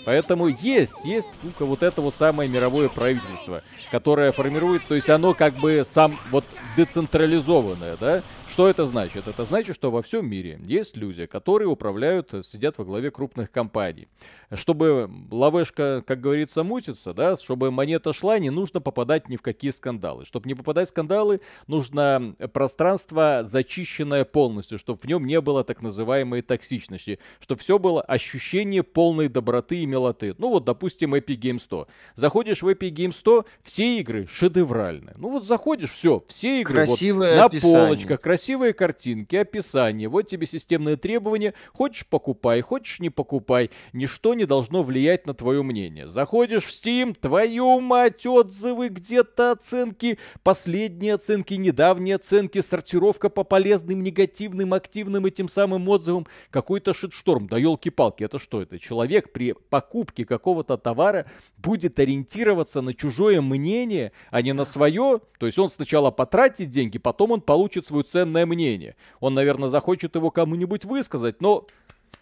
Поэтому 0.07 0.47
есть, 0.49 1.05
есть 1.05 1.29
штука, 1.41 1.67
вот 1.67 1.83
это 1.83 2.01
вот 2.01 2.15
самое 2.15 2.49
мировое 2.49 2.89
правительство, 2.89 3.63
которое 3.91 4.33
формирует, 4.33 4.83
то 4.89 4.95
есть 4.95 5.11
оно 5.11 5.35
как 5.35 5.55
бы 5.55 5.85
сам 5.87 6.17
вот 6.31 6.45
децентрализованное, 6.77 7.97
да? 8.01 8.23
Что 8.51 8.69
это 8.69 8.85
значит? 8.87 9.29
Это 9.29 9.45
значит, 9.45 9.77
что 9.77 9.93
во 9.93 10.03
всем 10.03 10.29
мире 10.29 10.59
есть 10.65 10.97
люди, 10.97 11.27
которые 11.27 11.69
управляют, 11.69 12.35
э, 12.35 12.43
сидят 12.43 12.79
во 12.79 12.85
главе 12.85 13.13
крупных 13.13 13.49
компаний. 13.53 14.09
Чтобы 14.53 15.09
лавешка, 15.31 16.03
как 16.05 16.21
говорится, 16.21 16.65
мутится, 16.65 17.15
да, 17.15 17.37
чтобы 17.37 17.71
монета 17.71 18.13
шла, 18.13 18.41
не 18.41 18.51
нужно 18.51 18.81
попадать 18.81 19.29
ни 19.29 19.37
в 19.37 19.43
какие 19.43 19.71
скандалы. 19.71 20.25
Чтобы 20.25 20.49
не 20.49 20.55
попадать 20.55 20.89
в 20.89 20.91
скандалы, 20.91 21.41
нужно 21.69 22.35
пространство 22.53 23.43
зачищенное 23.45 24.25
полностью, 24.25 24.81
чтобы 24.81 24.99
в 24.99 25.05
нем 25.05 25.27
не 25.27 25.41
было 25.41 25.63
так 25.63 25.81
называемой 25.81 26.43
токсичности, 26.43 27.21
чтобы 27.39 27.61
все 27.61 27.79
было 27.79 28.03
ощущение 28.03 28.83
полной 28.83 29.29
доброты 29.29 29.79
и 29.79 29.87
милоты. 29.87 30.35
Ну 30.39 30.51
вот, 30.51 30.65
допустим, 30.65 31.15
Epic 31.15 31.39
Games 31.39 31.61
100. 31.61 31.87
Заходишь 32.17 32.63
в 32.63 32.69
Epic 32.69 32.91
Games 32.91 33.15
100, 33.15 33.47
все 33.63 34.01
игры 34.01 34.27
шедевральные. 34.29 35.15
Ну 35.17 35.31
вот 35.31 35.45
заходишь, 35.47 35.93
все, 35.93 36.25
все 36.27 36.63
игры 36.63 36.87
вот 36.87 37.01
на 37.01 37.45
описание. 37.45 37.87
полочках, 37.87 38.21
красивые 38.21 38.40
картинки, 38.73 39.37
описание, 39.37 40.09
вот 40.09 40.23
тебе 40.23 40.47
системные 40.47 40.97
требования, 40.97 41.55
хочешь 41.73 42.07
покупай, 42.07 42.61
хочешь 42.61 43.01
не 43.01 43.11
покупай, 43.11 43.71
ничто 43.93 44.35
не 44.35 44.45
должно 44.45 44.83
влиять 44.83 45.27
на 45.27 45.35
твое 45.35 45.63
мнение. 45.63 46.09
Заходишь 46.09 46.65
в 46.65 46.71
Steam, 46.71 47.15
твою 47.15 47.81
мать, 47.81 48.27
отзывы, 48.27 48.89
где-то 48.89 49.53
оценки, 49.53 50.19
последние 50.43 51.15
оценки, 51.15 51.55
недавние 51.55 52.17
оценки, 52.17 52.61
сортировка 52.61 53.29
по 53.29 53.45
полезным, 53.45 54.03
негативным, 54.03 54.75
активным 54.75 55.27
этим 55.27 55.49
самым 55.49 55.89
отзывам, 55.89 56.27
какой-то 56.51 56.95
шитшторм, 56.95 57.47
да 57.47 57.59
елки-палки, 57.59 58.25
это 58.25 58.39
что 58.39 58.63
это? 58.63 58.79
Человек 58.79 59.33
при 59.33 59.53
покупке 59.53 60.25
какого-то 60.25 60.77
товара 60.77 61.27
будет 61.57 61.99
ориентироваться 61.99 62.81
на 62.81 62.95
чужое 62.95 63.41
мнение, 63.41 64.13
а 64.31 64.43
не 64.43 64.53
на 64.53 64.65
свое, 64.65 65.21
то 65.39 65.47
есть 65.47 65.59
он 65.59 65.71
сначала 65.71 66.11
потратит 66.11 66.69
деньги, 66.69 66.99
потом 66.99 67.33
он 67.33 67.41
получит 67.41 67.87
свое 67.87 68.05
ценное 68.31 68.47
мнение. 68.47 68.97
Он, 69.21 69.35
наверное, 69.35 69.69
захочет 69.69 70.15
его 70.15 70.31
кому-нибудь 70.31 70.85
высказать, 70.85 71.41
но 71.41 71.67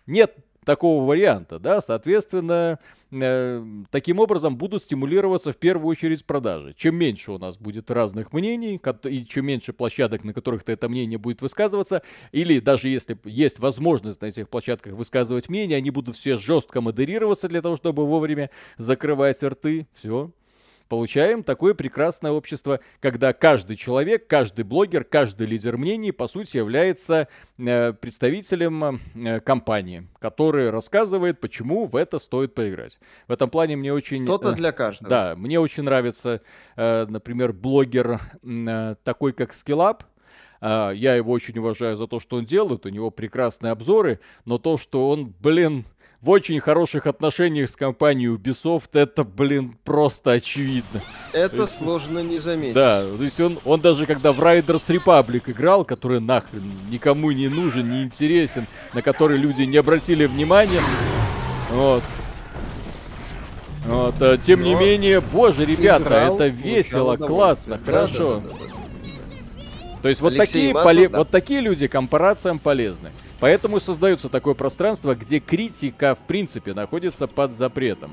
нет 0.06 0.36
такого 0.64 1.06
варианта, 1.06 1.58
да, 1.58 1.80
соответственно, 1.80 2.78
э, 3.10 3.64
таким 3.90 4.18
образом 4.18 4.56
будут 4.56 4.82
стимулироваться 4.82 5.52
в 5.52 5.56
первую 5.56 5.88
очередь 5.88 6.26
продажи. 6.26 6.74
Чем 6.76 6.96
меньше 6.96 7.32
у 7.32 7.38
нас 7.38 7.56
будет 7.56 7.90
разных 7.90 8.34
мнений, 8.34 8.78
и 9.04 9.24
чем 9.24 9.46
меньше 9.46 9.72
площадок, 9.72 10.24
на 10.24 10.34
которых 10.34 10.64
это 10.66 10.88
мнение 10.90 11.16
будет 11.16 11.40
высказываться, 11.40 12.02
или 12.32 12.60
даже 12.60 12.88
если 12.88 13.16
есть 13.24 13.58
возможность 13.60 14.20
на 14.20 14.26
этих 14.26 14.50
площадках 14.50 14.92
высказывать 14.92 15.48
мнение, 15.48 15.78
они 15.78 15.90
будут 15.90 16.16
все 16.16 16.36
жестко 16.36 16.82
модерироваться 16.82 17.48
для 17.48 17.62
того, 17.62 17.76
чтобы 17.78 18.06
вовремя 18.06 18.50
закрывать 18.76 19.42
рты, 19.42 19.86
все, 19.94 20.30
получаем 20.88 21.42
такое 21.42 21.74
прекрасное 21.74 22.32
общество, 22.32 22.80
когда 23.00 23.32
каждый 23.32 23.76
человек, 23.76 24.26
каждый 24.26 24.64
блогер, 24.64 25.04
каждый 25.04 25.46
лидер 25.46 25.76
мнений, 25.76 26.12
по 26.12 26.26
сути, 26.26 26.56
является 26.56 27.28
э, 27.58 27.92
представителем 27.92 29.00
э, 29.14 29.40
компании, 29.40 30.08
который 30.18 30.70
рассказывает, 30.70 31.40
почему 31.40 31.86
в 31.86 31.96
это 31.96 32.18
стоит 32.18 32.54
поиграть. 32.54 32.98
В 33.26 33.32
этом 33.32 33.50
плане 33.50 33.76
мне 33.76 33.92
очень... 33.92 34.24
Что-то 34.24 34.50
э, 34.50 34.54
для 34.54 34.72
каждого. 34.72 35.08
Да, 35.08 35.34
мне 35.36 35.60
очень 35.60 35.82
нравится, 35.82 36.40
например, 36.76 37.52
блогер 37.52 38.20
такой, 39.04 39.32
как 39.32 39.52
Skillup. 39.52 40.02
А, 40.60 40.90
Я 40.90 41.14
его 41.14 41.32
очень 41.32 41.58
уважаю 41.58 41.96
за 41.96 42.06
то, 42.06 42.20
что 42.20 42.36
он 42.36 42.44
делает, 42.44 42.86
у 42.86 42.88
него 42.88 43.10
прекрасные 43.10 43.72
обзоры, 43.72 44.20
но 44.44 44.58
то, 44.58 44.76
что 44.76 45.08
он, 45.08 45.34
блин, 45.40 45.84
в 46.20 46.30
очень 46.30 46.58
хороших 46.58 47.06
отношениях 47.06 47.70
с 47.70 47.76
компанией 47.76 48.28
Ubisoft, 48.34 48.88
это, 48.94 49.22
блин, 49.22 49.76
просто 49.84 50.32
очевидно. 50.32 51.00
Это 51.32 51.66
сложно 51.66 52.18
не 52.20 52.38
заметить. 52.38 52.74
Да, 52.74 53.02
то 53.02 53.22
есть 53.22 53.38
он, 53.40 53.58
он 53.64 53.80
даже 53.80 54.04
когда 54.04 54.32
в 54.32 54.40
Riders 54.40 54.82
Republic 54.88 55.42
играл, 55.46 55.84
который 55.84 56.20
нахрен 56.20 56.62
никому 56.90 57.30
не 57.30 57.48
нужен, 57.48 57.88
не 57.88 58.02
интересен, 58.02 58.66
на 58.94 59.02
который 59.02 59.38
люди 59.38 59.62
не 59.62 59.76
обратили 59.76 60.26
внимания, 60.26 60.80
Вот. 61.70 62.02
Вот, 63.86 64.16
а, 64.20 64.36
тем 64.36 64.62
не 64.64 64.74
Но 64.74 64.80
менее, 64.80 65.20
боже, 65.20 65.64
ребята, 65.64 66.02
играл, 66.04 66.34
это 66.34 66.48
весело, 66.48 67.16
классно, 67.16 67.78
Да, 67.78 67.84
хорошо. 67.84 68.40
да, 68.40 68.48
да, 68.48 68.54
да, 68.54 68.64
да. 68.66 70.02
То 70.02 70.08
есть 70.10 70.20
вот 70.20 70.32
Алексей 70.34 70.72
такие, 70.72 70.74
поле- 70.74 71.08
да. 71.08 71.18
вот 71.18 71.30
такие 71.30 71.60
люди 71.60 71.86
корпорациям 71.86 72.58
полезны. 72.58 73.12
Поэтому 73.40 73.80
создается 73.80 74.28
такое 74.28 74.54
пространство, 74.54 75.14
где 75.14 75.38
критика, 75.38 76.14
в 76.14 76.26
принципе, 76.26 76.74
находится 76.74 77.26
под 77.26 77.56
запретом. 77.56 78.12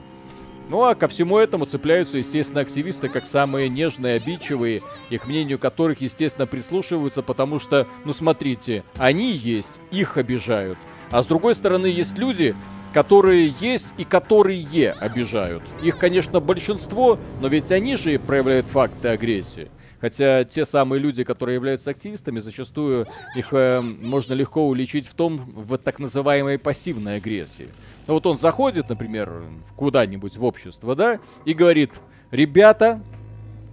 Ну 0.69 0.83
а 0.83 0.95
ко 0.95 1.07
всему 1.07 1.37
этому 1.37 1.65
цепляются, 1.65 2.17
естественно, 2.17 2.61
активисты, 2.61 3.07
как 3.07 3.27
самые 3.27 3.69
нежные, 3.69 4.15
обидчивые, 4.15 4.81
их 5.09 5.27
мнению 5.27 5.59
которых, 5.59 6.01
естественно, 6.01 6.47
прислушиваются, 6.47 7.21
потому 7.21 7.59
что, 7.59 7.87
ну 8.03 8.13
смотрите, 8.13 8.83
они 8.97 9.31
есть, 9.31 9.79
их 9.91 10.17
обижают. 10.17 10.79
А 11.11 11.21
с 11.21 11.27
другой 11.27 11.53
стороны, 11.53 11.85
есть 11.85 12.17
люди, 12.17 12.55
которые 12.93 13.53
есть 13.59 13.87
и 13.97 14.05
которые 14.05 14.91
обижают. 14.93 15.61
Их, 15.83 15.99
конечно, 15.99 16.39
большинство, 16.39 17.19
но 17.41 17.47
ведь 17.47 17.71
они 17.71 17.95
же 17.95 18.17
проявляют 18.17 18.67
факты 18.67 19.09
агрессии. 19.09 19.69
Хотя 20.01 20.43
те 20.43 20.65
самые 20.65 20.99
люди, 20.99 21.23
которые 21.23 21.55
являются 21.55 21.89
активистами, 21.89 22.39
зачастую 22.39 23.07
их 23.35 23.53
э, 23.53 23.81
можно 23.81 24.33
легко 24.33 24.67
уличить 24.67 25.07
в 25.07 25.13
том, 25.13 25.37
в 25.37 25.77
так 25.77 25.99
называемой 25.99 26.59
пассивной 26.59 27.17
агрессии. 27.17 27.69
Ну 28.07 28.15
вот 28.15 28.25
он 28.25 28.37
заходит, 28.37 28.89
например, 28.89 29.43
куда-нибудь 29.75 30.37
в 30.37 30.45
общество, 30.45 30.95
да, 30.95 31.19
и 31.45 31.53
говорит, 31.53 31.91
ребята, 32.31 33.01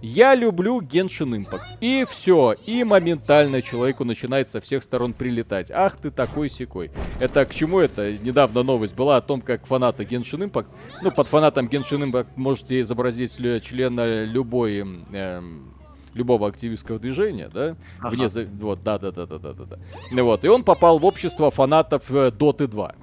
я 0.03 0.35
люблю 0.35 0.81
Genshin 0.81 1.31
Impact. 1.37 1.61
И 1.79 2.05
все, 2.09 2.53
и 2.65 2.83
моментально 2.83 3.61
человеку 3.61 4.03
начинает 4.03 4.49
со 4.49 4.59
всех 4.59 4.83
сторон 4.83 5.13
прилетать. 5.13 5.71
Ах 5.71 5.95
ты 5.95 6.11
такой 6.11 6.49
секой. 6.49 6.91
Это 7.21 7.45
к 7.45 7.53
чему 7.53 7.79
это? 7.79 8.11
Недавно 8.11 8.63
новость 8.63 8.95
была 8.95 9.15
о 9.15 9.21
том, 9.21 9.39
как 9.39 9.65
фанаты 9.65 10.03
Genshin 10.03 10.49
Impact, 10.49 10.67
ну 11.01 11.09
под 11.09 11.29
фанатом 11.29 11.67
Genshin 11.67 12.11
Impact 12.11 12.27
можете 12.35 12.81
изобразить 12.81 13.33
члена 13.63 14.25
любой 14.25 14.79
эм, 14.79 15.72
любого 16.13 16.47
активистского 16.47 16.99
движения, 16.99 17.49
да, 17.53 17.75
вне 18.01 18.29
за- 18.29 18.47
вот, 18.59 18.83
да, 18.83 18.97
да, 18.99 19.11
да, 19.11 19.25
да, 19.25 19.37
да, 19.39 19.53
да, 19.53 19.63
да. 20.11 20.23
Вот, 20.23 20.43
и 20.43 20.47
он 20.47 20.63
попал 20.63 20.99
в 20.99 21.05
общество 21.05 21.49
фанатов 21.51 22.03
э, 22.09 22.31
Доты 22.31 22.67
2. 22.67 22.95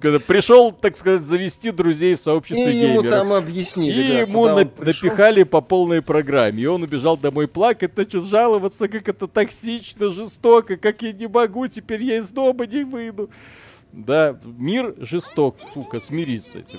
Когда 0.00 0.18
пришел, 0.18 0.72
так 0.72 0.96
сказать, 0.96 1.22
завести 1.22 1.70
друзей 1.70 2.16
в 2.16 2.18
И 2.18 2.22
сообществе 2.22 2.64
ему 2.82 2.94
геймеров. 3.02 3.10
там 3.10 3.32
объяснили, 3.32 4.02
И 4.02 4.08
да, 4.08 4.18
ему 4.22 4.44
на- 4.46 4.56
напихали 4.56 5.44
по 5.44 5.60
полной 5.60 6.02
программе. 6.02 6.64
И 6.64 6.66
он 6.66 6.82
убежал 6.82 7.16
домой 7.16 7.46
плакать, 7.46 7.96
начал 7.96 8.24
жаловаться, 8.24 8.88
как 8.88 9.08
это 9.08 9.28
токсично, 9.28 10.08
жестоко, 10.10 10.76
как 10.76 11.02
я 11.02 11.12
не 11.12 11.28
могу, 11.28 11.68
теперь 11.68 12.02
я 12.02 12.16
из 12.18 12.28
дома 12.30 12.66
не 12.66 12.82
выйду. 12.82 13.30
Да, 13.92 14.36
мир 14.44 14.94
жесток, 14.98 15.56
сука, 15.74 16.00
смирись 16.00 16.46
с 16.50 16.56
этим. 16.56 16.78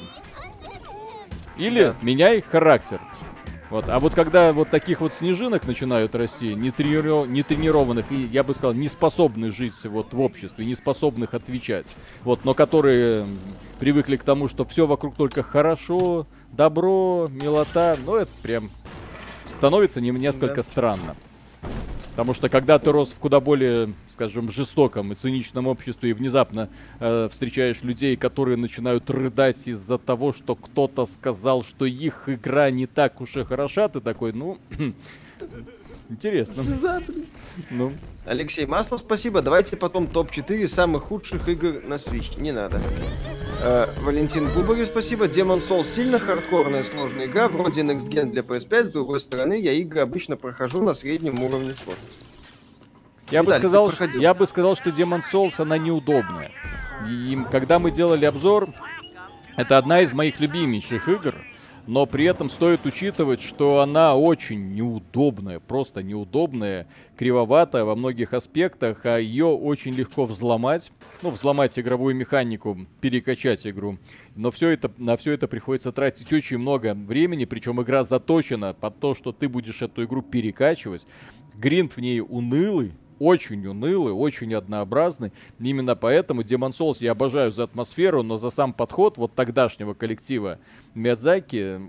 Или 1.58 1.84
Да. 1.86 1.96
меняй 2.02 2.42
характер. 2.42 3.00
Вот. 3.72 3.86
А 3.88 4.00
вот 4.00 4.14
когда 4.14 4.52
вот 4.52 4.70
таких 4.70 5.00
вот 5.00 5.14
снежинок 5.14 5.66
начинают 5.66 6.14
расти, 6.14 6.54
не, 6.56 6.72
трениров- 6.72 7.26
не 7.26 7.42
тренированных 7.42 8.12
и, 8.12 8.26
я 8.26 8.44
бы 8.44 8.54
сказал, 8.54 8.74
не 8.74 8.90
способных 8.90 9.54
жить 9.54 9.74
вот 9.86 10.14
в 10.14 10.20
обществе, 10.20 10.66
не 10.66 10.76
способных 10.76 11.34
отвечать, 11.34 11.86
вот, 12.24 12.44
но 12.44 12.54
которые 12.54 13.26
привыкли 13.80 14.18
к 14.18 14.24
тому, 14.24 14.50
что 14.50 14.66
все 14.66 14.86
вокруг 14.86 15.16
только 15.16 15.42
хорошо, 15.42 16.28
добро, 16.52 17.30
милота, 17.32 17.96
ну 18.06 18.16
это 18.16 18.32
прям 18.44 18.70
становится 19.50 20.02
не- 20.02 20.12
несколько 20.12 20.56
Да. 20.56 20.64
странно. 20.64 21.16
Потому 22.12 22.34
что 22.34 22.50
когда 22.50 22.78
ты 22.78 22.92
рос 22.92 23.10
в 23.10 23.20
куда 23.20 23.40
более, 23.40 23.94
скажем, 24.14 24.52
жестоком 24.52 25.14
и 25.14 25.16
циничном 25.16 25.68
обществе 25.68 26.10
и 26.10 26.14
внезапно 26.14 26.70
э, 27.00 27.30
встречаешь 27.32 27.82
людей, 27.84 28.18
которые 28.18 28.58
начинают 28.58 29.10
рыдать 29.10 29.68
из-за 29.68 29.98
того, 29.98 30.34
что 30.34 30.56
кто-то 30.56 31.06
сказал, 31.06 31.64
что 31.64 31.86
их 31.86 32.28
игра 32.28 32.70
не 32.70 32.86
так 32.86 33.22
уж 33.22 33.38
и 33.38 33.44
хороша, 33.44 33.88
ты 33.88 34.02
такой, 34.02 34.34
ну, 34.34 34.58
интересно. 36.12 36.64
Ну, 37.70 37.92
Алексей 38.26 38.66
Маслов, 38.66 39.02
спасибо. 39.02 39.42
Давайте 39.42 39.76
потом 39.76 40.08
топ-4 40.08 40.68
самых 40.68 41.04
худших 41.04 41.50
игр 41.50 41.82
на 41.84 41.96
Switch. 41.96 42.40
Не 42.40 42.52
надо. 42.52 42.82
Э, 43.62 43.88
Валентин 44.02 44.50
Бубарев, 44.50 44.88
спасибо. 44.88 45.26
Demon 45.26 45.62
Souls 45.68 45.86
сильно 45.86 46.18
хардкорная 46.18 46.84
сложная 46.84 47.26
игра, 47.26 47.50
вроде 47.50 47.82
Next 47.82 48.10
Gen 48.10 48.32
для 48.32 48.42
PS5. 48.42 48.86
С 48.86 48.90
другой 48.92 49.20
стороны, 49.20 49.60
я 49.60 49.74
игры 49.74 50.00
обычно 50.00 50.38
прохожу 50.38 50.82
на 50.82 50.94
среднем 50.94 51.44
уровне 51.44 51.74
сложности. 51.84 52.26
я 53.32 53.44
бы 53.44 53.48
Виталий, 53.48 53.62
ты 53.62 53.68
сказал, 53.68 53.92
что, 53.92 54.18
я 54.18 54.34
бы 54.34 54.48
сказал, 54.48 54.76
что 54.76 54.92
Demon 54.92 55.22
Souls 55.30 55.56
она 55.58 55.78
неудобная. 55.78 56.52
И 57.08 57.38
когда 57.52 57.80
мы 57.80 57.92
делали 57.92 58.26
обзор, 58.26 58.70
это 59.58 59.78
одна 59.78 60.02
из 60.02 60.14
моих 60.14 60.40
любимейших 60.40 61.10
игр, 61.10 61.36
но 61.88 62.06
при 62.06 62.26
этом 62.26 62.50
стоит 62.50 62.86
учитывать, 62.86 63.42
что 63.42 63.82
она 63.82 64.16
очень 64.16 64.74
неудобная, 64.74 65.60
просто 65.60 66.04
неудобная, 66.04 66.88
кривоватая 67.18 67.84
во 67.84 67.96
многих 67.96 68.34
аспектах, 68.34 69.06
а 69.06 69.18
ее 69.18 69.46
очень 69.46 69.94
легко 69.94 70.26
взломать, 70.26 70.92
ну, 71.22 71.30
взломать 71.30 71.78
игровую 71.78 72.16
механику, 72.16 72.78
перекачать 73.00 73.66
игру. 73.68 73.98
Но 74.36 74.52
все 74.52 74.70
это, 74.70 74.92
на 74.98 75.18
все 75.18 75.34
это 75.34 75.48
приходится 75.48 75.92
тратить 75.92 76.32
очень 76.32 76.58
много 76.58 76.94
времени, 76.94 77.46
причем 77.46 77.82
игра 77.82 78.04
заточена 78.04 78.74
под 78.74 79.00
то, 79.00 79.16
что 79.16 79.32
ты 79.32 79.50
будешь 79.50 79.82
эту 79.82 80.04
игру 80.06 80.22
перекачивать. 80.22 81.06
Гринд 81.56 81.96
в 81.96 82.02
ней 82.02 82.22
унылый, 82.22 82.94
очень 83.22 83.68
унылый, 83.68 84.14
очень 84.14 84.56
однообразный. 84.56 85.32
Именно 85.60 85.96
поэтому 85.96 86.42
Demon 86.42 86.72
Souls 86.72 86.98
я 87.02 87.12
обожаю 87.12 87.52
за 87.52 87.64
атмосферу, 87.64 88.24
но 88.24 88.38
за 88.38 88.50
сам 88.50 88.74
подход 88.74 89.18
вот 89.18 89.36
тогдашнего 89.36 89.94
коллектива 89.94 90.58
Миядзаки 90.96 91.80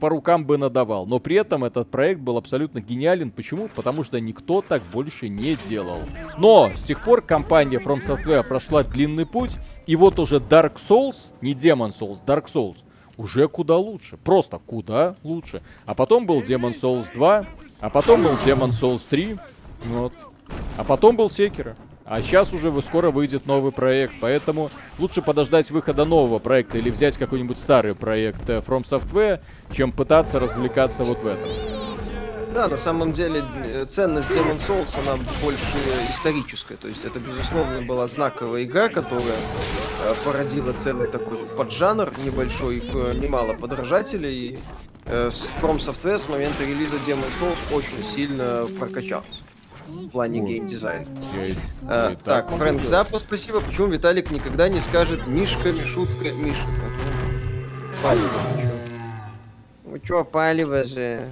по 0.00 0.08
рукам 0.08 0.44
бы 0.44 0.58
надавал. 0.58 1.06
Но 1.06 1.20
при 1.20 1.36
этом 1.36 1.62
этот 1.62 1.88
проект 1.90 2.20
был 2.20 2.36
абсолютно 2.36 2.80
гениален. 2.80 3.30
Почему? 3.30 3.68
Потому 3.68 4.02
что 4.02 4.20
никто 4.20 4.62
так 4.62 4.82
больше 4.92 5.28
не 5.28 5.56
делал. 5.68 6.00
Но 6.38 6.72
с 6.74 6.82
тех 6.82 7.04
пор 7.04 7.22
компания 7.22 7.78
From 7.78 8.00
Software 8.00 8.42
прошла 8.42 8.82
длинный 8.82 9.26
путь, 9.26 9.52
и 9.86 9.94
вот 9.94 10.18
уже 10.18 10.38
Dark 10.38 10.78
Souls, 10.88 11.30
не 11.40 11.54
Demon 11.54 11.96
Souls, 11.96 12.18
Dark 12.26 12.46
Souls, 12.52 12.78
уже 13.16 13.46
куда 13.46 13.76
лучше. 13.76 14.16
Просто 14.16 14.58
куда 14.58 15.14
лучше. 15.22 15.62
А 15.86 15.94
потом 15.94 16.26
был 16.26 16.42
Demon 16.42 16.74
Souls 16.74 17.06
2, 17.14 17.46
а 17.78 17.90
потом 17.90 18.24
был 18.24 18.32
Demon 18.44 18.70
Souls 18.70 19.02
3. 19.08 19.36
Вот. 19.84 20.12
А 20.76 20.84
потом 20.84 21.16
был 21.16 21.30
Секера. 21.30 21.76
А 22.06 22.20
сейчас 22.20 22.52
уже 22.52 22.70
скоро 22.82 23.10
выйдет 23.10 23.46
новый 23.46 23.72
проект, 23.72 24.12
поэтому 24.20 24.70
лучше 24.98 25.22
подождать 25.22 25.70
выхода 25.70 26.04
нового 26.04 26.38
проекта 26.38 26.76
или 26.76 26.90
взять 26.90 27.16
какой-нибудь 27.16 27.56
старый 27.56 27.94
проект 27.94 28.48
э, 28.50 28.58
From 28.58 28.84
Software, 28.84 29.40
чем 29.72 29.90
пытаться 29.90 30.38
развлекаться 30.38 31.02
вот 31.02 31.22
в 31.22 31.26
этом. 31.26 31.48
Да, 32.52 32.68
на 32.68 32.76
самом 32.76 33.14
деле 33.14 33.42
э, 33.64 33.86
ценность 33.88 34.30
Demon 34.30 34.60
Souls, 34.68 34.94
она 35.00 35.16
больше 35.42 35.62
историческая. 36.10 36.76
То 36.76 36.88
есть 36.88 37.02
это, 37.06 37.18
безусловно, 37.18 37.80
была 37.80 38.06
знаковая 38.06 38.64
игра, 38.64 38.90
которая 38.90 39.24
э, 39.24 40.14
породила 40.26 40.74
целый 40.74 41.08
такой 41.08 41.38
поджанр 41.56 42.12
небольшой, 42.22 42.82
немало 43.18 43.54
подражателей. 43.54 44.58
From 45.06 45.78
Software 45.78 46.18
с 46.18 46.28
момента 46.28 46.64
релиза 46.64 46.96
Demon 47.06 47.30
Souls 47.40 47.74
очень 47.74 48.04
сильно 48.04 48.66
прокачался 48.78 49.43
в 49.94 50.08
плане 50.10 50.40
геймдизайна. 50.40 51.06
А, 51.82 52.16
так, 52.24 52.50
Фрэнк. 52.50 52.84
Запа, 52.84 53.18
спасибо. 53.18 53.60
Почему 53.60 53.88
Виталик 53.88 54.30
никогда 54.30 54.68
не 54.68 54.80
скажет 54.80 55.26
Мишка, 55.26 55.72
Мишутка, 55.72 56.32
Мишка? 56.32 56.66
Палево. 58.02 58.72
Ну 59.84 59.98
чё, 59.98 60.24
палево 60.24 60.84
же. 60.84 61.28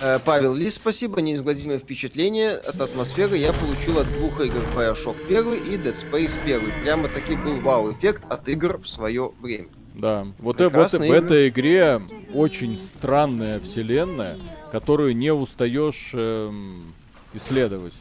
Э, 0.00 0.18
Павел 0.24 0.54
Лис, 0.54 0.74
спасибо. 0.74 1.20
Неизгладимое 1.20 1.78
впечатление 1.78 2.56
от 2.56 2.80
атмосферы 2.80 3.36
я 3.36 3.52
получил 3.52 3.98
от 4.00 4.12
двух 4.12 4.40
игр 4.40 4.60
Bioshock 4.74 5.16
1 5.26 5.52
и 5.54 5.76
Dead 5.76 5.94
Space 5.94 6.40
1. 6.42 6.82
Прямо 6.82 7.08
таки 7.08 7.36
был 7.36 7.60
вау-эффект 7.60 8.22
от 8.28 8.48
игр 8.48 8.78
в 8.78 8.88
свое 8.88 9.32
время. 9.40 9.68
Да, 9.94 10.26
вот, 10.38 10.60
э- 10.60 10.68
вот 10.68 10.92
в 10.92 11.10
этой 11.12 11.48
игре 11.48 12.00
очень 12.34 12.78
странная 12.78 13.60
вселенная, 13.60 14.38
которую 14.72 15.14
не 15.14 15.30
устаешь 15.30 16.12
эм, 16.14 16.94
исследовать. 17.34 17.92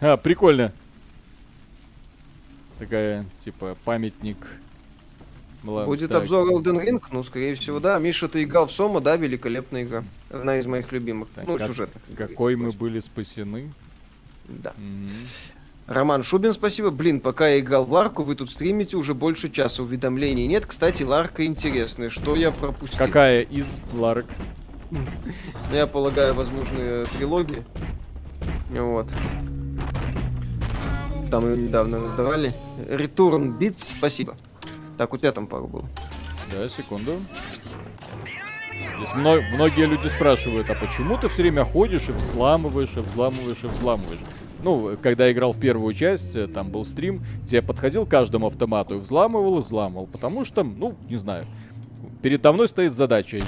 А, 0.00 0.16
прикольно. 0.16 0.72
Такая, 2.78 3.26
типа, 3.40 3.76
памятник. 3.84 4.36
Была- 5.64 5.84
Будет 5.84 6.12
так. 6.12 6.22
обзор 6.22 6.48
Elden 6.48 6.80
Ring? 6.86 7.02
Ну, 7.10 7.24
скорее 7.24 7.56
всего, 7.56 7.80
да. 7.80 7.98
Миша, 7.98 8.28
ты 8.28 8.44
играл 8.44 8.68
в 8.68 8.72
Сома, 8.72 9.00
да? 9.00 9.16
Великолепная 9.16 9.82
игра. 9.82 10.04
Одна 10.30 10.58
из 10.58 10.66
моих 10.66 10.92
любимых. 10.92 11.28
Так, 11.34 11.48
ну, 11.48 11.58
как- 11.58 11.66
сюжетных. 11.66 12.04
Какой 12.16 12.54
мы 12.54 12.70
были 12.70 13.00
спасены. 13.00 13.72
Да. 14.46 14.72
Мгм. 14.76 15.10
Роман 15.88 16.22
Шубин, 16.22 16.52
спасибо. 16.52 16.90
Блин, 16.90 17.18
пока 17.18 17.48
я 17.48 17.58
играл 17.58 17.84
в 17.84 17.92
Ларку, 17.92 18.22
вы 18.22 18.36
тут 18.36 18.52
стримите 18.52 18.96
уже 18.96 19.12
больше 19.12 19.50
часа. 19.50 19.82
Уведомлений 19.82 20.46
нет. 20.46 20.66
Кстати, 20.66 21.02
Ларка 21.02 21.44
интересная. 21.44 22.10
Что 22.10 22.36
я 22.36 22.52
пропустил? 22.52 22.96
Какая 22.96 23.42
из 23.42 23.66
Ларок? 23.92 24.26
Ну, 24.90 25.00
Я 25.72 25.86
полагаю, 25.86 26.34
возможные 26.34 27.04
трилогии. 27.06 27.64
Вот. 28.70 29.08
Там 31.30 31.46
ее 31.50 31.56
недавно 31.58 32.00
раздавали. 32.00 32.54
Return 32.88 33.58
Beats, 33.58 33.90
спасибо. 33.98 34.36
Так, 34.96 35.12
у 35.12 35.18
тебя 35.18 35.32
там 35.32 35.46
пару 35.46 35.66
было. 35.66 35.84
Да, 36.50 36.68
секунду. 36.68 37.12
Здесь 38.96 39.14
мно- 39.14 39.40
многие 39.54 39.84
люди 39.84 40.08
спрашивают, 40.08 40.70
а 40.70 40.74
почему 40.74 41.18
ты 41.18 41.28
все 41.28 41.42
время 41.42 41.64
ходишь 41.64 42.08
и 42.08 42.12
взламываешь, 42.12 42.96
и 42.96 43.00
взламываешь, 43.00 43.62
и 43.62 43.66
взламываешь? 43.68 44.18
Ну, 44.64 44.96
когда 45.00 45.26
я 45.26 45.32
играл 45.32 45.52
в 45.52 45.60
первую 45.60 45.94
часть, 45.94 46.34
э, 46.34 46.48
там 46.48 46.70
был 46.70 46.84
стрим, 46.84 47.22
где 47.44 47.56
я 47.56 47.62
подходил 47.62 48.06
к 48.06 48.10
каждому 48.10 48.48
автомату 48.48 48.96
и 48.96 48.98
взламывал, 48.98 49.58
и 49.58 49.62
взламывал. 49.62 50.06
Потому 50.06 50.44
что, 50.44 50.64
ну, 50.64 50.96
не 51.08 51.16
знаю, 51.16 51.46
передо 52.22 52.52
мной 52.52 52.66
стоит 52.68 52.92
задача. 52.92 53.38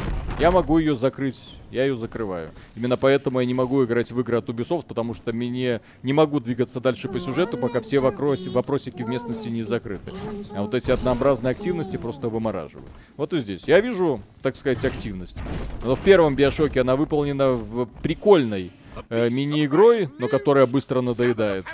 Я 0.41 0.51
могу 0.51 0.79
ее 0.79 0.97
закрыть, 0.97 1.39
я 1.71 1.85
ее 1.85 1.97
закрываю. 1.97 2.49
Именно 2.75 2.97
поэтому 2.97 3.41
я 3.41 3.47
не 3.47 3.53
могу 3.53 3.85
играть 3.85 4.11
в 4.11 4.19
игры 4.21 4.39
от 4.39 4.49
Ubisoft, 4.49 4.87
потому 4.89 5.13
что 5.13 5.35
мне 5.35 5.83
не 6.03 6.15
могу 6.15 6.41
двигаться 6.41 6.81
дальше 6.81 7.09
по 7.09 7.21
сюжету, 7.21 7.59
пока 7.59 7.83
все 7.83 7.99
вопроси, 7.99 8.49
вопросики 8.49 9.03
в 9.03 9.09
местности 9.09 9.49
не 9.49 9.65
закрыты. 9.65 10.13
А 10.57 10.63
вот 10.63 10.73
эти 10.73 10.91
однообразные 10.91 11.51
активности 11.51 11.99
просто 11.99 12.31
вымораживают. 12.31 12.89
Вот 13.19 13.35
и 13.35 13.41
здесь. 13.41 13.65
Я 13.67 13.81
вижу, 13.81 14.23
так 14.41 14.57
сказать, 14.57 14.83
активность. 14.83 15.37
Но 15.85 15.95
в 15.95 16.01
первом 16.01 16.37
Биошоке 16.37 16.81
она 16.81 16.97
выполнена 16.97 17.51
в 17.53 17.85
прикольной 18.03 18.73
э, 19.11 19.29
мини-игрой, 19.29 20.09
но 20.19 20.29
которая 20.29 20.65
быстро 20.65 21.03
надоедает. 21.03 21.67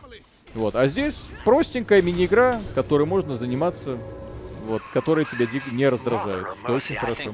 Вот. 0.54 0.74
А 0.74 0.88
здесь 0.88 1.24
простенькая 1.44 2.02
мини-игра, 2.02 2.60
которой 2.74 3.06
можно 3.06 3.36
заниматься, 3.36 3.96
вот, 4.66 4.82
которая 4.92 5.24
тебя 5.24 5.46
дико 5.46 5.70
не 5.70 5.84
of 5.84 6.58
что 6.60 6.72
очень 6.72 6.96
хорошо. 6.96 7.32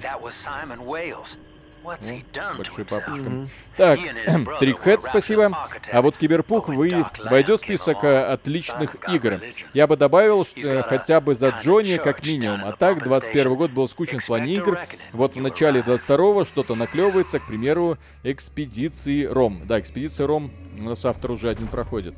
to 2.33 2.57
Большой 2.57 2.85
папочка. 2.85 3.23
Мгм. 3.23 3.49
Так, 3.77 3.99
Трикхед, 4.61 5.03
спасибо. 5.03 5.69
А 5.93 6.03
вот 6.03 6.17
Киберпук 6.17 6.69
вы 6.69 7.05
войдет 7.25 7.61
в 7.61 7.65
список 7.65 8.05
э, 8.05 8.25
отличных 8.25 8.97
игр. 9.09 9.41
Я 9.75 9.87
бы 9.87 9.97
добавил 9.97 10.45
что, 10.45 10.61
э, 10.61 10.83
хотя 10.83 11.21
бы 11.21 11.35
за 11.35 11.49
Джонни 11.49 11.97
как 11.97 12.25
минимум. 12.25 12.65
А 12.65 12.73
так, 12.73 12.99
pumping 12.99 13.05
21 13.05 13.47
station. 13.47 13.57
год 13.57 13.71
был 13.73 13.89
скучен 13.89 14.21
в 14.21 14.27
плане 14.27 14.55
Expect 14.55 14.59
a 14.59 14.63
игр. 14.63 14.79
Вот 15.13 15.35
в 15.35 15.41
начале 15.41 15.81
arrive. 15.81 15.87
22 15.87 16.47
что-то 16.47 16.75
наклевывается, 16.75 17.41
к 17.41 17.47
примеру, 17.47 17.99
Экспедиции 18.23 19.25
Ром. 19.25 19.63
Да, 19.65 19.81
Экспедиция 19.81 20.27
Ром 20.27 20.53
у 20.79 20.83
нас 20.83 21.05
автор 21.05 21.33
уже 21.33 21.51
один 21.51 21.67
проходит. 21.67 22.15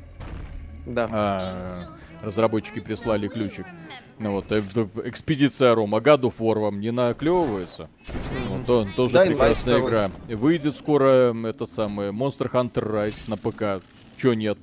Да. 0.85 1.07
А, 1.09 1.87
разработчики 2.25 2.79
прислали 2.79 3.27
ключик. 3.27 3.65
Ну 4.19 4.31
вот, 4.31 4.51
э, 4.51 4.61
экспедиция 5.05 5.75
Рома, 5.75 5.99
God 5.99 6.21
of 6.21 6.33
War 6.39 6.59
вам 6.59 6.79
не 6.79 6.91
наклевывается. 6.91 7.89
Вот, 8.49 8.69
он 8.69 8.91
тоже 8.93 9.15
Light 9.15 9.27
прекрасная 9.27 9.79
игра. 9.79 10.11
Выйдет 10.27 10.75
скоро 10.75 11.33
это 11.47 11.65
самое 11.65 12.11
Monster 12.11 12.51
Hunter 12.51 12.91
Rise 12.91 13.23
на 13.27 13.37
ПК. 13.37 13.83
Чё 14.17 14.33
нет? 14.33 14.57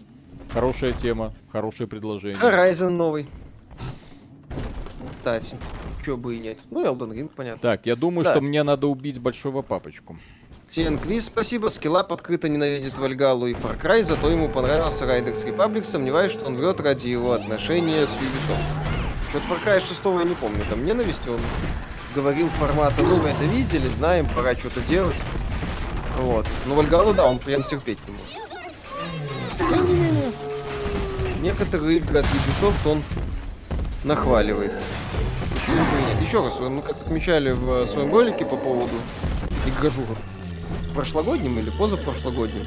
Хорошая 0.53 0.93
тема, 0.93 1.33
хорошее 1.51 1.89
предложение. 1.89 2.39
Horizon 2.41 2.91
новый. 2.91 3.27
Кстати, 5.19 5.55
чё 6.05 6.17
бы 6.17 6.37
и 6.37 6.41
нет. 6.41 6.59
Ну, 6.71 6.85
Elden 6.85 7.13
Ring, 7.13 7.31
понятно. 7.35 7.61
Так, 7.61 7.87
я 7.87 7.95
думаю, 7.97 8.25
Да. 8.25 8.33
что 8.33 8.41
мне 8.41 8.63
надо 8.63 8.87
убить 8.89 9.19
большого 9.21 9.63
папочку. 9.63 10.19
Квиз, 10.73 11.27
спасибо. 11.27 11.69
Скиллап 11.69 12.15
открыто 12.15 12.49
ненавидит 12.49 12.97
Вальгалу 12.97 13.47
и 13.47 13.53
Far 13.53 13.78
Cry, 13.78 14.03
зато 14.03 14.31
ему 14.31 14.49
понравился 14.49 15.05
Riders 15.05 15.44
Republic. 15.44 15.85
Сомневаюсь, 15.85 16.32
что 16.32 16.47
он 16.47 16.57
врет 16.57 16.81
ради 16.81 17.09
его 17.09 17.32
отношения 17.32 18.07
с 18.07 18.09
Ubisoft. 18.09 18.57
Что-то 19.28 19.47
Far 19.49 19.65
Cry 19.66 19.86
6 19.86 20.01
я 20.03 20.24
не 20.24 20.35
помню. 20.35 20.65
Там 20.70 20.82
ненависть 20.86 21.28
он 21.28 21.39
говорил 22.15 22.49
формата, 22.59 23.03
ну 23.03 23.16
мы 23.19 23.28
это 23.28 23.44
видели, 23.44 23.86
знаем, 23.89 24.27
пора 24.35 24.55
что-то 24.55 24.81
делать. 24.81 25.16
Вот. 26.16 26.47
Но 26.65 26.74
Вальгалу, 26.74 27.12
да, 27.12 27.27
он 27.27 27.39
прям 27.39 27.62
терпеть 27.65 27.99
не 28.09 28.15
может. 28.15 29.86
Не 29.86 29.94
менее, 29.94 30.32
некоторые 31.43 31.99
игры 31.99 32.20
от 32.20 32.24
Ubisoft 32.24 32.90
он 32.90 33.03
нахваливает. 34.05 34.73
Еще 36.23 36.43
раз, 36.43 36.59
мы 36.59 36.81
как 36.81 36.97
отмечали 37.03 37.51
в 37.51 37.85
своем 37.85 38.11
ролике 38.11 38.47
по 38.47 38.57
поводу 38.57 38.94
игражуров 39.66 40.16
прошлогодним 40.93 41.59
или 41.59 41.70
позапрошлогодним, 41.70 42.64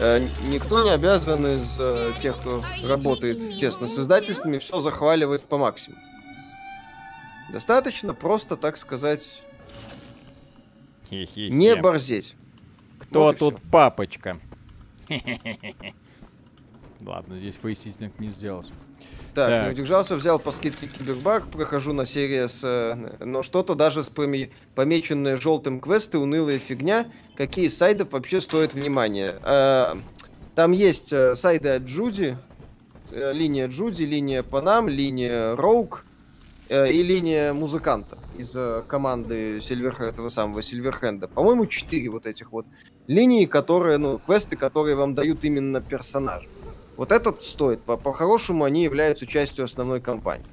э, 0.00 0.26
никто 0.48 0.84
не 0.84 0.90
обязан 0.90 1.46
из 1.46 1.76
э, 1.78 2.12
тех, 2.20 2.36
кто 2.36 2.62
работает 2.84 3.58
тесно 3.58 3.88
с 3.88 3.98
издательствами, 3.98 4.58
все 4.58 4.78
захваливать 4.80 5.44
по 5.44 5.58
максимуму. 5.58 6.00
Достаточно 7.52 8.14
просто, 8.14 8.56
так 8.56 8.76
сказать, 8.76 9.42
не 11.10 11.74
борзеть. 11.76 12.34
Кто 12.98 13.22
Вот 13.24 13.38
тут 13.38 13.62
папочка? 13.70 14.38
Ладно, 17.00 17.38
здесь 17.38 17.54
facesitting 17.62 18.18
не 18.18 18.30
сделался. 18.30 18.72
Так, 19.38 19.50
Так. 19.50 19.64
не 19.66 19.70
удержался, 19.70 20.16
взял 20.16 20.40
по 20.40 20.50
скидке 20.50 20.88
Кибербаг, 20.88 21.46
прохожу 21.46 21.92
на 21.92 22.04
Series 22.06 22.48
S... 22.48 22.60
э, 22.64 23.24
Но 23.24 23.44
что-то 23.44 23.76
даже 23.76 24.02
с 24.02 24.08
поме- 24.08 24.50
помеченные 24.74 25.36
желтым 25.36 25.78
квесты, 25.78 26.18
унылая 26.18 26.58
фигня. 26.58 27.06
Какие 27.36 27.66
из 27.66 27.78
side 27.78 27.99
ов 27.99 28.10
вообще 28.10 28.40
стоят 28.40 28.74
внимания? 28.74 29.36
Э, 29.44 29.94
Там 30.56 30.72
есть 30.72 31.12
э, 31.12 31.36
side 31.36 31.62
ы 31.62 31.68
от 31.68 31.84
Джуди, 31.84 32.36
линия 33.12 33.68
Джуди, 33.68 34.02
линия 34.02 34.42
Панам, 34.42 34.88
линия 34.88 35.54
Роуг 35.54 36.04
и 36.68 37.02
линия 37.04 37.52
музыканта 37.52 38.18
из 38.36 38.56
команды 38.88 39.60
Сильвер, 39.62 39.94
этого 40.02 40.30
самого 40.30 40.62
Сильверхенда. 40.62 41.28
По-моему, 41.28 41.66
четыре 41.66 42.10
вот 42.10 42.26
этих 42.26 42.50
вот 42.50 42.66
линии, 43.06 43.46
которые, 43.46 43.98
ну, 43.98 44.18
квесты, 44.18 44.56
которые 44.56 44.96
вам 44.96 45.14
дают 45.14 45.44
именно 45.44 45.80
персонажа. 45.80 46.48
Вот 46.98 47.12
этот 47.12 47.44
стоит. 47.44 47.80
По- 47.82 47.96
По-хорошему, 47.96 48.64
они 48.64 48.82
являются 48.82 49.24
частью 49.24 49.64
основной 49.64 50.00
кампании. 50.00 50.44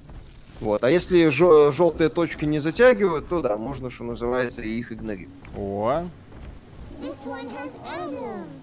Вот. 0.61 0.84
А 0.84 0.91
если 0.91 1.27
жё- 1.30 1.72
желтые 1.72 2.09
точки 2.09 2.45
не 2.45 2.59
затягивают, 2.59 3.27
то 3.27 3.41
да, 3.41 3.57
можно, 3.57 3.89
что 3.89 4.03
называется, 4.03 4.61
их 4.61 4.91
игнорировать. 4.91 5.34
О, 5.57 6.07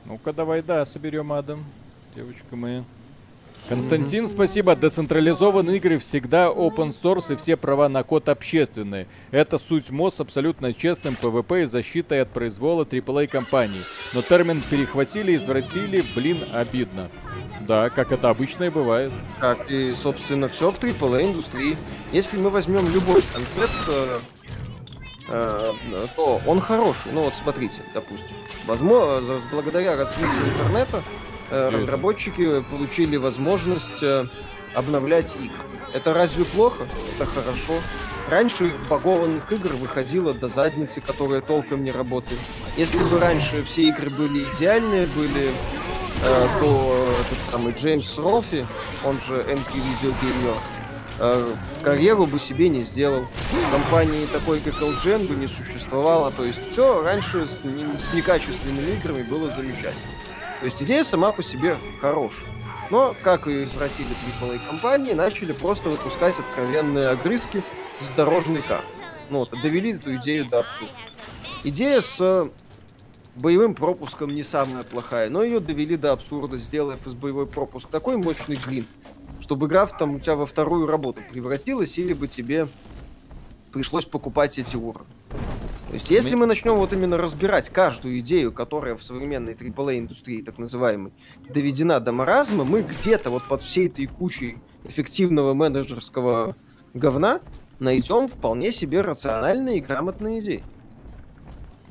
ну-ка 0.07 0.33
давай, 0.33 0.63
да, 0.63 0.87
соберем 0.87 1.33
Адам. 1.33 1.65
Девочка 2.15 2.55
моя. 2.55 2.85
Константин, 3.69 4.29
спасибо. 4.29 4.75
Децентрализованные 4.75 5.77
игры 5.77 5.99
всегда 5.99 6.47
open 6.49 6.93
source 6.93 7.33
и 7.33 7.37
все 7.37 7.57
права 7.57 7.89
на 7.89 8.03
код 8.03 8.29
общественные. 8.29 9.07
Это 9.31 9.59
суть 9.59 9.91
МОС 9.91 10.21
абсолютно 10.21 10.75
честным 10.75 11.17
PvP 11.21 11.63
и 11.63 11.67
защитой 11.67 12.23
от 12.23 12.31
произвола 12.31 12.85
AAA 12.85 13.29
компаний. 13.29 13.81
Но 14.15 14.23
термин 14.23 14.63
перехватили, 14.69 15.37
извратили, 15.37 16.03
блин, 16.15 16.45
обидно. 16.53 17.09
Да, 17.61 17.89
как 17.91 18.11
это 18.11 18.31
обычно 18.31 18.65
и 18.65 18.71
бывает. 18.71 19.13
Как 19.39 19.71
и, 19.71 19.95
собственно, 19.95 20.49
все 20.49 20.71
в 20.71 20.79
AAA 20.79 21.31
индустрии. 21.31 21.79
Если 22.11 22.37
мы 22.39 22.51
возьмем 22.51 22.93
любой 22.93 23.23
концепт, 23.33 23.71
э, 23.89 24.19
э, 25.29 25.73
то 26.17 26.41
он 26.47 26.61
хороший. 26.61 27.13
Ну 27.13 27.23
вот 27.23 27.35
смотрите, 27.35 27.77
допустим. 27.95 28.37
Возможно, 28.67 29.41
благодаря 29.53 29.97
развитию 29.97 30.45
интернета 30.53 30.99
э, 30.99 31.32
Верно. 31.57 31.79
разработчики 31.79 32.63
получили 32.71 33.17
возможность 33.17 34.03
э, 34.03 34.27
обновлять 34.75 35.35
игры. 35.37 35.51
Это 35.95 36.15
разве 36.15 36.45
плохо? 36.45 36.85
Это 37.17 37.27
хорошо. 37.31 37.75
Раньше 38.31 38.73
багованных 38.89 39.51
игр 39.53 39.75
выходило 39.75 40.33
до 40.33 40.49
задницы, 40.49 41.01
которые 41.01 41.41
толком 41.43 41.83
не 41.85 41.91
работали. 41.91 42.39
Если 42.77 42.99
бы 42.99 43.19
раньше 43.19 43.65
все 43.65 43.83
игры 43.89 44.11
были 44.11 44.45
идеальные, 44.55 45.07
были 45.09 45.51
э, 46.25 46.47
то 46.61 47.07
этот 47.27 47.39
самый 47.51 47.73
Джеймс 47.75 48.17
Ролфи, 48.17 48.65
он 49.05 49.19
же 49.27 49.35
NQ 49.43 49.75
Video 49.75 50.15
Gamer, 50.23 50.57
э, 51.19 51.55
карьеру 51.83 52.27
бы 52.27 52.39
себе 52.39 52.69
не 52.69 52.83
сделал. 52.83 53.27
Компании 53.73 54.25
такой, 54.33 54.61
как 54.61 54.75
LGN, 54.81 55.27
бы 55.29 55.35
не 55.35 55.49
существовало. 55.49 56.31
То 56.31 56.45
есть 56.45 56.59
все 56.73 57.03
раньше 57.03 57.47
с, 57.47 57.65
не- 57.65 57.99
с 57.99 58.15
некачественными 58.15 58.97
играми 58.97 59.23
было 59.23 59.51
замечательно. 59.51 60.13
То 60.63 60.67
есть 60.67 60.81
идея 60.81 61.03
сама 61.03 61.33
по 61.33 61.43
себе 61.43 61.77
хорошая. 62.01 62.47
Но, 62.89 63.17
как 63.25 63.49
и 63.49 63.65
извратили 63.65 64.11
AAA 64.41 64.61
компании, 64.65 65.13
начали 65.13 65.51
просто 65.51 65.91
выпускать 65.91 66.39
откровенные 66.39 67.09
огрызки 67.09 67.65
с 67.99 68.07
дорожной 68.15 68.63
карты. 68.63 68.87
Ну 69.29 69.41
вот, 69.41 69.51
довели 69.61 69.95
эту 69.95 70.15
идею 70.15 70.45
до 70.45 70.61
абсурда. 70.61 70.95
Идея 71.65 72.01
с 72.01 72.49
боевым 73.35 73.75
пропуском 73.75 74.33
не 74.33 74.45
самая 74.45 74.85
плохая, 74.85 75.31
но 75.31 75.43
ее 75.43 75.59
довели 75.59 75.97
до 75.97 76.13
абсурда, 76.13 76.59
сделав 76.59 77.05
из 77.09 77.15
боевой 77.15 77.49
пропуск 77.49 77.89
такой 77.89 78.17
мощный 78.17 78.55
грин, 78.55 78.87
чтобы 79.41 79.67
игра 79.67 79.87
там 79.87 80.15
у 80.15 80.21
тебя 80.21 80.37
во 80.37 80.47
вторую 80.47 80.87
работу 80.87 81.23
превратилась, 81.33 81.99
или 81.99 82.13
бы 82.13 82.29
тебе 82.29 82.69
пришлось 83.73 84.05
покупать 84.05 84.59
эти 84.59 84.77
уровни. 84.77 85.09
То 85.89 85.97
есть, 85.97 86.11
если 86.11 86.35
мы 86.35 86.47
начнем 86.47 86.75
вот 86.77 86.93
именно 86.93 87.19
разбирать 87.19 87.69
каждую 87.69 88.21
идею, 88.21 88.51
которая 88.53 88.97
в 88.97 89.03
современной 89.03 89.53
AAA 89.53 89.99
индустрии, 89.99 90.41
так 90.41 90.57
называемой, 90.59 91.13
доведена 91.49 92.01
до 92.01 92.13
маразма, 92.13 92.65
мы 92.65 92.83
где-то 92.83 93.31
вот 93.31 93.43
под 93.47 93.63
всей 93.63 93.89
этой 93.89 94.07
кучей 94.07 94.57
эффективного 94.85 95.53
менеджерского 95.53 96.57
говна 96.95 97.41
найдем 97.79 98.29
вполне 98.29 98.73
себе 98.73 99.03
рациональные 99.03 99.79
и 99.79 99.81
грамотные 99.81 100.41
идеи. 100.41 100.65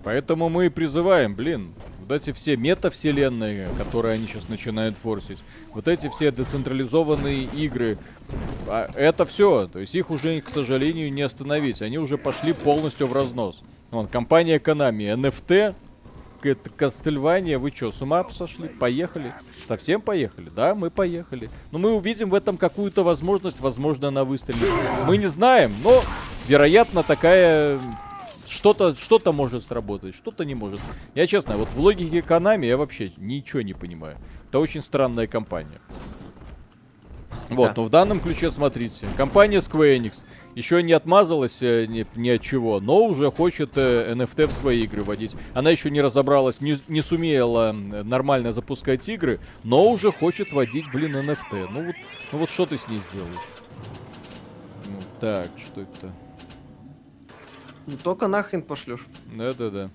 Поэтому 0.03 0.49
мы 0.49 0.66
и 0.66 0.70
призываем, 0.70 1.36
блин, 1.36 1.76
Вот 2.12 2.24
эти 2.24 2.34
все 2.34 2.58
метавселенные, 2.58 3.70
которые 3.78 4.16
они 4.16 4.28
сейчас 4.28 4.50
начинают 4.50 4.98
форсить, 5.02 5.38
вот 5.74 5.88
эти 5.88 6.10
все 6.10 6.30
децентрализованные 6.30 7.44
игры, 7.44 7.98
а, 8.68 8.90
это 8.96 9.26
все. 9.26 9.70
То 9.72 9.80
есть 9.80 9.96
их 9.96 10.10
уже, 10.10 10.42
к 10.42 10.50
сожалению, 10.50 11.10
не 11.14 11.22
остановить. 11.22 11.82
Они 11.82 11.98
уже 11.98 12.18
пошли 12.18 12.52
полностью 12.52 13.08
в 13.08 13.14
разнос. 13.14 13.62
Вон, 13.92 14.08
компания 14.08 14.60
Konami, 14.60 15.16
NFT, 15.16 15.74
это 16.44 16.70
Кастельвания, 16.72 17.58
вы 17.58 17.72
что, 17.74 17.94
с 17.94 18.02
ума 18.02 18.26
сошли? 18.30 18.68
Поехали? 18.68 19.32
Совсем 19.66 20.02
поехали? 20.02 20.52
Да, 20.54 20.76
мы 20.76 20.90
поехали. 20.90 21.50
Но 21.72 21.80
мы 21.80 21.94
увидим 21.94 22.30
в 22.30 22.36
этом 22.36 22.58
какую-то 22.58 23.06
возможность, 23.06 23.62
возможно, 23.62 24.10
она 24.10 24.26
выстрелит. 24.26 24.70
Мы 25.08 25.16
не 25.16 25.28
знаем, 25.28 25.72
но, 25.82 26.02
вероятно, 26.50 27.04
такая... 27.04 27.80
Что-то 28.52 28.95
что 28.95 29.19
может 29.32 29.64
сработать, 29.65 30.14
что-то 30.14 30.44
не 30.44 30.56
может. 30.56 30.82
Я 31.15 31.26
честно, 31.26 31.56
вот 31.56 31.69
в 31.69 31.80
логике 31.80 32.19
Konami 32.19 32.65
я 32.65 32.76
вообще 32.76 33.14
ничего 33.15 33.61
не 33.61 33.73
понимаю. 33.73 34.18
Это 34.49 34.60
очень 34.60 34.82
странная 34.82 35.26
компания. 35.26 35.80
Вот, 37.48 37.68
Да. 37.68 37.73
но 37.78 37.84
в 37.86 37.90
данном 37.90 38.19
ключе, 38.19 38.52
смотрите, 38.52 39.07
компания 39.15 39.60
Square 39.60 39.98
Enix 39.98 40.23
еще 40.56 40.84
не 40.84 40.91
отмазалась 40.91 41.61
э, 41.61 41.86
ни, 41.86 42.06
ни 42.15 42.30
от 42.30 42.41
чего, 42.41 42.82
но 42.82 43.06
уже 43.06 43.32
хочет 43.32 43.78
э, 43.78 44.14
NFT 44.14 44.48
в 44.48 44.52
свои 44.52 44.82
игры 44.82 45.03
вводить. 45.03 45.34
Она 45.53 45.69
еще 45.69 45.90
не 45.90 46.02
разобралась, 46.02 46.60
не, 46.60 46.78
не 46.90 47.02
сумела 47.02 47.72
нормально 47.72 48.52
запускать 48.52 49.07
игры, 49.07 49.40
но 49.64 49.90
уже 49.90 50.11
хочет 50.11 50.52
вводить, 50.52 50.91
блин, 50.91 51.15
NFT. 51.15 51.69
Ну 51.72 51.86
вот, 51.86 51.95
ну 52.34 52.38
вот 52.40 52.49
что 52.49 52.65
ты 52.65 52.78
с 52.78 52.88
ней 52.90 52.99
сделаешь? 53.11 53.40
Ну, 54.88 54.99
так, 55.22 55.48
что 55.57 55.82
это? 55.82 56.11
Ну, 57.88 57.94
только 58.03 58.28
нахрен 58.28 58.62
пошлешь. 58.62 59.06
Да-да-да. 59.36 59.90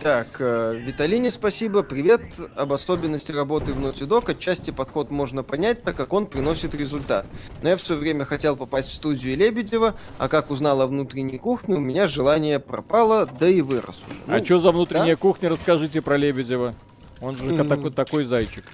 Так, 0.00 0.36
э, 0.38 0.76
Виталине 0.78 1.28
спасибо. 1.28 1.82
Привет. 1.82 2.20
Об 2.54 2.72
особенности 2.72 3.32
работы 3.32 3.72
в 3.72 3.84
Naughty 3.84 4.06
Dog 4.06 4.30
отчасти 4.30 4.70
подход 4.70 5.10
можно 5.10 5.42
понять, 5.42 5.82
так 5.82 5.96
как 5.96 6.12
он 6.12 6.26
приносит 6.26 6.72
результат. 6.76 7.26
Но 7.62 7.70
я 7.70 7.76
все 7.76 7.96
время 7.96 8.24
хотел 8.24 8.56
попасть 8.56 8.90
в 8.90 8.94
студию 8.94 9.36
Лебедева, 9.36 9.96
а 10.18 10.28
как 10.28 10.52
узнал 10.52 10.80
о 10.82 10.86
внутренней 10.86 11.38
кухне, 11.38 11.74
у 11.74 11.80
меня 11.80 12.06
желание 12.06 12.60
пропало, 12.60 13.26
да 13.40 13.48
и 13.48 13.60
вырос 13.60 13.96
уже. 14.08 14.18
а 14.28 14.38
Ну, 14.38 14.44
что 14.44 14.60
за 14.60 14.70
внутренняя 14.70 15.16
кухня, 15.16 15.48
расскажите 15.48 16.00
про 16.00 16.16
Лебедева. 16.16 16.74
Он 17.20 17.34
же 17.34 17.44
М. 17.52 17.68
такой, 17.68 17.90
такой 17.90 18.24
зайчик. 18.24 18.64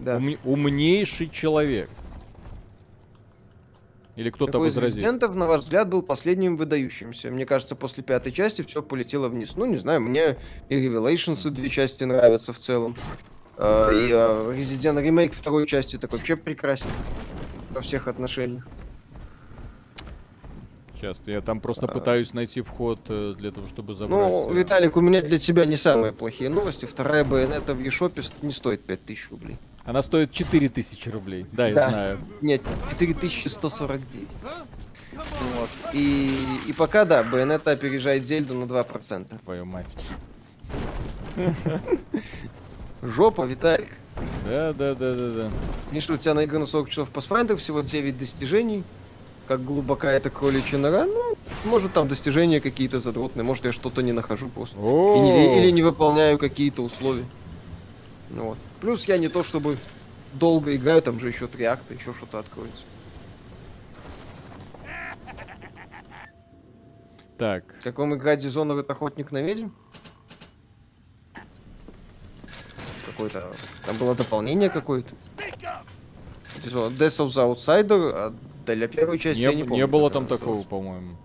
да. 0.00 0.16
Ум- 0.16 0.38
умнейший 0.44 1.28
человек. 1.28 1.88
Или 4.18 4.30
кто-то 4.30 4.50
Какой 4.50 4.70
из 4.70 4.74
возразит. 4.74 4.96
резидентов, 4.96 5.36
на 5.36 5.46
ваш 5.46 5.60
взгляд, 5.60 5.88
был 5.88 6.02
последним 6.02 6.56
выдающимся? 6.56 7.30
Мне 7.30 7.46
кажется, 7.46 7.76
после 7.76 8.02
пятой 8.02 8.32
части 8.32 8.62
все 8.62 8.82
полетело 8.82 9.28
вниз. 9.28 9.52
Ну, 9.54 9.64
не 9.64 9.76
знаю, 9.76 10.00
мне 10.00 10.36
и 10.68 10.74
Revelations 10.88 11.48
две 11.50 11.70
части 11.70 12.02
нравятся 12.02 12.52
в 12.52 12.58
целом. 12.58 12.96
Э, 13.58 13.90
И 13.92 14.10
э, 14.10 14.54
Resident 14.58 15.00
ремейк 15.00 15.34
второй 15.34 15.68
части 15.68 15.98
такой 15.98 16.18
вообще 16.18 16.34
прекрасен. 16.34 16.86
Во 17.70 17.80
всех 17.80 18.08
отношениях. 18.08 18.66
Сейчас, 20.96 21.22
я 21.26 21.40
там 21.40 21.60
просто 21.60 21.86
А. 21.86 21.88
пытаюсь 21.88 22.34
найти 22.34 22.60
вход 22.60 22.98
э, 23.08 23.34
для 23.38 23.52
того, 23.52 23.68
чтобы 23.68 23.94
забрать. 23.94 24.18
Ну, 24.18 24.52
Виталик, 24.52 24.96
у 24.96 25.00
меня 25.00 25.22
для 25.22 25.38
тебя 25.38 25.64
не 25.64 25.76
самые 25.76 26.12
плохие 26.12 26.50
новости. 26.50 26.86
Вторая 26.86 27.22
байонета 27.22 27.72
в 27.72 27.78
eShop 27.78 28.20
не 28.42 28.50
стоит 28.50 28.82
5000 28.84 29.30
рублей. 29.30 29.58
Она 29.88 30.02
стоит 30.02 30.32
4000 30.32 31.08
рублей. 31.08 31.46
Да, 31.50 31.66
я 31.66 31.74
Да. 31.74 31.88
знаю. 31.88 32.18
Нет, 32.42 32.60
4149. 32.90 34.28
Вот. 35.12 35.70
И, 35.94 36.30
и 36.66 36.72
пока, 36.74 37.06
да, 37.06 37.22
байонета 37.22 37.70
опережает 37.70 38.26
Зельду 38.26 38.52
на 38.52 38.64
2%. 38.64 39.38
Твою 39.42 39.64
мать. 39.64 39.86
Жопа, 43.00 43.46
Виталик. 43.46 43.88
Да, 44.46 44.74
да, 44.74 44.94
да, 44.94 45.14
да, 45.14 45.30
да. 45.30 45.50
Видишь, 45.90 46.10
у 46.10 46.18
тебя 46.18 46.34
наиграно 46.34 46.66
40 46.66 46.90
часов 46.90 47.10
Pathfinder, 47.10 47.56
всего 47.56 47.80
9 47.80 48.18
достижений. 48.18 48.84
Как 49.46 49.64
глубока 49.64 50.12
эта 50.12 50.28
кроличья 50.28 50.76
нора, 50.76 51.06
ну, 51.06 51.34
может 51.64 51.94
там 51.94 52.08
достижения 52.08 52.60
какие-то 52.60 53.00
задротные, 53.00 53.42
может 53.42 53.64
я 53.64 53.72
что-то 53.72 54.02
не 54.02 54.12
нахожу 54.12 54.50
просто. 54.50 54.76
И 54.76 55.20
не- 55.20 55.58
или 55.62 55.70
не 55.70 55.82
выполняю 55.82 56.36
какие-то 56.36 56.82
условия. 56.82 57.24
Вот. 58.28 58.58
Плюс 58.80 59.04
я 59.06 59.18
не 59.18 59.28
то 59.28 59.42
чтобы 59.42 59.76
долго 60.34 60.74
играю, 60.76 61.02
там 61.02 61.18
же 61.18 61.28
еще 61.28 61.46
три 61.48 61.64
акта, 61.64 61.94
еще 61.94 62.12
что-то 62.14 62.38
откроется. 62.38 62.84
Так, 67.36 67.64
Как 67.82 67.98
вам 67.98 68.14
игра 68.16 68.34
Dishonored 68.34 68.86
Охотник 68.90 69.30
на 69.30 69.40
ведьм? 69.42 69.68
Какое-то... 73.06 73.52
Там 73.86 73.96
было 73.96 74.14
дополнение 74.16 74.70
какое-то. 74.70 75.14
Death 76.64 76.90
of 76.98 77.26
the 77.28 77.54
Outsider, 77.54 78.12
а 78.12 78.34
для 78.66 78.88
первой 78.88 79.18
части 79.18 79.38
не, 79.38 79.44
я 79.44 79.50
не 79.54 79.62
не 79.62 79.68
помню. 79.68 79.88
было 79.88 80.08
как 80.08 80.14
там 80.14 80.26
такого, 80.26 80.62
по-моему. 80.64 81.16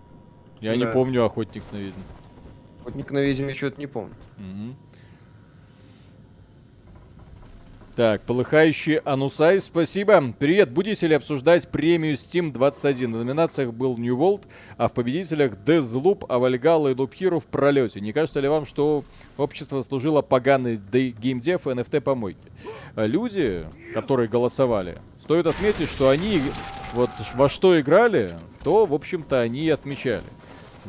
Я 0.61 0.75
не 0.75 0.85
Да. 0.85 0.91
помню 0.91 1.25
охотник 1.25 1.63
на 1.71 1.77
ведьм. 1.77 1.99
Охотник 2.81 3.11
на 3.11 3.17
ведьм 3.19 3.47
я 3.47 3.55
что-то 3.55 3.79
не 3.79 3.87
помню. 3.87 4.13
Мгм. 4.37 4.75
Так, 7.95 8.21
полыхающий 8.21 8.95
Анусай, 8.95 9.61
спасибо. 9.61 10.33
Привет, 10.39 10.71
будете 10.71 11.05
ли 11.05 11.13
обсуждать 11.13 11.67
премию 11.67 12.15
Steam 12.15 12.51
21? 12.51 13.13
В 13.13 13.17
номинациях 13.17 13.71
был 13.71 13.99
New 13.99 14.17
World, 14.17 14.45
а 14.77 14.87
в 14.87 14.93
победителях 14.93 15.53
Deathloop, 15.63 16.25
Авальгала 16.27 16.87
и 16.87 16.95
Loop 16.95 17.39
в 17.39 17.45
пролете. 17.45 18.01
Не 18.01 18.11
кажется 18.11 18.39
ли 18.39 18.47
вам, 18.47 18.65
что 18.65 19.03
общество 19.37 19.83
служило 19.83 20.23
поганой 20.23 20.77
геймдев 20.91 21.67
и 21.67 21.69
NFT 21.69 22.01
помойки? 22.01 22.39
А 22.95 23.05
Люди, 23.05 23.63
которые 23.93 24.27
голосовали, 24.27 24.97
стоит 25.21 25.45
отметить, 25.45 25.87
что 25.87 26.09
они 26.09 26.41
вот 26.93 27.11
во 27.35 27.47
что 27.47 27.79
играли, 27.79 28.31
то, 28.63 28.87
в 28.87 28.93
общем-то, 28.95 29.39
они 29.39 29.65
и 29.65 29.69
отмечали. 29.69 30.25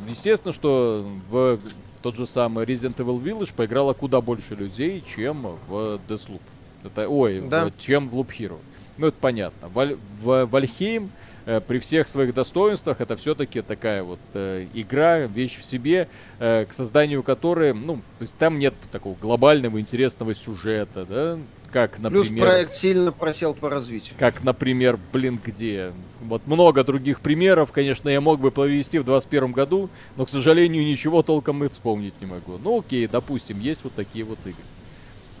Естественно, 0.09 0.53
что 0.55 1.07
в 1.29 1.59
тот 2.01 2.15
же 2.15 2.25
самый 2.25 2.65
Resident 2.65 2.95
Evil 2.95 3.21
Village 3.21 3.53
поиграло 3.55 3.93
куда 3.93 4.21
больше 4.21 4.55
людей, 4.55 5.03
чем 5.15 5.59
в 5.67 5.99
Deathloop. 6.07 6.41
Это, 6.85 7.07
ой, 7.09 7.41
Да. 7.41 7.71
чем 7.77 8.09
в 8.09 8.15
Loop 8.15 8.27
Hero. 8.37 8.57
Ну, 8.97 9.07
это 9.07 9.17
понятно. 9.19 9.67
Валь- 9.69 9.97
в 10.21 10.45
Вальхейм 10.45 11.11
э, 11.45 11.59
при 11.59 11.79
всех 11.79 12.07
своих 12.07 12.33
достоинствах 12.33 13.01
это 13.01 13.15
все-таки 13.17 13.61
такая 13.61 14.03
вот 14.03 14.19
э, 14.33 14.67
игра, 14.73 15.19
вещь 15.21 15.57
в 15.59 15.65
себе, 15.65 16.07
э, 16.39 16.65
к 16.65 16.73
созданию 16.73 17.21
которой, 17.23 17.73
ну, 17.73 17.97
то 18.17 18.21
есть 18.21 18.35
там 18.35 18.57
нет 18.57 18.73
такого 18.91 19.15
глобального 19.15 19.79
интересного 19.79 20.33
сюжета, 20.33 21.05
да, 21.05 21.37
как, 21.71 21.97
Плюс 21.97 22.27
например... 22.29 22.47
проект 22.47 22.73
сильно 22.73 23.11
просел 23.11 23.53
по 23.53 23.69
развитию. 23.69 24.15
Как, 24.17 24.43
например, 24.45 24.97
блин, 25.11 25.37
где? 25.43 25.91
Вот 26.21 26.47
много 26.47 26.85
других 26.85 27.19
примеров, 27.19 27.73
конечно, 27.73 28.07
я 28.07 28.21
мог 28.21 28.39
бы 28.39 28.49
провести 28.49 28.97
в 28.97 29.03
21 29.03 29.51
году, 29.51 29.89
но, 30.15 30.25
к 30.25 30.29
сожалению, 30.29 30.85
ничего 30.85 31.21
толком 31.21 31.65
и 31.65 31.67
вспомнить 31.67 32.13
не 32.21 32.27
могу. 32.27 32.57
Ну, 32.63 32.79
окей, 32.79 33.07
допустим, 33.07 33.59
есть 33.59 33.83
вот 33.83 33.93
такие 33.93 34.23
вот 34.23 34.39
игры. 34.45 34.55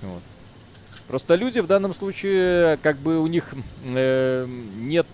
Вот. 0.01 0.21
Просто 1.07 1.35
люди 1.35 1.59
в 1.59 1.67
данном 1.67 1.93
случае, 1.93 2.77
как 2.77 2.97
бы 2.97 3.19
у 3.19 3.27
них 3.27 3.53
э, 3.87 4.47
нет, 4.77 5.05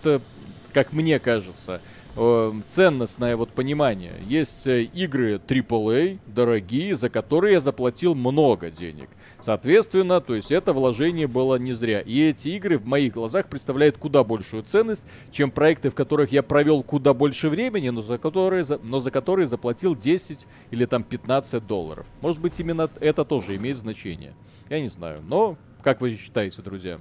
как 0.74 0.94
мне 0.94 1.20
кажется, 1.20 1.82
э, 2.16 2.54
ценностное 2.70 3.36
вот 3.36 3.50
понимание. 3.50 4.14
Есть 4.26 4.68
э, 4.68 4.84
игры 4.84 5.36
AAA, 5.36 6.20
дорогие, 6.28 6.96
за 6.96 7.10
которые 7.10 7.56
я 7.56 7.62
заплатил 7.62 8.16
много 8.16 8.72
денег. 8.72 9.10
Соответственно, 9.42 10.22
то 10.22 10.36
есть 10.36 10.52
это 10.52 10.72
вложение 10.72 11.28
было 11.28 11.56
не 11.56 11.74
зря. 11.74 12.02
И 12.02 12.22
эти 12.30 12.50
игры 12.50 12.78
в 12.78 12.86
моих 12.86 13.14
глазах 13.14 13.48
представляют 13.48 13.98
куда 13.98 14.24
большую 14.24 14.64
ценность, 14.64 15.06
чем 15.32 15.50
проекты, 15.50 15.90
в 15.90 15.96
которых 15.96 16.32
я 16.32 16.44
провел 16.44 16.84
куда 16.84 17.14
больше 17.14 17.50
времени, 17.50 17.90
но 17.90 18.02
за 18.02 18.18
которые, 18.18 18.66
но 18.84 19.00
за 19.00 19.10
которые 19.10 19.48
заплатил 19.48 19.96
10 19.96 20.46
или 20.70 20.86
там 20.86 21.04
15 21.04 21.66
долларов. 21.66 22.06
Может 22.22 22.40
быть, 22.40 22.60
именно 22.60 22.90
это 23.00 23.26
тоже 23.26 23.56
имеет 23.56 23.78
значение. 23.78 24.34
Я 24.70 24.80
не 24.80 24.90
знаю. 24.90 25.22
Но, 25.28 25.58
как 25.82 26.02
вы 26.02 26.16
считаете, 26.16 26.62
друзья, 26.62 27.00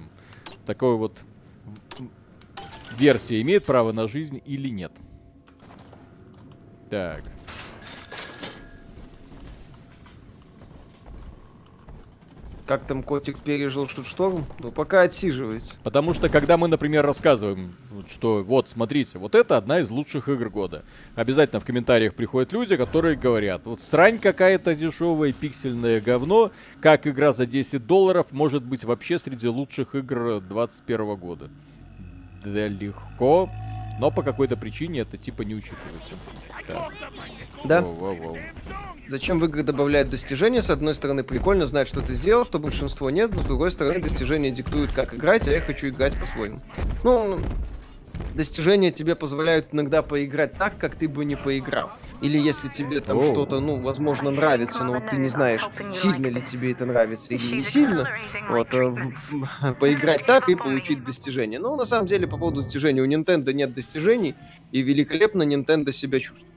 такой 0.65 0.95
вот 0.95 1.17
версия 2.97 3.41
имеет 3.41 3.65
право 3.65 3.91
на 3.91 4.07
жизнь 4.07 4.41
или 4.45 4.69
нет? 4.69 4.91
Так. 6.89 7.23
Как 12.71 12.85
там 12.85 13.03
котик 13.03 13.37
пережил 13.39 13.89
шутшторм? 13.89 14.45
Ну, 14.59 14.71
пока 14.71 15.01
отсиживается. 15.01 15.75
Потому 15.83 16.13
что, 16.13 16.29
когда 16.29 16.55
мы, 16.55 16.69
например, 16.69 17.05
рассказываем, 17.05 17.75
что 18.09 18.45
вот, 18.45 18.69
смотрите, 18.69 19.17
вот 19.19 19.35
это 19.35 19.57
одна 19.57 19.81
из 19.81 19.89
лучших 19.89 20.29
игр 20.29 20.49
года. 20.49 20.85
Обязательно 21.15 21.59
в 21.59 21.65
комментариях 21.65 22.15
приходят 22.15 22.53
люди, 22.53 22.77
которые 22.77 23.17
говорят, 23.17 23.63
вот 23.65 23.81
срань 23.81 24.19
какая-то 24.19 24.73
дешевая, 24.73 25.33
пиксельное 25.33 25.99
говно, 25.99 26.53
как 26.79 27.07
игра 27.07 27.33
за 27.33 27.45
10 27.45 27.85
долларов 27.85 28.27
может 28.31 28.63
быть 28.63 28.85
вообще 28.85 29.19
среди 29.19 29.49
лучших 29.49 29.93
игр 29.93 30.39
21 30.39 31.15
года. 31.17 31.49
Да 32.45 32.69
легко 32.69 33.49
Но 33.99 34.11
по 34.11 34.23
какой-то 34.23 34.55
причине 34.55 35.01
это 35.01 35.17
типа 35.17 35.41
не 35.41 35.55
учитывается. 35.55 36.15
Так. 36.71 36.93
Да? 37.63 37.81
Воу-воу-воу. 37.81 38.37
Зачем 39.07 39.39
в 39.39 39.45
игры 39.45 39.63
добавляют 39.63 40.09
достижения? 40.09 40.61
С 40.61 40.69
одной 40.69 40.95
стороны, 40.95 41.23
прикольно 41.23 41.65
знать, 41.65 41.87
что 41.87 42.01
ты 42.01 42.13
сделал, 42.13 42.45
что 42.45 42.59
большинство 42.59 43.09
нет, 43.09 43.31
но 43.35 43.41
с 43.41 43.45
другой 43.45 43.71
стороны, 43.71 43.99
достижения 43.99 44.51
диктуют, 44.51 44.91
как 44.93 45.13
играть, 45.13 45.47
а 45.47 45.51
я 45.51 45.61
хочу 45.61 45.87
играть 45.89 46.17
по-своему. 46.19 46.59
Ну, 47.03 47.39
достижения 48.35 48.91
тебе 48.91 49.15
позволяют 49.15 49.67
иногда 49.71 50.01
поиграть 50.01 50.53
так, 50.53 50.77
как 50.77 50.95
ты 50.95 51.09
бы 51.09 51.25
не 51.25 51.35
поиграл. 51.35 51.91
Или 52.21 52.39
если 52.39 52.67
тебе 52.69 53.01
там 53.01 53.17
Оу. 53.17 53.23
что-то, 53.31 53.59
ну, 53.59 53.81
возможно, 53.81 54.31
нравится, 54.31 54.83
но 54.83 54.93
вот 54.93 55.09
ты 55.09 55.17
не 55.17 55.27
знаешь, 55.27 55.67
сильно 55.93 56.27
ли 56.27 56.39
тебе 56.39 56.71
это 56.71 56.85
нравится 56.85 57.33
или 57.33 57.55
не 57.57 57.63
сильно, 57.63 58.07
вот, 58.49 58.73
э, 58.73 58.87
в- 58.87 59.73
поиграть 59.73 60.25
так 60.25 60.47
и 60.47 60.55
получить 60.55 61.03
достижение. 61.03 61.59
Ну, 61.59 61.75
на 61.75 61.85
самом 61.85 62.07
деле, 62.07 62.27
по 62.27 62.37
поводу 62.37 62.61
достижений, 62.61 63.01
у 63.01 63.07
Nintendo 63.07 63.51
нет 63.53 63.73
достижений, 63.73 64.35
и 64.71 64.81
великолепно 64.81 65.43
Nintendo 65.43 65.91
себя 65.91 66.19
чувствует. 66.19 66.50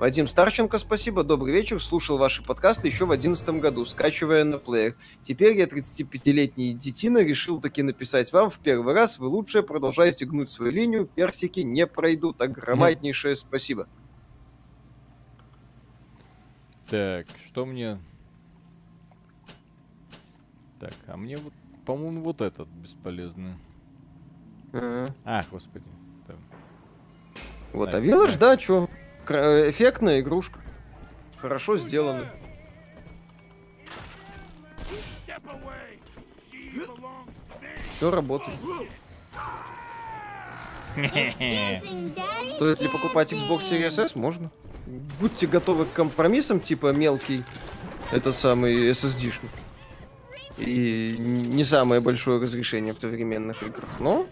Вадим 0.00 0.26
Старченко, 0.28 0.78
спасибо, 0.78 1.24
добрый 1.24 1.52
вечер. 1.52 1.78
Слушал 1.78 2.16
ваши 2.16 2.42
подкасты 2.42 2.88
еще 2.88 3.04
в 3.04 3.08
2011 3.08 3.60
году, 3.60 3.84
скачивая 3.84 4.44
на 4.44 4.56
плеер. 4.56 4.96
Теперь 5.20 5.58
я 5.58 5.66
35-летний 5.66 6.72
детина, 6.72 7.18
решил 7.18 7.60
таки 7.60 7.82
написать 7.82 8.32
вам 8.32 8.48
в 8.48 8.58
первый 8.60 8.94
раз. 8.94 9.18
Вы 9.18 9.26
лучше, 9.26 9.62
продолжайте 9.62 10.24
гнуть 10.24 10.48
свою 10.48 10.72
линию, 10.72 11.04
персики 11.06 11.60
не 11.60 11.86
пройдут. 11.86 12.40
Огромнейшее 12.40 13.36
спасибо. 13.36 13.88
Так, 16.88 17.26
что 17.48 17.66
мне... 17.66 17.98
Так, 20.80 20.94
а 21.08 21.18
мне 21.18 21.36
вот, 21.36 21.52
по-моему, 21.84 22.22
вот 22.22 22.40
этот 22.40 22.68
бесполезный. 22.68 23.52
А, 24.72 25.42
господи. 25.50 25.84
Вот, 27.74 27.92
а 27.92 28.00
Village, 28.00 28.38
да, 28.38 28.56
чё? 28.56 28.88
Кра- 29.30 29.70
Эффектная 29.70 30.18
игрушка. 30.18 30.58
Хорошо 31.36 31.76
сделана. 31.76 32.26
Все 37.96 38.10
работает. 38.10 38.58
Стоит 42.56 42.80
ли 42.80 42.88
покупать 42.88 43.32
Xbox 43.32 43.70
Series 43.70 44.04
S? 44.04 44.16
Можно. 44.16 44.50
Будьте 45.20 45.46
готовы 45.46 45.84
к 45.84 45.92
компромиссам, 45.92 46.58
типа 46.58 46.92
мелкий 46.92 47.44
этот 48.10 48.34
самый 48.34 48.90
SSD. 48.90 49.30
-шник. 49.30 49.50
И 50.58 51.14
не 51.18 51.62
самое 51.62 52.00
большое 52.00 52.40
разрешение 52.40 52.94
в 52.94 52.98
современных 52.98 53.62
играх. 53.62 54.00
Но, 54.00 54.26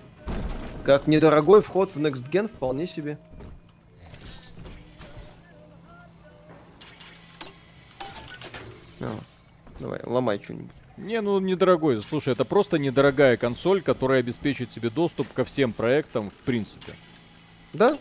как 0.84 1.06
недорогой 1.06 1.62
вход 1.62 1.94
в 1.94 2.00
Next 2.00 2.28
Gen 2.32 2.48
вполне 2.48 2.88
себе. 2.88 3.16
А, 9.00 9.14
давай, 9.80 10.00
ломай 10.04 10.40
что-нибудь. 10.42 10.70
Не, 10.96 11.20
ну 11.20 11.38
недорогой. 11.38 12.02
Слушай, 12.02 12.32
это 12.32 12.44
просто 12.44 12.78
недорогая 12.78 13.36
консоль, 13.36 13.82
которая 13.82 14.20
обеспечит 14.20 14.70
тебе 14.70 14.90
доступ 14.90 15.32
ко 15.32 15.44
всем 15.44 15.72
проектам 15.72 16.30
в 16.30 16.44
принципе. 16.44 16.92
Да? 17.72 17.96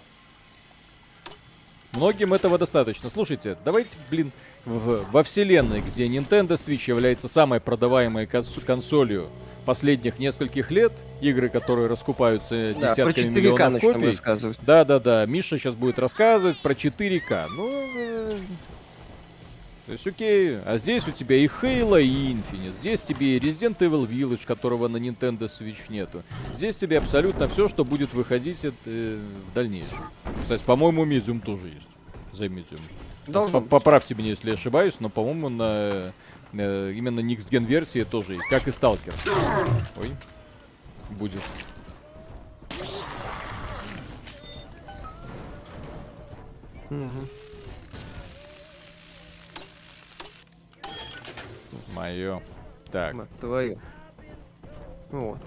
Многим 1.94 2.34
этого 2.34 2.58
достаточно. 2.58 3.10
Слушайте, 3.10 3.58
давайте, 3.64 3.98
блин, 4.10 4.32
в- 4.66 5.06
во 5.12 5.24
вселенной, 5.24 5.82
где 5.82 6.08
Nintendo 6.08 6.58
Switch 6.58 6.88
является 6.90 7.28
самой 7.28 7.60
продаваемой 7.60 8.26
конс- 8.26 8.60
консолью 8.66 9.30
последних 9.66 10.20
нескольких 10.20 10.72
лет, 10.72 10.94
игры, 11.22 11.50
которые 11.50 11.88
раскупаются 11.88 12.74
Да, 12.80 12.94
про 12.96 13.12
десятками 13.14 13.32
4К 13.34 13.36
миллионов 13.42 13.82
копий. 13.82 14.06
рассказывать. 14.08 14.58
Да-да-да, 14.62 15.26
Миша 15.26 15.58
сейчас 15.58 15.76
будет 15.76 16.00
рассказывать 16.00 16.58
про 16.60 16.74
4К. 16.74 17.48
Ну, 17.56 17.70
э, 17.98 18.38
то 19.88 19.94
есть 19.94 20.06
окей, 20.06 20.58
а 20.66 20.78
здесь 20.78 21.08
у 21.08 21.12
тебя 21.12 21.38
и 21.38 21.48
Halo, 21.48 22.02
и 22.04 22.34
Infinite. 22.34 22.74
Здесь 22.82 23.00
тебе 23.00 23.38
и 23.38 23.40
Resident 23.40 23.78
Evil 23.78 24.06
Village, 24.06 24.46
которого 24.46 24.90
на 24.90 24.98
Nintendo 24.98 25.50
Switch 25.50 25.78
нету. 25.88 26.24
Здесь 26.58 26.76
тебе 26.76 26.98
абсолютно 26.98 27.48
все, 27.48 27.70
что 27.70 27.86
будет 27.86 28.14
выходить 28.14 28.66
от, 28.66 28.76
э, 28.86 29.18
в 29.50 29.54
дальнейшем. 29.56 29.98
Кстати, 30.42 30.62
по-моему, 30.64 31.06
Medium 31.06 31.40
тоже 31.40 31.70
есть. 31.70 31.88
За 32.34 32.48
Medium. 32.48 32.82
Должен 33.28 33.52
По- 33.54 33.62
Поправьте 33.62 34.14
меня, 34.14 34.30
если 34.32 34.50
я 34.50 34.56
ошибаюсь, 34.56 34.96
но, 35.00 35.08
по-моему, 35.10 35.48
на 35.48 36.12
э, 36.52 36.94
именно 36.94 37.22
Next 37.22 37.50
Gen 37.50 37.64
версии 37.66 38.04
тоже 38.04 38.34
есть, 38.34 38.48
как 38.50 38.68
и 38.68 38.72
Stalker. 38.72 39.14
Ой, 40.02 40.12
будет. 41.12 41.42
Мгм. 46.90 47.28
Мое. 51.98 52.42
Так. 52.92 53.16
Твою. 53.40 53.80
Вот. 55.10 55.40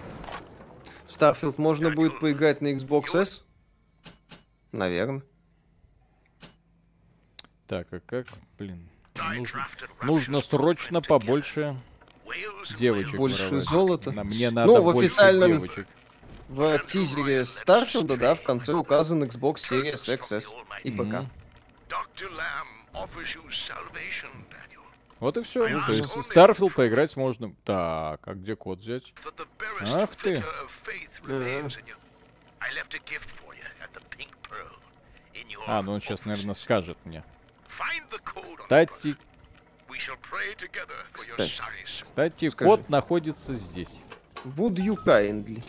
Starfield 1.07 1.55
можно 1.57 1.91
будет 1.91 2.19
поиграть 2.19 2.61
на 2.61 2.73
Xbox 2.73 3.15
S? 3.15 3.43
Наверное. 4.73 5.21
Так, 7.67 7.87
а 7.91 7.99
как, 8.01 8.27
блин, 8.57 8.89
нужно, 9.33 9.67
нужно 10.03 10.41
срочно 10.41 11.01
побольше 11.01 11.77
девочек 12.77 13.15
Больше 13.15 13.43
воровать. 13.45 13.63
золота. 13.69 14.11
На- 14.11 14.23
мне 14.25 14.49
надо 14.51 14.73
Ну, 14.73 14.81
в 14.81 14.93
больше 14.93 15.07
официальном- 15.07 15.51
девочек. 15.53 15.87
В 16.49 16.79
тизере 16.79 17.41
Starfield, 17.43 18.17
да, 18.17 18.35
в 18.35 18.43
конце 18.43 18.73
указан 18.73 19.23
Xbox 19.23 19.55
Series 19.69 19.93
XS 20.19 20.49
и 20.83 20.91
ПК. 20.91 20.99
Мгм. 21.01 21.29
Dr. 21.87 22.29
Вот 25.21 25.37
и 25.37 25.43
все. 25.43 25.67
то 25.85 25.93
есть 25.93 26.11
Starfield 26.33 26.73
поиграть 26.73 27.15
можно. 27.15 27.53
Так, 27.63 28.27
а 28.27 28.33
где 28.33 28.55
код 28.55 28.79
взять? 28.79 29.13
Ах 29.81 30.15
ты. 30.15 30.43
А, 35.67 35.83
ну 35.83 35.91
он 35.93 36.01
сейчас, 36.01 36.25
наверное, 36.25 36.55
скажет 36.55 36.97
мне. 37.05 37.23
Кстати, 38.63 39.15
Кстати. 41.13 42.01
кстати, 42.01 42.49
код 42.49 42.89
находится 42.89 43.53
здесь. 43.53 43.99
Would 44.43 44.77
you 44.77 44.97
kindly? 45.05 45.63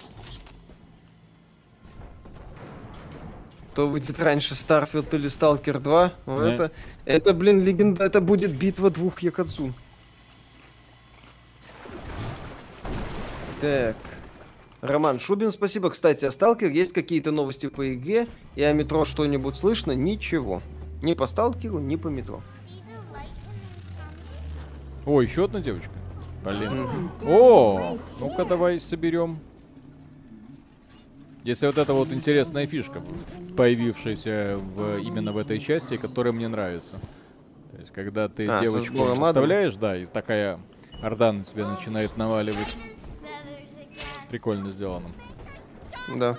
Кто 3.73 3.89
выйдет 3.89 4.21
раньше, 4.21 4.53
Starfield 4.53 5.15
или 5.15 5.31
Stalker 5.31 5.79
2? 5.81 6.13
Ну, 6.27 6.41
это, 6.41 6.73
это, 7.07 7.33
блин, 7.33 7.63
легенда, 7.63 8.05
это 8.05 8.21
будет 8.21 8.55
битва 8.55 8.91
двух 8.91 9.21
Якадзу. 9.21 9.73
Так. 13.63 13.97
Роман 14.83 15.19
Шубин, 15.19 15.51
спасибо. 15.51 15.89
Кстати, 15.89 16.27
о 16.27 16.33
Сталкер 16.33 16.71
есть 16.71 16.93
какие-то 16.93 17.31
новости 17.31 17.69
по 17.69 17.95
игре? 17.95 18.27
И 18.57 18.63
о 18.63 18.75
метро 18.75 19.07
что-нибудь 19.07 19.55
слышно? 19.55 19.93
Ничего. 19.93 20.61
Ни 21.03 21.15
по 21.15 21.27
Сталкеру, 21.27 21.79
ни 21.79 21.97
по 21.97 22.09
метро. 22.09 22.43
О, 25.07 25.23
еще 25.23 25.45
одна 25.45 25.61
девочка. 25.61 25.93
Блин. 26.45 27.11
О, 27.25 27.97
ну-ка 28.21 28.45
давай 28.45 28.81
соберем. 28.81 29.39
Если 31.45 31.67
вот 31.67 31.77
эта 31.77 31.93
вот 31.93 32.13
интересная 32.13 32.67
фишка, 32.67 33.03
появившаяся 33.57 34.59
в, 34.59 34.99
именно 34.99 35.33
в 35.33 35.39
этой 35.39 35.59
части, 35.59 35.97
которая 35.97 36.33
мне 36.33 36.47
нравится. 36.47 37.01
То 37.73 37.79
есть, 37.81 37.93
когда 37.93 38.29
ты 38.29 38.47
А, 38.47 38.61
девочку 38.61 39.11
оставляешь, 39.11 39.75
да, 39.75 39.97
и 39.97 40.07
такая 40.07 40.61
орда 41.03 41.33
на 41.33 41.43
тебя 41.45 41.69
начинает 41.69 42.17
наваливать. 42.17 42.77
Прикольно 44.31 44.71
сделано. 44.71 45.09
Да. 46.17 46.37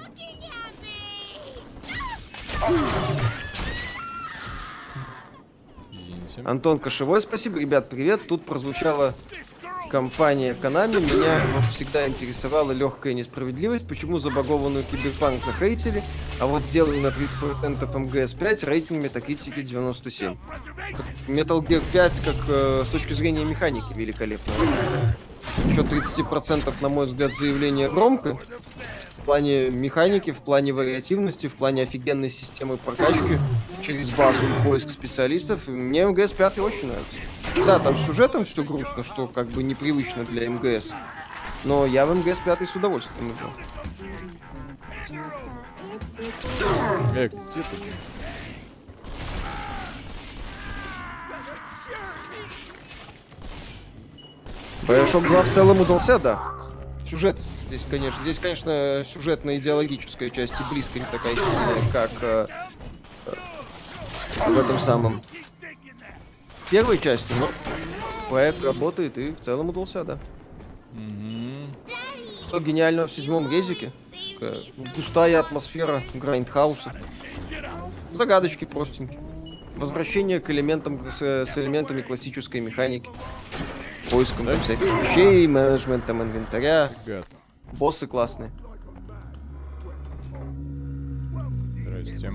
Извините. 5.91 6.41
Антон 6.45 6.79
Кошевой, 6.79 7.21
спасибо. 7.21 7.59
Ребят, 7.59 7.89
привет. 7.89 8.25
Тут 8.27 8.45
прозвучала 8.45 9.13
компания 9.93 10.55
Konami. 10.59 10.99
Меня 11.01 11.39
вот 11.53 11.65
всегда 11.65 12.07
интересовала 12.07 12.71
легкая 12.71 13.13
несправедливость. 13.13 13.87
Почему 13.87 14.17
забагованную 14.17 14.83
киберпанк 14.83 15.45
захейтили, 15.45 16.01
а 16.39 16.47
вот 16.47 16.63
сделали 16.63 16.99
на 16.99 17.09
30% 17.09 17.99
МГС 17.99 18.33
5 18.33 18.63
рейтинг 18.63 19.03
метакритики 19.03 19.61
97. 19.61 20.35
Metal 21.27 21.59
Gear 21.59 21.83
5, 21.93 22.11
как 22.25 22.35
э, 22.49 22.83
с 22.87 22.87
точки 22.87 23.13
зрения 23.13 23.45
механики, 23.45 23.93
великолепно. 23.93 24.51
Еще 25.67 25.81
30% 25.81 26.73
на 26.81 26.89
мой 26.89 27.05
взгляд 27.05 27.31
заявление 27.31 27.87
громко. 27.87 28.39
В 29.23 29.25
плане 29.25 29.69
механики, 29.69 30.31
в 30.31 30.39
плане 30.39 30.73
вариативности, 30.73 31.47
в 31.47 31.53
плане 31.53 31.83
офигенной 31.83 32.29
системы 32.29 32.75
прокачки 32.75 33.39
через 33.81 34.09
базу 34.09 34.37
и 34.45 34.63
поиск 34.65 34.89
специалистов. 34.89 35.65
Мне 35.69 36.05
МГС 36.05 36.33
5 36.33 36.59
очень 36.59 36.87
нравится. 36.89 37.15
Да, 37.65 37.79
там 37.79 37.95
с 37.95 38.05
сюжетом 38.05 38.43
все 38.43 38.65
грустно, 38.65 39.01
что 39.01 39.27
как 39.27 39.47
бы 39.47 39.63
непривычно 39.63 40.25
для 40.25 40.49
МГС. 40.49 40.89
Но 41.63 41.85
я 41.85 42.05
в 42.05 42.13
МГС 42.13 42.39
5 42.43 42.69
с 42.69 42.75
удовольствием 42.75 43.31
играл. 43.31 43.51
Э, 47.15 47.29
где 47.29 47.63
тут? 47.63 47.79
Bioshock 54.85 55.25
2 55.25 55.41
в 55.43 55.53
целом 55.53 55.79
удался, 55.79 56.19
да. 56.19 56.43
Сюжет 57.07 57.39
здесь, 57.73 57.87
конечно, 57.89 58.21
здесь, 58.21 58.39
конечно, 58.39 59.03
сюжетно-идеологическая 59.11 60.29
часть 60.29 60.53
и 60.59 60.73
близко 60.73 60.99
не 60.99 61.05
такая 61.05 61.33
сильная, 61.33 61.91
как 61.91 62.11
э, 62.21 62.47
э, 63.25 64.49
в 64.49 64.59
этом 64.59 64.79
самом 64.79 65.23
первой 66.69 66.99
части, 66.99 67.33
но 67.39 67.49
проект 68.29 68.63
работает 68.63 69.17
и 69.17 69.31
в 69.31 69.41
целом 69.41 69.69
удался, 69.69 70.03
да. 70.03 70.19
Мгм. 70.91 71.73
Что 72.47 72.59
гениального 72.59 73.07
в 73.07 73.11
седьмом 73.11 73.49
резике? 73.49 73.91
Густая 74.95 75.39
атмосфера 75.39 76.03
грайндхауса. 76.13 76.91
Загадочки 78.13 78.65
простенькие. 78.65 79.19
Возвращение 79.77 80.39
к 80.39 80.49
элементам 80.51 81.11
с, 81.11 81.21
с 81.21 81.57
элементами 81.57 82.01
классической 82.01 82.61
механики. 82.61 83.09
Поиском 84.11 84.45
там 84.45 84.59
всяких 84.59 84.85
вещей, 84.85 85.47
менеджментом 85.47 86.21
инвентаря. 86.21 86.91
Гад. 87.07 87.25
Боссы 87.77 88.07
классные. 88.07 88.51
Здрасте. 91.81 92.31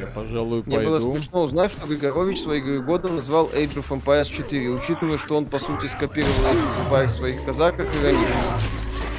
Я, 0.00 0.06
пожалуй, 0.14 0.62
Мне 0.64 0.78
было 0.80 0.98
пойду. 0.98 1.16
смешно 1.16 1.42
узнать, 1.42 1.72
что 1.72 1.86
Григорович 1.86 2.40
своей 2.40 2.60
игрой 2.60 2.82
года 2.82 3.08
назвал 3.08 3.48
Age 3.50 3.74
of 3.74 3.88
Empires 3.90 4.30
4, 4.32 4.70
учитывая, 4.70 5.18
что 5.18 5.36
он, 5.36 5.46
по 5.46 5.58
сути, 5.58 5.86
скопировал 5.86 6.32
Age 6.32 6.54
of 6.54 6.90
Empires 6.90 7.06
в 7.08 7.10
своих 7.10 7.44
казаках 7.44 7.86
и 7.94 8.02
ранее. 8.04 8.26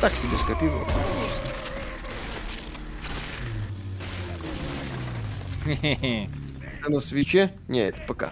Так 0.01 0.13
себе 0.13 0.35
скопировал. 0.37 0.81
Это 5.65 6.91
на 6.91 6.99
свече? 6.99 7.53
Не, 7.67 7.87
это 7.87 8.01
ПК. 8.13 8.31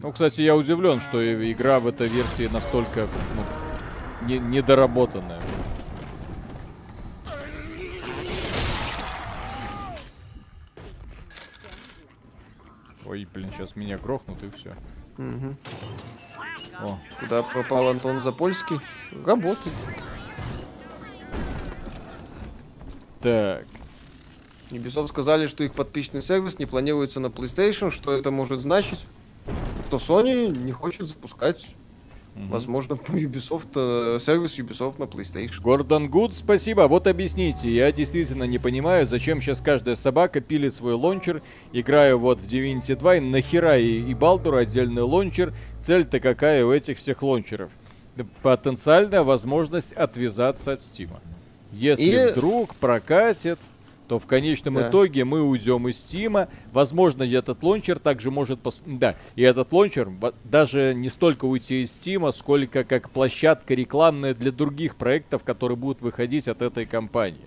Ну, 0.00 0.12
кстати, 0.12 0.40
я 0.42 0.54
удивлен, 0.56 1.00
что 1.00 1.20
игра 1.52 1.80
в 1.80 1.88
этой 1.88 2.08
версии 2.08 2.48
настолько 2.52 3.08
ну, 3.36 3.42
не- 4.22 4.38
недоработанная. 4.38 5.40
Ой, 13.04 13.26
блин, 13.32 13.50
сейчас 13.56 13.76
меня 13.76 13.96
грохнут 13.98 14.42
и 14.42 14.50
все. 14.50 14.74
Мгм. 15.16 15.56
О, 16.80 16.98
Куда 17.20 17.42
пропал 17.42 17.88
Антон 17.88 18.20
Запольский? 18.20 18.78
Работает. 19.24 19.74
так. 23.20 23.64
Ubisoft 24.70 25.08
сказали, 25.08 25.46
что 25.46 25.64
их 25.64 25.72
подписчный 25.72 26.20
сервис 26.20 26.58
не 26.58 26.66
планируется 26.66 27.20
на 27.20 27.28
PlayStation. 27.28 27.90
Что 27.90 28.12
это 28.12 28.30
может 28.30 28.60
значить? 28.60 29.02
Что 29.86 29.96
Sony 29.96 30.50
не 30.56 30.72
хочет 30.72 31.08
запускать, 31.08 31.74
Мгм. 32.38 32.48
возможно, 32.50 32.92
Ubisoft, 33.08 33.68
э, 33.74 34.18
сервис 34.20 34.58
Ubisoft 34.58 34.94
на 34.98 35.04
PlayStation. 35.04 35.60
Гордон 35.60 36.08
Гуд, 36.08 36.34
спасибо. 36.34 36.82
Вот 36.88 37.06
объясните, 37.06 37.68
я 37.70 37.90
действительно 37.92 38.44
не 38.44 38.58
понимаю, 38.58 39.06
зачем 39.06 39.40
сейчас 39.40 39.60
каждая 39.60 39.96
собака 39.96 40.40
пилит 40.40 40.74
свой 40.74 40.94
лончер, 40.94 41.42
играя 41.72 42.14
вот 42.16 42.40
в 42.40 42.46
Divinity 42.46 42.94
2, 42.96 43.16
и 43.16 43.20
нахера 43.20 43.78
и, 43.78 44.00
и 44.10 44.14
Балдуру 44.14 44.56
отдельный 44.58 45.02
лончер, 45.02 45.52
цель-то 45.84 46.20
какая 46.20 46.64
у 46.64 46.72
этих 46.72 46.98
всех 46.98 47.22
лончеров? 47.22 47.70
Потенциальная 48.42 49.22
возможность 49.22 49.92
отвязаться 49.92 50.72
от 50.72 50.82
Стима. 50.82 51.20
Если 51.72 52.28
И- 52.28 52.32
вдруг 52.32 52.74
прокатит, 52.76 53.58
то 54.08 54.18
в 54.18 54.26
конечном 54.26 54.74
Да. 54.74 54.88
итоге 54.88 55.24
мы 55.24 55.42
уйдем 55.42 55.86
из 55.88 55.98
Стима. 55.98 56.48
Возможно, 56.72 57.22
и 57.22 57.30
этот 57.32 57.62
лончер 57.62 57.98
также 57.98 58.30
может... 58.30 58.60
пос- 58.60 58.82
Да, 58.86 59.14
и 59.36 59.42
этот 59.42 59.70
лончер 59.72 60.08
даже 60.44 60.94
не 60.96 61.10
столько 61.10 61.44
уйти 61.44 61.82
из 61.82 61.92
Стима, 61.92 62.32
сколько 62.32 62.84
как 62.84 63.10
площадка 63.10 63.74
рекламная 63.74 64.34
для 64.34 64.50
других 64.50 64.96
проектов, 64.96 65.42
которые 65.44 65.76
будут 65.76 66.00
выходить 66.00 66.48
от 66.48 66.62
этой 66.62 66.86
компании. 66.86 67.38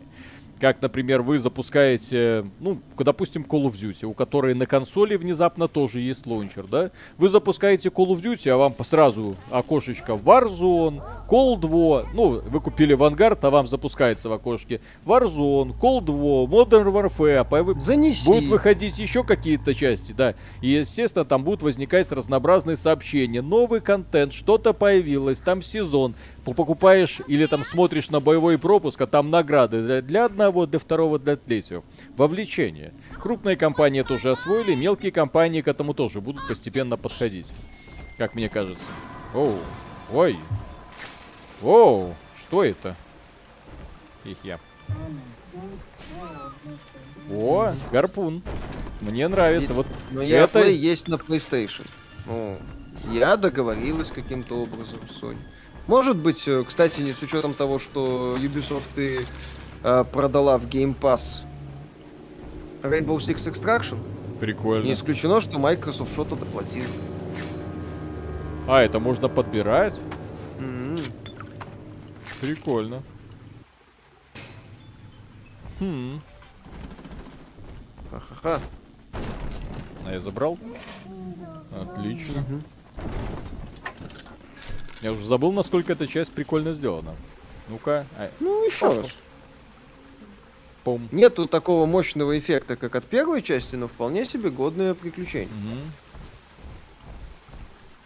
Как, 0.61 0.79
например, 0.79 1.23
вы 1.23 1.39
запускаете, 1.39 2.45
ну, 2.59 2.77
допустим, 2.95 3.43
Call 3.49 3.63
of 3.63 3.73
Duty, 3.73 4.05
у 4.05 4.13
которой 4.13 4.53
на 4.53 4.67
консоли 4.67 5.15
внезапно 5.15 5.67
тоже 5.67 6.01
есть 6.01 6.27
лончер, 6.27 6.67
да? 6.67 6.91
Вы 7.17 7.29
запускаете 7.29 7.89
Call 7.89 8.09
of 8.09 8.21
Duty, 8.21 8.47
а 8.49 8.57
вам 8.57 8.75
сразу 8.85 9.35
окошечко 9.49 10.11
Warzone, 10.11 11.01
Cold 11.27 11.61
War, 11.61 12.05
ну, 12.13 12.41
вы 12.47 12.59
купили 12.59 12.95
Vanguard, 12.95 13.39
а 13.41 13.49
вам 13.49 13.65
запускается 13.67 14.29
в 14.29 14.33
окошке 14.33 14.81
Warzone, 15.03 15.73
Cold 15.81 16.05
War, 16.05 16.45
Modern 16.45 16.91
Warfare, 16.93 17.47
а 17.49 17.63
вы- 17.63 17.79
Занеси. 17.79 18.27
Будут 18.27 18.47
выходить 18.47 18.99
еще 18.99 19.23
какие-то 19.23 19.73
части, 19.73 20.11
да. 20.11 20.35
И, 20.61 20.69
естественно, 20.69 21.25
там 21.25 21.43
будут 21.43 21.63
возникать 21.63 22.11
разнообразные 22.11 22.77
сообщения. 22.77 23.41
Новый 23.41 23.81
контент, 23.81 24.31
что-то 24.31 24.73
появилось, 24.73 25.39
там 25.39 25.63
сезон. 25.63 26.13
Покупаешь 26.43 27.21
или 27.27 27.45
там 27.45 27.63
смотришь 27.63 28.09
на 28.09 28.19
боевой 28.19 28.57
пропуск, 28.57 28.99
а 29.01 29.07
там 29.07 29.29
награды 29.29 30.01
для, 30.01 30.25
одного, 30.25 30.65
для 30.65 30.79
второго, 30.79 31.19
для 31.19 31.35
третьего. 31.35 31.83
Вовлечение. 32.17 32.93
Крупные 33.13 33.55
компании 33.55 34.01
это 34.01 34.15
уже 34.15 34.31
освоили, 34.31 34.73
мелкие 34.73 35.11
компании 35.11 35.61
к 35.61 35.67
этому 35.67 35.93
тоже 35.93 36.19
будут 36.19 36.47
постепенно 36.47 36.97
подходить. 36.97 37.47
Как 38.17 38.33
мне 38.33 38.49
кажется. 38.49 38.83
Оу, 39.35 39.59
ой. 40.11 40.37
Оу, 41.61 42.15
что 42.39 42.63
это? 42.63 42.95
Их 44.25 44.37
я. 44.43 44.59
О, 47.31 47.71
гарпун. 47.91 48.41
Мне 48.99 49.27
нравится. 49.27 49.73
Вот 49.73 49.87
Но 50.11 50.21
я 50.21 50.43
это... 50.43 50.67
Есть 50.67 51.07
на 51.07 51.15
PlayStation. 51.15 51.87
Ну, 52.25 52.57
я 53.11 53.37
договорилась 53.37 54.09
каким-то 54.09 54.55
образом 54.55 54.99
с 55.07 55.21
Sony. 55.21 55.37
Может 55.87 56.15
быть, 56.17 56.47
э, 56.47 56.63
кстати, 56.63 57.01
не 57.01 57.11
с 57.11 57.21
учетом 57.21 57.53
того, 57.53 57.79
что 57.79 58.37
Ubisoft 58.37 58.97
и 58.97 59.25
э, 59.83 60.03
продала 60.11 60.57
в 60.57 60.65
Game 60.65 60.95
Pass 60.97 61.41
Rainbow 62.81 63.17
Six 63.17 63.51
Extraction, 63.51 63.97
Прикольно. 64.39 64.85
не 64.85 64.93
исключено, 64.93 65.41
что 65.41 65.59
Microsoft 65.59 66.11
что-то 66.13 66.35
доплатил. 66.35 66.85
А, 68.67 68.81
это 68.81 68.99
можно 68.99 69.27
подбирать? 69.27 69.99
М, 70.59 70.97
Прикольно. 72.39 73.03
Хм. 75.79 76.21
Ха-ха-ха. 78.11 78.59
А 80.05 80.11
я 80.11 80.19
забрал? 80.19 80.57
Отлично. 81.81 82.43
Я 85.01 85.11
уже 85.11 85.25
забыл, 85.25 85.51
насколько 85.51 85.93
эта 85.93 86.07
часть 86.07 86.31
прикольно 86.31 86.73
сделана. 86.73 87.15
Ну-ка. 87.69 88.05
а, 88.17 88.29
Ну, 88.39 88.65
еще 88.65 89.01
раз. 89.01 89.09
пом. 90.83 91.07
Нету 91.11 91.47
такого 91.47 91.85
мощного 91.85 92.37
эффекта, 92.37 92.75
как 92.75 92.95
от 92.95 93.05
первой 93.05 93.41
части, 93.41 93.75
но 93.75 93.87
вполне 93.87 94.25
себе 94.25 94.49
годное 94.49 94.93
приключение. 94.93 95.47
Мгм. 95.53 95.91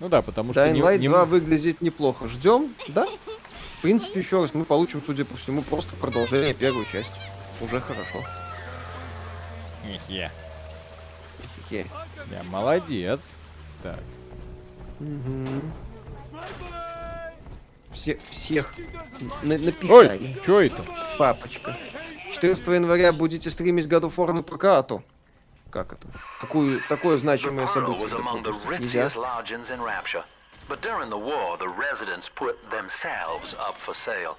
Ну 0.01 0.09
да, 0.09 0.21
потому 0.21 0.51
что... 0.53 0.61
Dying 0.65 0.79
Light 0.81 0.97
не- 0.99 1.07
2 1.07 1.25
выглядит 1.25 1.81
неплохо. 1.81 2.27
Ждем, 2.27 2.73
да? 2.89 3.07
В 3.77 3.81
принципе, 3.81 4.19
еще 4.19 4.41
раз, 4.41 4.53
мы 4.53 4.65
получим, 4.65 5.01
судя 5.05 5.25
по 5.25 5.37
всему, 5.37 5.61
просто 5.63 5.95
продолжение 5.95 6.53
первой 6.53 6.85
части. 6.91 7.11
Уже 7.61 7.79
хорошо. 7.79 8.23
Хе-хе. 9.85 10.31
Хе-хе. 11.69 11.85
Я 12.31 12.43
молодец. 12.43 13.31
Так. 13.83 13.99
Все, 17.95 18.17
всех 18.29 18.73
на- 19.41 19.55
Ой, 19.55 19.59
напихали. 19.59 20.37
что 20.43 20.61
это? 20.61 20.85
Папочка. 21.17 21.75
14 22.33 22.67
января 22.75 23.11
будете 23.13 23.49
стримить 23.49 23.85
God 23.85 24.01
of 24.01 24.15
War 24.15 24.33
на. 24.33 25.03
Как 25.71 25.93
это? 25.93 26.07
Такую, 26.41 26.81
такое 26.87 27.17
значимое 27.17 27.67
событие. 27.67 28.07
нельзя. 28.07 29.05
ritziest 29.05 29.15
lodgings 29.15 29.71
in 29.71 29.81
Rapture. 29.81 30.23
But 30.67 30.81
during 30.81 31.09
the 31.09 31.17
war, 31.17 31.57
the 31.57 31.67
residents 31.67 32.27
put 32.27 32.57
themselves 32.71 33.53
up 33.53 33.75
for 33.77 33.93
sale. 33.93 34.35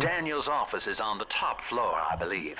Daniel's 0.00 0.48
office 0.48 0.86
is 0.86 1.00
on 1.00 1.18
the 1.18 1.24
top 1.26 1.60
floor, 1.60 2.00
I 2.10 2.16
believe. 2.16 2.56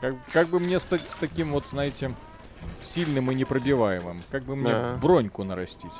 Как, 0.00 0.14
как 0.32 0.48
бы 0.48 0.58
мне 0.58 0.80
стать 0.80 1.02
с 1.02 1.14
таким 1.14 1.52
вот, 1.52 1.64
знаете, 1.70 2.14
сильным 2.84 3.30
и 3.30 3.34
непробиваемым? 3.34 4.20
Как 4.30 4.42
бы 4.44 4.56
мне 4.56 4.70
Да. 4.70 4.98
броньку 5.00 5.44
нарастить? 5.44 5.92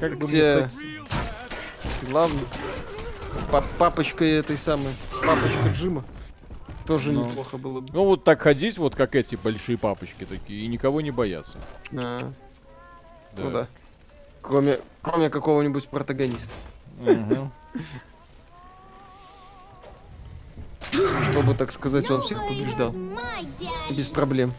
Как 0.00 0.16
бы 0.18 0.26
Где- 0.26 0.56
мне 0.60 0.70
стать... 0.70 2.08
Главный. 2.08 2.40
Па- 3.50 3.64
папочка 3.78 4.24
этой 4.24 4.56
самой. 4.58 4.92
Папочка 5.24 5.68
Джима. 5.74 6.04
Тоже 6.86 7.12
Ну. 7.12 7.24
неплохо 7.24 7.58
было 7.58 7.80
бы. 7.80 7.88
Ну 7.92 8.04
вот 8.04 8.24
так 8.24 8.40
ходить, 8.42 8.76
вот 8.78 8.94
как 8.94 9.14
эти 9.14 9.36
большие 9.36 9.78
папочки 9.78 10.24
такие, 10.24 10.64
и 10.64 10.66
никого 10.68 11.00
не 11.00 11.10
бояться. 11.10 11.58
А, 11.96 12.32
Ну 13.36 13.50
да. 13.50 13.66
Кроме, 14.42 14.78
кроме 15.00 15.30
какого-нибудь 15.30 15.88
протагониста. 15.88 16.50
Чтобы, 21.30 21.54
так 21.54 21.72
сказать, 21.72 22.10
он 22.10 22.22
всех 22.22 22.38
побеждал. 22.46 22.94
Без 23.90 24.08
проблем. 24.08 24.52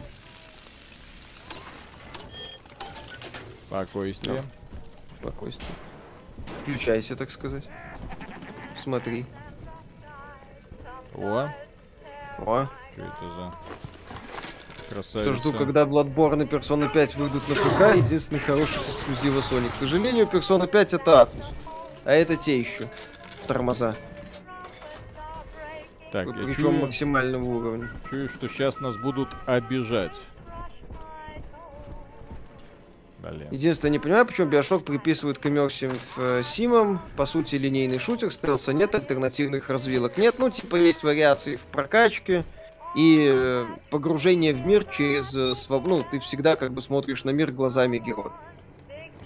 Спокойствие. 3.74 4.40
Спокойствие. 5.20 5.68
Включайся, 6.62 7.16
так 7.16 7.30
сказать. 7.30 7.68
Смотри. 8.76 9.26
О, 11.14 11.48
О, 12.38 12.66
что 12.92 13.02
это 13.02 13.34
за 13.34 13.54
что 14.76 14.94
красавица. 14.94 15.32
жду, 15.32 15.52
когда 15.52 15.82
Bloodborne 15.84 16.42
и 16.42 16.46
Persona 16.46 16.92
5 16.92 17.16
выйдут 17.16 17.48
на 17.48 17.54
ПК. 17.54 17.96
Единственный 17.96 18.40
хороший 18.40 18.76
эксклюзива 18.76 19.40
Sony. 19.40 19.68
К 19.70 19.74
сожалению, 19.76 20.26
Persona 20.26 20.66
5 20.68 20.94
это 20.94 21.10
Atlus. 21.22 21.44
А 22.04 22.12
это 22.12 22.36
те 22.36 22.58
еще. 22.58 22.88
Тормоза. 23.48 23.96
Так, 26.12 26.28
Причем 26.32 26.54
чую, 26.54 26.72
максимального 26.72 27.44
уровня. 27.44 27.90
чую, 28.08 28.28
что 28.28 28.48
сейчас 28.48 28.78
нас 28.78 28.96
будут 28.96 29.30
обижать. 29.46 30.16
Блин. 33.30 33.48
Единственное, 33.50 33.92
не 33.92 33.98
понимаю, 33.98 34.26
почему 34.26 34.50
Bioshock 34.50 34.80
приписывают 34.80 35.38
к 35.38 35.46
иммерсиям 35.46 35.92
в 36.16 36.42
Симам. 36.42 37.00
По 37.16 37.26
сути, 37.26 37.56
линейный 37.56 37.98
шутер, 37.98 38.32
стелса 38.32 38.72
нет, 38.72 38.94
альтернативных 38.94 39.68
развилок 39.70 40.18
нет. 40.18 40.34
Ну, 40.38 40.50
типа, 40.50 40.76
есть 40.76 41.02
вариации 41.02 41.56
в 41.56 41.62
прокачке 41.62 42.44
и 42.94 43.26
э, 43.28 43.66
погружение 43.90 44.52
в 44.54 44.66
мир 44.66 44.84
через... 44.84 45.34
э, 45.34 45.52
своб- 45.54 45.86
Ну, 45.86 46.02
ты 46.08 46.20
всегда 46.20 46.56
как 46.56 46.72
бы 46.72 46.82
смотришь 46.82 47.24
на 47.24 47.30
мир 47.30 47.50
глазами 47.50 47.98
героя. 47.98 48.32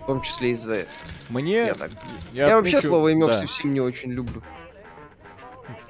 В 0.03 0.07
том 0.07 0.23
числе 0.23 0.53
из-за 0.53 0.75
этого. 0.75 0.95
Мне... 1.29 1.57
Я, 1.57 1.75
так- 1.75 1.91
я 2.33 2.57
вообще 2.57 2.79
отмечу- 2.79 2.87
слово 2.89 3.09
да. 3.09 3.15
иммерсив 3.15 3.53
сим 3.53 3.75
не 3.75 3.81
очень 3.81 4.12
люблю. 4.12 4.43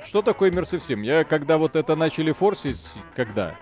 Что 0.05 0.23
такое 0.23 0.51
Immersive 0.51 0.81
Sim? 0.81 1.05
Я 1.05 1.23
когда 1.25 1.59
вот 1.59 1.77
это 1.77 1.95
начали 1.95 2.33
форсить, 2.33 2.91
когда? 3.15 3.57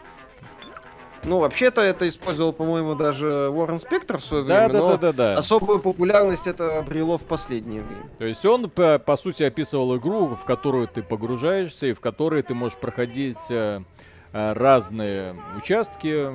Ну, 1.27 1.41
вообще-то 1.41 1.81
это 1.81 2.09
использовал, 2.09 2.53
по-моему, 2.53 2.95
даже 2.95 3.51
Уоррен 3.51 3.81
Спектр 3.81 4.19
в 4.19 4.25
свое 4.25 4.45
Да, 4.45 4.67
время, 4.69 4.73
да, 4.73 4.79
но 4.79 4.91
да, 4.97 4.97
да, 4.97 5.13
да. 5.13 5.35
особую 5.35 5.81
популярность 5.81 6.47
это 6.47 6.79
обрело 6.79 7.19
в 7.19 7.25
последнее 7.25 7.83
время. 7.83 8.05
То 8.19 8.25
есть 8.25 8.47
он, 8.47 8.71
по, 8.71 9.01
по 9.01 9.17
сути, 9.17 9.43
описывал 9.43 9.97
игру, 9.97 10.29
в 10.29 10.45
которую 10.45 10.87
ты 10.87 11.03
погружаешься 11.03 11.87
и 11.87 11.93
в 11.95 12.01
которой 12.01 12.43
ты 12.43 12.55
можешь 12.55 12.79
проходить 12.79 13.39
э, 13.49 13.81
э, 14.33 14.53
разные 14.53 15.35
участки 15.57 16.29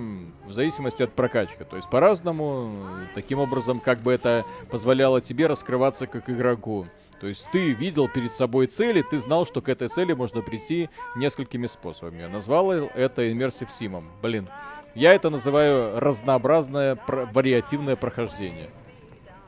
в 0.46 0.52
зависимости 0.52 1.04
от 1.04 1.14
прокачки. 1.14 1.64
То 1.64 1.78
есть 1.78 1.90
по-разному, 1.90 2.72
таким 3.16 3.40
образом, 3.40 3.80
как 3.80 4.00
бы 4.00 4.12
это 4.12 4.44
позволяло 4.70 5.22
тебе 5.22 5.48
раскрываться 5.48 6.06
как 6.06 6.30
игроку. 6.30 6.86
То 7.22 7.28
есть 7.28 7.48
ты 7.52 7.72
видел 7.72 8.10
перед 8.10 8.34
собой 8.34 8.66
цели, 8.66 9.04
ты 9.04 9.20
знал, 9.20 9.46
что 9.46 9.62
к 9.62 9.70
этой 9.70 9.90
цели 9.90 10.12
можно 10.14 10.42
прийти 10.42 10.90
несколькими 11.16 11.68
способами. 11.68 12.22
Я 12.24 12.30
назвал 12.30 12.72
это 12.72 13.22
Immersive 13.22 13.70
Sim. 13.80 14.04
Блин, 14.24 14.50
я 14.96 15.14
это 15.14 15.30
называю 15.30 16.00
разнообразное 16.00 16.96
про- 16.96 17.26
вариативное 17.26 17.96
прохождение. 17.96 18.70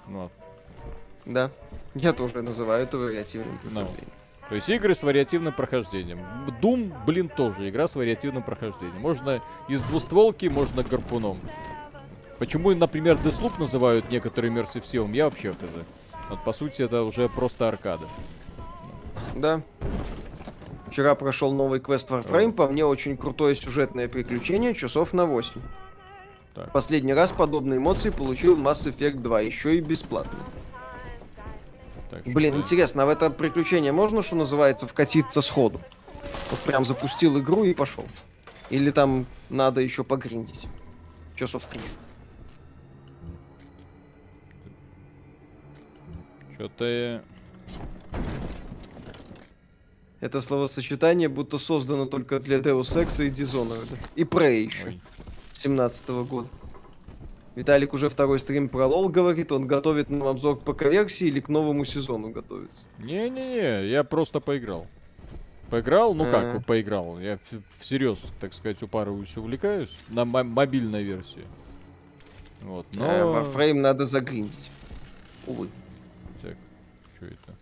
Вот. 0.08 0.32
Да. 1.26 1.52
Я 1.96 2.14
тоже 2.14 2.42
называю 2.42 2.84
это 2.84 2.98
вариативным 2.98 3.60
Ну. 3.64 3.70
прохождением. 3.70 4.10
То 4.50 4.56
есть 4.56 4.70
игры 4.70 4.94
с 4.94 5.04
вариативным 5.04 5.54
прохождением. 5.54 6.20
Doom, 6.62 6.94
блин, 7.06 7.30
тоже 7.30 7.70
игра 7.70 7.88
с 7.88 7.96
вариативным 7.96 8.44
прохождением. 8.44 9.00
Можно 9.00 9.42
из 9.68 9.82
двустволки, 9.84 10.48
можно 10.48 10.84
гарпуном. 10.84 11.40
Почему, 12.40 12.74
например, 12.76 13.16
Deathloop 13.18 13.54
называют 13.60 14.12
некоторые 14.12 14.52
Sim, 14.52 15.14
я 15.14 15.26
вообще 15.26 15.54
хз. 15.54 15.58
Вот 16.30 16.44
по 16.44 16.52
сути 16.52 16.82
это 16.82 17.04
уже 17.04 17.30
просто 17.30 17.68
аркада. 17.70 18.06
Да. 19.36 19.62
Вчера 20.94 21.16
прошел 21.16 21.52
новый 21.52 21.80
квест 21.80 22.08
Warframe, 22.12 22.52
по 22.52 22.68
мне 22.68 22.86
очень 22.86 23.18
крутое 23.18 23.56
сюжетное 23.56 24.08
приключение, 24.08 24.76
часов 24.76 25.12
на 25.12 25.26
8. 25.26 25.60
Так. 26.54 26.72
Последний 26.72 27.16
раз 27.16 27.32
подобные 27.32 27.80
эмоции 27.80 28.12
получил 28.12 28.56
Mass 28.56 28.86
Effect 28.86 29.18
2, 29.18 29.42
еще 29.42 29.76
и 29.76 29.82
бесплатно. 29.82 30.38
Так 32.12 32.22
Блин, 32.26 32.58
интересно, 32.58 33.02
а 33.02 33.06
в 33.08 33.10
это 33.10 33.32
приключение 33.32 33.92
можно, 33.92 34.22
что 34.22 34.36
называется, 34.36 34.86
вкатиться 34.86 35.42
сходу? 35.42 35.82
Вот 36.52 36.60
прям 36.60 36.86
запустил 36.86 37.40
игру 37.40 37.64
и 37.64 37.74
пошел. 37.74 38.06
Или 38.70 38.92
там 38.92 39.26
надо 39.50 39.82
еще 39.82 40.04
погриндить? 40.04 40.68
Часов 41.36 41.64
300. 41.72 41.90
Что-то. 46.54 47.24
Это 50.24 50.40
словосочетание 50.40 51.28
будто 51.28 51.58
создано 51.58 52.06
только 52.06 52.40
для 52.40 52.60
Deus 52.60 52.96
Ex 52.96 53.22
и 53.26 53.30
Dishonored. 53.30 53.98
И 54.16 54.24
Prey 54.24 54.62
еще. 54.62 54.86
Ой. 54.86 55.02
17 55.62 56.08
года. 56.30 56.48
Виталик 57.58 57.94
уже 57.94 58.08
второй 58.08 58.40
стрим 58.40 58.70
про 58.70 58.88
лол 58.88 59.10
говорит, 59.10 59.52
он 59.52 59.68
готовит 59.68 60.10
нам 60.10 60.26
обзор 60.26 60.60
к 60.60 60.62
ПК-версии 60.62 61.28
или 61.28 61.42
к 61.42 61.50
новому 61.50 61.84
сезону 61.84 62.32
готовится. 62.32 62.84
Не-не-не, 63.00 63.90
я 63.90 64.06
просто 64.06 64.40
поиграл. 64.40 64.88
Поиграл? 65.70 66.14
Ну 66.14 66.24
А. 66.26 66.32
как 66.32 66.66
поиграл? 66.66 67.20
Я 67.20 67.38
всерьез, 67.82 68.20
так 68.40 68.54
сказать, 68.54 68.82
упарываюсь, 68.82 69.36
увлекаюсь. 69.36 69.94
На 70.08 70.24
мо- 70.24 70.46
мобильной 70.46 71.04
версии. 71.04 71.44
Вот, 72.62 72.86
но... 72.94 73.06
Э, 73.06 73.22
Warframe 73.24 73.74
надо 73.82 74.06
загриндить. 74.06 74.72
Увы. 75.48 75.68
Так, 76.42 76.56
что 77.18 77.26
это? 77.26 77.58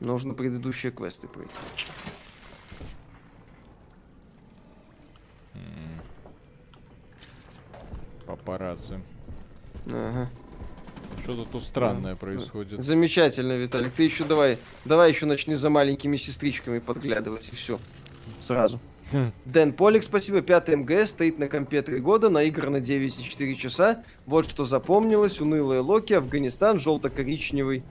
Нужно 0.00 0.34
предыдущие 0.34 0.92
квесты 0.92 1.28
пройти. 1.28 1.52
Папарацци. 8.26 9.00
Ага. 9.86 10.30
Что-то 11.22 11.44
тут 11.44 11.62
странное 11.64 12.16
происходит. 12.16 12.82
Замечательно, 12.82 13.56
Виталик. 13.56 13.92
Ты 13.92 14.04
еще 14.04 14.24
давай, 14.24 14.58
давай 14.84 15.10
еще 15.10 15.26
начни 15.26 15.54
за 15.54 15.68
маленькими 15.68 16.16
сестричками 16.16 16.78
подглядывать 16.78 17.50
и 17.52 17.56
все. 17.56 17.78
Сразу. 18.40 18.80
Дэн 19.44 19.72
Полик, 19.72 20.04
спасибо. 20.04 20.40
Пятый 20.40 20.76
МГС 20.76 21.10
стоит 21.10 21.38
на 21.38 21.48
компе 21.48 21.82
3 21.82 22.00
года, 22.00 22.30
наиграно 22.30 22.76
9,4 22.76 23.54
часа. 23.56 24.02
Вот 24.26 24.48
что 24.48 24.64
запомнилось. 24.64 25.40
Унылая 25.40 25.82
Локи, 25.82 26.12
Афганистан, 26.12 26.78
желто-коричневый 26.78 27.82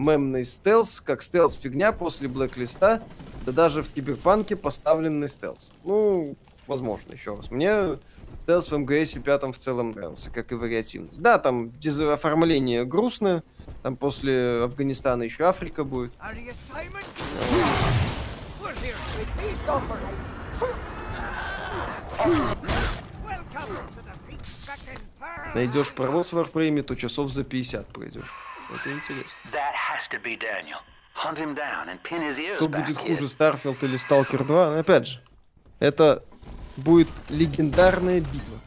мемный 0.00 0.44
стелс, 0.44 1.00
как 1.00 1.22
стелс 1.22 1.54
фигня 1.54 1.92
после 1.92 2.28
Блэклиста, 2.28 3.02
да 3.44 3.52
даже 3.52 3.82
в 3.82 3.88
Киберпанке 3.88 4.56
поставленный 4.56 5.28
стелс. 5.28 5.70
Ну, 5.84 6.36
возможно, 6.66 7.12
еще 7.12 7.36
раз. 7.36 7.50
Мне 7.50 7.98
стелс 8.40 8.70
в 8.70 8.76
МГС 8.76 9.12
пятом 9.22 9.52
в 9.52 9.58
целом 9.58 9.92
нравился, 9.92 10.30
как 10.30 10.52
и 10.52 10.54
вариативность. 10.54 11.20
Да, 11.20 11.38
там 11.38 11.72
оформление 12.12 12.84
грустное, 12.84 13.44
там 13.82 13.96
после 13.96 14.62
Афганистана 14.62 15.22
еще 15.22 15.44
Африка 15.44 15.84
будет. 15.84 16.12
Найдешь 25.54 25.90
провоз 25.92 26.32
в 26.32 26.38
Warframe, 26.38 26.82
то 26.82 26.94
часов 26.94 27.32
за 27.32 27.44
50 27.44 27.86
пройдешь. 27.88 28.30
Это 28.74 28.92
интересно. 28.92 29.38
Что 32.56 32.68
будет 32.68 32.96
хуже, 32.96 33.28
Старфилд 33.28 33.82
или 33.82 33.96
Сталкер 33.96 34.44
2? 34.44 34.70
Ну, 34.70 34.78
опять 34.78 35.08
же, 35.08 35.22
это 35.80 36.24
будет 36.76 37.08
легендарная 37.28 38.20
битва 38.20 38.60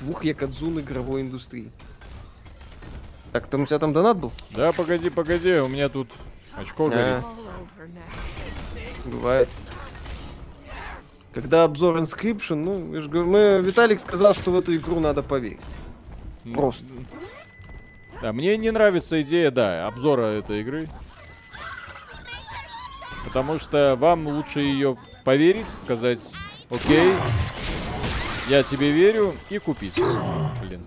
двух 0.00 0.24
ёкодзун 0.24 0.80
игровой 0.80 1.22
индустрии. 1.22 1.70
Так, 3.32 3.46
там 3.46 3.62
у 3.62 3.66
тебя 3.66 3.78
там 3.78 3.92
донат 3.92 4.18
был? 4.18 4.32
Да, 4.50 4.72
погоди, 4.72 5.08
погоди, 5.10 5.54
у 5.54 5.68
меня 5.68 5.88
тут 5.88 6.10
очко 6.54 6.88
горит. 6.88 7.24
А, 7.24 7.24
бывает. 9.04 9.48
Когда 11.32 11.64
обзор 11.64 11.96
Inscryption, 11.96 12.56
ну, 12.56 12.94
я 12.94 13.00
же 13.00 13.08
говорю, 13.08 13.30
мы, 13.30 13.62
Виталик 13.62 14.00
сказал, 14.00 14.34
что 14.34 14.50
в 14.50 14.58
эту 14.58 14.76
игру 14.76 15.00
надо 15.00 15.22
поверить. 15.22 15.60
Ну, 16.44 16.54
Просто. 16.54 16.84
Да, 18.22 18.32
мне 18.32 18.56
не 18.56 18.70
нравится 18.70 19.20
идея, 19.22 19.50
да, 19.50 19.88
обзора 19.88 20.26
этой 20.26 20.60
игры. 20.60 20.88
Потому 23.24 23.58
что 23.58 23.96
вам 23.98 24.28
лучше 24.28 24.60
ее 24.60 24.96
поверить, 25.24 25.66
сказать, 25.68 26.20
окей, 26.70 27.14
я 28.48 28.62
тебе 28.62 28.92
верю, 28.92 29.34
и 29.50 29.58
купить. 29.58 30.00
Блин. 30.60 30.86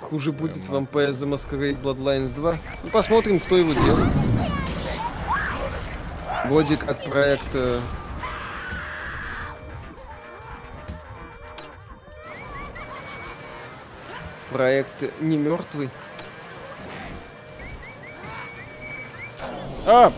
Хуже 0.00 0.32
будет 0.32 0.56
Vampire 0.56 1.12
The 1.12 1.28
Masquerade 1.32 1.80
Bloodlines 1.80 2.34
2. 2.34 2.58
Ну, 2.82 2.90
посмотрим, 2.90 3.38
кто 3.38 3.58
его 3.58 3.72
делает. 3.74 4.12
Вроде 6.46 6.76
как 6.76 7.04
проект... 7.04 7.46
проект 14.50 15.20
не 15.20 15.36
мертвый. 15.36 15.88
А, 19.86 20.12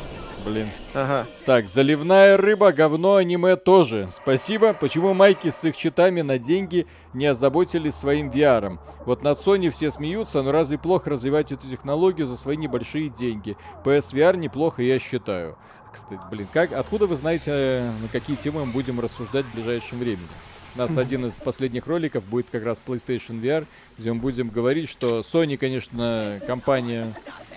блин. 0.44 0.68
Ага. 0.94 1.24
Так, 1.46 1.66
заливная 1.66 2.36
рыба, 2.36 2.72
говно, 2.72 3.16
аниме 3.16 3.56
тоже. 3.56 4.08
Спасибо. 4.12 4.74
Почему 4.74 5.14
майки 5.14 5.50
с 5.50 5.64
их 5.64 5.76
читами 5.76 6.20
на 6.20 6.38
деньги 6.38 6.86
не 7.14 7.26
озаботились 7.26 7.94
своим 7.94 8.28
VR? 8.28 8.78
Вот 9.06 9.22
над 9.22 9.38
Sony 9.38 9.70
все 9.70 9.90
смеются, 9.90 10.42
но 10.42 10.52
разве 10.52 10.78
плохо 10.78 11.10
развивать 11.10 11.52
эту 11.52 11.68
технологию 11.68 12.26
за 12.26 12.36
свои 12.36 12.56
небольшие 12.56 13.08
деньги? 13.08 13.56
PSVR 13.84 14.36
неплохо, 14.36 14.82
я 14.82 14.98
считаю. 14.98 15.56
Кстати, 15.92 16.20
блин, 16.30 16.46
как, 16.52 16.72
откуда 16.72 17.06
вы 17.06 17.16
знаете, 17.16 17.50
э, 17.50 17.90
на 18.00 18.08
какие 18.08 18.36
темы 18.36 18.64
мы 18.64 18.72
будем 18.72 18.98
рассуждать 18.98 19.44
в 19.44 19.54
ближайшем 19.54 19.98
времени? 19.98 20.28
У 20.74 20.78
нас 20.78 20.96
один 20.96 21.26
из 21.26 21.34
последних 21.34 21.86
роликов 21.86 22.24
будет 22.24 22.46
как 22.50 22.64
раз 22.64 22.80
PlayStation 22.84 23.40
VR, 23.40 23.66
где 23.98 24.12
мы 24.12 24.20
будем 24.20 24.48
говорить, 24.48 24.88
что 24.88 25.20
Sony, 25.20 25.58
конечно, 25.58 26.40
компания 26.46 27.12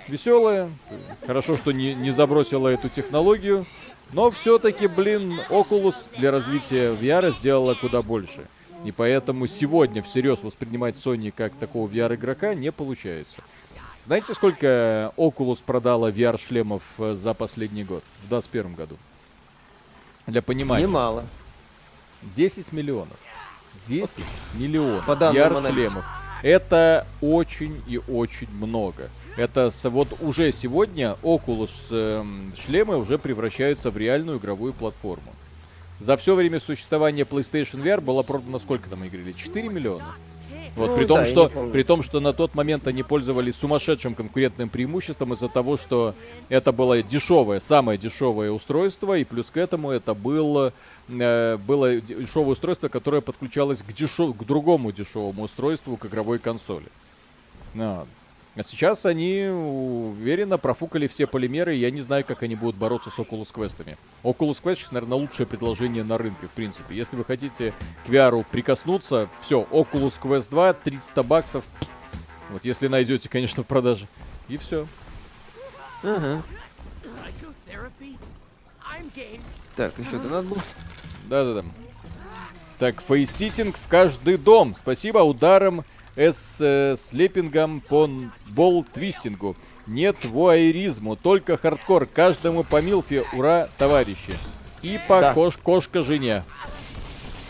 веселая. 0.09 0.69
Хорошо, 1.25 1.55
что 1.55 1.71
не, 1.71 1.95
не 1.95 2.11
забросила 2.11 2.67
эту 2.67 2.89
технологию. 2.89 3.65
Но 4.11 4.31
все-таки, 4.31 4.87
блин, 4.87 5.33
Oculus 5.49 5.95
для 6.17 6.31
развития 6.31 6.93
VR 6.93 7.33
сделала 7.33 7.73
куда 7.75 8.01
больше. 8.01 8.47
И 8.83 8.91
поэтому 8.91 9.47
сегодня 9.47 10.03
всерьез 10.03 10.43
воспринимать 10.43 10.95
Sony 10.95 11.33
как 11.35 11.53
такого 11.55 11.89
VR-игрока 11.89 12.53
не 12.53 12.71
получается. 12.71 13.41
Знаете, 14.05 14.33
сколько 14.33 15.13
Oculus 15.17 15.63
продала 15.65 16.11
VR-шлемов 16.11 16.83
э, 16.99 17.15
за 17.15 17.33
последний 17.33 17.83
год? 17.83 18.03
В 18.25 18.29
2021 18.29 18.75
году. 18.75 18.97
Для 20.27 20.41
понимания. 20.43 20.85
Немало. 20.85 21.23
10 22.35 22.71
миллионов. 22.71 23.17
10 23.87 24.23
миллионов 24.55 25.05
По 25.05 25.15
данным. 25.15 25.35
Это 26.41 27.07
очень 27.21 27.81
и 27.87 27.99
очень 28.07 28.49
много. 28.51 29.09
Это 29.37 29.71
вот 29.83 30.09
уже 30.21 30.51
сегодня 30.51 31.17
Oculus 31.23 31.71
эм, 31.89 32.53
шлемы 32.63 32.97
уже 32.97 33.17
превращаются 33.17 33.91
в 33.91 33.97
реальную 33.97 34.37
игровую 34.37 34.73
платформу. 34.73 35.33
За 35.99 36.17
все 36.17 36.35
время 36.35 36.59
существования 36.59 37.23
PlayStation 37.23 37.83
VR 37.83 38.01
было 38.01 38.21
продано 38.21 38.59
сколько 38.59 38.89
там 38.89 39.03
игры? 39.03 39.33
4 39.33 39.69
миллиона? 39.69 40.15
Вот, 40.75 40.89
Ну 40.89 40.95
при 40.95 41.05
том, 41.05 41.17
да, 41.19 41.25
что, 41.25 41.49
при 41.71 41.83
том, 41.83 42.03
что 42.03 42.19
на 42.19 42.33
тот 42.33 42.53
момент 42.53 42.85
они 42.87 43.01
пользовались 43.01 43.55
сумасшедшим 43.55 44.13
конкурентным 44.13 44.67
преимуществом 44.67 45.33
из-за 45.33 45.47
того, 45.47 45.77
что 45.77 46.15
это 46.49 46.73
было 46.73 47.01
дешевое, 47.01 47.61
самое 47.61 47.97
дешевое 47.97 48.51
устройство, 48.51 49.17
и 49.17 49.23
плюс 49.23 49.49
к 49.49 49.57
этому 49.57 49.91
это 49.91 50.13
было, 50.13 50.73
э, 51.07 51.57
было 51.57 51.99
дешевое 52.01 52.51
устройство, 52.51 52.87
которое 52.87 53.21
подключалось 53.21 53.81
к, 53.81 53.93
дешев... 53.93 54.37
к 54.37 54.43
другому 54.43 54.91
дешевому 54.91 55.43
устройству, 55.43 55.97
к 55.97 56.05
игровой 56.05 56.39
консоли. 56.39 56.87
Ну, 57.73 58.07
А 58.55 58.63
сейчас 58.63 59.05
они 59.05 59.43
уверенно 59.43 60.57
профукали 60.57 61.07
все 61.07 61.27
полимеры, 61.27 61.75
и 61.75 61.79
я 61.79 61.91
не 61.91 62.01
знаю, 62.01 62.23
как 62.23 62.43
они 62.43 62.55
будут 62.55 62.75
бороться 62.77 63.09
с 63.11 63.19
Oculus 63.19 63.53
Quest. 63.53 63.75
Oculus 64.23 64.61
Quest 64.63 64.75
сейчас, 64.75 64.91
наверное, 64.91 65.17
лучшее 65.17 65.45
предложение 65.45 66.03
на 66.03 66.17
рынке, 66.17 66.47
в 66.47 66.51
принципе. 66.51 66.95
Если 66.95 67.17
вы 67.17 67.25
хотите 67.25 67.73
к 68.05 68.09
VR 68.09 68.45
прикоснуться, 68.49 69.29
все, 69.41 69.67
Oculus 69.71 70.13
Quest 70.21 70.49
2, 70.49 70.73
300 70.73 71.23
баксов. 71.23 71.65
Вот, 72.49 72.63
если 72.63 72.87
найдете, 72.87 73.27
конечно, 73.27 73.63
в 73.63 73.67
продаже. 73.67 74.07
И 74.47 74.57
все. 74.57 74.87
Ага. 76.03 76.43
Так, 79.75 79.97
еще 79.99 80.17
донат 80.19 80.45
был. 80.45 80.57
Да-да-да. 81.27 81.63
Так, 82.79 83.01
фейситинг 83.01 83.77
в 83.77 83.87
каждый 83.87 84.37
дом. 84.37 84.75
Спасибо 84.77 85.19
ударом 85.19 85.83
с 86.15 86.57
э, 86.59 86.95
слепингом 86.97 87.79
по 87.81 88.09
бол-твистингу. 88.47 89.55
Нет 89.87 90.25
вуайеризму, 90.25 91.15
только 91.15 91.57
хардкор. 91.57 92.05
Каждому 92.05 92.63
по 92.63 92.81
милфе. 92.81 93.23
Ура, 93.33 93.69
товарищи. 93.77 94.33
И 94.81 94.99
по 95.07 95.21
Да. 95.21 95.33
кош- 95.33 95.59
кошка 95.61 96.01
жене. 96.01 96.43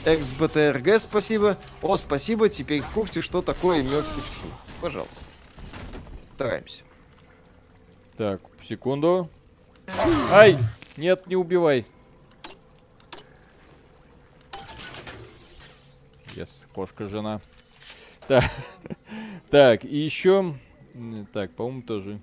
XBTRG, 0.05 0.99
спасибо. 0.99 1.57
О, 1.81 1.97
спасибо, 1.97 2.47
теперь 2.49 2.81
в 2.81 2.89
курсе, 2.91 3.21
что 3.21 3.41
такое 3.41 3.81
Sim. 3.81 4.51
Пожалуйста. 4.81 5.15
Стараемся. 6.35 6.83
Так, 8.17 8.39
секунду. 8.67 9.29
Ай! 10.31 10.57
Нет, 10.97 11.27
не 11.27 11.35
убивай. 11.35 11.85
Yes, 16.35 16.49
кошка 16.73 17.05
жена. 17.05 17.39
Так, 18.27 18.43
так 19.49 19.85
и 19.85 19.97
еще... 19.97 20.55
Так, 21.33 21.51
по-моему, 21.51 21.81
тоже. 21.81 22.19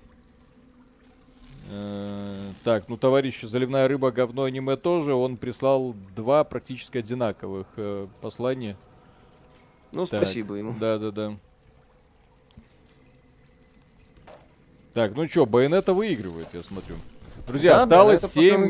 Э, 1.71 2.51
Так, 2.65 2.89
ну, 2.89 2.97
товарищ 2.97 3.43
Заливная 3.43 3.87
рыба, 3.89 4.11
говно 4.11 4.45
аниме 4.45 4.77
тоже. 4.77 5.15
Он 5.15 5.37
прислал 5.37 5.95
два 6.17 6.45
практически 6.45 6.99
одинаковых 6.99 7.67
э, 7.77 8.07
послания. 8.21 8.77
Ну, 9.93 10.07
Так, 10.07 10.23
спасибо 10.25 10.55
ему. 10.57 10.75
Да, 10.79 10.99
да, 10.99 11.11
да. 11.11 11.37
Так, 14.95 15.15
ну 15.15 15.27
чё, 15.27 15.47
Байонета 15.47 15.95
выигрывает, 15.95 16.49
я 16.53 16.63
смотрю. 16.63 16.97
Друзья, 17.47 17.77
Да, 17.77 17.83
осталось 17.85 18.21
Байонета 18.21 18.29
7 18.29 18.61
пока 18.61 18.67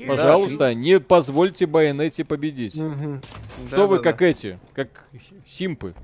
вы- 0.00 0.04
минут. 0.04 0.16
Пожалуйста, 0.16 0.74
не 0.74 1.00
позвольте 1.00 1.66
Байонете 1.66 2.24
победить. 2.24 2.74
Мгм. 2.76 3.22
Что 3.68 3.86
вы 3.86 3.96
Да-да-да. 3.96 4.12
как 4.12 4.22
эти, 4.22 4.58
как 4.74 4.88
симпы? 5.48 5.94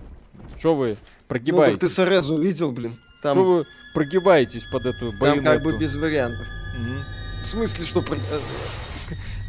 Что 0.59 0.75
вы 0.75 0.89
Ну, 0.89 0.95
так 0.95 1.03
ты 1.09 1.27
прогибаетесь? 1.29 1.95
Сорезу 1.95 2.39
видел, 2.41 2.73
блин. 2.73 2.97
Там, 3.23 3.37
Что 3.37 3.45
вы 3.45 3.65
прогибаетесь 3.95 4.65
под 4.71 4.87
эту 4.87 5.11
там 5.11 5.19
Байонету? 5.21 5.45
как 5.45 5.62
бы 5.62 5.79
без 5.79 5.95
вариантов. 5.95 6.47
Мгм. 6.79 7.05
В 7.45 7.47
смысле, 7.47 7.87
что... 7.87 8.03
про- 8.03 8.16
э, 8.16 8.41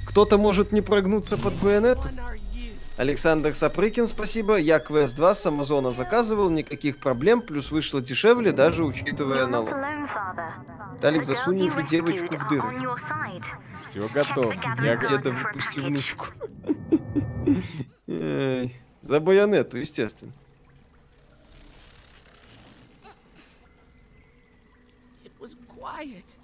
Кто-то 0.08 0.38
может 0.38 0.72
не 0.72 0.82
прогнуться 0.82 1.38
под 1.38 1.54
байонету? 1.56 2.04
Александр 2.98 3.54
Сапрыкин, 3.54 4.08
спасибо. 4.08 4.56
Я 4.56 4.78
Quest 4.78 5.16
2 5.16 5.36
с 5.36 5.46
Амазона 5.46 5.92
заказывал, 5.92 6.50
никаких 6.50 6.98
проблем, 6.98 7.42
плюс 7.42 7.70
вышло 7.70 8.02
дешевле, 8.02 8.54
даже 8.54 8.86
учитывая 8.86 9.48
налог. 9.48 9.76
Талик, 11.02 11.26
засунь 11.26 11.64
уже 11.64 11.84
девочку 11.84 12.38
в 12.38 12.48
дыру. 12.48 12.96
Всё 13.90 14.08
готов. 14.10 14.54
Я 14.82 14.96
Деда 14.96 15.32
выпусти 15.32 15.80
внучку. 15.80 16.28
За 19.02 19.20
байонету, 19.20 19.78
естественно. 19.78 20.32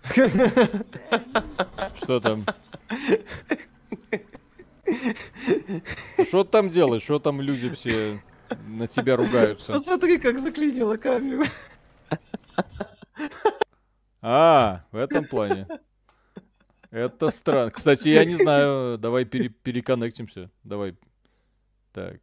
Что 2.04 2.20
там? 2.20 2.46
Что 6.28 6.44
там 6.44 6.70
делаешь? 6.70 7.04
Что 7.04 7.20
там 7.20 7.42
люди 7.42 7.70
все 7.72 8.22
на 8.68 8.88
тебя 8.88 9.16
ругаются? 9.16 9.74
Посмотри, 9.74 10.18
как 10.18 10.40
заклинила 10.40 10.98
камеру. 10.98 11.44
А, 14.22 14.84
в 14.92 14.98
этом 14.98 15.26
плане. 15.26 15.68
Это 16.92 17.30
странно. 17.30 17.72
Кстати, 17.72 18.10
я 18.10 18.26
не 18.26 18.36
знаю. 18.36 18.98
Давай 18.98 19.26
пере- 19.26 19.50
переконнектимся. 19.50 20.50
Давай. 20.64 20.96
Так. 21.94 22.20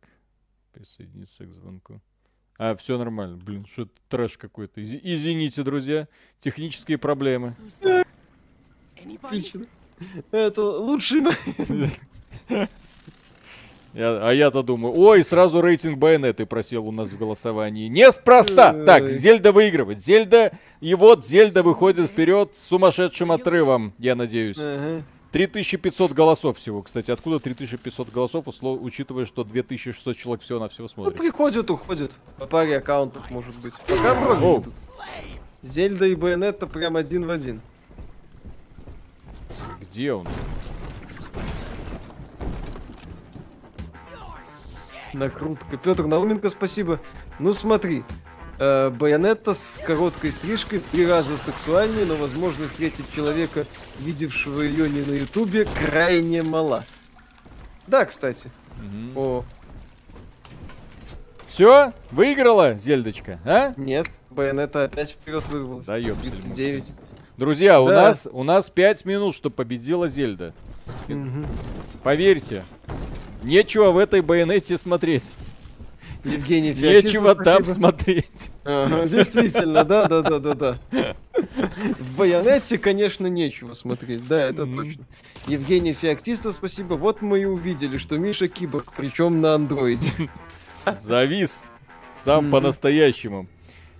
Присоединиться 0.72 1.44
к 1.46 1.52
звонку. 1.52 2.00
А, 2.58 2.76
все 2.76 2.98
нормально. 2.98 3.36
Блин, 3.36 3.66
что 3.66 3.82
это 3.82 3.92
трэш 4.08 4.36
какой-то. 4.36 4.80
Изи- 4.80 5.00
Извините, 5.02 5.62
друзья. 5.62 6.06
Технические 6.40 6.98
проблемы. 6.98 7.56
Отлично. 9.22 9.66
Это 10.30 10.62
лучший 10.62 11.20
момент. 11.22 11.98
Я- 13.94 14.28
а 14.28 14.32
я-то 14.32 14.62
думаю, 14.62 14.94
ой, 14.96 15.24
сразу 15.24 15.60
рейтинг 15.60 15.98
Байонеты 15.98 16.46
просел 16.46 16.86
у 16.86 16.92
нас 16.92 17.08
в 17.10 17.18
голосовании. 17.18 17.88
Неспроста. 17.88 18.72
Так. 18.84 19.08
Зельда 19.08 19.50
выигрывает. 19.50 20.00
Зельда, 20.00 20.52
и 20.80 20.94
вот 20.94 21.26
Зельда 21.26 21.62
выходит 21.62 22.10
вперед 22.10 22.50
с 22.54 22.68
сумасшедшим 22.68 23.32
отрывом, 23.32 23.94
я 23.98 24.14
надеюсь. 24.14 24.56
Ага. 24.58 25.02
3500 25.32 26.12
голосов 26.12 26.58
всего, 26.58 26.82
кстати. 26.82 27.10
Откуда 27.10 27.38
3500 27.40 28.10
голосов, 28.10 28.46
усло- 28.46 28.78
учитывая, 28.78 29.24
что 29.26 29.42
2600 29.44 30.16
человек 30.16 30.42
всего-навсего 30.42 30.84
Ну, 30.84 30.88
смотрит? 30.88 31.16
приходят, 31.18 31.70
уходят. 31.70 32.12
По 32.38 32.46
паре 32.46 32.76
аккаунтов, 32.78 33.30
может 33.30 33.54
быть. 33.56 33.74
Пока 33.86 34.14
вроде. 34.14 34.68
Зельда 35.62 36.06
и 36.06 36.14
Байонетта 36.14 36.66
прям 36.66 36.96
один 36.96 37.26
в 37.26 37.30
один. 37.30 37.60
Где 39.80 40.12
он? 40.12 40.26
Накрутка. 45.12 45.76
Петр 45.76 46.04
Науменко, 46.06 46.50
спасибо. 46.50 47.00
Ну 47.38 47.52
смотри, 47.54 48.04
э, 48.58 48.90
Байонетта 48.90 49.54
с 49.54 49.80
короткой 49.86 50.32
стрижкой 50.32 50.80
три 50.92 51.06
раза 51.06 51.36
сексуальнее, 51.36 52.04
но 52.06 52.16
возможность 52.16 52.72
встретить 52.72 53.10
человека, 53.14 53.66
видевшего 54.00 54.62
ее 54.62 54.88
не 54.88 55.00
на 55.02 55.12
ютубе, 55.14 55.66
крайне 55.86 56.42
мала. 56.42 56.84
Да, 57.86 58.04
кстати. 58.04 58.50
Мгм. 58.82 59.12
О, 59.18 59.44
Все? 61.48 61.92
Выиграла 62.10 62.74
Зельдочка, 62.74 63.40
а? 63.44 63.72
Нет, 63.76 64.06
Байонета 64.30 64.84
опять 64.84 65.10
вперед 65.10 65.42
вырвалась. 65.48 65.86
Да 65.86 65.96
ёпсель 65.96 66.30
39. 66.30 66.92
Друзья, 67.36 67.80
у 67.80 67.88
Да. 67.88 68.02
нас 68.02 68.28
у 68.30 68.44
нас 68.44 68.68
5 68.70 69.04
минут, 69.04 69.34
чтобы 69.34 69.56
победила 69.56 70.08
Зельда. 70.08 70.54
Поверьте, 72.02 72.64
нечего 73.42 73.90
в 73.90 73.98
этой 73.98 74.20
байонете 74.20 74.78
смотреть. 74.78 75.24
Евгений 76.24 76.74
Феоктистов, 76.74 77.04
Нечего 77.04 77.34
там 77.36 77.64
спасибо. 77.64 77.74
смотреть. 77.74 78.50
Ага, 78.64 79.06
действительно, 79.06 79.84
да, 79.84 80.06
да, 80.08 80.22
да, 80.22 80.38
да, 80.40 80.54
да. 80.54 80.78
В 81.32 82.16
байонете, 82.16 82.76
конечно, 82.76 83.28
нечего 83.28 83.74
смотреть, 83.74 84.26
да, 84.26 84.48
это 84.48 84.66
точно. 84.66 85.04
Евгений 85.46 85.92
Феоктистов, 85.92 86.54
спасибо. 86.54 86.94
Вот 86.94 87.22
мы 87.22 87.40
и 87.40 87.44
увидели, 87.44 87.98
что 87.98 88.18
Миша 88.18 88.48
киборг, 88.48 88.92
причем 88.96 89.40
на 89.40 89.54
андроиде. 89.54 90.10
Завис. 91.00 91.64
Сам 92.24 92.50
по-настоящему. 92.50 93.46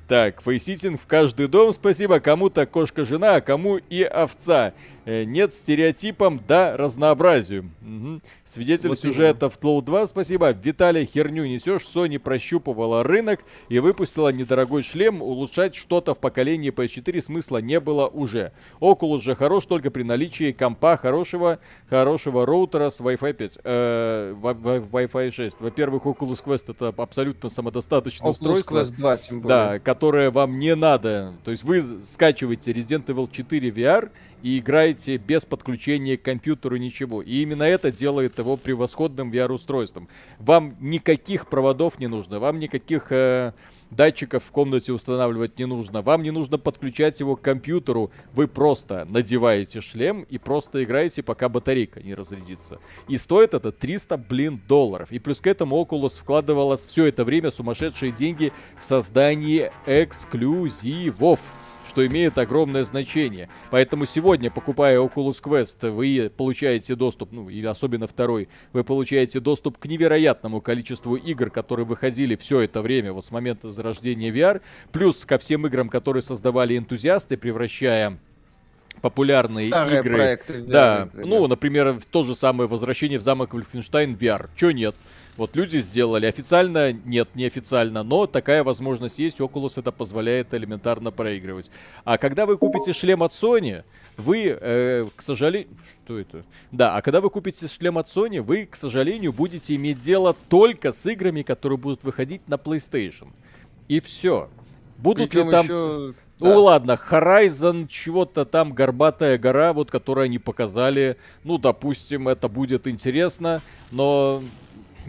Так, 0.09 0.43
facesitting 0.43 1.01
в 1.01 1.06
каждый 1.06 1.48
дом, 1.48 1.73
спасибо. 1.73 2.19
Кому-то 2.19 2.66
кошка-жена, 2.66 3.36
а 3.36 3.40
кому 3.40 3.77
и 3.77 4.02
овца. 4.02 4.73
Э, 5.09 5.25
нет 5.25 5.55
стереотипам, 5.55 6.39
да 6.47 6.77
разнообразию. 6.77 7.71
Мгм. 7.81 8.21
Свидетель 8.45 8.91
Вот 8.91 8.99
сюжета 8.99 9.49
в 9.49 9.57
TLOU 9.57 9.81
2, 9.81 10.07
спасибо. 10.07 10.51
Виталий, 10.51 11.07
херню 11.07 11.47
несешь. 11.47 11.85
Sony 11.85 12.19
прощупывала 12.19 13.03
рынок 13.03 13.41
и 13.71 13.79
выпустила 13.79 14.29
недорогой 14.29 14.83
шлем. 14.83 15.23
Улучшать 15.23 15.75
что-то 15.77 16.15
в 16.15 16.19
поколении 16.19 16.71
PS4 16.71 17.23
смысла 17.23 17.57
не 17.57 17.81
было 17.81 18.07
уже. 18.07 18.53
Oculus 18.83 19.23
же 19.23 19.35
хорош 19.35 19.65
только 19.65 19.91
при 19.91 20.03
наличии 20.03 20.53
компа 20.53 20.99
хорошего, 20.99 21.59
хорошего 21.89 22.45
роутера 22.45 22.91
с 22.91 23.01
Wi-Fi 23.01 23.33
5. 23.33 23.59
э, 23.65 24.35
Wi-Fi 24.39 25.33
6. 25.33 25.61
Во-первых, 25.61 26.03
Oculus 26.03 26.45
Quest 26.45 26.65
это 26.69 26.89
абсолютно 26.89 27.49
самодостаточное 27.49 28.29
Oculus 28.29 28.33
устройство. 28.33 28.81
Quest 28.81 28.97
2, 28.97 29.17
тем 29.17 29.41
более. 29.41 29.57
Да, 29.57 29.79
которое 29.79 30.31
вам 30.31 30.59
не 30.59 30.75
надо. 30.75 31.33
То 31.47 31.51
есть 31.51 31.65
вы 31.65 31.83
скачиваете 32.05 32.73
Resident 32.73 33.07
Evil 33.07 33.31
4 33.33 33.71
VR 33.71 34.11
и 34.43 34.59
играете 34.59 35.16
без 35.16 35.44
подключения 35.44 36.16
к 36.16 36.23
компьютеру 36.23 36.77
ничего. 36.77 37.23
И 37.23 37.43
именно 37.43 37.62
это 37.62 37.90
делает 37.90 38.39
его 38.39 38.56
превосходным 38.56 39.31
VR-устройством. 39.31 40.09
Вам 40.39 40.77
никаких 40.81 41.48
проводов 41.48 41.98
не 41.98 42.06
нужно, 42.06 42.39
вам 42.39 42.59
никаких 42.59 43.10
э, 43.10 43.52
датчиков 43.90 44.44
в 44.44 44.51
комнате 44.51 44.93
устанавливать 44.93 45.59
не 45.59 45.66
нужно, 45.66 46.02
вам 46.02 46.23
не 46.23 46.31
нужно 46.31 46.59
подключать 46.59 47.20
его 47.20 47.36
к 47.36 47.43
компьютеру. 47.43 48.10
Вы 48.35 48.48
просто 48.48 49.06
надеваете 49.09 49.81
шлем 49.81 50.23
и 50.28 50.39
просто 50.39 50.85
играете, 50.85 51.23
пока 51.23 51.48
батарейка 51.48 52.02
не 52.02 52.15
разрядится. 52.15 52.78
И 53.09 53.16
стоит 53.16 53.55
это 53.55 53.73
300, 53.73 54.16
блин, 54.16 54.60
долларов. 54.69 55.10
И 55.10 55.19
плюс 55.19 55.40
к 55.40 55.47
этому 55.47 55.82
Oculus 55.82 56.19
вкладывалась 56.19 56.85
все 56.85 57.06
это 57.06 57.24
время 57.24 57.51
сумасшедшие 57.51 58.12
деньги 58.12 58.52
в 58.81 58.85
создание 58.85 59.73
эксклюзивов 59.86 61.40
что 61.89 62.06
имеет 62.06 62.39
огромное 62.39 62.85
значение. 62.85 63.48
Поэтому 63.70 64.06
сегодня, 64.06 64.51
покупая 64.51 64.98
Oculus 64.98 65.43
Quest, 65.43 65.90
вы 65.90 66.31
получаете 66.35 66.94
доступ, 66.94 67.32
ну 67.32 67.48
и 67.48 67.65
особенно 67.65 68.06
второй, 68.06 68.48
вы 68.73 68.85
получаете 68.85 69.40
доступ 69.40 69.78
к 69.78 69.86
невероятному 69.86 70.60
количеству 70.60 71.16
игр, 71.16 71.51
которые 71.51 71.86
выходили 71.86 72.36
все 72.36 72.60
это 72.60 72.82
время, 72.82 73.12
вот 73.12 73.27
с 73.27 73.31
момента 73.31 73.73
зарождения 73.73 74.32
VR, 74.32 74.60
плюс 74.93 75.24
ко 75.24 75.39
всем 75.39 75.66
играм, 75.66 75.89
которые 75.89 76.23
создавали 76.23 76.77
энтузиасты, 76.77 77.36
превращая 77.36 78.19
популярные 79.01 79.69
Старые 79.69 80.01
игры. 80.01 80.15
проекты 80.15 80.52
VR 80.55 80.66
да, 80.66 81.09
игры, 81.12 81.27
ну, 81.27 81.47
например, 81.47 82.01
то 82.10 82.24
же 82.24 82.35
самое 82.35 82.69
возвращение 82.69 83.19
в 83.19 83.23
замок 83.23 83.55
Вольфенштайн 83.55 84.15
VR. 84.15 84.48
Чё 84.56 84.70
нет? 84.70 84.94
Вот 85.39 85.55
люди 85.55 85.78
сделали. 85.78 86.27
Официально 86.27 86.93
нет, 86.93 87.28
неофициально, 87.36 88.02
но 88.02 88.27
такая 88.27 88.65
возможность 88.65 89.20
есть. 89.20 89.39
Oculus 89.39 89.74
это 89.77 89.93
позволяет 89.93 90.52
элементарно 90.52 91.12
проигрывать. 91.12 91.70
А 92.05 92.19
когда 92.19 92.44
вы 92.44 92.59
купите 92.59 92.93
шлем 92.93 93.23
от 93.23 93.31
Sony, 93.31 93.85
вы, 94.16 94.59
э, 94.60 95.06
к 95.15 95.23
сожалению... 95.23 95.69
Что 96.05 96.19
это? 96.19 96.43
Да, 96.73 96.97
а 96.97 97.02
когда 97.02 97.20
вы 97.20 97.31
купите 97.31 97.69
шлем 97.69 97.98
от 97.98 98.09
Sony, 98.09 98.40
вы, 98.40 98.66
к 98.66 98.74
сожалению, 98.74 99.32
будете 99.32 99.77
иметь 99.77 100.01
дело 100.01 100.35
только 100.48 100.93
с 100.93 101.06
играми, 101.06 101.43
которые 101.43 101.78
будут 101.78 102.02
выходить 102.02 102.48
на 102.48 102.55
PlayStation. 102.55 103.28
И 103.86 104.01
все. 104.01 104.48
Будут 104.97 105.31
Причем 105.31 105.47
ли 105.47 105.52
там... 105.52 105.65
еще... 105.66 106.15
Ну 106.40 106.51
да. 106.51 106.59
ладно, 106.59 106.98
Horizon, 107.10 107.89
чего-то 107.89 108.44
там, 108.44 108.73
горбатая 108.73 109.39
гора, 109.39 109.73
вот 109.73 109.90
которую 109.90 110.27
они 110.27 110.39
показали. 110.39 111.16
Ну, 111.43 111.59
допустим, 111.59 112.28
это 112.28 112.48
будет 112.48 112.86
интересно, 112.86 113.60
но 113.90 114.43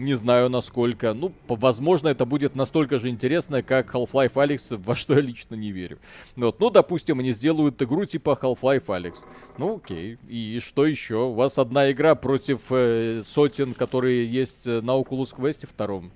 не 0.00 0.14
знаю 0.14 0.48
насколько. 0.48 1.14
Ну, 1.14 1.32
возможно, 1.48 2.08
это 2.08 2.24
будет 2.24 2.56
настолько 2.56 2.98
же 2.98 3.08
интересно, 3.08 3.62
как 3.62 3.94
Half-Life 3.94 4.32
Alyx, 4.32 4.76
во 4.84 4.96
что 4.96 5.14
я 5.14 5.20
лично 5.20 5.54
не 5.54 5.72
верю. 5.72 5.98
Вот. 6.36 6.58
Ну, 6.60 6.70
допустим, 6.70 7.20
они 7.20 7.32
сделают 7.32 7.80
игру 7.82 8.04
типа 8.04 8.38
Half-Life 8.40 8.86
Alyx. 8.86 9.14
Ну, 9.58 9.76
окей. 9.76 10.18
И 10.28 10.60
что 10.64 10.86
еще? 10.86 11.26
У 11.26 11.32
вас 11.32 11.58
одна 11.58 11.90
игра 11.90 12.14
против 12.14 12.60
э, 12.70 13.22
сотен, 13.24 13.74
которые 13.74 14.26
есть 14.26 14.66
э, 14.66 14.80
на 14.80 14.92
Oculus 14.98 15.34
Quest 15.36 15.66
втором. 15.66 16.10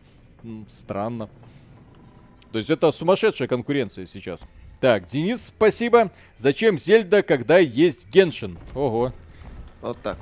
Странно. 0.69 1.29
То 2.53 2.59
есть 2.59 2.71
это 2.71 2.93
сумасшедшая 2.93 3.49
конкуренция 3.49 4.07
сейчас. 4.07 4.45
Так, 4.81 5.07
Денис, 5.07 5.47
спасибо. 5.47 6.11
Зачем 6.37 6.79
Зельда, 6.79 7.23
когда 7.23 7.59
есть 7.59 8.09
Геншин? 8.11 8.59
Ого. 8.75 9.13
Вот 9.81 9.99
так. 10.03 10.19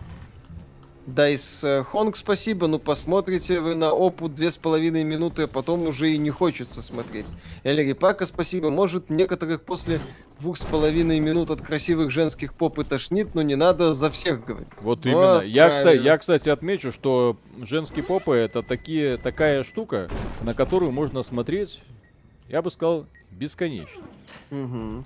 Дайс 1.07 1.65
э, 1.65 1.83
Хонг, 1.83 2.16
спасибо. 2.16 2.69
Ну, 2.69 2.79
посмотрите 2.79 3.61
вы 3.61 3.74
на 3.74 3.93
опу 3.93 4.29
две 4.29 4.51
с 4.51 4.57
половиной 4.57 5.03
минуты, 5.03 5.43
а 5.43 5.47
потом 5.49 5.87
уже 5.89 6.12
и 6.12 6.19
не 6.19 6.31
хочется 6.31 6.81
смотреть. 6.81 7.27
Эльри 7.65 7.93
Пака, 7.93 8.24
спасибо. 8.24 8.70
Может, 8.70 9.11
некоторых 9.11 9.62
после 9.62 9.99
двух 10.39 10.57
с 10.57 10.65
половиной 10.65 11.19
минут 11.19 11.51
от 11.51 11.61
красивых 11.61 12.12
женских 12.12 12.55
поп 12.55 12.79
и 12.79 12.85
тошнит, 12.85 13.35
но 13.35 13.43
не 13.43 13.57
надо 13.57 13.95
за 13.95 14.11
всех 14.11 14.45
говорить. 14.45 14.69
Вот 14.81 15.05
именно. 15.05 15.43
Я, 15.43 15.70
кстати, 15.70 16.03
я, 16.03 16.19
кстати, 16.19 16.49
отмечу, 16.49 16.93
что 16.93 17.37
женские 17.61 18.05
попы 18.05 18.37
это 18.37 18.62
такие, 18.62 19.16
такая 19.16 19.65
штука, 19.65 20.09
на 20.43 20.55
которую 20.55 20.93
можно 20.93 21.24
смотреть, 21.24 21.81
я 22.49 22.62
бы 22.62 22.70
сказал, 22.70 23.07
бесконечно. 23.33 24.03
Мгм. 24.51 25.05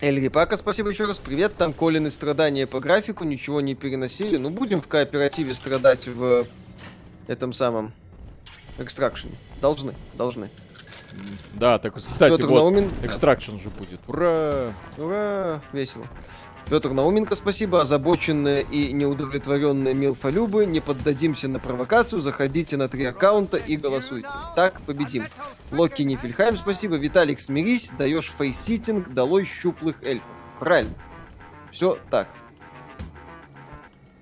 Эльри 0.00 0.28
Пака, 0.28 0.56
спасибо 0.56 0.88
еще 0.90 1.04
раз. 1.04 1.18
Привет, 1.18 1.56
там 1.56 1.74
Колин 1.74 2.06
и 2.06 2.10
страдания 2.10 2.66
по 2.66 2.80
графику, 2.80 3.24
ничего 3.24 3.60
не 3.60 3.74
переносили. 3.74 4.38
Ну, 4.38 4.48
будем 4.48 4.80
в 4.80 4.88
кооперативе 4.88 5.54
страдать 5.54 6.06
в 6.08 6.46
этом 7.26 7.52
самом 7.52 7.92
экстракшене. 8.78 9.34
Должны, 9.60 9.94
должны. 10.14 10.48
Да, 11.52 11.78
так, 11.78 11.96
кстати, 11.96 12.30
Пётр 12.30 12.46
вот, 12.46 12.60
Наумин- 12.72 12.90
экстракшн 13.04 13.58
же 13.58 13.68
будет. 13.68 14.00
Ура! 14.06 14.72
Ура, 14.96 15.60
весело. 15.72 16.06
Петр 16.70 16.90
Науменко, 16.90 17.34
спасибо. 17.34 17.80
Озабоченные 17.80 18.62
и 18.62 18.92
неудовлетворенные 18.92 19.92
милфолюбы, 19.92 20.66
не 20.66 20.78
поддадимся 20.78 21.48
на 21.48 21.58
провокацию, 21.58 22.22
заходите 22.22 22.76
на 22.76 22.88
три 22.88 23.04
аккаунта 23.06 23.56
и 23.56 23.76
голосуйте. 23.76 24.28
Так 24.54 24.80
победим. 24.82 25.24
Локи 25.72 26.02
Нифельхайм, 26.02 26.56
спасибо. 26.56 26.94
Виталик, 26.94 27.40
смирись, 27.40 27.90
даешь 27.98 28.32
facesitting, 28.38 29.12
долой 29.12 29.46
щуплых 29.46 30.04
эльфов. 30.04 30.30
Правильно. 30.60 30.94
Все 31.72 31.98
так. 32.08 32.28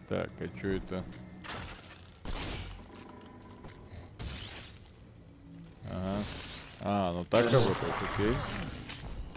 Так, 0.09 0.31
а 0.41 0.59
что 0.59 0.69
это? 0.69 1.05
Ага. 5.91 6.16
А, 6.81 7.12
ну 7.12 7.27
так 7.27 7.45
работает, 7.45 7.95
окей. 8.15 8.33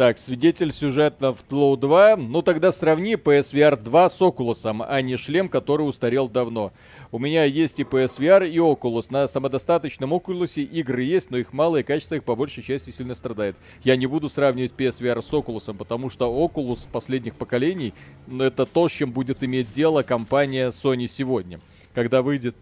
Так, 0.01 0.17
свидетель 0.17 0.71
сюжета 0.71 1.31
в 1.31 1.43
TLOU 1.43 1.77
2. 1.77 2.15
Ну 2.15 2.41
тогда 2.41 2.71
сравни 2.71 3.13
PSVR 3.13 3.79
2 3.79 4.09
с 4.09 4.19
Oculus, 4.19 4.65
а 4.65 5.01
не 5.03 5.15
шлем, 5.15 5.47
который 5.47 5.83
устарел 5.83 6.27
давно. 6.27 6.73
У 7.11 7.19
меня 7.19 7.43
есть 7.43 7.79
и 7.79 7.83
PSVR, 7.83 8.49
и 8.49 8.57
Oculus. 8.57 9.11
На 9.11 9.27
самодостаточном 9.27 10.11
Oculus 10.11 10.59
игры 10.59 11.03
есть, 11.03 11.29
но 11.29 11.37
их 11.37 11.53
мало, 11.53 11.77
и 11.77 11.83
качество 11.83 12.15
их 12.15 12.23
по 12.23 12.35
большей 12.35 12.63
части 12.63 12.89
сильно 12.89 13.13
страдает. 13.13 13.55
Я 13.83 13.95
не 13.95 14.07
буду 14.07 14.27
сравнивать 14.27 14.73
PSVR 14.75 15.21
с 15.21 15.31
Oculus, 15.31 15.71
потому 15.77 16.09
что 16.09 16.33
Oculus 16.33 16.89
последних 16.91 17.35
поколений, 17.35 17.93
ну, 18.25 18.43
это 18.43 18.65
то, 18.65 18.89
с 18.89 18.91
чем 18.91 19.11
будет 19.11 19.43
иметь 19.43 19.69
дело 19.69 20.01
компания 20.01 20.69
Sony 20.69 21.07
сегодня. 21.07 21.59
Когда 21.93 22.23
выйдет 22.23 22.55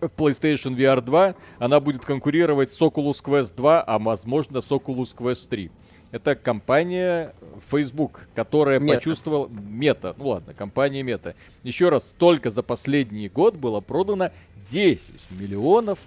PlayStation 0.00 0.76
VR 0.76 1.00
2, 1.00 1.36
она 1.60 1.78
будет 1.78 2.04
конкурировать 2.04 2.72
с 2.72 2.82
Oculus 2.82 3.22
Quest 3.22 3.54
2, 3.54 3.82
а 3.82 3.98
возможно 4.00 4.60
с 4.60 4.70
Oculus 4.72 5.14
Quest 5.16 5.46
3. 5.48 5.70
Это 6.12 6.36
компания 6.36 7.34
Facebook, 7.70 8.28
которая 8.34 8.78
Мета. 8.78 8.96
почувствовала... 8.96 9.48
Мета, 9.48 10.14
ну 10.16 10.28
ладно, 10.28 10.54
компания 10.54 11.02
Мета. 11.02 11.34
Еще 11.62 11.88
раз, 11.88 12.14
только 12.16 12.50
за 12.50 12.62
последний 12.62 13.28
год 13.28 13.56
было 13.56 13.80
продано 13.80 14.30
10 14.68 15.30
миллионов 15.30 15.98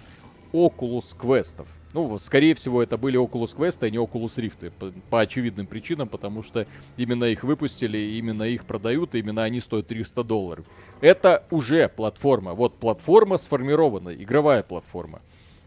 Oculus 0.52 1.16
Quest'ов. 1.18 1.66
Ну, 1.92 2.18
скорее 2.18 2.54
всего, 2.54 2.82
это 2.82 2.96
были 2.96 3.20
Oculus 3.20 3.56
Quest, 3.56 3.78
а 3.80 3.90
не 3.90 3.98
Oculus 3.98 4.36
Rift. 4.36 4.70
По, 4.78 4.92
по 5.10 5.20
очевидным 5.20 5.66
причинам, 5.66 6.08
потому 6.08 6.42
что 6.42 6.66
именно 6.96 7.24
их 7.24 7.42
выпустили, 7.42 7.98
именно 7.98 8.44
их 8.44 8.64
продают, 8.64 9.14
и 9.14 9.18
именно 9.18 9.42
они 9.42 9.60
стоят 9.60 9.88
300 9.88 10.22
долларов. 10.22 10.64
Это 11.00 11.44
уже 11.50 11.88
платформа. 11.88 12.54
Вот 12.54 12.74
платформа 12.76 13.38
сформирована, 13.38 14.10
игровая 14.10 14.62
платформа. 14.62 15.20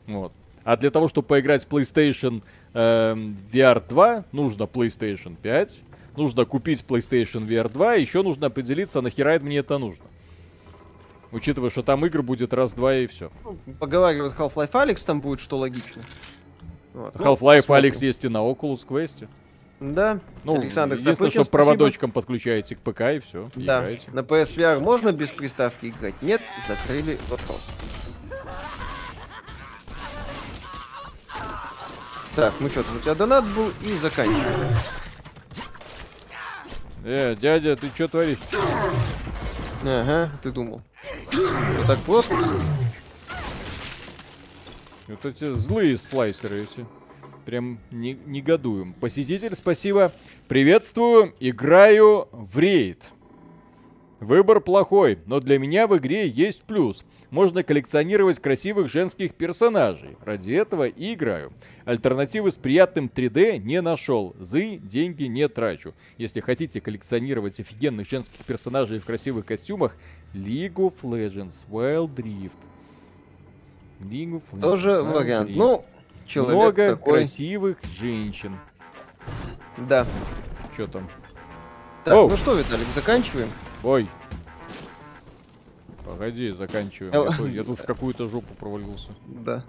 Вот. 0.07 0.31
А 0.63 0.77
для 0.77 0.91
того, 0.91 1.09
чтобы 1.09 1.27
поиграть 1.27 1.65
в 1.65 1.67
PlayStation 1.67 2.41
эм, 2.73 3.37
VR 3.51 3.83
2, 3.87 4.25
нужно 4.31 4.63
PlayStation 4.63 5.35
5, 5.41 5.69
нужно 6.17 6.45
купить 6.45 6.83
PlayStation 6.87 7.45
VR 7.47 7.69
2, 7.69 7.95
еще 7.95 8.23
нужно 8.23 8.47
определиться, 8.47 9.01
нахера 9.01 9.39
мне 9.39 9.57
это 9.59 9.77
нужно. 9.77 10.05
Учитывая, 11.31 11.71
что 11.71 11.81
там 11.81 12.05
игр 12.05 12.21
будет 12.21 12.53
раз-два 12.53 12.95
и 12.95 13.07
все. 13.07 13.31
Ну, 13.43 13.57
поговаривают, 13.79 14.35
Half-Life 14.37 14.69
Алекс 14.79 15.03
там 15.03 15.19
будет, 15.19 15.39
что 15.39 15.57
логично. 15.57 16.03
Вот, 16.93 17.15
ну, 17.17 17.25
Half-Life 17.25 17.37
посмотрим. 17.57 17.73
Алекс 17.75 18.01
есть 18.03 18.23
и 18.23 18.27
на 18.29 18.37
Oculus 18.37 18.85
Quest. 18.87 19.27
Да, 19.79 20.19
Ну, 20.43 20.59
Александр 20.61 20.95
единственное, 20.95 21.31
что 21.31 21.43
спасибо. 21.43 21.63
проводочком 21.63 22.11
подключаете 22.11 22.75
к 22.75 22.79
ПК 22.79 23.01
и 23.15 23.19
все. 23.19 23.49
Да, 23.55 23.83
играете. 23.83 24.11
на 24.11 24.19
PSVR 24.19 24.79
можно 24.79 25.11
без 25.11 25.29
приставки 25.31 25.87
играть? 25.87 26.13
Нет, 26.21 26.41
закрыли 26.67 27.17
вопрос. 27.29 27.61
Так, 32.35 32.53
ну 32.59 32.67
что, 32.67 32.79
у 32.79 32.99
тебя 32.99 33.13
донат 33.13 33.45
был 33.53 33.71
и 33.81 33.93
заканчиваем. 33.93 34.75
Э, 37.03 37.35
дядя, 37.35 37.75
ты 37.75 37.89
что 37.89 38.07
творишь? 38.07 38.39
Ага, 39.83 40.31
ты 40.41 40.51
думал. 40.51 40.81
Вот 41.31 41.85
так 41.85 41.99
просто? 41.99 42.33
Вот 45.07 45.25
эти 45.25 45.53
злые 45.53 45.97
сплайсеры 45.97 46.63
эти. 46.63 46.87
Прям 47.45 47.77
не, 47.91 48.17
негодуем. 48.25 48.93
Посетитель, 48.93 49.55
спасибо. 49.55 50.11
Приветствую. 50.47 51.35
Играю 51.39 52.29
в 52.31 52.57
рейд. 52.57 53.03
Выбор 54.19 54.61
плохой, 54.61 55.19
но 55.25 55.39
для 55.41 55.59
меня 55.59 55.85
в 55.85 55.97
игре 55.97 56.27
есть 56.29 56.63
плюс. 56.63 57.03
Можно 57.29 57.63
коллекционировать 57.63 58.39
красивых 58.39 58.89
женских 58.89 59.33
персонажей. 59.33 60.15
Ради 60.23 60.53
этого 60.53 60.87
и 60.87 61.13
играю. 61.13 61.51
Альтернативы 61.83 62.51
с 62.51 62.55
приятным 62.55 63.11
3D 63.13 63.57
не 63.57 63.81
нашел. 63.81 64.33
Зы 64.39 64.77
деньги 64.77 65.23
не 65.23 65.49
трачу. 65.49 65.93
Если 66.17 66.39
хотите 66.39 66.79
коллекционировать 66.79 67.59
офигенных 67.59 68.07
женских 68.07 68.45
персонажей 68.45 68.99
в 68.99 69.05
красивых 69.05 69.45
костюмах, 69.45 69.95
League 70.33 70.75
of 70.75 70.93
Legends, 71.01 71.55
Wild 71.69 72.15
Rift. 72.15 72.51
League 73.99 74.31
of 74.35 74.43
Legends, 74.53 74.61
Тоже 74.61 74.91
Wild 74.91 75.11
вариант. 75.11 75.49
Rift. 75.49 75.55
Ну, 75.57 75.85
человек 76.27 76.55
Много 76.55 76.89
такой. 76.91 77.13
красивых 77.13 77.77
женщин. 77.99 78.57
Да. 79.89 80.05
Что 80.75 80.87
там? 80.87 81.09
Так, 82.05 82.13
Оу. 82.15 82.29
ну 82.29 82.37
что, 82.37 82.53
Виталик, 82.53 82.87
заканчиваем? 82.93 83.49
Ой. 83.83 84.07
Погоди, 86.05 86.51
заканчиваем. 86.51 87.13
Я 87.13 87.37
тут, 87.37 87.49
я 87.49 87.63
тут 87.63 87.79
в 87.79 87.85
какую-то 87.85 88.27
жопу 88.27 88.53
провалился. 88.53 89.09
Да. 89.25 89.63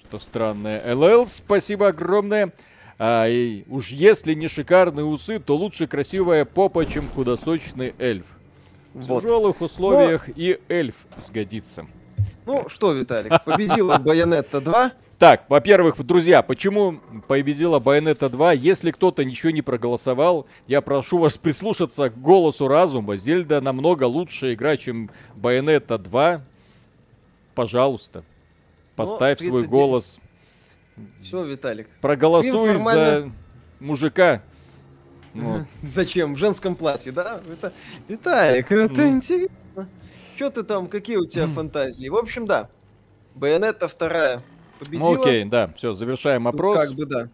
Что 0.00 0.18
странное. 0.18 0.94
ЛЛ, 0.94 1.26
спасибо 1.26 1.88
огромное. 1.88 2.52
А, 2.98 3.26
и 3.28 3.64
уж 3.68 3.88
если 3.88 4.34
не 4.34 4.48
шикарные 4.48 5.04
усы, 5.04 5.38
то 5.40 5.56
лучше 5.56 5.86
красивая 5.86 6.44
попа, 6.44 6.86
чем 6.86 7.08
худосочный 7.08 7.94
эльф. 7.98 8.26
В 8.92 9.06
Вот. 9.06 9.22
тяжелых 9.22 9.60
условиях 9.60 10.28
и 10.28 10.60
эльф 10.68 10.94
сгодится. 11.18 11.86
Ну 12.46 12.68
что, 12.68 12.92
Виталик, 12.92 13.42
победила 13.44 13.98
Байонетта 14.04 14.60
2. 14.60 14.92
Так, 15.24 15.46
во-первых, 15.48 16.04
друзья, 16.04 16.42
почему 16.42 17.00
победила 17.26 17.80
Bayonetta 17.80 18.28
2? 18.28 18.52
Если 18.52 18.90
кто-то 18.90 19.24
ничего 19.24 19.52
не 19.52 19.62
проголосовал, 19.62 20.46
я 20.66 20.82
прошу 20.82 21.16
вас 21.16 21.38
прислушаться 21.38 22.10
к 22.10 22.20
голосу 22.20 22.68
разума. 22.68 23.16
Зельда 23.16 23.62
намного 23.62 24.04
лучшая 24.04 24.52
игра, 24.52 24.76
чем 24.76 25.10
Bayonetta 25.34 25.96
2. 25.96 26.42
Пожалуйста, 27.54 28.22
поставь 28.96 29.38
свой 29.38 29.60
39. 29.62 29.70
голос. 29.70 30.18
Все, 31.22 31.42
Виталик. 31.42 31.88
Проголосуй 32.02 32.74
формально- 32.74 33.22
за 33.22 33.32
мужика. 33.80 34.42
Вот. 35.32 35.62
Зачем? 35.84 36.34
В 36.34 36.36
женском 36.36 36.76
платье, 36.76 37.12
да? 37.12 37.40
Это... 37.50 37.72
Виталик, 38.08 38.70
это 38.70 39.02
Ну. 39.02 39.08
интересно. 39.08 39.88
Что 40.36 40.50
ты 40.50 40.62
там, 40.64 40.86
какие 40.86 41.16
у 41.16 41.24
тебя 41.24 41.46
фантазии? 41.48 42.10
В 42.10 42.16
общем, 42.16 42.44
да. 42.46 42.68
Байонетта 43.34 43.88
вторая 43.88 44.42
победила. 44.84 45.14
Ну, 45.14 45.20
окей, 45.20 45.44
да, 45.44 45.72
все, 45.76 45.94
завершаем 45.94 46.44
Тут 46.44 46.54
опрос. 46.54 46.80
Как 46.80 46.92
бы 46.92 47.06
да. 47.06 47.28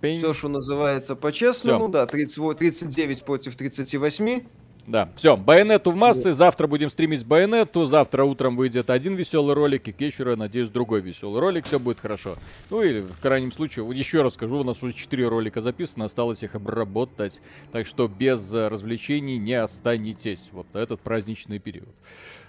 Пень. 0.00 0.18
Все, 0.18 0.34
что 0.34 0.48
называется 0.48 1.16
по-честному, 1.16 1.88
да. 1.88 2.06
30 2.06 2.58
39 2.58 3.24
против 3.24 3.56
38. 3.56 4.42
Да, 4.86 5.08
все, 5.16 5.36
байонету 5.36 5.92
в 5.92 5.96
массы, 5.96 6.34
завтра 6.34 6.66
будем 6.66 6.90
стримить 6.90 7.24
байонету, 7.24 7.86
завтра 7.86 8.24
утром 8.24 8.54
выйдет 8.54 8.90
один 8.90 9.14
веселый 9.14 9.54
ролик, 9.54 9.88
и 9.88 9.92
к 9.92 10.00
вечеру, 10.00 10.32
я 10.32 10.36
надеюсь, 10.36 10.68
другой 10.68 11.00
веселый 11.00 11.40
ролик, 11.40 11.64
все 11.64 11.78
будет 11.78 12.00
хорошо. 12.00 12.36
Ну 12.68 12.82
или, 12.82 13.00
в 13.00 13.18
крайнем 13.20 13.50
случае, 13.50 13.88
еще 13.96 14.20
раз 14.20 14.34
скажу, 14.34 14.58
у 14.58 14.64
нас 14.64 14.82
уже 14.82 14.92
4 14.92 15.26
ролика 15.26 15.62
записано, 15.62 16.04
осталось 16.04 16.42
их 16.42 16.54
обработать, 16.54 17.40
так 17.72 17.86
что 17.86 18.08
без 18.08 18.52
э, 18.52 18.68
развлечений 18.68 19.38
не 19.38 19.54
останетесь, 19.54 20.50
вот 20.52 20.66
этот 20.74 21.00
праздничный 21.00 21.58
период. 21.58 21.88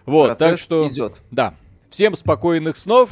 Вот, 0.05 0.27
так 0.27 0.37
Процесс 0.37 0.59
что, 0.59 0.87
идет. 0.89 1.21
да, 1.31 1.55
всем 1.89 2.17
спокойных 2.17 2.75
снов, 2.75 3.11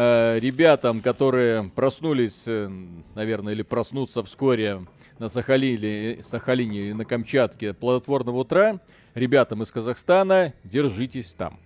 Э, 0.00 0.38
ребятам, 0.38 1.00
которые 1.00 1.70
проснулись, 1.70 2.44
э, 2.46 2.70
наверное, 3.16 3.52
или 3.52 3.62
проснутся 3.62 4.22
вскоре 4.22 4.86
на 5.18 5.28
Сахалине, 5.28 6.22
Сахалине 6.22 6.78
или 6.82 6.92
на 6.92 7.04
Камчатке 7.04 7.74
плодотворного 7.74 8.36
утра, 8.36 8.78
ребятам 9.14 9.64
из 9.64 9.72
Казахстана, 9.72 10.54
держитесь 10.62 11.32
там. 11.32 11.58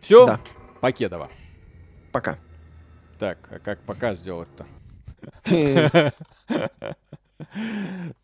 Все, 0.00 0.24
Да. 0.24 0.40
Покедова. 0.80 1.30
Пока. 2.10 2.38
Так, 3.18 3.36
а 3.50 3.58
как 3.58 3.80
пока 3.80 4.14
сделать-то? 4.14 4.66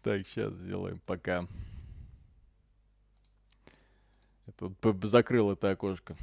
Так, 0.02 0.26
сейчас 0.26 0.54
сделаем 0.54 1.00
пока. 1.04 1.46
Тут 4.58 4.72
закрыл 5.02 5.52
это 5.52 5.70
окошко. 5.70 6.16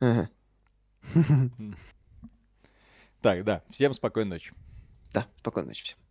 Ага. 0.00 0.30
Так, 3.22 3.44
да, 3.44 3.62
всем 3.70 3.92
спокойной 3.94 4.30
ночи. 4.30 4.52
Да, 5.12 5.26
спокойной 5.38 5.68
ночи. 5.68 5.84
всем. 5.84 6.05